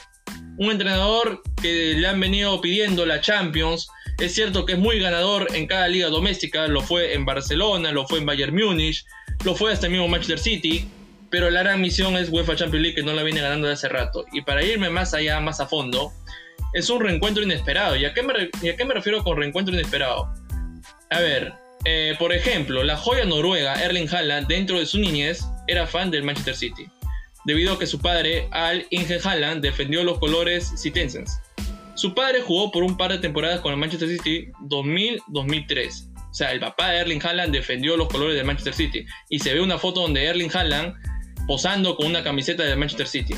Un 0.58 0.72
entrenador 0.72 1.42
que 1.62 1.94
le 1.94 2.04
han 2.08 2.18
venido 2.18 2.60
pidiendo 2.60 3.06
la 3.06 3.20
Champions, 3.20 3.86
es 4.18 4.34
cierto 4.34 4.66
que 4.66 4.72
es 4.72 4.78
muy 4.80 4.98
ganador 4.98 5.46
en 5.54 5.68
cada 5.68 5.86
liga 5.86 6.08
doméstica, 6.08 6.66
lo 6.66 6.80
fue 6.80 7.14
en 7.14 7.24
Barcelona, 7.24 7.92
lo 7.92 8.08
fue 8.08 8.18
en 8.18 8.26
Bayern 8.26 8.52
Múnich, 8.52 9.04
lo 9.44 9.54
fue 9.54 9.72
hasta 9.72 9.86
el 9.86 9.92
mismo 9.92 10.08
Manchester 10.08 10.40
City, 10.40 10.88
pero 11.30 11.50
la 11.50 11.62
gran 11.62 11.80
misión 11.80 12.16
es 12.16 12.30
UEFA 12.30 12.56
Champions 12.56 12.82
League 12.82 12.96
que 12.96 13.04
no 13.04 13.12
la 13.12 13.22
viene 13.22 13.40
ganando 13.40 13.68
de 13.68 13.74
hace 13.74 13.88
rato. 13.88 14.24
Y 14.32 14.42
para 14.42 14.64
irme 14.64 14.90
más 14.90 15.14
allá, 15.14 15.38
más 15.38 15.60
a 15.60 15.68
fondo, 15.68 16.12
es 16.72 16.90
un 16.90 17.00
reencuentro 17.00 17.44
inesperado. 17.44 17.94
¿Y 17.94 18.04
a 18.06 18.12
qué 18.12 18.24
me, 18.24 18.50
qué 18.60 18.84
me 18.84 18.94
refiero 18.94 19.22
con 19.22 19.36
reencuentro 19.36 19.72
inesperado? 19.72 20.34
A 21.14 21.20
ver, 21.20 21.52
eh, 21.84 22.16
por 22.18 22.32
ejemplo, 22.32 22.82
la 22.82 22.96
joya 22.96 23.24
noruega 23.24 23.80
Erling 23.80 24.12
Haaland 24.12 24.48
dentro 24.48 24.80
de 24.80 24.84
su 24.84 24.98
niñez 24.98 25.44
era 25.68 25.86
fan 25.86 26.10
del 26.10 26.24
Manchester 26.24 26.56
City, 26.56 26.88
debido 27.44 27.74
a 27.74 27.78
que 27.78 27.86
su 27.86 28.00
padre, 28.00 28.48
Al 28.50 28.84
Inge 28.90 29.20
Haaland, 29.22 29.62
defendió 29.62 30.02
los 30.02 30.18
colores 30.18 30.72
citenses. 30.76 31.38
Su 31.94 32.14
padre 32.14 32.40
jugó 32.40 32.72
por 32.72 32.82
un 32.82 32.96
par 32.96 33.12
de 33.12 33.18
temporadas 33.18 33.60
con 33.60 33.70
el 33.70 33.78
Manchester 33.78 34.08
City 34.08 34.50
2000-2003. 34.62 36.08
O 36.16 36.34
sea, 36.34 36.50
el 36.50 36.58
papá 36.58 36.90
de 36.90 36.98
Erling 36.98 37.24
Haaland 37.24 37.52
defendió 37.52 37.96
los 37.96 38.08
colores 38.08 38.34
del 38.34 38.44
Manchester 38.44 38.74
City. 38.74 39.06
Y 39.30 39.38
se 39.38 39.54
ve 39.54 39.60
una 39.60 39.78
foto 39.78 40.00
donde 40.00 40.24
Erling 40.24 40.50
Haaland 40.52 40.94
posando 41.46 41.94
con 41.94 42.06
una 42.06 42.24
camiseta 42.24 42.64
del 42.64 42.76
Manchester 42.76 43.06
City. 43.06 43.36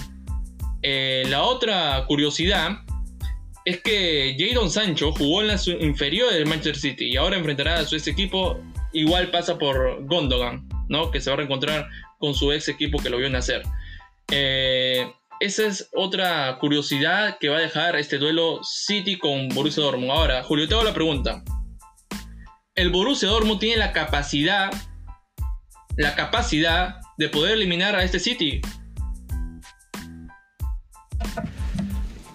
Eh, 0.81 1.25
la 1.29 1.43
otra 1.43 2.07
curiosidad 2.09 2.79
es 3.67 3.81
que 3.83 4.37
Jadon 4.39 4.71
Sancho 4.71 5.11
jugó 5.11 5.43
en 5.43 5.49
la 5.49 5.61
inferior 5.81 6.33
del 6.33 6.47
Manchester 6.47 6.77
City 6.77 7.07
y 7.07 7.17
ahora 7.17 7.37
enfrentará 7.37 7.81
a 7.81 7.85
su 7.85 7.97
ex 7.97 8.07
equipo. 8.07 8.61
Igual 8.93 9.33
pasa 9.33 9.59
por 9.59 10.07
Gondogan, 10.07 10.69
¿no? 10.89 11.11
que 11.11 11.21
se 11.21 11.31
va 11.31 11.35
a 11.35 11.37
reencontrar 11.39 11.89
con 12.19 12.33
su 12.33 12.53
ex 12.53 12.69
equipo 12.69 12.99
que 13.01 13.11
lo 13.11 13.19
vio 13.19 13.29
nacer. 13.29 13.63
Eh, 14.31 15.13
esa 15.41 15.67
es 15.67 15.91
otra 15.95 16.57
curiosidad 16.61 17.39
que 17.41 17.49
va 17.49 17.57
a 17.57 17.61
dejar 17.61 17.97
este 17.97 18.19
duelo 18.19 18.61
City 18.63 19.19
con 19.19 19.49
Borussia 19.49 19.83
Dortmund. 19.83 20.13
Ahora, 20.13 20.45
Julio, 20.45 20.69
te 20.69 20.75
hago 20.75 20.85
la 20.85 20.95
pregunta. 20.95 21.43
¿El 22.77 22.91
Borussia 22.91 23.29
Dortmund 23.29 23.59
tiene 23.59 23.79
la 23.79 23.93
capacidad, 23.93 24.71
la 25.97 26.15
capacidad 26.15 27.01
de 27.19 27.29
poder 27.29 27.55
eliminar 27.55 27.97
a 27.97 28.05
este 28.05 28.21
City? 28.21 28.61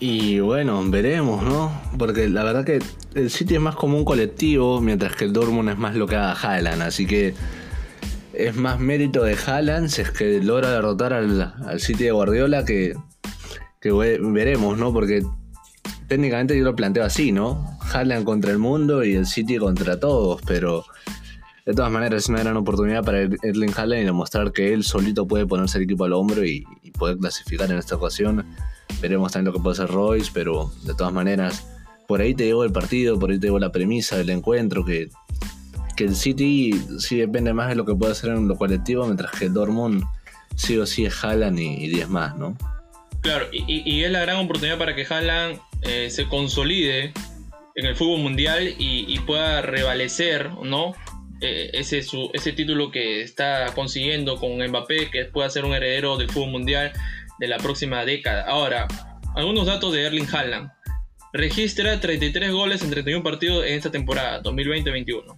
Y 0.04 0.40
bueno, 0.40 0.84
veremos, 0.90 1.44
¿no? 1.44 1.80
Porque 2.00 2.28
la 2.28 2.44
verdad 2.44 2.66
que 2.66 2.80
el 3.14 3.30
City 3.30 3.54
es 3.54 3.62
más 3.62 3.76
como 3.76 4.00
un 4.00 4.04
colectivo, 4.04 4.82
mientras 4.82 5.16
que 5.16 5.26
el 5.26 5.32
Dortmund 5.32 5.70
es 5.70 5.78
más 5.78 5.96
lo 5.96 6.08
que 6.08 6.16
haga 6.16 6.34
Haaland. 6.34 6.82
Así 6.82 7.06
que 7.06 7.36
es 8.34 8.56
más 8.56 8.80
mérito 8.80 9.22
de 9.24 9.36
Haaland 9.36 9.90
si 9.90 10.02
es 10.02 10.10
que 10.10 10.42
logra 10.42 10.72
derrotar 10.72 11.14
al, 11.14 11.54
al 11.68 11.80
City 11.80 12.06
de 12.06 12.12
Guardiola 12.14 12.66
que, 12.66 12.96
que 13.80 13.92
veremos, 13.92 14.76
¿no? 14.76 14.92
Porque 14.92 15.22
técnicamente 16.08 16.58
yo 16.58 16.64
lo 16.64 16.76
planteo 16.76 17.04
así, 17.04 17.32
¿no? 17.32 17.78
Haaland 17.94 18.26
contra 18.26 18.50
el 18.50 18.58
mundo 18.58 19.04
y 19.04 19.14
el 19.14 19.28
City 19.28 19.60
contra 19.60 20.00
todos, 20.00 20.42
pero 20.48 20.84
de 21.64 21.76
todas 21.76 21.92
maneras 21.92 22.24
es 22.24 22.30
una 22.30 22.40
gran 22.40 22.58
oportunidad 22.58 23.04
para 23.04 23.20
Erling 23.20 23.74
Haaland 23.78 24.02
y 24.02 24.06
demostrar 24.06 24.52
que 24.52 24.74
él 24.74 24.84
solito 24.84 25.28
puede 25.28 25.46
ponerse 25.46 25.78
el 25.78 25.84
equipo 25.84 26.06
al 26.06 26.14
hombro 26.14 26.44
y, 26.44 26.66
y 26.82 26.90
poder 26.90 27.18
clasificar 27.18 27.70
en 27.70 27.78
esta 27.78 27.98
ocasión. 27.98 28.48
Veremos 29.00 29.32
también 29.32 29.54
lo 29.54 29.58
que 29.58 29.64
puede 29.64 29.74
hacer 29.74 29.88
Royce, 29.88 30.32
pero 30.34 30.72
de 30.84 30.94
todas 30.94 31.14
maneras, 31.14 31.68
por 32.08 32.22
ahí 32.22 32.34
te 32.34 32.46
llevo 32.46 32.64
el 32.64 32.72
partido, 32.72 33.20
por 33.20 33.32
ahí 33.32 33.40
te 33.40 33.48
llevo 33.48 33.60
la 33.60 33.72
premisa 33.72 34.18
del 34.18 34.32
encuentro, 34.32 34.84
que 34.84 35.10
que 35.96 36.06
el 36.06 36.16
City 36.16 36.72
sí 37.00 37.18
depende 37.18 37.54
más 37.54 37.70
de 37.70 37.76
lo 37.76 37.86
que 37.86 37.96
puede 37.96 38.14
hacer 38.14 38.32
en 38.32 38.48
lo 38.48 38.58
colectivo, 38.58 39.06
mientras 39.06 39.32
que 39.32 39.46
el 39.46 39.54
Dortmund 39.54 40.04
sí 40.56 40.78
o 40.78 40.86
sí 40.86 41.06
es 41.06 41.24
Haaland 41.24 41.60
y 41.60 41.88
10 41.88 42.10
más, 42.10 42.36
¿no? 42.38 42.58
Claro, 43.22 43.48
y, 43.52 44.04
es 44.04 44.12
la 44.12 44.22
gran 44.22 44.38
oportunidad 44.38 44.78
para 44.78 44.96
que 44.96 45.06
Haaland 45.08 45.60
eh, 45.84 46.10
se 46.10 46.26
consolide 46.28 47.14
en 47.76 47.86
el 47.86 47.96
fútbol 47.96 48.20
mundial 48.20 48.74
y, 48.78 49.18
pueda 49.20 49.62
revalecer, 49.62 50.50
¿no? 50.64 50.94
Eh, 51.40 51.72
ese, 51.74 52.04
ese 52.34 52.52
título 52.54 52.92
que 52.92 53.22
está 53.22 53.68
consiguiendo 53.74 54.38
con 54.38 54.58
Mbappé, 54.58 55.10
que 55.10 55.26
pueda 55.26 55.50
ser 55.50 55.66
un 55.66 55.74
heredero 55.74 56.18
del 56.18 56.30
fútbol 56.30 56.52
mundial 56.52 56.92
de 57.42 57.48
la 57.48 57.58
próxima 57.58 58.06
década. 58.06 58.44
Ahora, 58.44 58.88
algunos 59.36 59.66
datos 59.66 59.92
de 59.92 60.04
Erling 60.04 60.28
Haaland. 60.32 60.72
Registra 61.34 62.00
33 62.00 62.52
goles 62.52 62.84
en 62.84 62.92
31 62.92 63.24
partidos 63.24 63.66
en 63.66 63.74
esta 63.74 63.90
temporada, 63.90 64.44
2020-21. 64.44 65.38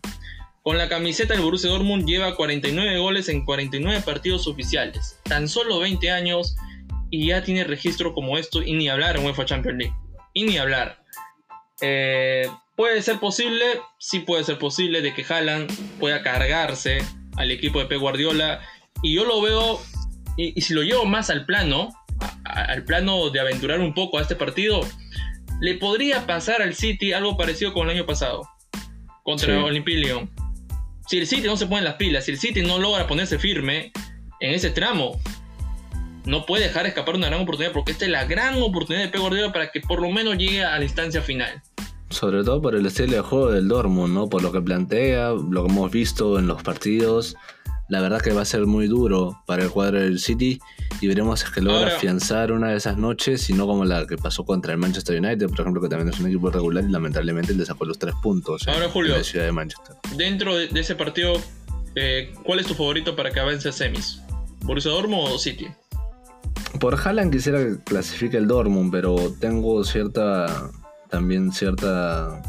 Con 0.63 0.77
la 0.77 0.89
camiseta 0.89 1.33
del 1.33 1.43
Borussia 1.43 1.69
Dortmund 1.69 2.05
lleva 2.05 2.35
49 2.35 2.97
goles 2.97 3.29
en 3.29 3.45
49 3.45 4.01
partidos 4.05 4.47
oficiales. 4.47 5.17
Tan 5.23 5.47
solo 5.47 5.79
20 5.79 6.11
años 6.11 6.57
y 7.09 7.27
ya 7.27 7.41
tiene 7.41 7.63
registro 7.63 8.13
como 8.13 8.37
esto 8.37 8.61
y 8.61 8.73
ni 8.73 8.89
hablar 8.89 9.15
en 9.15 9.25
UEFA 9.25 9.45
Champions 9.45 9.77
League. 9.77 9.95
Y 10.33 10.43
ni 10.43 10.57
hablar. 10.57 11.01
Eh, 11.81 12.49
¿Puede 12.75 13.01
ser 13.01 13.19
posible? 13.19 13.65
Sí 13.97 14.19
puede 14.19 14.43
ser 14.43 14.57
posible 14.57 15.01
de 15.01 15.13
que 15.13 15.23
Haaland 15.23 15.71
pueda 15.99 16.21
cargarse 16.21 16.97
al 17.37 17.51
equipo 17.51 17.79
de 17.79 17.85
Pep 17.85 17.99
Guardiola. 17.99 18.61
Y 19.01 19.13
yo 19.15 19.25
lo 19.25 19.41
veo, 19.41 19.79
y, 20.37 20.59
si 20.61 20.73
lo 20.73 20.83
llevo 20.83 21.05
más 21.05 21.29
al 21.29 21.45
plano, 21.45 21.89
al 22.45 22.83
plano 22.83 23.29
de 23.29 23.39
aventurar 23.39 23.79
un 23.79 23.93
poco 23.93 24.17
a 24.17 24.21
este 24.21 24.35
partido, 24.35 24.81
le 25.61 25.75
podría 25.75 26.25
pasar 26.25 26.61
al 26.61 26.75
City 26.75 27.13
algo 27.13 27.37
parecido 27.37 27.73
con 27.73 27.89
el 27.89 27.95
año 27.95 28.05
pasado, 28.05 28.47
contra 29.23 29.55
el 29.55 29.63
Olympique 29.63 30.27
si 31.07 31.17
el 31.17 31.27
City 31.27 31.47
no 31.47 31.57
se 31.57 31.67
pone 31.67 31.81
las 31.81 31.95
pilas, 31.95 32.25
si 32.25 32.31
el 32.31 32.39
City 32.39 32.61
no 32.61 32.79
logra 32.79 33.07
ponerse 33.07 33.37
firme 33.37 33.91
en 34.39 34.53
ese 34.53 34.69
tramo, 34.69 35.19
no 36.25 36.45
puede 36.45 36.63
dejar 36.63 36.85
escapar 36.85 37.15
una 37.15 37.27
gran 37.27 37.41
oportunidad 37.41 37.73
porque 37.73 37.91
esta 37.91 38.05
es 38.05 38.11
la 38.11 38.25
gran 38.25 38.61
oportunidad 38.61 39.03
de 39.03 39.09
Pep 39.09 39.21
Guardiola 39.21 39.51
para 39.51 39.71
que 39.71 39.81
por 39.81 40.01
lo 40.01 40.09
menos 40.09 40.37
llegue 40.37 40.63
a 40.63 40.77
la 40.77 40.83
instancia 40.83 41.21
final. 41.21 41.61
Sobre 42.09 42.43
todo 42.43 42.61
por 42.61 42.75
el 42.75 42.85
estilo 42.85 43.13
de 43.13 43.21
juego 43.21 43.51
del 43.51 43.67
Dortmund, 43.67 44.13
¿no? 44.13 44.29
Por 44.29 44.43
lo 44.43 44.51
que 44.51 44.61
plantea, 44.61 45.31
lo 45.31 45.65
que 45.65 45.71
hemos 45.71 45.91
visto 45.91 46.37
en 46.39 46.47
los 46.47 46.61
partidos, 46.61 47.35
la 47.93 48.01
verdad 48.01 48.19
que 48.21 48.33
va 48.33 48.41
a 48.41 48.45
ser 48.45 48.65
muy 48.65 48.87
duro 48.87 49.39
para 49.45 49.63
el 49.63 49.69
cuadro 49.69 49.99
del 49.99 50.17
City 50.19 50.59
y 50.99 51.07
veremos 51.07 51.39
si 51.41 51.45
es 51.45 51.51
que 51.51 51.61
logra 51.61 51.79
Ahora- 51.81 51.95
afianzar 51.97 52.51
una 52.51 52.69
de 52.69 52.77
esas 52.77 52.97
noches 52.97 53.49
y 53.49 53.53
no 53.53 53.67
como 53.67 53.85
la 53.85 54.07
que 54.07 54.17
pasó 54.17 54.43
contra 54.45 54.73
el 54.73 54.79
Manchester 54.79 55.19
United, 55.23 55.47
por 55.49 55.61
ejemplo, 55.61 55.81
que 55.81 55.89
también 55.89 56.09
es 56.13 56.19
un 56.19 56.27
equipo 56.27 56.49
regular 56.49 56.83
y 56.83 56.91
lamentablemente 56.91 57.53
le 57.53 57.65
sacó 57.65 57.85
los 57.85 57.99
tres 57.99 58.15
puntos 58.21 58.67
en- 58.67 58.73
Ahora, 58.73 58.89
Julio. 58.89 59.11
en 59.13 59.19
la 59.19 59.23
ciudad 59.23 59.45
de 59.45 59.51
Manchester. 59.51 59.95
Dentro 60.17 60.57
de, 60.57 60.67
de 60.69 60.79
ese 60.79 60.95
partido, 60.95 61.33
eh, 61.95 62.33
¿cuál 62.43 62.59
es 62.59 62.65
tu 62.67 62.73
favorito 62.73 63.15
para 63.15 63.31
que 63.31 63.39
avance 63.39 63.69
a 63.69 63.71
semis? 63.71 64.21
¿Borussia 64.61 64.91
Dortmund 64.91 65.27
o 65.31 65.37
City? 65.37 65.67
Por 66.79 66.95
Haaland 66.95 67.31
quisiera 67.31 67.59
que 67.59 67.77
clasifique 67.83 68.37
el 68.37 68.47
Dortmund, 68.47 68.91
pero 68.91 69.15
tengo 69.39 69.83
cierta. 69.83 70.71
También 71.09 71.51
cierta. 71.51 72.41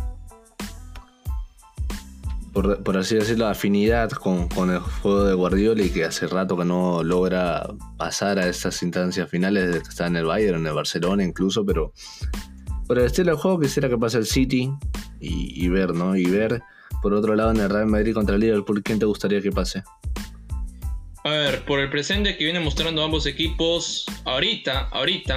Por, 2.54 2.96
así 2.96 3.16
decirlo, 3.16 3.48
afinidad 3.48 4.10
con, 4.10 4.48
con 4.48 4.70
el 4.70 4.78
juego 4.78 5.24
de 5.24 5.34
Guardiola 5.34 5.82
y 5.82 5.90
que 5.90 6.04
hace 6.04 6.28
rato 6.28 6.56
que 6.56 6.64
no 6.64 7.02
logra 7.02 7.66
pasar 7.98 8.38
a 8.38 8.46
estas 8.46 8.80
instancias 8.84 9.28
finales 9.28 9.66
desde 9.66 9.82
que 9.82 9.88
está 9.88 10.06
en 10.06 10.14
el 10.14 10.24
Bayern, 10.24 10.60
en 10.60 10.66
el 10.68 10.72
Barcelona 10.72 11.24
incluso, 11.24 11.66
pero 11.66 11.92
por 12.86 12.98
el 12.98 13.06
estilo 13.06 13.32
de 13.32 13.38
juego 13.38 13.60
quisiera 13.60 13.88
que 13.88 13.98
pase 13.98 14.18
el 14.18 14.26
City 14.26 14.70
y, 15.20 15.68
ver, 15.68 15.94
¿no? 15.94 16.16
Y 16.16 16.26
ver, 16.26 16.62
por 17.02 17.14
otro 17.14 17.34
lado, 17.34 17.50
en 17.50 17.60
el 17.60 17.70
Real 17.70 17.86
Madrid 17.86 18.14
contra 18.14 18.34
el 18.34 18.40
Liverpool, 18.42 18.82
¿quién 18.82 18.98
te 18.98 19.06
gustaría 19.06 19.40
que 19.40 19.50
pase? 19.50 19.82
A 21.24 21.30
ver, 21.30 21.64
por 21.64 21.80
el 21.80 21.88
presente 21.88 22.36
que 22.36 22.44
vienen 22.44 22.62
mostrando 22.62 23.02
ambos 23.02 23.24
equipos, 23.24 24.04
ahorita, 24.26 24.88
ahorita, 24.92 25.36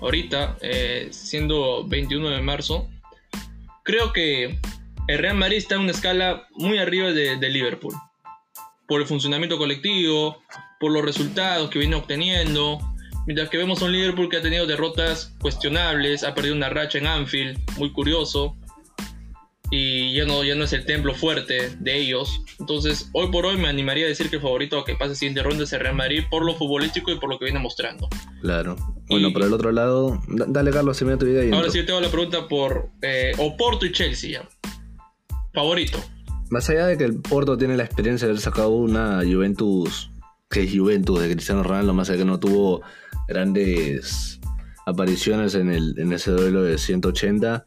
ahorita, 0.00 0.56
eh, 0.62 1.08
siendo 1.10 1.86
21 1.86 2.30
de 2.30 2.40
marzo, 2.40 2.88
creo 3.84 4.12
que 4.14 4.58
el 5.08 5.18
Real 5.18 5.36
Madrid 5.36 5.56
está 5.58 5.74
en 5.74 5.82
una 5.82 5.90
escala 5.90 6.46
muy 6.52 6.78
arriba 6.78 7.08
de, 7.12 7.36
de 7.36 7.48
Liverpool. 7.48 7.94
Por 8.86 9.00
el 9.00 9.06
funcionamiento 9.06 9.58
colectivo, 9.58 10.38
por 10.80 10.92
los 10.92 11.04
resultados 11.04 11.68
que 11.70 11.78
viene 11.78 11.96
obteniendo. 11.96 12.78
Mientras 13.26 13.50
que 13.50 13.58
vemos 13.58 13.82
a 13.82 13.84
un 13.86 13.92
Liverpool 13.92 14.28
que 14.30 14.38
ha 14.38 14.42
tenido 14.42 14.66
derrotas 14.66 15.34
cuestionables, 15.40 16.24
ha 16.24 16.34
perdido 16.34 16.54
una 16.54 16.70
racha 16.70 16.96
en 16.98 17.06
Anfield, 17.06 17.58
muy 17.76 17.92
curioso. 17.92 18.56
Y 19.70 20.14
ya 20.14 20.24
no, 20.24 20.42
ya 20.44 20.54
no 20.54 20.64
es 20.64 20.72
el 20.72 20.86
templo 20.86 21.14
fuerte 21.14 21.76
de 21.78 21.96
ellos. 21.98 22.40
Entonces, 22.58 23.10
hoy 23.12 23.30
por 23.30 23.44
hoy 23.44 23.58
me 23.58 23.68
animaría 23.68 24.06
a 24.06 24.08
decir 24.08 24.30
que 24.30 24.36
el 24.36 24.42
favorito 24.42 24.78
a 24.78 24.84
que 24.86 24.94
pase 24.94 25.14
siguiente 25.14 25.42
ronda 25.42 25.64
es 25.64 25.72
el 25.74 25.80
Real 25.80 25.94
Madrid 25.94 26.24
por 26.30 26.42
lo 26.46 26.54
futbolístico 26.54 27.10
y 27.10 27.18
por 27.18 27.28
lo 27.28 27.38
que 27.38 27.44
viene 27.44 27.60
mostrando. 27.60 28.08
Claro. 28.40 28.76
Bueno, 29.10 29.28
Y- 29.28 29.32
por 29.34 29.42
el 29.42 29.52
otro 29.52 29.70
lado, 29.72 30.22
da- 30.28 30.46
dale 30.48 30.70
Carlos, 30.70 30.96
se 30.96 31.04
me 31.04 31.18
tu 31.18 31.26
idea 31.26 31.42
Ahora 31.44 31.56
entro. 31.56 31.70
sí 31.72 31.78
yo 31.78 31.84
te 31.84 31.92
hago 31.92 32.00
la 32.00 32.08
pregunta 32.10 32.48
por 32.48 32.88
eh, 33.02 33.32
Oporto 33.36 33.84
y 33.84 33.92
Chelsea. 33.92 34.40
ya. 34.40 34.48
Favorito. 35.54 35.98
Más 36.50 36.68
allá 36.70 36.86
de 36.86 36.96
que 36.96 37.04
el 37.04 37.20
Porto 37.20 37.56
tiene 37.58 37.76
la 37.76 37.84
experiencia 37.84 38.26
de 38.26 38.32
haber 38.32 38.42
sacado 38.42 38.70
una 38.70 39.20
Juventus, 39.22 40.10
que 40.48 40.62
es 40.64 40.72
Juventus 40.76 41.20
de 41.20 41.30
Cristiano 41.32 41.62
Ronaldo, 41.62 41.92
más 41.94 42.08
allá 42.08 42.20
que 42.20 42.24
no 42.24 42.38
tuvo 42.40 42.80
grandes 43.28 44.40
apariciones 44.86 45.54
en, 45.54 45.70
el, 45.70 45.94
en 45.98 46.12
ese 46.12 46.30
duelo 46.30 46.62
de 46.62 46.78
180, 46.78 47.64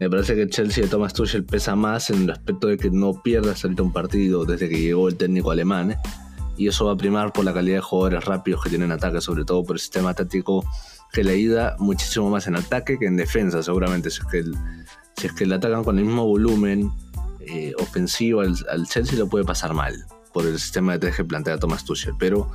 me 0.00 0.10
parece 0.10 0.34
que 0.34 0.48
Chelsea 0.48 0.84
de 0.84 0.90
Thomas 0.90 1.12
Tuchel 1.12 1.44
pesa 1.44 1.76
más 1.76 2.10
en 2.10 2.22
el 2.22 2.30
aspecto 2.30 2.66
de 2.68 2.76
que 2.78 2.90
no 2.90 3.22
pierde 3.22 3.50
hasta 3.50 3.68
ahorita 3.68 3.82
un 3.82 3.92
partido 3.92 4.44
desde 4.44 4.68
que 4.68 4.80
llegó 4.80 5.08
el 5.08 5.16
técnico 5.16 5.50
alemán, 5.50 5.92
¿eh? 5.92 5.96
y 6.56 6.68
eso 6.68 6.86
va 6.86 6.92
a 6.92 6.96
primar 6.96 7.32
por 7.32 7.44
la 7.44 7.52
calidad 7.54 7.76
de 7.76 7.82
jugadores 7.82 8.24
rápidos 8.24 8.62
que 8.64 8.70
tienen 8.70 8.90
ataque, 8.90 9.20
sobre 9.20 9.44
todo 9.44 9.62
por 9.64 9.76
el 9.76 9.80
sistema 9.80 10.14
táctico 10.14 10.64
que 11.12 11.22
le 11.22 11.32
ayuda 11.34 11.76
muchísimo 11.78 12.30
más 12.30 12.46
en 12.46 12.56
ataque 12.56 12.98
que 12.98 13.06
en 13.06 13.16
defensa, 13.16 13.62
seguramente, 13.62 14.10
si 14.10 14.20
es 14.22 14.26
que, 14.28 14.38
el- 14.38 14.56
si 15.16 15.26
es 15.26 15.32
que 15.34 15.44
le 15.46 15.54
atacan 15.56 15.84
con 15.84 15.98
el 15.98 16.04
mismo 16.06 16.26
volumen 16.26 16.90
eh, 17.46 17.74
ofensivo 17.78 18.40
al, 18.40 18.86
Chelsea 18.86 19.18
lo 19.18 19.28
puede 19.28 19.44
pasar 19.44 19.74
mal 19.74 19.94
por 20.32 20.46
el 20.46 20.58
sistema 20.58 20.92
de 20.92 20.98
tres 20.98 21.16
que 21.16 21.24
plantea 21.24 21.58
Thomas 21.58 21.84
Tuchel. 21.84 22.14
Pero 22.18 22.50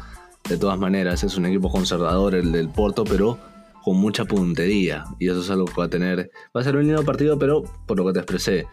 de 0.49 0.57
todas 0.57 0.79
maneras 0.79 1.23
es 1.23 1.37
un 1.37 1.45
equipo 1.45 1.69
conservador 1.69 2.35
el 2.35 2.51
del 2.51 2.69
Porto, 2.69 3.03
pero 3.03 3.37
con 3.83 3.97
mucha 3.97 4.25
puntería. 4.25 5.05
Y 5.19 5.29
eso 5.29 5.41
es 5.41 5.49
algo 5.49 5.65
que 5.65 5.75
va 5.77 5.85
a 5.85 5.89
tener. 5.89 6.31
Va 6.55 6.61
a 6.61 6.63
ser 6.63 6.75
un 6.75 6.85
lindo 6.87 7.03
partido, 7.03 7.39
pero 7.39 7.63
por 7.85 7.97
lo 7.97 8.05
que 8.05 8.13
te 8.13 8.19
expresé, 8.19 8.65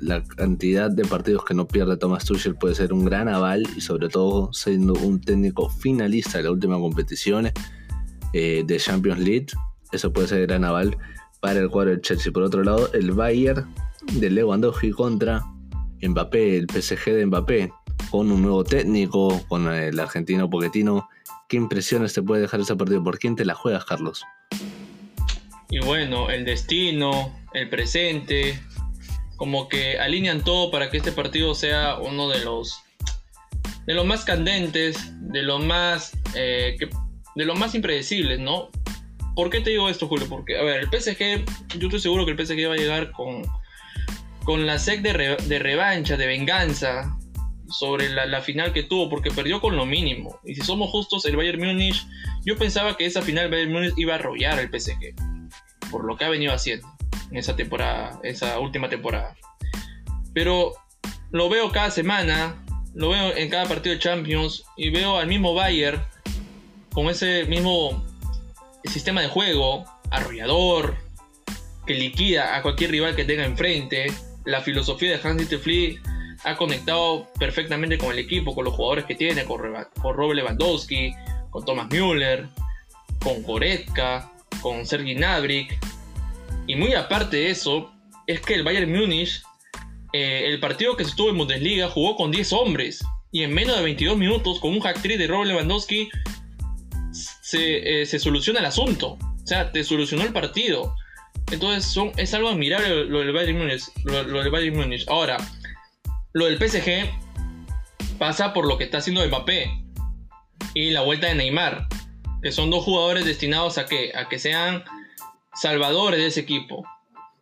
la 0.00 0.24
cantidad 0.24 0.90
de 0.90 1.04
partidos 1.04 1.44
que 1.44 1.54
no 1.54 1.68
pierde 1.68 1.96
Thomas 1.96 2.24
Tuchel 2.24 2.56
puede 2.56 2.74
ser 2.74 2.92
un 2.92 3.04
gran 3.04 3.28
aval 3.28 3.62
y 3.76 3.80
sobre 3.80 4.08
todo 4.08 4.52
siendo 4.52 4.94
un 4.94 5.20
técnico 5.20 5.68
finalista 5.68 6.38
de 6.38 6.44
la 6.44 6.50
última 6.50 6.78
competición 6.78 7.50
eh, 8.32 8.64
de 8.66 8.76
Champions 8.78 9.20
League. 9.20 9.46
Eso 9.92 10.12
puede 10.12 10.28
ser 10.28 10.46
gran 10.46 10.64
aval 10.64 10.96
para 11.40 11.60
el 11.60 11.68
cuadro 11.68 11.90
del 11.90 12.00
Chelsea. 12.00 12.32
Por 12.32 12.42
otro 12.42 12.64
lado, 12.64 12.92
el 12.92 13.12
Bayern 13.12 13.66
de 14.12 14.30
Lewandowski 14.30 14.90
contra 14.90 15.44
Mbappé, 16.02 16.58
el 16.58 16.66
PSG 16.68 17.12
de 17.12 17.26
Mbappé, 17.26 17.72
con 18.10 18.30
un 18.30 18.42
nuevo 18.42 18.64
técnico, 18.64 19.40
con 19.48 19.72
el 19.72 19.98
argentino 19.98 20.50
Pochettino. 20.50 21.08
¿Qué 21.48 21.56
impresiones 21.56 22.12
te 22.14 22.22
puede 22.22 22.42
dejar 22.42 22.60
ese 22.60 22.76
partido? 22.76 23.02
¿Por 23.02 23.18
quién 23.18 23.36
te 23.36 23.44
la 23.44 23.54
juegas, 23.54 23.84
Carlos? 23.84 24.22
Y 25.70 25.78
bueno, 25.80 26.30
el 26.30 26.44
destino, 26.44 27.34
el 27.54 27.68
presente, 27.68 28.60
como 29.36 29.68
que 29.68 29.98
alinean 29.98 30.44
todo 30.44 30.70
para 30.70 30.90
que 30.90 30.98
este 30.98 31.12
partido 31.12 31.54
sea 31.54 31.98
uno 31.98 32.28
de 32.28 32.44
los 32.44 32.82
de 33.86 33.94
los 33.94 34.06
más 34.06 34.24
candentes, 34.24 35.12
de 35.20 35.42
los 35.42 35.64
más 35.64 36.12
eh, 36.34 36.76
de 37.34 37.44
los 37.44 37.58
más 37.58 37.74
impredecibles, 37.74 38.38
¿no? 38.38 38.68
¿Por 39.34 39.48
qué 39.48 39.60
te 39.60 39.70
digo 39.70 39.88
esto, 39.88 40.08
Julio? 40.08 40.26
Porque, 40.28 40.58
a 40.58 40.62
ver, 40.62 40.80
el 40.80 40.88
PSG, 40.88 41.44
yo 41.78 41.86
estoy 41.86 42.00
seguro 42.00 42.26
que 42.26 42.32
el 42.32 42.46
PSG 42.46 42.68
va 42.68 42.74
a 42.74 42.76
llegar 42.76 43.12
con, 43.12 43.42
con 44.44 44.66
la 44.66 44.78
sed 44.78 45.00
de, 45.00 45.12
re- 45.12 45.36
de 45.36 45.58
revancha, 45.58 46.16
de 46.16 46.26
venganza 46.26 47.16
sobre 47.68 48.08
la, 48.10 48.26
la 48.26 48.40
final 48.42 48.72
que 48.72 48.82
tuvo, 48.82 49.08
porque 49.08 49.30
perdió 49.30 49.60
con 49.60 49.76
lo 49.76 49.86
mínimo. 49.86 50.38
Y 50.44 50.54
si 50.54 50.60
somos 50.62 50.90
justos, 50.90 51.24
el 51.24 51.36
Bayern 51.36 51.60
Múnich, 51.64 52.06
yo 52.44 52.56
pensaba 52.56 52.96
que 52.96 53.06
esa 53.06 53.22
final 53.22 53.50
Bayern 53.50 53.72
Múnich 53.72 53.94
iba 53.96 54.14
a 54.14 54.16
arrollar 54.16 54.58
al 54.58 54.68
PSG, 54.68 55.14
por 55.90 56.04
lo 56.04 56.16
que 56.16 56.24
ha 56.24 56.28
venido 56.28 56.52
haciendo 56.52 56.86
en 57.30 57.38
esa 57.38 57.56
temporada, 57.56 58.20
esa 58.24 58.58
última 58.58 58.88
temporada. 58.90 59.34
Pero 60.34 60.72
lo 61.30 61.48
veo 61.48 61.70
cada 61.70 61.90
semana, 61.90 62.62
lo 62.94 63.10
veo 63.10 63.34
en 63.36 63.48
cada 63.48 63.66
partido 63.66 63.94
de 63.94 64.00
Champions 64.00 64.64
y 64.76 64.90
veo 64.90 65.16
al 65.18 65.26
mismo 65.26 65.54
Bayern 65.54 66.02
con 66.92 67.08
ese 67.08 67.44
mismo 67.46 68.04
sistema 68.84 69.22
de 69.22 69.28
juego 69.28 69.84
arrollador 70.10 70.96
que 71.86 71.94
liquida 71.94 72.54
a 72.54 72.60
cualquier 72.62 72.90
rival 72.90 73.16
que 73.16 73.24
tenga 73.24 73.44
enfrente. 73.44 74.12
La 74.44 74.60
filosofía 74.60 75.16
de 75.16 75.28
Hans-Dieter 75.28 75.58
Flick 75.58 76.02
ha 76.44 76.56
conectado 76.56 77.28
perfectamente 77.38 77.98
con 77.98 78.12
el 78.12 78.18
equipo, 78.18 78.54
con 78.54 78.64
los 78.64 78.74
jugadores 78.74 79.04
que 79.04 79.14
tiene, 79.14 79.44
con, 79.44 79.60
Robert 79.60 80.34
Lewandowski, 80.34 81.14
con 81.50 81.64
Thomas 81.64 81.88
Müller, 81.90 82.48
con 83.22 83.42
Goretzka, 83.42 84.32
con 84.60 84.84
Sergi 84.84 85.14
Gnabry. 85.14 85.68
Y 86.66 86.76
muy 86.76 86.94
aparte 86.94 87.36
de 87.36 87.50
eso, 87.50 87.92
es 88.26 88.40
que 88.40 88.54
el 88.54 88.64
Bayern 88.64 88.90
Múnich, 88.90 89.42
eh, 90.12 90.44
el 90.46 90.58
partido 90.60 90.96
que 90.96 91.04
se 91.04 91.10
estuvo 91.10 91.30
en 91.30 91.38
Bundesliga, 91.38 91.88
jugó 91.88 92.16
con 92.16 92.30
10 92.30 92.52
hombres. 92.52 93.04
Y 93.30 93.44
en 93.44 93.54
menos 93.54 93.76
de 93.76 93.82
22 93.82 94.16
minutos, 94.16 94.60
con 94.60 94.72
un 94.72 94.80
hack-trick 94.80 95.18
de 95.18 95.26
Robert 95.26 95.48
Lewandowski, 95.48 96.10
se, 97.12 98.02
eh, 98.02 98.06
se 98.06 98.18
soluciona 98.18 98.60
el 98.60 98.66
asunto. 98.66 99.12
O 99.12 99.46
sea, 99.46 99.72
te 99.72 99.84
solucionó 99.84 100.24
el 100.24 100.32
partido. 100.32 100.94
Entonces 101.52 101.96
es 102.16 102.34
algo 102.34 102.48
admirable 102.48 103.04
lo 103.04 103.20
del 103.20 103.32
Bayern 103.32 104.76
Múnich. 104.76 105.04
Ahora, 105.08 105.36
lo 106.32 106.46
del 106.46 106.56
PSG 106.56 107.10
pasa 108.18 108.54
por 108.54 108.66
lo 108.66 108.78
que 108.78 108.84
está 108.84 108.98
haciendo 108.98 109.26
Mbappé 109.26 109.70
y 110.74 110.90
la 110.90 111.02
vuelta 111.02 111.26
de 111.26 111.34
Neymar, 111.34 111.86
que 112.42 112.52
son 112.52 112.70
dos 112.70 112.84
jugadores 112.84 113.26
destinados 113.26 113.76
a 113.76 113.86
que, 113.86 114.12
a 114.14 114.28
que 114.28 114.38
sean 114.38 114.82
salvadores 115.54 116.20
de 116.20 116.26
ese 116.28 116.40
equipo. 116.40 116.84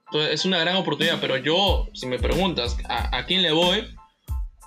Entonces 0.07 0.35
es 0.35 0.45
una 0.45 0.59
gran 0.59 0.74
oportunidad, 0.77 1.20
pero 1.20 1.37
yo, 1.37 1.89
si 1.95 2.09
me 2.09 2.19
preguntas 2.19 2.77
a, 2.89 3.24
quién 3.27 3.43
le 3.43 3.53
voy, 3.53 3.87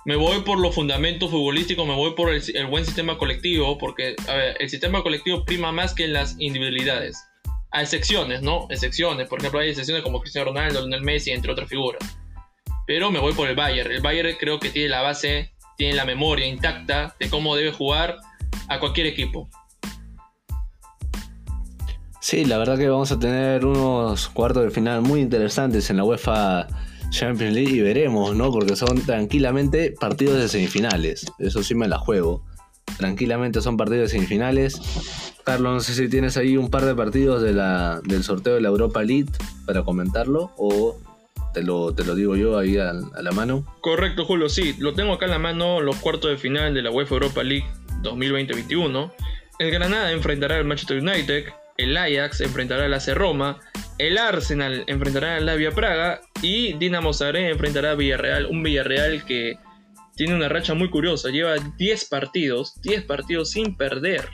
me 0.06 0.16
voy 0.16 0.40
por 0.40 0.58
los 0.58 0.74
fundamentos 0.74 1.30
futbolísticos, 1.30 1.86
me 1.86 1.94
voy 1.94 2.14
por 2.14 2.32
el, 2.32 2.66
buen 2.68 2.86
sistema 2.86 3.18
colectivo, 3.18 3.76
porque 3.76 4.16
el 4.58 4.70
sistema 4.70 5.02
colectivo 5.02 5.44
prima 5.44 5.70
más 5.70 5.94
que 5.94 6.08
las 6.08 6.36
individualidades. 6.38 7.22
A 7.74 7.82
excepciones, 7.82 8.40
¿no? 8.40 8.68
Excepciones. 8.70 9.26
Por 9.26 9.40
ejemplo, 9.40 9.58
hay 9.58 9.70
excepciones 9.70 10.04
como 10.04 10.20
Cristiano 10.20 10.50
Ronaldo, 10.50 10.80
Lionel 10.80 11.02
Messi, 11.02 11.32
entre 11.32 11.50
otras 11.50 11.68
figuras. 11.68 12.00
Pero 12.86 13.10
me 13.10 13.18
voy 13.18 13.32
por 13.32 13.48
el 13.48 13.56
Bayern. 13.56 13.90
El 13.90 14.00
Bayern 14.00 14.36
creo 14.38 14.60
que 14.60 14.70
tiene 14.70 14.90
la 14.90 15.02
base, 15.02 15.52
tiene 15.76 15.94
la 15.94 16.04
memoria 16.04 16.46
intacta 16.46 17.16
de 17.18 17.28
cómo 17.28 17.56
debe 17.56 17.72
jugar 17.72 18.18
a 18.68 18.78
cualquier 18.78 19.08
equipo. 19.08 19.50
Sí, 22.20 22.44
la 22.44 22.58
verdad 22.58 22.78
que 22.78 22.88
vamos 22.88 23.10
a 23.10 23.18
tener 23.18 23.66
unos 23.66 24.28
cuartos 24.28 24.62
de 24.62 24.70
final 24.70 25.02
muy 25.02 25.20
interesantes 25.20 25.90
en 25.90 25.96
la 25.96 26.04
UEFA 26.04 26.68
Champions 27.10 27.54
League 27.54 27.72
y 27.72 27.80
veremos, 27.80 28.36
¿no? 28.36 28.52
Porque 28.52 28.76
son 28.76 29.04
tranquilamente 29.04 29.90
partidos 29.90 30.38
de 30.38 30.48
semifinales. 30.48 31.26
Eso 31.40 31.62
sí 31.64 31.74
me 31.74 31.88
la 31.88 31.98
juego. 31.98 32.44
Tranquilamente 32.98 33.60
son 33.60 33.76
partidos 33.76 34.10
de 34.10 34.16
semifinales. 34.16 35.33
Carlos, 35.44 35.72
no 35.74 35.80
sé 35.80 35.94
si 35.94 36.08
tienes 36.08 36.36
ahí 36.36 36.56
un 36.56 36.70
par 36.70 36.84
de 36.84 36.94
partidos 36.94 37.42
de 37.42 37.52
la, 37.52 38.00
del 38.04 38.24
sorteo 38.24 38.54
de 38.54 38.62
la 38.62 38.68
Europa 38.68 39.02
League 39.02 39.30
para 39.66 39.82
comentarlo 39.82 40.52
o 40.56 40.98
te 41.52 41.62
lo, 41.62 41.94
te 41.94 42.04
lo 42.04 42.14
digo 42.14 42.34
yo 42.34 42.58
ahí 42.58 42.78
a, 42.78 42.92
la 42.92 43.32
mano. 43.32 43.64
Correcto, 43.80 44.24
Julio, 44.24 44.48
sí, 44.48 44.74
lo 44.78 44.94
tengo 44.94 45.12
acá 45.12 45.26
en 45.26 45.30
la 45.30 45.38
mano, 45.38 45.80
los 45.80 45.96
cuartos 45.96 46.30
de 46.30 46.36
final 46.38 46.74
de 46.74 46.82
la 46.82 46.90
UEFA 46.90 47.14
Europa 47.14 47.42
League 47.42 47.66
2020-21. 48.02 49.12
El 49.58 49.70
Granada 49.70 50.10
enfrentará 50.10 50.56
al 50.56 50.64
Manchester 50.64 50.98
United, 50.98 51.44
el 51.76 51.96
Ajax 51.96 52.40
enfrentará 52.40 52.86
al 52.86 52.94
AC 52.94 53.14
Roma, 53.14 53.60
el 53.98 54.18
Arsenal 54.18 54.84
enfrentará 54.88 55.36
al 55.36 55.46
Lavia 55.46 55.70
Praga 55.70 56.20
y 56.42 56.72
Dinamo 56.72 57.12
Zagreb 57.12 57.52
enfrentará 57.52 57.92
a 57.92 57.94
Villarreal, 57.94 58.46
un 58.46 58.62
Villarreal 58.62 59.24
que 59.24 59.58
tiene 60.16 60.34
una 60.34 60.48
racha 60.48 60.74
muy 60.74 60.90
curiosa, 60.90 61.30
lleva 61.30 61.54
10 61.76 62.04
partidos, 62.06 62.80
10 62.82 63.04
partidos 63.04 63.50
sin 63.50 63.76
perder, 63.76 64.28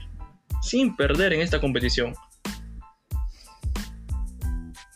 sin 0.62 0.97
perder 0.97 1.32
en 1.32 1.41
esta 1.41 1.61
competición. 1.61 2.15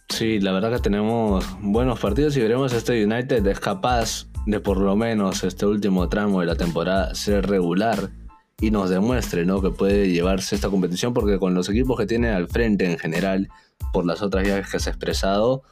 Sí, 0.09 0.39
la 0.39 0.53
verdad 0.53 0.71
que 0.71 0.79
tenemos 0.79 1.45
buenos 1.61 1.99
partidos 1.99 2.37
y 2.37 2.41
veremos 2.41 2.73
este 2.73 3.05
United 3.05 3.45
es 3.47 3.59
capaz 3.59 4.27
de 4.47 4.61
por 4.61 4.79
lo 4.79 4.95
menos 4.95 5.43
este 5.43 5.67
último 5.67 6.09
tramo 6.09 6.41
de 6.41 6.47
la 6.47 6.55
temporada 6.55 7.15
ser 7.15 7.49
regular 7.49 8.11
y 8.61 8.71
nos 8.71 8.91
demuestre 8.91 9.45
¿no? 9.45 9.61
que 9.61 9.71
puede 9.71 10.11
llevarse 10.11 10.55
esta 10.55 10.71
competición 10.71 11.15
porque 11.15 11.39
con 11.39 11.55
los 11.55 11.69
equipos 11.69 11.99
que 11.99 12.07
tiene 12.07 12.29
al 12.29 12.47
frente 12.47 12.91
en 12.91 12.99
general, 12.99 13.49
por 13.93 14.07
las 14.07 14.23
otras 14.23 14.47
llaves 14.47 14.71
que 14.71 14.79
se 14.79 14.91
ha 14.91 14.93
expresado, 14.93 15.65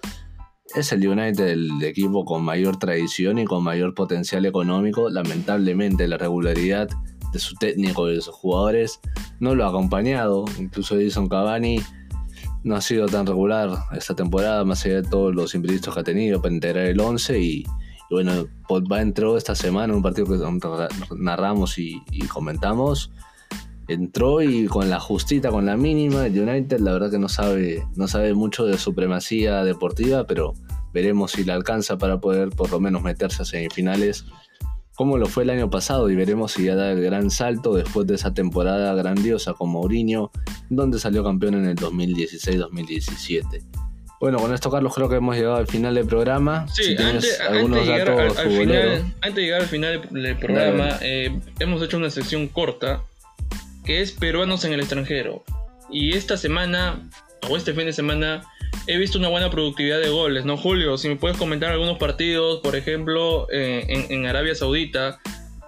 es 0.74 0.90
el 0.92 1.06
United 1.06 1.46
el 1.46 1.82
equipo 1.82 2.24
con 2.24 2.42
mayor 2.42 2.78
tradición 2.78 3.38
y 3.38 3.44
con 3.44 3.62
mayor 3.62 3.94
potencial 3.94 4.46
económico. 4.46 5.08
Lamentablemente 5.10 6.08
la 6.08 6.18
regularidad 6.18 6.88
de 7.32 7.38
su 7.38 7.54
técnico 7.56 8.10
y 8.10 8.16
de 8.16 8.20
sus 8.20 8.34
jugadores 8.34 9.00
no 9.40 9.54
lo 9.54 9.64
ha 9.64 9.68
acompañado. 9.68 10.44
Incluso 10.58 10.96
Edison 10.96 11.28
Cavani 11.28 11.80
no 12.64 12.76
ha 12.76 12.80
sido 12.80 13.06
tan 13.06 13.26
regular 13.26 13.70
esta 13.96 14.14
temporada, 14.14 14.64
más 14.64 14.84
allá 14.84 15.02
de 15.02 15.08
todos 15.08 15.34
los 15.34 15.54
imprevistos 15.54 15.94
que 15.94 16.00
ha 16.00 16.04
tenido 16.04 16.40
para 16.40 16.54
integrar 16.54 16.86
el 16.86 17.00
11 17.00 17.40
y 17.40 17.64
y 18.12 18.14
bueno, 18.14 18.46
Pogba 18.68 19.00
entró 19.00 19.38
esta 19.38 19.54
semana 19.54 19.94
un 19.94 20.02
partido 20.02 20.26
que 20.26 21.16
narramos 21.16 21.78
y, 21.78 21.98
comentamos. 22.28 23.10
Entró 23.88 24.42
y 24.42 24.66
con 24.66 24.90
la 24.90 25.00
justita, 25.00 25.50
con 25.50 25.64
la 25.64 25.78
mínima, 25.78 26.26
el 26.26 26.38
United 26.38 26.78
la 26.80 26.92
verdad 26.92 27.10
que 27.10 27.18
no 27.18 27.30
sabe, 27.30 27.86
no 27.96 28.06
sabe 28.08 28.34
mucho 28.34 28.66
de 28.66 28.76
supremacía 28.76 29.64
deportiva, 29.64 30.26
pero 30.26 30.52
veremos 30.92 31.32
si 31.32 31.42
le 31.42 31.52
alcanza 31.52 31.96
para 31.96 32.20
poder 32.20 32.50
por 32.50 32.70
lo 32.70 32.80
menos 32.80 33.02
meterse 33.02 33.42
a 33.42 33.44
semifinales 33.46 34.26
como 34.94 35.18
lo 35.18 35.26
fue 35.26 35.44
el 35.44 35.50
año 35.50 35.70
pasado 35.70 36.10
y 36.10 36.16
veremos 36.16 36.52
si 36.52 36.64
ya 36.64 36.74
da 36.74 36.92
el 36.92 37.02
gran 37.02 37.30
salto 37.30 37.74
después 37.74 38.06
de 38.06 38.14
esa 38.14 38.34
temporada 38.34 38.94
grandiosa 38.94 39.54
con 39.54 39.70
Mourinho, 39.70 40.30
donde 40.68 40.98
salió 40.98 41.24
campeón 41.24 41.54
en 41.54 41.66
el 41.66 41.76
2016-2017. 41.76 43.64
Bueno, 44.20 44.38
con 44.38 44.54
esto, 44.54 44.70
Carlos, 44.70 44.94
creo 44.94 45.08
que 45.08 45.16
hemos 45.16 45.34
llegado 45.34 45.56
al 45.56 45.66
final 45.66 45.94
del 45.96 46.06
programa. 46.06 46.68
Sí, 46.68 46.94
antes, 46.96 47.38
de 47.40 47.84
llegar 47.84 48.10
al, 48.10 48.30
final, 48.30 49.14
antes 49.20 49.34
de 49.34 49.42
llegar 49.42 49.60
al 49.62 49.66
final 49.66 50.08
del 50.10 50.38
programa, 50.38 50.98
eh, 51.00 51.36
hemos 51.58 51.82
hecho 51.82 51.96
una 51.96 52.08
sección 52.08 52.46
corta 52.46 53.02
que 53.84 54.00
es 54.00 54.12
peruanos 54.12 54.64
en 54.64 54.74
el 54.74 54.80
extranjero. 54.80 55.42
Y 55.90 56.16
esta 56.16 56.36
semana, 56.36 57.10
o 57.50 57.56
este 57.56 57.74
fin 57.74 57.86
de 57.86 57.92
semana, 57.92 58.44
he 58.86 58.98
visto 58.98 59.18
una 59.18 59.28
buena 59.28 59.50
productividad 59.50 60.00
de 60.00 60.10
goles, 60.10 60.44
¿no, 60.44 60.56
Julio? 60.56 60.98
Si 60.98 61.08
me 61.08 61.16
puedes 61.16 61.36
comentar 61.36 61.72
algunos 61.72 61.98
partidos, 61.98 62.60
por 62.60 62.76
ejemplo, 62.76 63.46
eh, 63.50 64.06
en, 64.10 64.26
Arabia 64.26 64.54
Saudita, 64.54 65.20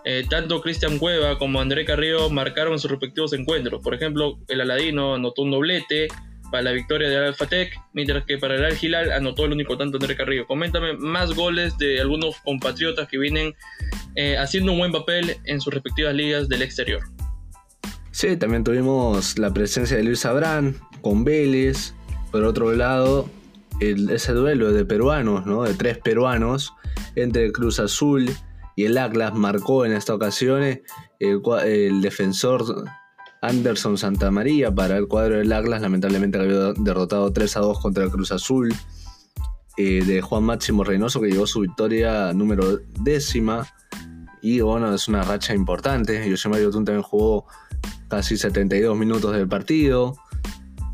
eh, 0.04 0.24
tanto 0.28 0.60
Cristian 0.60 0.98
Cueva 0.98 1.38
como 1.38 1.60
André 1.60 1.84
Carrillo 1.84 2.28
marcaron 2.30 2.78
sus 2.78 2.90
respectivos 2.90 3.32
encuentros. 3.32 3.82
Por 3.82 3.94
ejemplo, 3.94 4.38
el 4.48 4.60
Aladino 4.60 5.14
anotó 5.14 5.42
un 5.42 5.50
doblete 5.50 6.08
para 6.50 6.62
la 6.62 6.72
victoria 6.72 7.08
de 7.08 7.16
Alfatec, 7.16 7.72
mientras 7.94 8.24
que 8.26 8.38
para 8.38 8.54
el 8.54 8.64
Al 8.64 8.78
Hilal 8.80 9.12
anotó 9.12 9.44
el 9.44 9.52
único 9.52 9.76
tanto 9.76 9.96
André 9.96 10.16
Carrillo. 10.16 10.46
Coméntame 10.46 10.92
más 10.94 11.34
goles 11.34 11.76
de 11.78 12.00
algunos 12.00 12.36
compatriotas 12.44 13.08
que 13.08 13.18
vienen 13.18 13.54
eh, 14.14 14.36
haciendo 14.38 14.72
un 14.72 14.78
buen 14.78 14.92
papel 14.92 15.36
en 15.46 15.60
sus 15.60 15.72
respectivas 15.74 16.14
ligas 16.14 16.48
del 16.48 16.62
exterior. 16.62 17.00
Sí, 18.12 18.36
también 18.36 18.62
tuvimos 18.62 19.38
la 19.38 19.52
presencia 19.52 19.96
de 19.96 20.04
Luis 20.04 20.24
Abrán 20.24 20.76
con 21.00 21.24
Vélez. 21.24 21.94
Por 22.34 22.42
otro 22.42 22.72
lado, 22.72 23.30
ese 23.78 24.32
duelo 24.32 24.72
de 24.72 24.84
peruanos, 24.84 25.46
¿no? 25.46 25.62
de 25.62 25.72
tres 25.74 25.98
peruanos, 25.98 26.72
entre 27.14 27.46
el 27.46 27.52
Cruz 27.52 27.78
Azul 27.78 28.28
y 28.74 28.86
el 28.86 28.98
Atlas, 28.98 29.34
marcó 29.34 29.86
en 29.86 29.92
esta 29.92 30.16
ocasión 30.16 30.64
el, 30.64 30.82
el 31.20 32.02
defensor 32.02 32.86
Anderson 33.40 33.96
Santamaría 33.96 34.74
para 34.74 34.96
el 34.96 35.06
cuadro 35.06 35.36
del 35.36 35.52
Atlas, 35.52 35.80
lamentablemente 35.80 36.36
había 36.40 36.72
derrotado 36.72 37.32
3 37.32 37.56
a 37.56 37.60
2 37.60 37.78
contra 37.78 38.02
el 38.02 38.10
Cruz 38.10 38.32
Azul. 38.32 38.74
Eh, 39.76 40.02
de 40.04 40.20
Juan 40.20 40.42
Máximo 40.42 40.82
Reynoso, 40.82 41.20
que 41.20 41.28
llegó 41.28 41.46
su 41.46 41.60
victoria 41.60 42.32
número 42.32 42.80
décima. 43.00 43.64
Y 44.42 44.60
bueno, 44.60 44.92
es 44.92 45.06
una 45.06 45.22
racha 45.22 45.54
importante. 45.54 46.28
Yoshima 46.28 46.58
Yotun 46.58 46.84
también 46.84 47.04
jugó 47.04 47.46
casi 48.08 48.36
72 48.36 48.98
minutos 48.98 49.32
del 49.32 49.46
partido. 49.46 50.16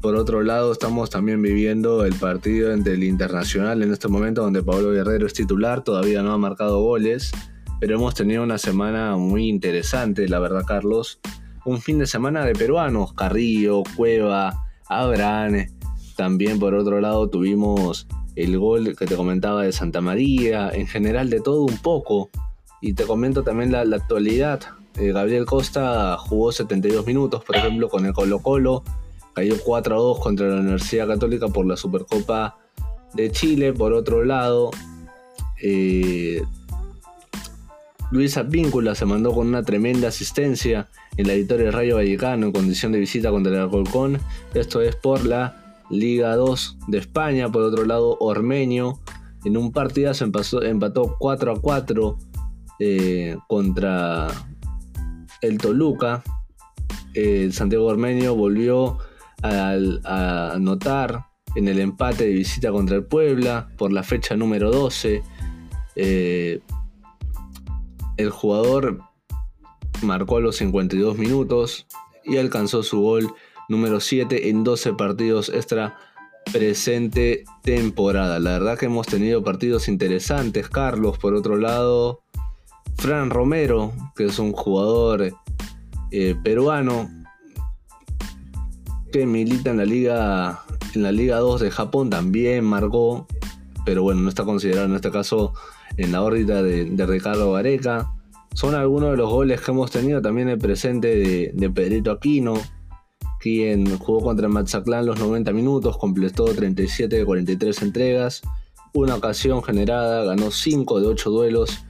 Por 0.01 0.17
otro 0.17 0.43
lado, 0.43 0.73
estamos 0.73 1.11
también 1.11 1.43
viviendo 1.43 2.05
el 2.05 2.15
partido 2.15 2.73
entre 2.73 2.95
el 2.95 3.05
Internacional 3.05 3.83
en 3.83 3.93
este 3.93 4.09
momento, 4.09 4.43
donde 4.43 4.63
Pablo 4.63 4.93
Guerrero 4.93 5.27
es 5.27 5.35
titular, 5.35 5.85
todavía 5.85 6.23
no 6.23 6.33
ha 6.33 6.39
marcado 6.39 6.81
goles, 6.81 7.33
pero 7.81 7.97
hemos 7.97 8.15
tenido 8.15 8.43
una 8.43 8.59
semana 8.59 9.17
muy 9.17 9.49
interesante, 9.49 10.29
la 10.29 10.39
verdad, 10.39 10.65
Carlos 10.67 11.21
un 11.65 11.81
fin 11.81 11.99
de 11.99 12.07
semana 12.07 12.45
de 12.45 12.55
peruanos, 12.55 13.13
Carrillo, 13.13 13.83
Cueva, 13.97 14.65
Abraham. 14.89 15.67
También 16.17 16.59
por 16.59 16.75
otro 16.75 17.01
lado 17.01 17.29
tuvimos 17.29 18.07
el 18.37 18.59
gol 18.59 18.97
que 18.97 19.07
te 19.07 19.17
comentaba 19.17 19.63
de 19.63 19.73
Santa 19.73 20.01
María, 20.01 20.71
en 20.73 20.87
general 20.87 21.31
de 21.31 21.41
todo 21.41 21.65
un 21.65 21.79
poco. 21.79 22.31
Y 22.81 22.95
te 22.95 23.05
comento 23.05 23.43
también 23.43 23.73
la, 23.73 23.81
actualidad. 23.97 24.61
Eh, 24.97 25.13
Gabriel 25.13 25.45
Costa 25.45 26.17
jugó 26.19 26.51
72 26.51 27.07
minutos, 27.07 27.45
por 27.45 27.57
ejemplo, 27.57 27.89
con 27.89 28.07
el 28.07 28.13
Colo 28.13 28.41
Colo. 28.41 28.83
Cayó 29.35 29.57
4 29.65 29.95
a 29.95 29.99
2 29.99 30.21
contra 30.21 30.49
la 30.49 30.61
Universidad 30.61 31.07
Católica 31.07 31.49
por 31.49 31.67
la 31.67 31.77
Supercopa 31.77 32.59
de 33.15 33.31
Chile. 33.31 33.73
Por 33.73 33.93
otro 33.93 34.25
lado, 34.25 34.71
eh, 35.63 36.43
Luis 38.11 38.37
Advíncula 38.37 38.95
se 38.95 39.07
mandó 39.07 39.33
con 39.33 39.47
una 39.47 39.63
tremenda 39.63 40.09
asistencia 40.09 40.89
en 41.17 41.29
la 41.29 41.35
victoria 41.35 41.67
del 41.67 41.75
Rayo 41.75 41.97
Vallecano 41.97 42.47
en 42.47 42.53
condición 42.53 42.93
de 42.93 42.99
visita 42.99 43.31
contra 43.31 43.53
el 43.53 43.61
Alcolcón. 43.61 44.19
Esto 44.55 44.81
es 44.81 44.97
por 44.97 45.25
la 45.25 45.79
Liga 45.91 46.35
2 46.35 46.79
de 46.89 46.99
España. 46.99 47.51
Por 47.51 47.63
otro 47.63 47.85
lado, 47.85 48.17
Ormeño 48.21 49.01
en 49.45 49.57
un 49.57 49.73
partidazo 49.73 50.25
empató, 50.25 50.63
empató 50.63 51.17
4 51.19 51.53
a 51.53 51.61
4 51.61 52.19
eh, 52.79 53.37
contra 53.49 54.29
el 55.41 55.59
Toluca. 55.59 56.23
El 57.15 57.53
Santiago 57.53 57.87
Ormeño 57.87 58.35
volvió 58.35 58.99
a, 59.43 60.53
anotar 60.53 61.27
en 61.55 61.69
el 61.69 61.81
empate 61.81 62.25
de 62.25 62.31
visita 62.31 62.71
contra 62.71 62.97
el 62.97 63.05
Puebla 63.05 63.69
por 63.77 63.93
la 63.93 64.03
fecha 64.03 64.37
número 64.37 64.71
12. 64.71 65.23
Eh, 65.97 66.61
el 68.17 68.31
jugador 68.31 69.01
marcó 70.03 70.37
a 70.37 70.41
los 70.41 70.57
52 70.57 71.19
minutos 71.19 71.87
y 72.25 72.37
alcanzó 72.37 72.83
su 72.83 73.01
gol 73.01 73.33
número 73.69 74.01
7 74.01 74.49
en 74.49 74.65
12 74.65 74.95
partidos 74.95 75.49
extra 75.49 75.97
presente 76.53 77.45
temporada. 77.63 78.39
La 78.39 78.53
verdad 78.53 78.79
que 78.79 78.87
hemos 78.87 79.07
tenido 79.07 79.43
partidos 79.43 79.89
interesantes. 79.89 80.69
Carlos, 80.69 81.19
por 81.19 81.35
otro 81.35 81.57
lado, 81.57 82.23
Fran 82.97 83.31
Romero, 83.31 83.93
que 84.17 84.27
es 84.27 84.39
un 84.39 84.53
jugador 84.53 85.33
eh, 86.11 86.35
peruano 86.43 87.09
que 89.11 89.27
milita 89.27 89.71
en 89.71 89.77
la 89.77 89.85
liga 89.85 90.61
en 90.95 91.03
la 91.03 91.13
liga 91.13 91.39
2 91.39 91.61
de 91.61 91.71
Japón 91.71 92.11
también 92.11 92.65
marcó, 92.65 93.27
pero 93.85 94.03
bueno, 94.03 94.23
no 94.23 94.29
está 94.29 94.45
considerado 94.45 94.87
en 94.87 94.95
este 94.95 95.11
caso 95.11 95.53
en 95.97 96.13
la 96.13 96.23
órbita 96.23 96.63
de, 96.63 96.85
de 96.85 97.07
Ricardo 97.07 97.53
Vareca 97.53 98.11
son 98.55 98.75
algunos 98.75 99.13
de 99.13 99.17
los 99.17 99.31
goles 99.31 99.61
que 99.61 99.71
hemos 99.71 99.91
tenido. 99.91 100.21
También 100.21 100.49
el 100.49 100.59
presente 100.59 101.53
de, 101.55 101.71
Pedrito 101.71 102.11
Aquino, 102.11 102.55
quien 103.39 103.99
jugó 103.99 104.21
contra 104.21 104.47
el 104.47 104.53
Mazatlán 104.53 105.07
los 105.07 105.19
90 105.19 105.53
minutos, 105.53 105.97
completó 105.97 106.45
37 106.45 107.17
de 107.17 107.25
43 107.25 107.83
entregas, 107.83 108.43
una 108.93 109.15
ocasión 109.15 109.63
generada, 109.63 110.25
ganó 110.25 110.51
5 110.51 111.01
de 111.01 111.07
8 111.07 111.31
duelos 111.31 111.85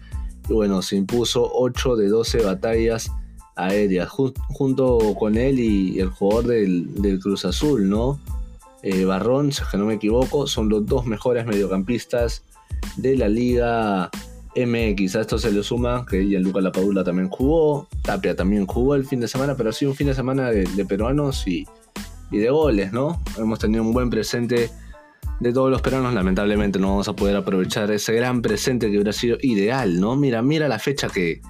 y 0.48 0.52
bueno, 0.52 0.82
se 0.82 0.96
impuso 0.96 1.50
8 1.52 1.96
de 1.96 2.08
12 2.08 2.42
batallas 2.42 3.10
aéreas, 3.66 4.08
junto 4.08 4.98
con 5.18 5.36
él 5.36 5.58
y 5.58 6.00
el 6.00 6.08
jugador 6.08 6.46
del, 6.46 7.18
Cruz 7.22 7.44
Azul, 7.44 7.88
¿no? 7.88 8.18
Eh, 8.82 9.04
Barrón, 9.04 9.52
si 9.52 9.62
no 9.74 9.84
me 9.84 9.94
equivoco, 9.94 10.46
son 10.46 10.68
los 10.68 10.86
dos 10.86 11.06
mejores 11.06 11.46
mediocampistas 11.46 12.42
de 12.96 13.16
la 13.16 13.28
liga 13.28 14.10
MX. 14.56 15.16
A 15.16 15.20
esto 15.20 15.38
se 15.38 15.52
le 15.52 15.62
suma 15.62 16.04
que 16.08 16.24
Gianluca 16.24 16.60
Lapadula 16.60 17.04
también 17.04 17.28
jugó, 17.28 17.86
Tapia 18.02 18.34
también 18.34 18.66
jugó 18.66 18.94
el 18.94 19.04
fin 19.04 19.20
de 19.20 19.28
semana, 19.28 19.56
pero 19.56 19.70
ha 19.70 19.72
sido 19.72 19.92
un 19.92 19.96
fin 19.96 20.08
de 20.08 20.14
semana 20.14 20.50
de, 20.50 20.84
peruanos 20.86 21.46
y, 21.46 21.66
de 22.30 22.50
goles, 22.50 22.92
¿no? 22.92 23.20
Hemos 23.38 23.58
tenido 23.58 23.82
un 23.82 23.92
buen 23.92 24.10
presente 24.10 24.70
de 25.40 25.52
todos 25.52 25.70
los 25.70 25.80
peruanos, 25.80 26.12
lamentablemente 26.14 26.78
no 26.78 26.88
vamos 26.88 27.08
a 27.08 27.14
poder 27.14 27.36
aprovechar 27.36 27.90
ese 27.90 28.12
gran 28.12 28.42
presente 28.42 28.86
que 28.90 28.96
hubiera 28.96 29.12
sido 29.12 29.38
ideal, 29.40 30.00
¿no? 30.00 30.16
Mira, 30.16 30.42
mira 30.42 30.68
la 30.68 30.78
fecha 30.78 31.08
que, 31.08 31.40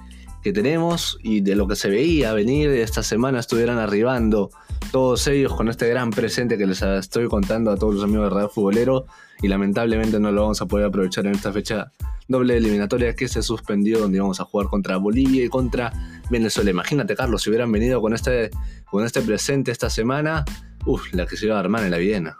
que 0.41 0.53
tenemos 0.53 1.17
y 1.21 1.41
de 1.41 1.55
lo 1.55 1.67
que 1.67 1.75
se 1.75 1.89
veía 1.89 2.33
venir 2.33 2.69
esta 2.69 3.03
semana 3.03 3.39
estuvieran 3.39 3.77
arribando 3.77 4.49
todos 4.91 5.27
ellos 5.27 5.53
con 5.53 5.69
este 5.69 5.87
gran 5.87 6.09
presente 6.09 6.57
que 6.57 6.65
les 6.65 6.81
estoy 6.81 7.27
contando 7.27 7.71
a 7.71 7.77
todos 7.77 7.95
los 7.95 8.03
amigos 8.03 8.25
de 8.25 8.35
Radio 8.35 8.49
Futbolero 8.49 9.05
y 9.41 9.47
lamentablemente 9.47 10.19
no 10.19 10.31
lo 10.31 10.41
vamos 10.41 10.61
a 10.61 10.65
poder 10.65 10.87
aprovechar 10.87 11.25
en 11.25 11.33
esta 11.33 11.51
fecha 11.51 11.91
doble 12.27 12.57
eliminatoria 12.57 13.15
que 13.15 13.27
se 13.27 13.41
suspendió 13.41 13.99
donde 13.99 14.17
íbamos 14.17 14.39
a 14.39 14.45
jugar 14.45 14.67
contra 14.67 14.97
Bolivia 14.97 15.43
y 15.45 15.49
contra 15.49 15.91
Venezuela. 16.29 16.71
Imagínate 16.71 17.15
Carlos, 17.15 17.43
si 17.43 17.49
hubieran 17.49 17.71
venido 17.71 18.01
con 18.01 18.13
este, 18.13 18.49
con 18.89 19.05
este 19.05 19.21
presente 19.21 19.71
esta 19.71 19.89
semana, 19.89 20.45
uff, 20.85 21.13
la 21.13 21.25
que 21.25 21.37
se 21.37 21.45
iba 21.45 21.57
a 21.57 21.59
armar 21.59 21.83
en 21.83 21.91
la 21.91 21.97
Viena. 21.97 22.37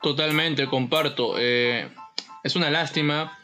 Totalmente, 0.00 0.66
comparto. 0.66 1.34
Eh, 1.38 1.88
es 2.48 2.56
una 2.56 2.70
lástima 2.70 3.38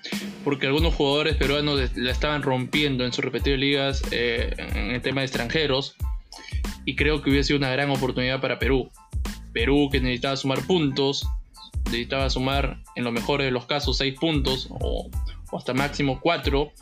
porque 0.44 0.66
algunos 0.66 0.94
jugadores 0.94 1.36
peruanos 1.36 1.94
la 1.94 2.10
estaban 2.10 2.42
rompiendo 2.42 3.04
en 3.04 3.12
sus 3.12 3.22
respectivas 3.22 3.60
ligas 3.60 4.02
eh, 4.10 4.54
en 4.56 4.90
el 4.90 5.02
tema 5.02 5.20
de 5.20 5.26
extranjeros 5.26 5.96
y 6.86 6.96
creo 6.96 7.22
que 7.22 7.30
hubiese 7.30 7.48
sido 7.48 7.58
una 7.58 7.70
gran 7.70 7.90
oportunidad 7.90 8.40
para 8.40 8.58
Perú. 8.58 8.90
Perú 9.52 9.90
que 9.92 10.00
necesitaba 10.00 10.36
sumar 10.36 10.66
puntos, 10.66 11.26
necesitaba 11.84 12.30
sumar 12.30 12.78
en 12.96 13.04
lo 13.04 13.12
mejor 13.12 13.42
de 13.42 13.50
los 13.50 13.66
casos 13.66 13.98
6 13.98 14.18
puntos 14.18 14.68
o, 14.70 15.10
hasta 15.52 15.74
máximo 15.74 16.18
4 16.20 16.72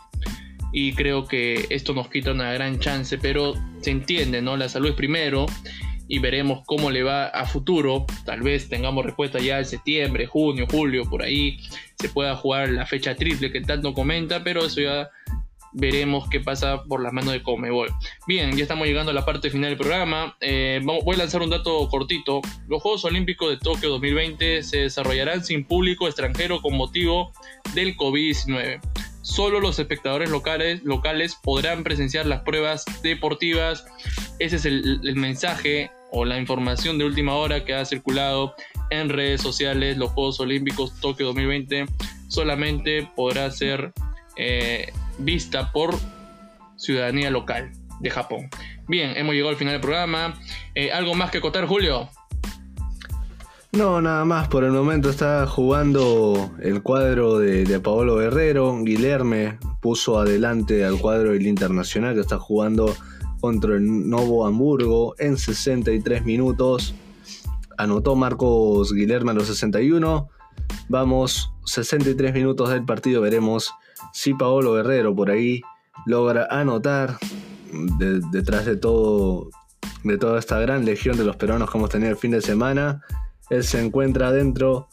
y 0.72 0.92
creo 0.94 1.26
que 1.26 1.66
esto 1.70 1.92
nos 1.92 2.08
quita 2.08 2.30
una 2.30 2.52
gran 2.52 2.78
chance, 2.78 3.18
pero 3.18 3.54
se 3.80 3.90
entiende, 3.90 4.40
¿no? 4.42 4.56
La 4.56 4.68
salud 4.68 4.90
es 4.90 4.94
primero 4.94 5.46
y 6.12 6.18
veremos 6.18 6.62
cómo 6.66 6.90
le 6.90 7.02
va 7.02 7.28
a 7.28 7.46
futuro. 7.46 8.04
Tal 8.26 8.42
vez 8.42 8.68
tengamos 8.68 9.02
respuesta 9.02 9.38
ya 9.38 9.58
en 9.58 9.64
septiembre, 9.64 10.26
junio, 10.26 10.66
julio, 10.70 11.08
por 11.08 11.22
ahí. 11.22 11.56
Se 11.98 12.10
pueda 12.10 12.36
jugar 12.36 12.68
la 12.68 12.84
fecha 12.84 13.16
triple 13.16 13.50
que 13.50 13.62
tanto 13.62 13.94
comenta, 13.94 14.44
pero 14.44 14.66
eso 14.66 14.82
ya 14.82 15.08
veremos 15.72 16.28
qué 16.28 16.38
pasa 16.38 16.84
por 16.84 17.02
las 17.02 17.14
manos 17.14 17.32
de 17.32 17.42
Comebol. 17.42 17.88
Bien, 18.26 18.54
ya 18.54 18.62
estamos 18.62 18.86
llegando 18.86 19.10
a 19.10 19.14
la 19.14 19.24
parte 19.24 19.48
final 19.48 19.70
del 19.70 19.78
programa. 19.78 20.36
Eh, 20.42 20.82
voy 20.84 21.14
a 21.14 21.18
lanzar 21.18 21.40
un 21.40 21.48
dato 21.48 21.88
cortito. 21.88 22.42
Los 22.68 22.82
Juegos 22.82 23.06
Olímpicos 23.06 23.48
de 23.48 23.56
Tokio 23.56 23.88
2020 23.88 24.64
se 24.64 24.80
desarrollarán 24.80 25.42
sin 25.42 25.64
público 25.64 26.08
extranjero 26.08 26.60
con 26.60 26.76
motivo 26.76 27.32
del 27.74 27.96
COVID-19. 27.96 28.80
Solo 29.22 29.60
los 29.60 29.78
espectadores 29.78 30.30
locales, 30.30 30.82
locales 30.82 31.36
podrán 31.42 31.84
presenciar 31.84 32.26
las 32.26 32.42
pruebas 32.42 32.84
deportivas. 33.02 33.86
Ese 34.38 34.56
es 34.56 34.64
el, 34.64 35.00
mensaje 35.16 35.90
o 36.10 36.24
la 36.24 36.38
información 36.38 36.98
de 36.98 37.04
última 37.04 37.34
hora 37.34 37.64
que 37.64 37.74
ha 37.74 37.84
circulado 37.84 38.54
en 38.90 39.08
redes 39.08 39.40
sociales, 39.40 39.96
los 39.96 40.10
Juegos 40.10 40.40
Olímpicos 40.40 41.00
Tokio 41.00 41.26
2020 41.26 41.86
solamente 42.28 43.08
podrá 43.14 43.50
ser 43.50 43.92
eh, 44.36 44.92
vista 45.18 45.70
por 45.72 45.94
ciudadanía 46.76 47.30
local 47.30 47.72
de 48.00 48.10
Japón. 48.10 48.50
Bien, 48.88 49.16
hemos 49.16 49.34
llegado 49.34 49.50
al 49.50 49.56
final 49.56 49.74
del 49.74 49.80
programa. 49.80 50.38
Eh, 50.74 50.90
¿Algo 50.90 51.14
más 51.14 51.30
que 51.30 51.38
acotar, 51.38 51.66
Julio? 51.66 52.10
No, 53.72 54.02
nada 54.02 54.26
más. 54.26 54.48
Por 54.48 54.64
el 54.64 54.72
momento 54.72 55.08
está 55.08 55.46
jugando 55.46 56.50
el 56.60 56.82
cuadro 56.82 57.38
de, 57.38 57.64
de 57.64 57.80
Paolo 57.80 58.16
Guerrero. 58.16 58.78
Guilherme 58.82 59.58
puso 59.80 60.20
adelante 60.20 60.84
al 60.84 60.98
cuadro 61.00 61.32
del 61.32 61.46
Internacional 61.46 62.14
que 62.14 62.20
está 62.20 62.38
jugando 62.38 62.94
contra 63.40 63.76
el 63.76 64.10
Novo 64.10 64.46
Hamburgo 64.46 65.14
en 65.18 65.38
63 65.38 66.22
minutos. 66.26 66.94
Anotó 67.78 68.14
Marcos 68.14 68.92
Guilherme 68.92 69.30
a 69.30 69.34
los 69.34 69.46
61. 69.46 70.28
Vamos, 70.90 71.50
63 71.64 72.34
minutos 72.34 72.68
del 72.68 72.84
partido. 72.84 73.22
Veremos 73.22 73.72
si 74.12 74.34
Paolo 74.34 74.74
Guerrero 74.74 75.16
por 75.16 75.30
ahí 75.30 75.62
logra 76.04 76.46
anotar 76.50 77.16
detrás 78.30 78.66
de 78.66 78.76
todo 78.76 79.48
de 80.04 80.18
toda 80.18 80.38
esta 80.38 80.58
gran 80.58 80.84
legión 80.84 81.16
de 81.16 81.24
los 81.24 81.36
peruanos 81.36 81.70
que 81.70 81.78
hemos 81.78 81.90
tenido 81.90 82.10
el 82.10 82.16
fin 82.16 82.32
de 82.32 82.42
semana. 82.42 83.02
Él 83.52 83.64
se 83.64 83.84
encuentra 83.84 84.32
dentro 84.32 84.88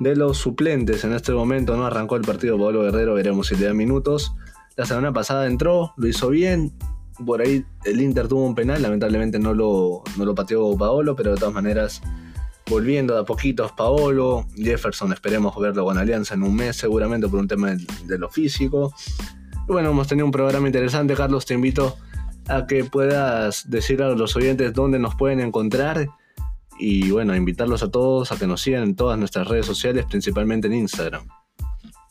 de 0.00 0.16
los 0.16 0.36
suplentes 0.36 1.04
en 1.04 1.12
este 1.12 1.30
momento. 1.30 1.76
No 1.76 1.86
arrancó 1.86 2.16
el 2.16 2.22
partido 2.22 2.58
Paolo 2.58 2.82
Guerrero, 2.82 3.14
veremos 3.14 3.46
si 3.46 3.54
le 3.54 3.66
da 3.66 3.72
minutos. 3.72 4.34
La 4.76 4.84
semana 4.84 5.12
pasada 5.12 5.46
entró, 5.46 5.94
lo 5.96 6.08
hizo 6.08 6.28
bien, 6.28 6.72
por 7.24 7.40
ahí 7.40 7.64
el 7.84 8.00
Inter 8.00 8.26
tuvo 8.26 8.44
un 8.44 8.56
penal, 8.56 8.82
lamentablemente 8.82 9.38
no 9.38 9.54
lo, 9.54 10.02
no 10.18 10.24
lo 10.24 10.34
pateó 10.34 10.76
Paolo, 10.76 11.14
pero 11.14 11.30
de 11.30 11.36
todas 11.36 11.54
maneras 11.54 12.02
volviendo 12.68 13.14
de 13.14 13.20
a 13.20 13.24
poquitos 13.24 13.70
Paolo, 13.72 14.44
Jefferson 14.56 15.12
esperemos 15.12 15.56
verlo 15.60 15.84
con 15.84 15.96
Alianza 15.96 16.34
en 16.34 16.42
un 16.42 16.56
mes 16.56 16.76
seguramente 16.76 17.28
por 17.28 17.38
un 17.38 17.46
tema 17.46 17.76
de, 17.76 18.18
lo 18.18 18.28
físico. 18.28 18.92
Y 19.68 19.72
bueno, 19.72 19.90
hemos 19.90 20.08
tenido 20.08 20.26
un 20.26 20.32
programa 20.32 20.66
interesante, 20.66 21.14
Carlos, 21.14 21.46
te 21.46 21.54
invito 21.54 21.96
a 22.48 22.66
que 22.66 22.82
puedas 22.82 23.70
decir 23.70 24.02
a 24.02 24.08
los 24.08 24.34
oyentes 24.34 24.72
dónde 24.72 24.98
nos 24.98 25.14
pueden 25.14 25.38
encontrar 25.38 26.08
y 26.80 27.10
bueno, 27.10 27.36
invitarlos 27.36 27.82
a 27.82 27.90
todos 27.90 28.32
a 28.32 28.38
que 28.38 28.46
nos 28.46 28.62
sigan 28.62 28.82
en 28.82 28.96
todas 28.96 29.18
nuestras 29.18 29.46
redes 29.46 29.66
sociales, 29.66 30.06
principalmente 30.08 30.66
en 30.66 30.74
Instagram. 30.74 31.28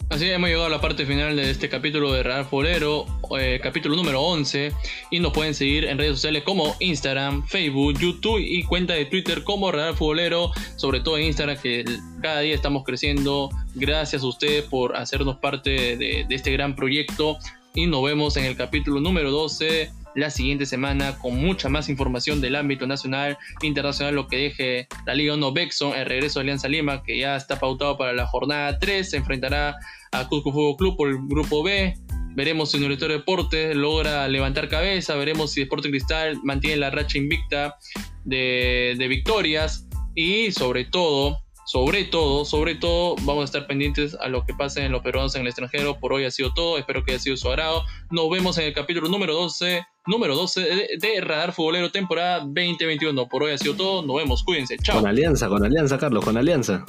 Así 0.09 0.27
hemos 0.27 0.49
llegado 0.49 0.65
a 0.65 0.69
la 0.69 0.81
parte 0.81 1.05
final 1.05 1.35
de 1.35 1.51
este 1.51 1.69
capítulo 1.69 2.11
de 2.11 2.23
Radar 2.23 2.45
Futbolero, 2.45 3.05
eh, 3.39 3.59
capítulo 3.61 3.95
número 3.95 4.21
11, 4.21 4.73
y 5.11 5.19
nos 5.19 5.33
pueden 5.33 5.53
seguir 5.53 5.85
en 5.85 5.99
redes 5.99 6.13
sociales 6.13 6.41
como 6.43 6.75
Instagram, 6.79 7.45
Facebook, 7.47 7.99
YouTube 7.99 8.39
y 8.39 8.63
cuenta 8.63 8.95
de 8.95 9.05
Twitter 9.05 9.43
como 9.43 9.71
Radar 9.71 9.93
Futbolero, 9.93 10.51
sobre 10.77 11.01
todo 11.01 11.19
en 11.19 11.25
Instagram 11.25 11.57
que 11.61 11.85
cada 12.23 12.39
día 12.39 12.55
estamos 12.55 12.83
creciendo. 12.85 13.49
Gracias 13.75 14.23
a 14.23 14.27
ustedes 14.27 14.63
por 14.63 14.95
hacernos 14.95 15.37
parte 15.37 15.95
de 15.95 16.25
este 16.27 16.51
gran 16.53 16.75
proyecto 16.75 17.37
y 17.75 17.85
nos 17.85 18.03
vemos 18.03 18.35
en 18.37 18.45
el 18.45 18.55
capítulo 18.55 18.99
número 18.99 19.31
12 19.31 19.91
la 20.15 20.29
siguiente 20.29 20.65
semana 20.65 21.17
con 21.17 21.35
mucha 21.35 21.69
más 21.69 21.89
información 21.89 22.41
del 22.41 22.55
ámbito 22.55 22.87
nacional 22.87 23.37
internacional, 23.61 24.15
lo 24.15 24.27
que 24.27 24.37
deje 24.37 24.87
la 25.05 25.13
Liga 25.13 25.33
1 25.33 25.53
Bexon, 25.53 25.95
el 25.95 26.05
regreso 26.05 26.39
de 26.39 26.43
Alianza 26.43 26.67
Lima, 26.67 27.03
que 27.03 27.19
ya 27.19 27.35
está 27.35 27.59
pautado 27.59 27.97
para 27.97 28.13
la 28.13 28.27
jornada 28.27 28.79
3, 28.79 29.09
se 29.09 29.17
enfrentará 29.17 29.75
a 30.11 30.27
Cusco 30.27 30.51
Fútbol 30.51 30.77
Club 30.77 30.97
por 30.97 31.09
el 31.09 31.17
grupo 31.27 31.63
B. 31.63 31.93
Veremos 32.35 32.71
si 32.71 32.77
Universitario 32.77 33.15
de 33.15 33.19
Deportes 33.19 33.75
logra 33.75 34.27
levantar 34.27 34.69
cabeza, 34.69 35.15
veremos 35.15 35.51
si 35.51 35.61
Deporte 35.61 35.89
Cristal 35.89 36.39
mantiene 36.43 36.77
la 36.77 36.89
racha 36.89 37.17
invicta 37.17 37.77
de, 38.23 38.95
de 38.97 39.07
victorias 39.07 39.87
y 40.15 40.51
sobre 40.51 40.85
todo 40.85 41.37
sobre 41.71 42.03
todo, 42.03 42.45
sobre 42.45 42.73
todo, 42.73 43.15
vamos 43.21 43.43
a 43.43 43.45
estar 43.45 43.67
pendientes 43.67 44.17
a 44.19 44.27
lo 44.27 44.43
que 44.43 44.55
pase 44.55 44.83
en 44.83 44.91
los 44.91 45.03
peruanos 45.03 45.35
en 45.35 45.41
el 45.41 45.49
extranjero. 45.49 45.99
Por 45.99 46.13
hoy 46.13 46.25
ha 46.25 46.31
sido 46.31 46.51
todo. 46.51 46.79
Espero 46.79 47.03
que 47.03 47.11
haya 47.11 47.19
sido 47.19 47.37
su 47.37 47.47
agrado. 47.47 47.83
Nos 48.09 48.27
vemos 48.31 48.57
en 48.57 48.65
el 48.65 48.73
capítulo 48.73 49.07
número 49.07 49.35
12, 49.35 49.85
número 50.09 50.35
12 50.35 50.61
de, 50.99 51.21
Radar 51.21 51.53
Futbolero 51.53 51.91
temporada 51.91 52.39
2021. 52.39 53.27
Por 53.27 53.43
hoy 53.43 53.53
ha 53.53 53.57
sido 53.57 53.75
todo. 53.75 54.01
Nos 54.01 54.17
vemos. 54.17 54.43
Cuídense. 54.43 54.77
Chao. 54.77 54.97
Con 54.97 55.07
alianza, 55.07 55.47
con 55.47 55.63
alianza, 55.63 55.97
Carlos, 55.97 56.25
con 56.25 56.35
alianza. 56.35 56.85